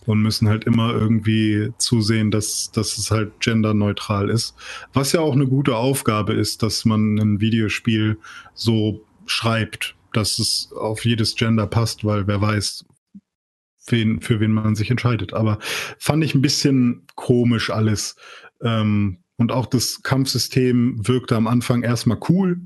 und 0.06 0.20
müssen 0.20 0.48
halt 0.48 0.64
immer 0.64 0.92
irgendwie 0.92 1.72
zusehen, 1.78 2.30
dass, 2.30 2.70
dass 2.72 2.98
es 2.98 3.10
halt 3.10 3.40
genderneutral 3.40 4.30
ist. 4.30 4.54
Was 4.92 5.12
ja 5.12 5.20
auch 5.20 5.34
eine 5.34 5.46
gute 5.46 5.76
Aufgabe 5.76 6.32
ist, 6.32 6.62
dass 6.62 6.84
man 6.84 7.16
ein 7.16 7.40
Videospiel 7.40 8.18
so 8.54 9.04
schreibt, 9.26 9.94
dass 10.12 10.38
es 10.38 10.72
auf 10.72 11.04
jedes 11.04 11.36
Gender 11.36 11.66
passt, 11.66 12.04
weil 12.04 12.26
wer 12.26 12.40
weiß, 12.40 12.84
wen, 13.86 14.20
für 14.20 14.40
wen 14.40 14.52
man 14.52 14.74
sich 14.74 14.90
entscheidet. 14.90 15.32
Aber 15.32 15.58
fand 15.98 16.24
ich 16.24 16.34
ein 16.34 16.42
bisschen 16.42 17.02
komisch 17.14 17.70
alles. 17.70 18.16
Ähm, 18.62 19.18
und 19.36 19.52
auch 19.52 19.66
das 19.66 20.02
Kampfsystem 20.02 21.06
wirkte 21.06 21.36
am 21.36 21.46
Anfang 21.46 21.82
erstmal 21.82 22.18
cool, 22.28 22.60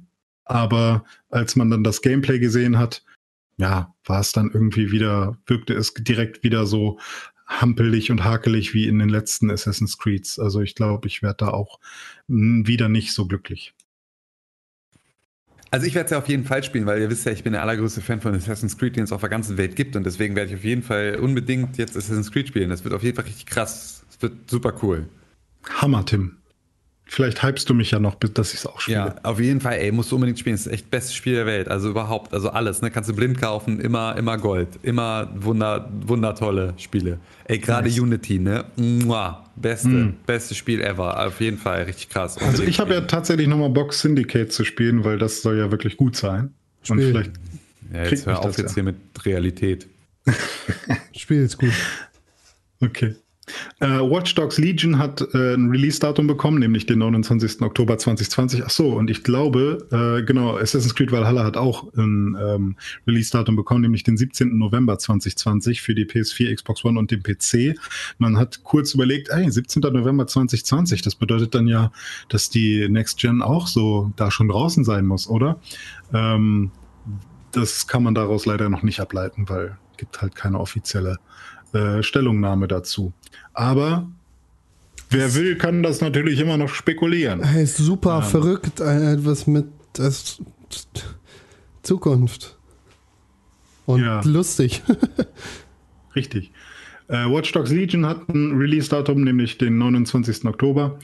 aber 0.44 1.04
als 1.30 1.56
man 1.56 1.70
dann 1.70 1.84
das 1.84 2.02
Gameplay 2.02 2.38
gesehen 2.38 2.78
hat, 2.78 3.02
ja, 3.56 3.94
war 4.04 4.20
es 4.20 4.32
dann 4.32 4.50
irgendwie 4.52 4.90
wieder, 4.90 5.38
wirkte 5.46 5.74
es 5.74 5.94
direkt 5.94 6.42
wieder 6.42 6.66
so 6.66 6.98
hampelig 7.46 8.10
und 8.10 8.24
hakelig 8.24 8.74
wie 8.74 8.88
in 8.88 8.98
den 8.98 9.08
letzten 9.08 9.50
Assassin's 9.50 9.98
Creeds. 9.98 10.38
Also 10.38 10.60
ich 10.60 10.74
glaube, 10.74 11.06
ich 11.06 11.22
werde 11.22 11.46
da 11.46 11.48
auch 11.48 11.78
mh, 12.26 12.66
wieder 12.66 12.88
nicht 12.88 13.12
so 13.12 13.26
glücklich. 13.26 13.74
Also 15.70 15.86
ich 15.86 15.94
werde 15.94 16.06
es 16.06 16.10
ja 16.12 16.18
auf 16.18 16.28
jeden 16.28 16.44
Fall 16.44 16.62
spielen, 16.62 16.86
weil 16.86 17.00
ihr 17.00 17.10
wisst 17.10 17.26
ja, 17.26 17.32
ich 17.32 17.42
bin 17.42 17.52
der 17.52 17.62
allergrößte 17.62 18.00
Fan 18.00 18.20
von 18.20 18.34
Assassin's 18.34 18.78
Creed, 18.78 18.96
den 18.96 19.04
es 19.04 19.12
auf 19.12 19.20
der 19.20 19.30
ganzen 19.30 19.56
Welt 19.58 19.76
gibt 19.76 19.96
und 19.96 20.04
deswegen 20.04 20.36
werde 20.36 20.50
ich 20.50 20.56
auf 20.56 20.64
jeden 20.64 20.82
Fall 20.82 21.18
unbedingt 21.20 21.76
jetzt 21.76 21.96
Assassin's 21.96 22.30
Creed 22.30 22.48
spielen. 22.48 22.70
Das 22.70 22.84
wird 22.84 22.94
auf 22.94 23.02
jeden 23.02 23.16
Fall 23.16 23.24
richtig 23.24 23.46
krass. 23.46 24.04
Das 24.08 24.22
wird 24.22 24.50
super 24.50 24.74
cool. 24.82 25.08
Hammer, 25.68 26.04
Tim. 26.04 26.38
Vielleicht 27.08 27.44
hypst 27.44 27.70
du 27.70 27.74
mich 27.74 27.92
ja 27.92 28.00
noch, 28.00 28.16
bis- 28.16 28.32
dass 28.32 28.52
ich 28.52 28.58
es 28.58 28.66
auch 28.66 28.80
spiele. 28.80 28.96
Ja, 28.96 29.14
auf 29.22 29.38
jeden 29.38 29.60
Fall, 29.60 29.74
ey, 29.74 29.92
musst 29.92 30.10
du 30.10 30.16
unbedingt 30.16 30.40
spielen. 30.40 30.56
Das 30.56 30.66
ist 30.66 30.72
echt 30.72 30.84
das 30.86 30.90
beste 30.90 31.14
Spiel 31.14 31.34
der 31.34 31.46
Welt. 31.46 31.68
Also 31.68 31.88
überhaupt, 31.88 32.34
also 32.34 32.50
alles, 32.50 32.82
ne? 32.82 32.90
Kannst 32.90 33.08
du 33.08 33.14
blind 33.14 33.40
kaufen, 33.40 33.80
immer, 33.80 34.16
immer 34.16 34.36
Gold. 34.38 34.68
Immer 34.82 35.30
wunder, 35.36 35.88
wundertolle 36.00 36.74
Spiele. 36.78 37.20
Ey, 37.44 37.60
gerade 37.60 37.88
Unity, 37.88 38.40
ne? 38.40 38.64
Mua, 38.76 39.48
beste, 39.54 40.14
beste 40.26 40.56
Spiel 40.56 40.80
ever. 40.80 41.24
Auf 41.24 41.40
jeden 41.40 41.58
Fall, 41.58 41.84
richtig 41.84 42.08
krass. 42.08 42.38
Also 42.38 42.64
ich 42.64 42.80
habe 42.80 42.94
ja 42.94 43.02
tatsächlich 43.02 43.46
nochmal 43.46 43.70
Bock, 43.70 43.94
Syndicate 43.94 44.52
zu 44.52 44.64
spielen, 44.64 45.04
weil 45.04 45.16
das 45.16 45.42
soll 45.42 45.58
ja 45.58 45.70
wirklich 45.70 45.96
gut 45.96 46.16
sein. 46.16 46.54
Und 46.88 46.98
Spiel. 46.98 47.08
vielleicht 47.12 47.30
ja, 47.92 48.00
kriegt 48.00 48.10
jetzt 48.12 48.26
hör 48.26 48.38
auf 48.40 48.46
das 48.46 48.56
jetzt 48.56 48.70
ja. 48.70 48.74
hier 48.74 48.82
mit 48.82 48.96
Realität. 49.24 49.86
Spiel 51.14 51.44
ist 51.44 51.56
gut. 51.56 51.72
Okay. 52.80 53.14
Äh, 53.80 53.86
Watch 53.86 54.34
Dogs 54.34 54.58
Legion 54.58 54.98
hat 54.98 55.20
äh, 55.34 55.54
ein 55.54 55.70
Release-Datum 55.70 56.26
bekommen, 56.26 56.58
nämlich 56.58 56.86
den 56.86 56.98
29. 56.98 57.62
Oktober 57.62 57.96
2020. 57.96 58.64
Ach 58.64 58.70
so, 58.70 58.92
und 58.92 59.08
ich 59.10 59.22
glaube, 59.22 59.86
äh, 59.92 60.24
genau, 60.24 60.56
Assassin's 60.56 60.94
Creed 60.94 61.12
Valhalla 61.12 61.44
hat 61.44 61.56
auch 61.56 61.92
ein 61.94 62.36
ähm, 62.40 62.76
Release-Datum 63.06 63.54
bekommen, 63.54 63.82
nämlich 63.82 64.02
den 64.02 64.16
17. 64.16 64.56
November 64.58 64.98
2020 64.98 65.80
für 65.80 65.94
die 65.94 66.06
PS4, 66.06 66.54
Xbox 66.54 66.84
One 66.84 66.98
und 66.98 67.10
den 67.10 67.22
PC. 67.22 67.78
Man 68.18 68.36
hat 68.36 68.64
kurz 68.64 68.94
überlegt, 68.94 69.28
ey, 69.28 69.50
17. 69.50 69.80
November 69.92 70.26
2020, 70.26 71.02
das 71.02 71.14
bedeutet 71.14 71.54
dann 71.54 71.68
ja, 71.68 71.92
dass 72.28 72.50
die 72.50 72.88
Next 72.88 73.18
Gen 73.18 73.42
auch 73.42 73.68
so 73.68 74.12
da 74.16 74.30
schon 74.30 74.48
draußen 74.48 74.84
sein 74.84 75.06
muss, 75.06 75.28
oder? 75.28 75.60
Ähm, 76.12 76.72
das 77.52 77.86
kann 77.86 78.02
man 78.02 78.14
daraus 78.14 78.44
leider 78.44 78.68
noch 78.68 78.82
nicht 78.82 79.00
ableiten, 79.00 79.48
weil 79.48 79.78
gibt 79.96 80.20
halt 80.20 80.34
keine 80.34 80.60
offizielle 80.60 81.18
äh, 81.72 82.02
Stellungnahme 82.02 82.68
dazu. 82.68 83.12
Aber 83.52 84.08
wer 85.10 85.34
will, 85.34 85.56
kann 85.56 85.82
das 85.82 86.00
natürlich 86.00 86.40
immer 86.40 86.56
noch 86.56 86.68
spekulieren. 86.68 87.42
Hey, 87.42 87.64
ist 87.64 87.76
super 87.76 88.22
verrückt, 88.22 88.80
äh, 88.80 89.12
etwas 89.14 89.46
mit 89.46 89.66
das, 89.92 90.40
Zukunft. 91.82 92.56
Und 93.86 94.02
Ja. 94.02 94.20
lustig. 94.24 94.82
Richtig. 96.16 96.50
Äh, 97.08 97.26
Watch 97.30 97.52
Dogs 97.52 97.70
Legion 97.70 98.04
hat 98.04 98.28
ein 98.28 98.56
Release-Datum, 98.56 99.22
nämlich 99.22 99.58
den 99.58 99.78
29. 99.78 100.44
Oktober. 100.46 100.98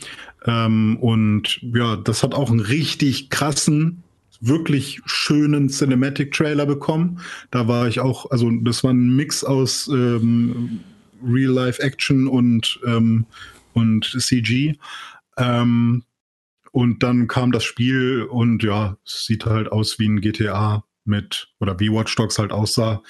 Ähm, 0.44 0.97
und 1.01 1.60
ja, 1.62 1.94
das 1.97 2.24
hat 2.24 2.34
auch 2.34 2.51
einen 2.51 2.59
richtig 2.59 3.30
krassen, 3.30 4.02
wirklich 4.43 5.01
schönen 5.06 5.69
Cinematic-Trailer 5.69 6.66
bekommen. 6.66 7.20
Da 7.51 7.69
war 7.69 7.89
ich 7.89 8.01
auch, 8.01 8.31
also 8.31 8.51
das 8.51 8.85
war 8.85 8.93
ein 8.93 9.14
Mix 9.14 9.44
aus 9.44 9.89
ähm, 9.89 10.81
Real-Life-Action 11.24 12.27
und, 12.27 12.81
ähm, 12.85 13.24
und 13.73 14.05
CG. 14.05 14.74
Ähm, 15.39 16.02
und 16.73 17.02
dann 17.02 17.28
kam 17.28 17.52
das 17.52 17.64
Spiel 17.64 18.23
und 18.24 18.62
ja, 18.62 18.97
es 19.06 19.27
sieht 19.27 19.47
halt 19.47 19.70
aus 19.70 19.98
wie 19.98 20.09
ein 20.09 20.20
GTA 20.20 20.85
mit, 21.04 21.48
oder 21.60 21.78
wie 21.80 21.90
Watch 21.90 22.14
Dogs 22.16 22.38
halt 22.38 22.52
aussah, 22.52 23.02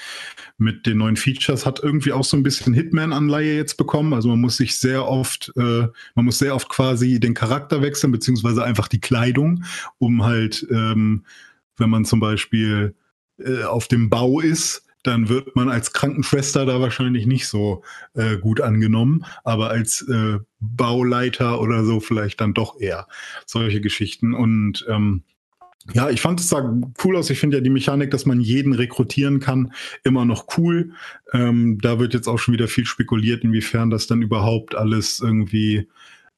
mit 0.58 0.86
den 0.86 0.98
neuen 0.98 1.16
Features, 1.16 1.66
hat 1.66 1.80
irgendwie 1.82 2.12
auch 2.12 2.24
so 2.24 2.36
ein 2.36 2.42
bisschen 2.42 2.74
Hitman-Anleihe 2.74 3.56
jetzt 3.56 3.76
bekommen. 3.76 4.14
Also 4.14 4.28
man 4.28 4.40
muss 4.40 4.56
sich 4.56 4.78
sehr 4.78 5.06
oft, 5.06 5.52
äh, 5.56 5.86
man 6.14 6.24
muss 6.24 6.38
sehr 6.38 6.54
oft 6.54 6.68
quasi 6.68 7.20
den 7.20 7.34
Charakter 7.34 7.82
wechseln, 7.82 8.12
beziehungsweise 8.12 8.64
einfach 8.64 8.88
die 8.88 9.00
Kleidung, 9.00 9.64
um 9.98 10.24
halt, 10.24 10.66
ähm, 10.70 11.24
wenn 11.76 11.90
man 11.90 12.04
zum 12.04 12.20
Beispiel 12.20 12.94
äh, 13.38 13.64
auf 13.64 13.88
dem 13.88 14.08
Bau 14.08 14.40
ist, 14.40 14.86
dann 15.02 15.28
wird 15.28 15.56
man 15.56 15.68
als 15.68 15.92
Krankenschwester 15.92 16.64
da 16.64 16.80
wahrscheinlich 16.80 17.26
nicht 17.26 17.48
so 17.48 17.82
äh, 18.14 18.36
gut 18.36 18.60
angenommen, 18.60 19.24
aber 19.42 19.70
als 19.70 20.02
äh, 20.08 20.38
Bauleiter 20.60 21.60
oder 21.60 21.84
so 21.84 21.98
vielleicht 21.98 22.40
dann 22.40 22.54
doch 22.54 22.80
eher 22.80 23.08
solche 23.44 23.80
Geschichten. 23.80 24.32
Und 24.32 24.86
ähm, 24.88 25.24
ja, 25.94 26.10
ich 26.10 26.20
fand 26.20 26.40
es 26.40 26.48
sah 26.48 26.80
cool 27.04 27.16
aus. 27.16 27.30
Ich 27.30 27.38
finde 27.40 27.56
ja 27.56 27.62
die 27.62 27.70
Mechanik, 27.70 28.10
dass 28.10 28.26
man 28.26 28.40
jeden 28.40 28.72
rekrutieren 28.72 29.40
kann, 29.40 29.72
immer 30.04 30.24
noch 30.24 30.46
cool. 30.56 30.92
Ähm, 31.32 31.78
da 31.80 31.98
wird 31.98 32.14
jetzt 32.14 32.28
auch 32.28 32.38
schon 32.38 32.54
wieder 32.54 32.68
viel 32.68 32.86
spekuliert, 32.86 33.42
inwiefern 33.42 33.90
das 33.90 34.06
dann 34.06 34.22
überhaupt 34.22 34.74
alles 34.74 35.20
irgendwie 35.20 35.88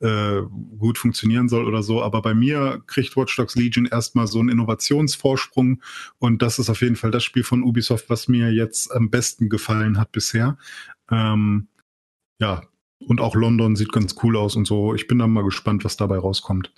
äh, 0.01 0.43
gut 0.79 0.99
funktionieren 0.99 1.49
soll 1.49 1.67
oder 1.67 1.83
so. 1.83 2.03
Aber 2.03 2.23
bei 2.23 2.35
mir 2.35 2.83
kriegt 2.87 3.17
Watch 3.17 3.37
Dogs 3.37 3.55
Legion 3.55 3.87
erstmal 3.87 4.27
so 4.27 4.41
einen 4.41 4.49
Innovationsvorsprung 4.49 5.83
und 6.19 6.43
das 6.43 6.59
ist 6.59 6.71
auf 6.71 6.81
jeden 6.81 6.97
Fall 6.97 7.11
das 7.11 7.25
Spiel 7.25 7.45
von 7.45 7.63
Ubisoft, 7.63 8.09
was 8.09 8.29
mir 8.29 8.53
jetzt 8.53 8.91
am 8.95 9.11
besten 9.11 9.49
gefallen 9.49 9.99
hat 9.99 10.13
bisher. 10.13 10.57
Ähm, 11.11 11.69
ja, 12.41 12.63
und 13.07 13.21
auch 13.21 13.35
London 13.35 13.77
sieht 13.77 13.93
ganz 13.93 14.15
cool 14.23 14.37
aus 14.37 14.57
und 14.57 14.67
so. 14.67 14.95
Ich 14.95 15.07
bin 15.07 15.19
dann 15.19 15.31
mal 15.31 15.45
gespannt, 15.45 15.85
was 15.85 15.97
dabei 15.97 16.19
rauskommt. 16.19 16.73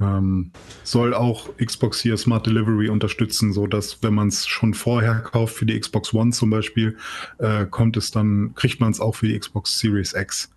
Ähm, 0.00 0.50
soll 0.82 1.14
auch 1.14 1.50
Xbox 1.56 2.00
hier 2.00 2.16
Smart 2.16 2.46
Delivery 2.46 2.88
unterstützen, 2.88 3.52
so 3.52 3.66
dass 3.66 4.02
wenn 4.02 4.14
man 4.14 4.28
es 4.28 4.46
schon 4.46 4.74
vorher 4.74 5.20
kauft 5.20 5.54
für 5.54 5.66
die 5.66 5.78
Xbox 5.78 6.12
One 6.12 6.32
zum 6.32 6.50
Beispiel, 6.50 6.96
äh, 7.38 7.66
kommt 7.66 7.96
es 7.96 8.10
dann, 8.10 8.54
kriegt 8.54 8.80
man 8.80 8.90
es 8.90 9.00
auch 9.00 9.14
für 9.14 9.28
die 9.28 9.38
Xbox 9.38 9.78
Series 9.78 10.12
X. 10.14 10.50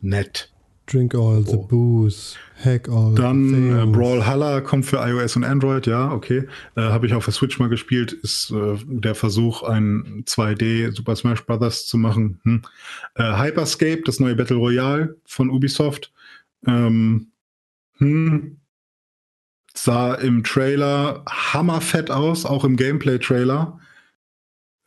Nett. 0.00 0.48
Drink 0.86 1.14
all 1.14 1.44
the 1.46 1.56
Oh. 1.56 1.66
booze, 1.68 2.36
hack 2.64 2.88
all 2.88 3.14
Dann 3.14 3.48
the 3.50 3.82
äh. 3.82 3.86
Brawlhalla 3.86 4.60
kommt 4.62 4.84
für 4.84 4.96
iOS 4.96 5.36
und 5.36 5.44
Android, 5.44 5.86
ja, 5.86 6.10
okay. 6.10 6.48
Äh, 6.74 6.80
Habe 6.80 7.06
ich 7.06 7.14
auf 7.14 7.24
der 7.24 7.32
Switch 7.34 7.58
mal 7.60 7.68
gespielt. 7.68 8.12
Ist 8.12 8.50
äh, 8.50 8.76
der 8.86 9.14
Versuch, 9.14 9.62
ein 9.62 10.24
2D 10.26 10.90
Super 10.92 11.14
Smash 11.14 11.44
Bros. 11.46 11.86
zu 11.86 11.98
machen. 11.98 12.40
Hm. 12.42 12.62
Äh, 13.14 13.36
Hyperscape, 13.38 14.02
das 14.04 14.18
neue 14.18 14.34
Battle 14.34 14.56
Royale 14.56 15.16
von 15.24 15.50
Ubisoft. 15.50 16.12
Ähm, 16.66 17.28
hm. 17.98 18.58
Sah 19.74 20.14
im 20.14 20.44
Trailer 20.44 21.24
hammerfett 21.28 22.10
aus, 22.10 22.44
auch 22.44 22.64
im 22.64 22.76
Gameplay-Trailer. 22.76 23.80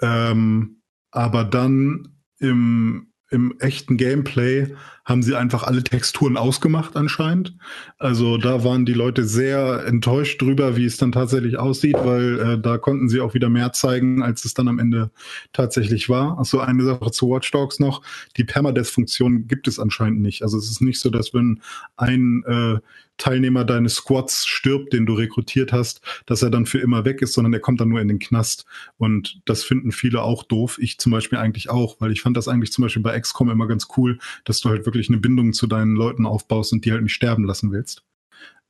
Ähm, 0.01 0.81
aber 1.11 1.43
dann 1.43 2.17
im, 2.39 3.13
im 3.29 3.57
echten 3.59 3.97
Gameplay 3.97 4.75
haben 5.05 5.21
sie 5.21 5.35
einfach 5.35 5.63
alle 5.63 5.83
Texturen 5.83 6.35
ausgemacht 6.35 6.95
anscheinend. 6.95 7.55
Also 7.99 8.37
da 8.37 8.63
waren 8.63 8.85
die 8.85 8.93
Leute 8.93 9.23
sehr 9.23 9.85
enttäuscht 9.85 10.41
drüber, 10.41 10.75
wie 10.75 10.85
es 10.85 10.97
dann 10.97 11.11
tatsächlich 11.11 11.57
aussieht, 11.57 11.95
weil 12.03 12.39
äh, 12.39 12.59
da 12.59 12.79
konnten 12.79 13.07
sie 13.07 13.21
auch 13.21 13.35
wieder 13.35 13.49
mehr 13.49 13.71
zeigen, 13.71 14.23
als 14.23 14.45
es 14.45 14.55
dann 14.55 14.67
am 14.67 14.79
Ende 14.79 15.11
tatsächlich 15.53 16.09
war. 16.09 16.39
Achso, 16.39 16.59
eine 16.59 16.83
Sache 16.83 17.11
zu 17.11 17.29
Watch 17.29 17.51
Dogs 17.51 17.79
noch. 17.79 18.01
Die 18.35 18.43
Permadeath-Funktion 18.43 19.47
gibt 19.47 19.67
es 19.67 19.79
anscheinend 19.79 20.21
nicht. 20.21 20.41
Also 20.41 20.57
es 20.57 20.69
ist 20.71 20.81
nicht 20.81 20.99
so, 20.99 21.11
dass 21.11 21.33
wenn 21.33 21.61
ein 21.97 22.43
äh, 22.47 22.79
Teilnehmer 23.17 23.63
deines 23.63 23.95
Squads 23.95 24.45
stirbt, 24.45 24.93
den 24.93 25.05
du 25.05 25.13
rekrutiert 25.13 25.71
hast, 25.71 26.01
dass 26.25 26.41
er 26.41 26.49
dann 26.49 26.65
für 26.65 26.79
immer 26.79 27.05
weg 27.05 27.21
ist, 27.21 27.33
sondern 27.33 27.53
er 27.53 27.59
kommt 27.59 27.79
dann 27.79 27.89
nur 27.89 28.01
in 28.01 28.07
den 28.07 28.19
Knast. 28.19 28.65
Und 28.97 29.41
das 29.45 29.63
finden 29.63 29.91
viele 29.91 30.21
auch 30.21 30.43
doof. 30.43 30.77
Ich 30.81 30.97
zum 30.97 31.11
Beispiel 31.11 31.37
eigentlich 31.37 31.69
auch, 31.69 32.01
weil 32.01 32.11
ich 32.11 32.21
fand 32.21 32.35
das 32.35 32.47
eigentlich 32.47 32.71
zum 32.71 32.83
Beispiel 32.83 33.01
bei 33.01 33.17
XCOM 33.19 33.49
immer 33.49 33.67
ganz 33.67 33.87
cool, 33.95 34.19
dass 34.43 34.59
du 34.59 34.69
halt 34.69 34.85
wirklich 34.85 34.94
eine 35.09 35.17
Bindung 35.17 35.53
zu 35.53 35.67
deinen 35.67 35.95
Leuten 35.95 36.25
aufbaust 36.25 36.73
und 36.73 36.85
die 36.85 36.91
halt 36.91 37.03
nicht 37.03 37.13
sterben 37.13 37.45
lassen 37.45 37.71
willst. 37.71 38.03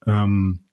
Ähm, 0.06 0.66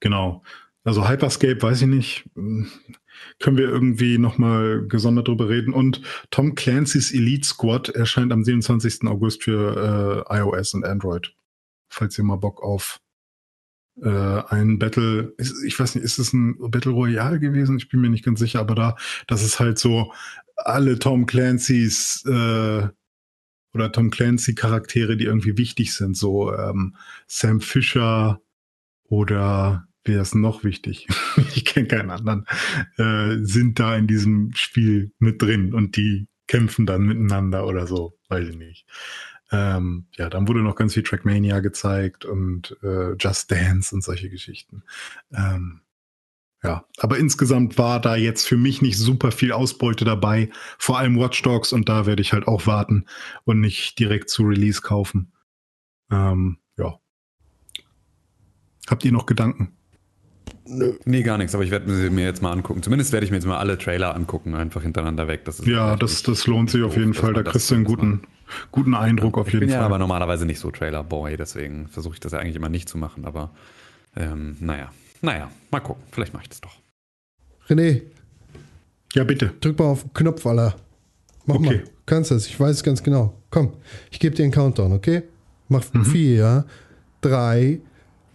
genau. 0.00 0.42
Also 0.84 1.08
Hyperscape, 1.08 1.62
weiß 1.62 1.82
ich 1.82 1.88
nicht. 1.88 2.30
Können 2.34 3.56
wir 3.56 3.68
irgendwie 3.68 4.18
nochmal 4.18 4.86
gesondert 4.86 5.28
drüber 5.28 5.48
reden. 5.48 5.72
Und 5.72 6.02
Tom 6.30 6.54
Clancy's 6.54 7.12
Elite 7.12 7.46
Squad 7.46 7.88
erscheint 7.90 8.32
am 8.32 8.44
27. 8.44 9.06
August 9.06 9.44
für 9.44 10.26
äh, 10.28 10.38
iOS 10.38 10.74
und 10.74 10.84
Android 10.84 11.34
falls 11.94 12.18
ihr 12.18 12.24
mal 12.24 12.36
Bock 12.36 12.62
auf 12.62 13.00
äh, 14.02 14.08
ein 14.48 14.78
Battle, 14.78 15.34
ist, 15.38 15.62
ich 15.64 15.78
weiß 15.78 15.94
nicht, 15.94 16.04
ist 16.04 16.18
es 16.18 16.32
ein 16.32 16.58
Battle 16.58 16.92
Royale 16.92 17.38
gewesen? 17.38 17.76
Ich 17.78 17.88
bin 17.88 18.00
mir 18.00 18.10
nicht 18.10 18.24
ganz 18.24 18.40
sicher, 18.40 18.60
aber 18.60 18.74
da, 18.74 18.96
das 19.28 19.42
ist 19.42 19.60
halt 19.60 19.78
so 19.78 20.12
alle 20.56 20.98
Tom 20.98 21.26
Clancy's 21.26 22.24
äh, 22.26 22.88
oder 23.74 23.92
Tom 23.92 24.10
Clancy 24.10 24.54
Charaktere, 24.54 25.16
die 25.16 25.24
irgendwie 25.24 25.58
wichtig 25.58 25.94
sind, 25.94 26.16
so 26.16 26.54
ähm, 26.54 26.96
Sam 27.26 27.60
Fisher 27.60 28.40
oder 29.04 29.86
wer 30.04 30.22
ist 30.22 30.34
noch 30.34 30.64
wichtig? 30.64 31.08
ich 31.54 31.64
kenne 31.64 31.88
keinen 31.88 32.10
anderen, 32.10 32.46
äh, 32.96 33.44
sind 33.44 33.78
da 33.78 33.96
in 33.96 34.06
diesem 34.06 34.52
Spiel 34.54 35.12
mit 35.18 35.42
drin 35.42 35.74
und 35.74 35.96
die 35.96 36.28
kämpfen 36.46 36.86
dann 36.86 37.02
miteinander 37.02 37.66
oder 37.66 37.86
so, 37.86 38.18
weiß 38.28 38.48
ich 38.48 38.56
nicht. 38.56 38.86
Ähm, 39.50 40.06
ja, 40.16 40.30
dann 40.30 40.48
wurde 40.48 40.62
noch 40.62 40.74
ganz 40.74 40.94
viel 40.94 41.02
Trackmania 41.02 41.60
gezeigt 41.60 42.24
und 42.24 42.76
äh, 42.82 43.12
Just 43.18 43.50
Dance 43.50 43.94
und 43.94 44.02
solche 44.02 44.30
Geschichten. 44.30 44.82
Ähm, 45.32 45.80
ja, 46.64 46.84
aber 46.98 47.18
insgesamt 47.18 47.76
war 47.78 48.00
da 48.00 48.16
jetzt 48.16 48.48
für 48.48 48.56
mich 48.56 48.80
nicht 48.82 48.98
super 48.98 49.30
viel 49.32 49.52
Ausbeute 49.52 50.04
dabei, 50.04 50.48
vor 50.78 50.98
allem 50.98 51.18
Watch 51.18 51.42
Dogs 51.42 51.72
und 51.72 51.88
da 51.88 52.06
werde 52.06 52.22
ich 52.22 52.32
halt 52.32 52.48
auch 52.48 52.66
warten 52.66 53.04
und 53.44 53.60
nicht 53.60 53.98
direkt 53.98 54.30
zu 54.30 54.42
Release 54.44 54.80
kaufen. 54.80 55.32
Ähm, 56.10 56.58
ja. 56.78 56.98
Habt 58.88 59.04
ihr 59.04 59.12
noch 59.12 59.26
Gedanken? 59.26 59.76
Nee, 60.66 61.22
gar 61.22 61.36
nichts, 61.36 61.54
aber 61.54 61.64
ich 61.64 61.70
werde 61.70 61.94
sie 61.94 62.08
mir 62.08 62.24
jetzt 62.24 62.40
mal 62.40 62.50
angucken. 62.52 62.82
Zumindest 62.82 63.12
werde 63.12 63.24
ich 63.26 63.30
mir 63.30 63.36
jetzt 63.36 63.46
mal 63.46 63.58
alle 63.58 63.76
Trailer 63.76 64.14
angucken, 64.14 64.54
einfach 64.54 64.82
hintereinander 64.82 65.28
weg. 65.28 65.44
Das 65.44 65.60
ist 65.60 65.66
Ja, 65.66 65.96
das, 65.96 66.22
das 66.22 66.46
lohnt 66.46 66.70
sich 66.70 66.82
auf 66.82 66.92
doof, 66.92 66.98
jeden 66.98 67.12
dass 67.12 67.20
Fall. 67.20 67.34
Da 67.34 67.42
kriegst 67.42 67.70
du 67.70 67.74
einen 67.74 67.84
guten, 67.84 68.22
guten 68.70 68.94
Eindruck 68.94 69.36
auf 69.36 69.46
Ich 69.48 69.52
jeden 69.52 69.66
bin 69.66 69.68
ja 69.70 69.76
Fall. 69.76 69.86
aber 69.86 69.98
normalerweise 69.98 70.46
nicht 70.46 70.60
so 70.60 70.70
Trailer-Boy, 70.70 71.36
deswegen 71.36 71.88
versuche 71.88 72.14
ich 72.14 72.20
das 72.20 72.32
ja 72.32 72.38
eigentlich 72.38 72.56
immer 72.56 72.70
nicht 72.70 72.88
zu 72.88 72.96
machen, 72.96 73.26
aber 73.26 73.50
ähm, 74.16 74.56
naja. 74.60 74.90
Naja, 75.24 75.50
mal 75.70 75.80
gucken. 75.80 76.02
Vielleicht 76.12 76.32
mache 76.34 76.42
ich 76.42 76.48
das 76.50 76.60
doch. 76.60 76.72
René, 77.68 78.02
ja, 79.14 79.24
bitte. 79.24 79.54
drück 79.60 79.78
mal 79.78 79.86
auf 79.86 80.02
den 80.02 80.12
Knopf, 80.12 80.44
Alter. 80.46 80.76
Mach 81.46 81.54
Okay. 81.56 81.64
mal. 81.78 81.84
Kannst 82.06 82.30
das, 82.30 82.46
ich 82.46 82.60
weiß 82.60 82.76
es 82.76 82.82
ganz 82.82 83.02
genau. 83.02 83.32
Komm, 83.50 83.72
ich 84.10 84.20
gebe 84.20 84.36
dir 84.36 84.42
einen 84.42 84.52
Countdown, 84.52 84.92
okay? 84.92 85.22
Mach 85.68 85.82
vier, 86.04 86.66
drei, 87.22 87.80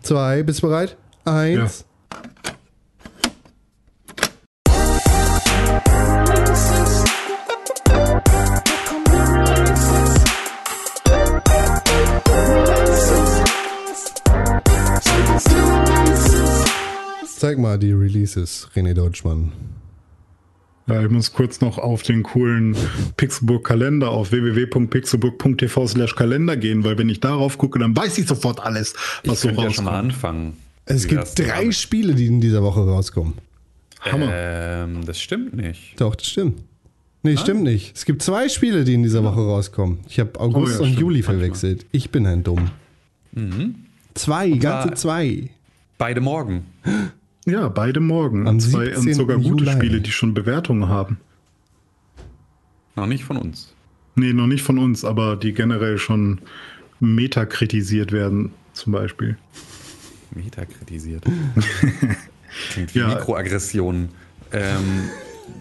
zwei, 0.02 0.42
bist 0.42 0.64
du 0.64 0.68
bereit? 0.68 0.98
Eins. 1.26 1.86
Zeig 17.40 17.58
mal 17.58 17.80
die 17.80 17.94
Releases, 17.94 18.68
René 18.76 18.94
Deutschmann. 18.94 19.54
Ja, 20.88 21.02
ich 21.02 21.10
muss 21.10 21.32
kurz 21.32 21.62
noch 21.62 21.78
auf 21.78 22.04
den 22.04 22.22
coolen 22.24 22.76
Pixelburg 23.16 23.64
Kalender 23.66 24.10
auf 24.10 24.34
www.pixelburg.tv 24.34 25.88
slash 25.88 26.16
Kalender 26.18 26.58
gehen, 26.58 26.84
weil 26.84 26.98
wenn 26.98 27.08
ich 27.08 27.22
darauf 27.22 27.58
gucke, 27.58 27.80
dann 27.80 27.96
weiß 27.96 28.18
ich 28.18 28.28
sofort 28.28 28.60
alles, 28.60 28.94
was 29.24 29.36
ich 29.36 29.40
so 29.40 29.48
könnte 29.48 29.64
ja 29.64 29.70
schon 29.72 29.86
mal 29.86 29.92
rauskommt. 29.92 30.14
anfangen. 30.14 30.54
Es 30.86 31.08
gibt 31.08 31.40
drei 31.40 31.60
damit? 31.60 31.76
Spiele, 31.76 32.14
die 32.14 32.26
in 32.26 32.42
dieser 32.42 32.62
Woche 32.62 32.82
rauskommen. 32.82 33.36
Hammer. 34.02 34.28
Ähm, 34.32 35.06
das 35.06 35.22
stimmt 35.22 35.56
nicht. 35.56 35.94
Doch, 36.02 36.16
das 36.16 36.28
stimmt. 36.28 36.60
Nee, 37.24 37.38
stimmt 37.38 37.64
nicht. 37.64 37.96
Es 37.96 38.04
gibt 38.04 38.22
zwei 38.22 38.50
Spiele, 38.50 38.84
die 38.84 38.96
in 38.96 39.04
dieser 39.04 39.24
Woche 39.24 39.40
rauskommen. 39.40 40.00
Ich 40.10 40.20
habe 40.20 40.38
August 40.42 40.74
ja, 40.74 40.80
und 40.82 40.88
stimmt. 40.88 41.00
Juli 41.00 41.24
verwechselt. 41.24 41.86
Ich 41.94 42.10
bin 42.10 42.26
ein 42.26 42.44
Dumm. 42.44 42.70
Zwei, 44.14 44.50
ganze 44.50 44.90
zwar- 44.90 44.96
zwei. 44.96 45.50
Beide 45.98 46.20
morgen. 46.20 46.66
Ja, 47.46 47.68
beide 47.70 48.00
morgen. 48.00 48.48
Am 48.48 48.56
und, 48.56 48.60
zwei, 48.62 48.88
und 48.90 48.96
17. 49.04 49.14
sogar 49.14 49.38
gute 49.38 49.64
Juli. 49.64 49.72
Spiele, 49.72 50.02
die 50.02 50.12
schon 50.12 50.34
Bewertungen 50.34 50.88
haben. 50.90 51.18
Noch 52.96 53.08
nicht 53.08 53.24
von 53.24 53.38
uns. 53.38 53.74
Nee, 54.16 54.34
noch 54.34 54.48
nicht 54.48 54.64
von 54.64 54.78
uns, 54.78 55.06
aber 55.06 55.36
die 55.36 55.54
generell 55.54 55.98
schon 55.98 56.40
metakritisiert 57.00 58.12
werden, 58.12 58.52
zum 58.74 58.92
Beispiel. 58.94 59.38
Meta 60.32 60.66
kritisiert. 60.66 61.24
Klingt 62.72 62.94
wie 62.94 63.00
Ja. 63.00 63.08
Mikroaggressionen. 63.08 64.10
Ähm, 64.52 65.10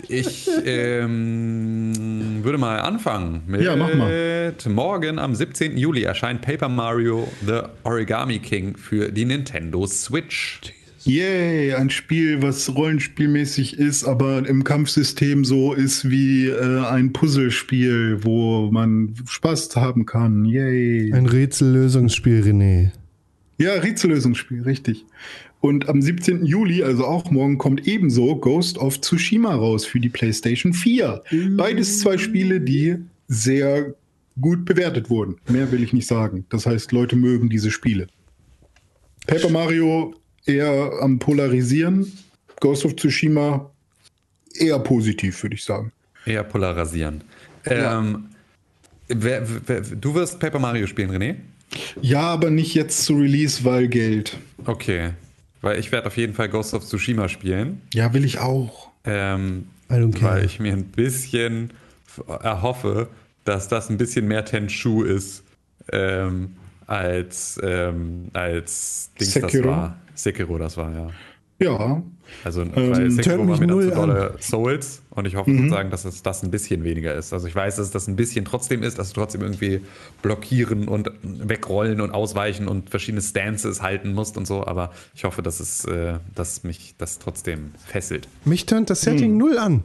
ich 0.08 0.48
ähm, 0.64 2.40
würde 2.42 2.58
mal 2.58 2.80
anfangen 2.80 3.42
mit 3.46 3.62
Ja, 3.62 3.76
mach 3.76 3.90
morgen 4.66 5.18
am 5.18 5.34
17. 5.34 5.76
Juli 5.78 6.02
erscheint 6.02 6.42
Paper 6.42 6.68
Mario 6.68 7.30
The 7.46 7.60
Origami 7.84 8.38
King 8.38 8.76
für 8.76 9.10
die 9.12 9.24
Nintendo 9.24 9.86
Switch. 9.86 10.60
Yay, 11.08 11.72
ein 11.72 11.88
Spiel, 11.88 12.42
was 12.42 12.74
rollenspielmäßig 12.74 13.78
ist, 13.78 14.04
aber 14.04 14.46
im 14.46 14.62
Kampfsystem 14.62 15.42
so 15.42 15.72
ist 15.72 16.10
wie 16.10 16.48
äh, 16.48 16.84
ein 16.84 17.14
Puzzlespiel, 17.14 18.22
wo 18.24 18.70
man 18.70 19.14
Spaß 19.26 19.74
haben 19.76 20.04
kann. 20.04 20.44
Yay. 20.44 21.10
Ein 21.14 21.24
Rätsellösungsspiel, 21.24 22.42
René. 22.42 22.90
Ja, 23.56 23.72
Rätsellösungsspiel, 23.72 24.62
richtig. 24.64 25.06
Und 25.60 25.88
am 25.88 26.02
17. 26.02 26.44
Juli, 26.44 26.82
also 26.82 27.06
auch 27.06 27.30
morgen, 27.30 27.56
kommt 27.56 27.88
ebenso 27.88 28.36
Ghost 28.36 28.76
of 28.76 29.00
Tsushima 29.00 29.54
raus 29.54 29.86
für 29.86 30.00
die 30.00 30.10
PlayStation 30.10 30.74
4. 30.74 31.22
Beides 31.56 32.00
zwei 32.00 32.18
Spiele, 32.18 32.60
die 32.60 32.96
sehr 33.28 33.94
gut 34.38 34.66
bewertet 34.66 35.08
wurden. 35.08 35.36
Mehr 35.48 35.72
will 35.72 35.82
ich 35.82 35.94
nicht 35.94 36.06
sagen. 36.06 36.44
Das 36.50 36.66
heißt, 36.66 36.92
Leute 36.92 37.16
mögen 37.16 37.48
diese 37.48 37.70
Spiele. 37.70 38.08
Paper 39.26 39.48
Mario 39.48 40.14
eher 40.48 40.92
am 41.00 41.18
Polarisieren. 41.18 42.12
Ghost 42.60 42.84
of 42.84 42.96
Tsushima 42.96 43.70
eher 44.54 44.78
positiv, 44.78 45.42
würde 45.42 45.54
ich 45.54 45.64
sagen. 45.64 45.92
Eher 46.26 46.44
polarisieren. 46.44 47.22
Ähm, 47.64 48.26
wer, 49.08 49.46
wer, 49.66 49.80
du 49.80 50.14
wirst 50.14 50.40
Paper 50.40 50.58
Mario 50.58 50.86
spielen, 50.86 51.10
René? 51.10 51.36
Ja, 52.00 52.22
aber 52.22 52.50
nicht 52.50 52.74
jetzt 52.74 53.04
zu 53.04 53.14
Release, 53.14 53.64
weil 53.64 53.88
Geld. 53.88 54.36
Okay. 54.64 55.10
Weil 55.60 55.78
ich 55.78 55.92
werde 55.92 56.06
auf 56.06 56.16
jeden 56.16 56.34
Fall 56.34 56.48
Ghost 56.48 56.74
of 56.74 56.84
Tsushima 56.84 57.28
spielen. 57.28 57.82
Ja, 57.92 58.12
will 58.14 58.24
ich 58.24 58.38
auch. 58.38 58.90
Ähm, 59.04 59.68
I 59.90 59.94
don't 59.94 60.18
care. 60.18 60.34
weil 60.34 60.44
ich 60.44 60.60
mir 60.60 60.72
ein 60.72 60.84
bisschen 60.84 61.72
erhoffe, 62.26 63.08
dass 63.44 63.68
das 63.68 63.90
ein 63.90 63.98
bisschen 63.98 64.28
mehr 64.28 64.44
Tenchu 64.44 65.02
ist 65.02 65.42
ähm, 65.92 66.56
als, 66.88 67.60
ähm, 67.62 68.30
als 68.32 69.10
Dings 69.20 69.34
das 69.34 69.52
Sekiro? 69.52 69.70
war. 69.70 69.96
Sekiro, 70.14 70.58
das 70.58 70.76
war, 70.76 70.92
ja. 70.92 71.06
Ja, 71.60 72.02
Also, 72.44 72.62
Ähm, 72.62 72.72
weil 72.74 73.10
Sekiro 73.10 73.38
war 73.48 73.58
mir 73.58 73.66
dann 73.66 73.80
zu 73.82 73.90
dolle 73.90 74.34
Souls 74.40 75.02
und 75.10 75.26
ich 75.26 75.32
Mhm. 75.34 75.38
hoffe 75.38 75.56
sozusagen, 75.56 75.90
dass 75.90 76.04
es 76.04 76.22
das 76.22 76.42
ein 76.44 76.50
bisschen 76.52 76.84
weniger 76.84 77.14
ist. 77.14 77.32
Also 77.32 77.48
ich 77.48 77.54
weiß, 77.54 77.76
dass 77.76 77.86
es 77.86 77.90
das 77.92 78.06
ein 78.06 78.16
bisschen 78.16 78.44
trotzdem 78.44 78.82
ist, 78.84 78.98
dass 78.98 79.08
du 79.08 79.14
trotzdem 79.20 79.40
irgendwie 79.42 79.80
blockieren 80.22 80.86
und 80.88 81.10
wegrollen 81.22 82.00
und 82.00 82.10
ausweichen 82.12 82.68
und 82.68 82.90
verschiedene 82.90 83.22
Stances 83.22 83.82
halten 83.82 84.12
musst 84.12 84.36
und 84.36 84.46
so, 84.46 84.64
aber 84.66 84.92
ich 85.14 85.24
hoffe, 85.24 85.42
dass 85.42 85.58
es, 85.58 85.84
äh, 85.86 86.18
dass 86.34 86.62
mich 86.64 86.94
das 86.98 87.18
trotzdem 87.18 87.72
fesselt. 87.86 88.28
Mich 88.44 88.66
tönt 88.66 88.88
das 88.90 89.00
Setting 89.00 89.30
Hm. 89.32 89.38
null 89.38 89.58
an. 89.58 89.82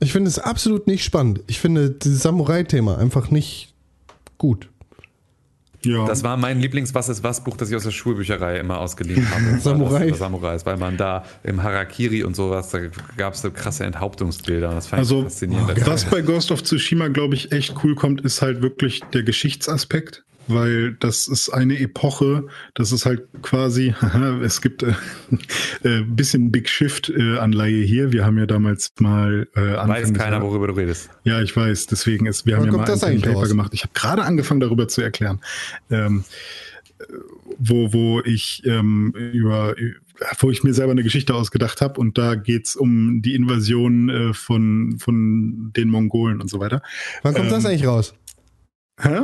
Ich 0.00 0.12
finde 0.12 0.28
es 0.28 0.38
absolut 0.38 0.86
nicht 0.86 1.04
spannend. 1.04 1.40
Ich 1.48 1.58
finde 1.58 1.90
dieses 1.90 2.22
Samurai-Thema 2.22 2.98
einfach 2.98 3.30
nicht 3.32 3.74
gut. 4.38 4.68
Ja. 5.84 6.06
Das 6.06 6.22
war 6.24 6.36
mein 6.36 6.60
Lieblings-Was 6.60 7.08
ist 7.08 7.22
was 7.22 7.42
Buch, 7.44 7.56
das 7.56 7.70
ich 7.70 7.76
aus 7.76 7.84
der 7.84 7.90
Schulbücherei 7.90 8.58
immer 8.58 8.78
ausgeliehen 8.80 9.26
habe. 9.30 9.58
Samurai. 9.60 10.08
Das, 10.10 10.18
Samurais, 10.18 10.66
weil 10.66 10.76
man 10.76 10.96
da 10.96 11.24
im 11.44 11.62
Harakiri 11.62 12.24
und 12.24 12.34
sowas, 12.34 12.70
da 12.70 12.80
gab 13.16 13.34
es 13.34 13.42
so 13.42 13.50
krasse 13.50 13.84
Enthauptungsbilder. 13.84 14.70
Das 14.70 14.88
fand 14.88 15.02
ich 15.02 15.08
Also, 15.08 15.22
faszinierend. 15.22 15.86
was 15.86 16.04
bei 16.04 16.20
Ghost 16.20 16.50
of 16.50 16.62
Tsushima, 16.62 17.08
glaube 17.08 17.34
ich, 17.34 17.52
echt 17.52 17.74
cool 17.84 17.94
kommt, 17.94 18.20
ist 18.22 18.42
halt 18.42 18.62
wirklich 18.62 19.02
der 19.12 19.22
Geschichtsaspekt. 19.22 20.24
Weil 20.48 20.94
das 20.94 21.28
ist 21.28 21.50
eine 21.50 21.78
Epoche, 21.78 22.46
das 22.74 22.90
ist 22.92 23.04
halt 23.06 23.22
quasi, 23.42 23.94
haha, 24.00 24.40
es 24.42 24.60
gibt 24.62 24.82
äh, 24.82 24.92
äh, 25.84 26.02
bisschen 26.02 26.50
Big 26.50 26.68
Shift-Anleihe 26.68 27.82
hier. 27.84 28.12
Wir 28.12 28.24
haben 28.24 28.38
ja 28.38 28.46
damals 28.46 28.90
mal 28.98 29.46
äh, 29.54 29.60
Anfang 29.60 29.88
Weiß 29.88 30.12
keiner, 30.14 30.36
Jahres- 30.38 30.42
worüber 30.42 30.66
du 30.68 30.72
redest. 30.74 31.10
Ja, 31.24 31.40
ich 31.42 31.54
weiß. 31.56 31.86
Deswegen 31.86 32.26
ist, 32.26 32.46
wir 32.46 32.54
haben 32.56 32.60
Wann 32.62 32.66
ja 32.66 32.72
kommt 32.72 32.88
mal 32.88 32.92
das 32.94 33.04
ein 33.04 33.20
Paper 33.20 33.34
raus? 33.40 33.48
gemacht. 33.48 33.74
Ich 33.74 33.82
habe 33.82 33.92
gerade 33.94 34.22
angefangen, 34.24 34.60
darüber 34.60 34.88
zu 34.88 35.02
erklären, 35.02 35.40
ähm, 35.90 36.24
äh, 36.98 37.04
wo 37.58 37.92
wo 37.92 38.20
ich 38.24 38.62
ähm, 38.64 39.12
über 39.32 39.74
wo 40.40 40.50
ich 40.50 40.64
mir 40.64 40.74
selber 40.74 40.92
eine 40.92 41.02
Geschichte 41.04 41.34
ausgedacht 41.34 41.80
habe 41.80 42.00
und 42.00 42.18
da 42.18 42.34
geht's 42.34 42.74
um 42.74 43.22
die 43.22 43.34
Invasion 43.34 44.08
äh, 44.08 44.34
von 44.34 44.96
von 44.98 45.72
den 45.76 45.88
Mongolen 45.90 46.40
und 46.40 46.48
so 46.50 46.58
weiter. 46.60 46.82
Wann 47.22 47.34
kommt 47.34 47.50
das 47.52 47.64
Ähm, 47.64 47.70
eigentlich 47.70 47.86
raus? 47.86 48.14
Hä? 49.00 49.18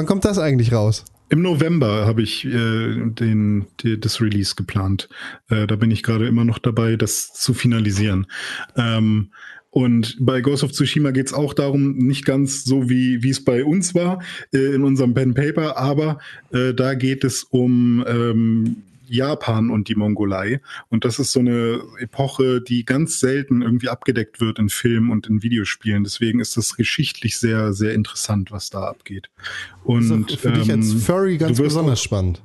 Wann 0.00 0.06
kommt 0.06 0.24
das 0.24 0.38
eigentlich 0.38 0.72
raus? 0.72 1.04
Im 1.28 1.42
November 1.42 2.06
habe 2.06 2.22
ich 2.22 2.46
äh, 2.46 2.50
den, 2.50 3.66
die, 3.80 4.00
das 4.00 4.22
Release 4.22 4.54
geplant. 4.56 5.10
Äh, 5.50 5.66
da 5.66 5.76
bin 5.76 5.90
ich 5.90 6.02
gerade 6.02 6.26
immer 6.26 6.46
noch 6.46 6.58
dabei, 6.58 6.96
das 6.96 7.34
zu 7.34 7.52
finalisieren. 7.52 8.26
Ähm, 8.78 9.28
und 9.68 10.16
bei 10.18 10.40
Ghost 10.40 10.64
of 10.64 10.72
Tsushima 10.72 11.10
geht 11.10 11.26
es 11.26 11.34
auch 11.34 11.52
darum, 11.52 11.98
nicht 11.98 12.24
ganz 12.24 12.64
so 12.64 12.88
wie 12.88 13.28
es 13.28 13.44
bei 13.44 13.62
uns 13.62 13.94
war 13.94 14.22
äh, 14.54 14.74
in 14.74 14.84
unserem 14.84 15.12
Pen 15.12 15.34
Paper, 15.34 15.76
aber 15.76 16.18
äh, 16.50 16.72
da 16.72 16.94
geht 16.94 17.22
es 17.22 17.44
um 17.44 18.02
ähm, 18.08 18.76
Japan 19.10 19.70
und 19.70 19.88
die 19.88 19.94
Mongolei. 19.94 20.60
Und 20.88 21.04
das 21.04 21.18
ist 21.18 21.32
so 21.32 21.40
eine 21.40 21.82
Epoche, 21.98 22.60
die 22.60 22.84
ganz 22.84 23.20
selten 23.20 23.62
irgendwie 23.62 23.88
abgedeckt 23.88 24.40
wird 24.40 24.58
in 24.58 24.68
Filmen 24.68 25.10
und 25.10 25.26
in 25.26 25.42
Videospielen. 25.42 26.04
Deswegen 26.04 26.40
ist 26.40 26.56
das 26.56 26.76
geschichtlich 26.76 27.38
sehr, 27.38 27.72
sehr 27.72 27.94
interessant, 27.94 28.52
was 28.52 28.70
da 28.70 28.84
abgeht. 28.84 29.30
Das 29.86 30.04
ist 30.04 30.10
Und 30.10 30.30
doch 30.30 30.38
für 30.38 30.52
dich 30.52 30.70
als 30.70 30.92
ähm, 30.92 31.00
Furry 31.00 31.38
ganz 31.38 31.60
besonders 31.60 32.02
spannend. 32.02 32.42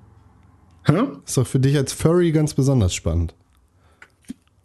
Hä? 0.85 1.03
Ist 1.25 1.37
doch 1.37 1.47
für 1.47 1.59
dich 1.59 1.75
als 1.77 1.93
Furry 1.93 2.31
ganz 2.31 2.53
besonders 2.53 2.93
spannend. 2.93 3.33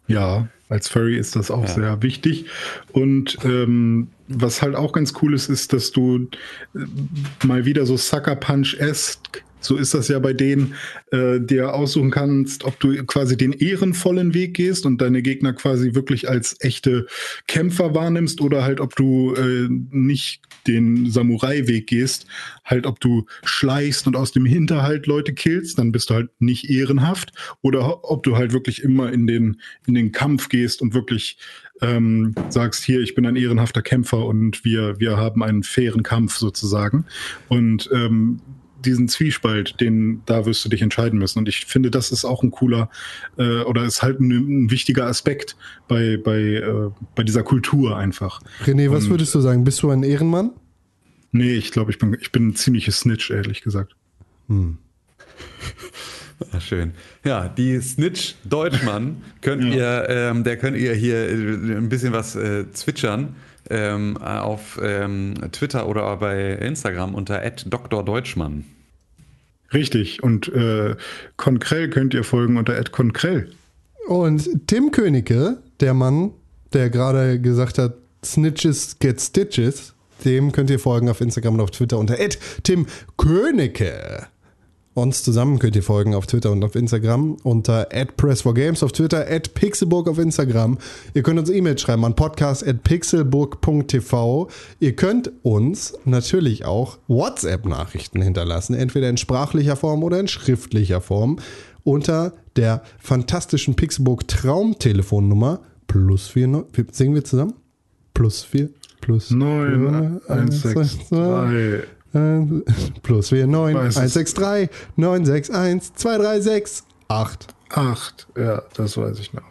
Ja, 0.07 0.49
als 0.69 0.87
Furry 0.87 1.17
ist 1.17 1.35
das 1.35 1.51
auch 1.51 1.67
sehr 1.67 2.01
wichtig. 2.01 2.45
Und 2.91 3.37
ähm, 3.43 4.09
was 4.27 4.61
halt 4.61 4.75
auch 4.75 4.93
ganz 4.93 5.13
cool 5.21 5.33
ist, 5.33 5.49
ist, 5.49 5.73
dass 5.73 5.91
du 5.91 6.29
äh, 6.75 7.45
mal 7.45 7.65
wieder 7.65 7.85
so 7.85 7.97
Sucker 7.97 8.35
Punch-esque, 8.35 9.43
so 9.61 9.77
ist 9.77 9.93
das 9.93 10.07
ja 10.07 10.19
bei 10.19 10.33
denen, 10.33 10.75
äh, 11.11 11.39
dir 11.39 11.73
aussuchen 11.73 12.11
kannst, 12.11 12.63
ob 12.63 12.79
du 12.79 13.03
quasi 13.05 13.37
den 13.37 13.53
ehrenvollen 13.53 14.33
Weg 14.33 14.55
gehst 14.55 14.85
und 14.85 14.99
deine 14.99 15.21
Gegner 15.21 15.53
quasi 15.53 15.95
wirklich 15.95 16.29
als 16.29 16.57
echte 16.59 17.05
Kämpfer 17.47 17.95
wahrnimmst 17.95 18.41
oder 18.41 18.63
halt, 18.63 18.79
ob 18.79 18.95
du 18.95 19.33
äh, 19.35 19.67
nicht 19.69 20.41
den 20.67 21.09
Samurai-Weg 21.09 21.87
gehst, 21.87 22.27
halt, 22.63 22.85
ob 22.85 22.99
du 22.99 23.25
schleichst 23.43 24.07
und 24.07 24.15
aus 24.15 24.31
dem 24.31 24.45
Hinterhalt 24.45 25.07
Leute 25.07 25.33
killst, 25.33 25.79
dann 25.79 25.91
bist 25.91 26.09
du 26.09 26.15
halt 26.15 26.29
nicht 26.39 26.69
ehrenhaft 26.69 27.31
oder 27.61 28.03
ob 28.03 28.23
du 28.23 28.35
halt 28.35 28.53
wirklich 28.53 28.83
immer 28.83 29.11
in 29.11 29.27
den, 29.27 29.61
in 29.87 29.95
den 29.95 30.11
Kampf 30.11 30.49
gehst 30.49 30.81
und 30.81 30.93
wirklich 30.93 31.37
ähm, 31.81 32.35
sagst, 32.49 32.83
hier, 32.83 33.01
ich 33.01 33.15
bin 33.15 33.25
ein 33.25 33.35
ehrenhafter 33.35 33.81
Kämpfer 33.81 34.25
und 34.25 34.63
wir, 34.63 34.99
wir 34.99 35.17
haben 35.17 35.43
einen 35.43 35.63
fairen 35.63 36.03
Kampf 36.03 36.37
sozusagen. 36.37 37.05
Und 37.49 37.89
ähm, 37.91 38.39
diesen 38.85 39.07
Zwiespalt, 39.07 39.79
den 39.79 40.21
da 40.25 40.45
wirst 40.45 40.63
du 40.65 40.69
dich 40.69 40.81
entscheiden 40.81 41.19
müssen. 41.19 41.39
Und 41.39 41.47
ich 41.49 41.65
finde, 41.65 41.91
das 41.91 42.11
ist 42.11 42.25
auch 42.25 42.43
ein 42.43 42.51
cooler 42.51 42.89
äh, 43.37 43.61
oder 43.61 43.83
ist 43.83 44.01
halt 44.03 44.19
ein, 44.19 44.31
ein 44.65 44.71
wichtiger 44.71 45.05
Aspekt 45.07 45.55
bei, 45.87 46.17
bei, 46.17 46.39
äh, 46.39 46.89
bei 47.15 47.23
dieser 47.23 47.43
Kultur 47.43 47.97
einfach. 47.97 48.41
René, 48.65 48.91
was 48.91 49.05
Und- 49.05 49.11
würdest 49.11 49.33
du 49.35 49.41
sagen? 49.41 49.63
Bist 49.63 49.81
du 49.83 49.89
ein 49.89 50.03
Ehrenmann? 50.03 50.51
Nee, 51.31 51.53
ich 51.53 51.71
glaube, 51.71 51.91
ich 51.91 51.97
bin, 51.97 52.17
ich 52.19 52.31
bin 52.31 52.49
ein 52.49 52.55
ziemliches 52.55 52.99
Snitch, 52.99 53.31
ehrlich 53.31 53.61
gesagt. 53.61 53.95
Ah, 56.51 56.59
schön. 56.59 56.91
Ja, 57.23 57.47
die 57.47 57.79
Snitch 57.79 58.35
Deutschmann 58.43 59.21
könnt 59.41 59.63
ihr, 59.63 60.07
ähm, 60.09 60.43
der 60.43 60.57
könnt 60.57 60.75
ihr 60.75 60.93
hier 60.93 61.29
äh, 61.29 61.33
ein 61.33 61.87
bisschen 61.87 62.13
was 62.13 62.35
äh, 62.35 62.69
zwitschern 62.71 63.35
ähm, 63.71 64.17
auf 64.17 64.79
ähm, 64.83 65.35
Twitter 65.51 65.87
oder 65.87 66.17
bei 66.17 66.53
Instagram 66.53 67.15
unter 67.15 67.41
Dr. 67.65 68.03
Deutschmann. 68.03 68.65
Richtig. 69.73 70.21
Und 70.21 70.47
äh, 70.49 70.95
Konkrell 71.37 71.89
könnt 71.89 72.13
ihr 72.13 72.23
folgen 72.23 72.57
unter 72.57 72.81
Konkrell. 72.83 73.49
Und 74.07 74.67
Tim 74.67 74.91
Königke, 74.91 75.59
der 75.79 75.93
Mann, 75.93 76.31
der 76.73 76.89
gerade 76.89 77.39
gesagt 77.39 77.77
hat, 77.77 77.95
Snitches 78.23 78.99
get 78.99 79.21
Stitches, 79.21 79.93
dem 80.25 80.51
könnt 80.51 80.69
ihr 80.69 80.79
folgen 80.79 81.09
auf 81.09 81.21
Instagram 81.21 81.55
und 81.55 81.61
auf 81.61 81.71
Twitter 81.71 81.97
unter 81.97 82.17
Tim 82.63 82.85
Königke. 83.17 84.27
Uns 84.93 85.23
zusammen 85.23 85.57
könnt 85.57 85.77
ihr 85.77 85.83
folgen 85.83 86.15
auf 86.15 86.27
Twitter 86.27 86.51
und 86.51 86.65
auf 86.65 86.75
Instagram 86.75 87.37
unter 87.43 87.91
@press4games 87.91 88.83
auf 88.83 88.91
Twitter 88.91 89.23
@pixelburg 89.23 90.09
auf 90.09 90.17
Instagram. 90.17 90.79
Ihr 91.13 91.23
könnt 91.23 91.39
uns 91.39 91.49
E-Mail 91.49 91.77
schreiben 91.77 92.03
an 92.03 92.13
podcast@pixelburg.tv. 92.13 94.49
Ihr 94.81 94.95
könnt 94.97 95.31
uns 95.43 95.93
natürlich 96.03 96.65
auch 96.65 96.97
WhatsApp-Nachrichten 97.07 98.21
hinterlassen, 98.21 98.73
entweder 98.73 99.09
in 99.09 99.15
sprachlicher 99.15 99.77
Form 99.77 100.03
oder 100.03 100.19
in 100.19 100.27
schriftlicher 100.27 100.99
Form 100.99 101.39
unter 101.85 102.33
der 102.57 102.83
fantastischen 102.99 103.75
Pixelburg 103.75 104.27
Traumtelefonnummer 104.27 105.61
plus 105.87 106.27
4 106.27 106.65
singen 106.91 107.15
wir 107.15 107.23
zusammen? 107.23 107.53
Plus 108.13 108.43
4 108.43 108.67
plus 108.99 109.31
9, 109.31 110.19
1, 110.27 110.63
6, 110.63 110.97
3. 111.09 111.83
äh, 112.13 112.41
plus 113.03 113.29
4, 113.29 113.47
9, 113.47 113.75
Weiß 113.75 113.95
es. 113.95 113.97
1, 113.97 114.13
6, 114.13 114.33
3, 114.35 114.69
9, 114.95 115.25
6, 115.25 115.49
1, 115.49 115.93
2, 115.95 116.17
3, 116.17 116.41
6, 116.41 116.83
8. 117.07 117.47
8. 117.69 118.27
Ja, 118.37 118.61
das 118.75 118.97
weiß 118.97 119.19
ich 119.19 119.33
noch. 119.33 119.43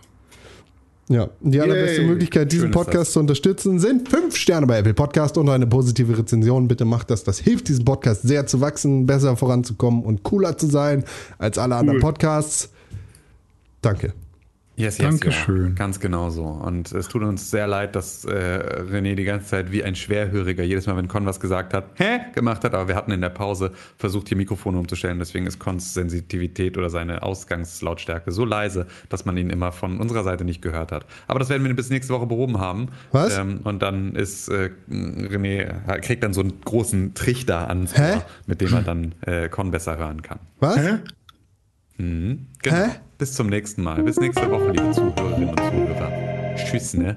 Ja, 1.08 1.28
die 1.40 1.60
allerbeste 1.60 2.02
Yay. 2.02 2.08
Möglichkeit, 2.08 2.52
diesen 2.52 2.66
Schön 2.66 2.70
ist 2.70 2.76
Podcast 2.76 3.12
zu 3.14 3.18
unterstützen, 3.18 3.80
sind 3.80 4.08
5 4.08 4.36
Sterne 4.36 4.68
bei 4.68 4.78
Apple 4.78 4.94
Podcast 4.94 5.36
und 5.38 5.48
eine 5.48 5.66
positive 5.66 6.16
Rezension. 6.16 6.68
Bitte 6.68 6.84
macht 6.84 7.10
das. 7.10 7.24
Das 7.24 7.40
hilft 7.40 7.66
diesem 7.66 7.84
Podcast 7.84 8.22
sehr 8.22 8.46
zu 8.46 8.60
wachsen, 8.60 9.06
besser 9.06 9.36
voranzukommen 9.36 10.04
und 10.04 10.22
cooler 10.22 10.56
zu 10.56 10.68
sein 10.68 11.02
als 11.38 11.58
alle 11.58 11.74
anderen 11.74 11.98
Podcasts. 11.98 12.70
Danke. 13.82 14.14
Yes, 14.80 14.98
yes, 14.98 15.08
Dankeschön. 15.08 15.68
Ja, 15.68 15.74
ganz 15.74 16.00
genau 16.00 16.30
so. 16.30 16.44
Und 16.44 16.90
es 16.92 17.08
tut 17.08 17.22
uns 17.22 17.50
sehr 17.50 17.66
leid, 17.66 17.94
dass 17.94 18.24
äh, 18.24 18.30
René 18.90 19.14
die 19.14 19.24
ganze 19.24 19.48
Zeit 19.48 19.72
wie 19.72 19.84
ein 19.84 19.94
Schwerhöriger 19.94 20.64
jedes 20.64 20.86
Mal, 20.86 20.96
wenn 20.96 21.06
Con 21.06 21.26
was 21.26 21.38
gesagt 21.38 21.74
hat, 21.74 21.84
hä, 21.96 22.20
gemacht 22.34 22.64
hat. 22.64 22.74
Aber 22.74 22.88
wir 22.88 22.94
hatten 22.94 23.10
in 23.10 23.20
der 23.20 23.28
Pause 23.28 23.72
versucht, 23.98 24.28
hier 24.28 24.38
Mikrofone 24.38 24.78
umzustellen. 24.78 25.18
Deswegen 25.18 25.46
ist 25.46 25.58
Cons 25.58 25.92
Sensitivität 25.92 26.78
oder 26.78 26.88
seine 26.88 27.22
Ausgangslautstärke 27.22 28.32
so 28.32 28.44
leise, 28.44 28.86
dass 29.10 29.26
man 29.26 29.36
ihn 29.36 29.50
immer 29.50 29.70
von 29.70 30.00
unserer 30.00 30.24
Seite 30.24 30.44
nicht 30.44 30.62
gehört 30.62 30.92
hat. 30.92 31.04
Aber 31.26 31.38
das 31.38 31.50
werden 31.50 31.64
wir 31.64 31.74
bis 31.76 31.90
nächste 31.90 32.14
Woche 32.14 32.26
behoben 32.26 32.58
haben. 32.58 32.88
Was? 33.12 33.36
Ähm, 33.36 33.60
und 33.64 33.82
dann 33.82 34.14
ist 34.14 34.48
äh, 34.48 34.70
René, 34.90 35.98
kriegt 36.00 36.22
dann 36.22 36.32
so 36.32 36.40
einen 36.40 36.60
großen 36.62 37.14
Trichter? 37.14 37.68
Ohr, 37.70 38.24
mit 38.46 38.60
dem 38.60 38.72
er 38.72 38.82
dann 38.82 39.14
äh, 39.26 39.48
Con 39.48 39.70
besser 39.70 39.98
hören 39.98 40.22
kann. 40.22 40.38
Was? 40.58 40.76
Hä? 40.76 40.98
Genau. 41.98 42.48
Hä? 42.64 42.90
Bis 43.20 43.34
zum 43.34 43.48
nächsten 43.48 43.82
Mal. 43.82 44.02
Bis 44.02 44.18
nächste 44.18 44.50
Woche, 44.50 44.70
liebe 44.70 44.92
Zuhörerinnen 44.92 45.50
und 45.50 45.60
Zuhörer. 45.60 46.54
Tschüss, 46.56 46.94
ne? 46.94 47.14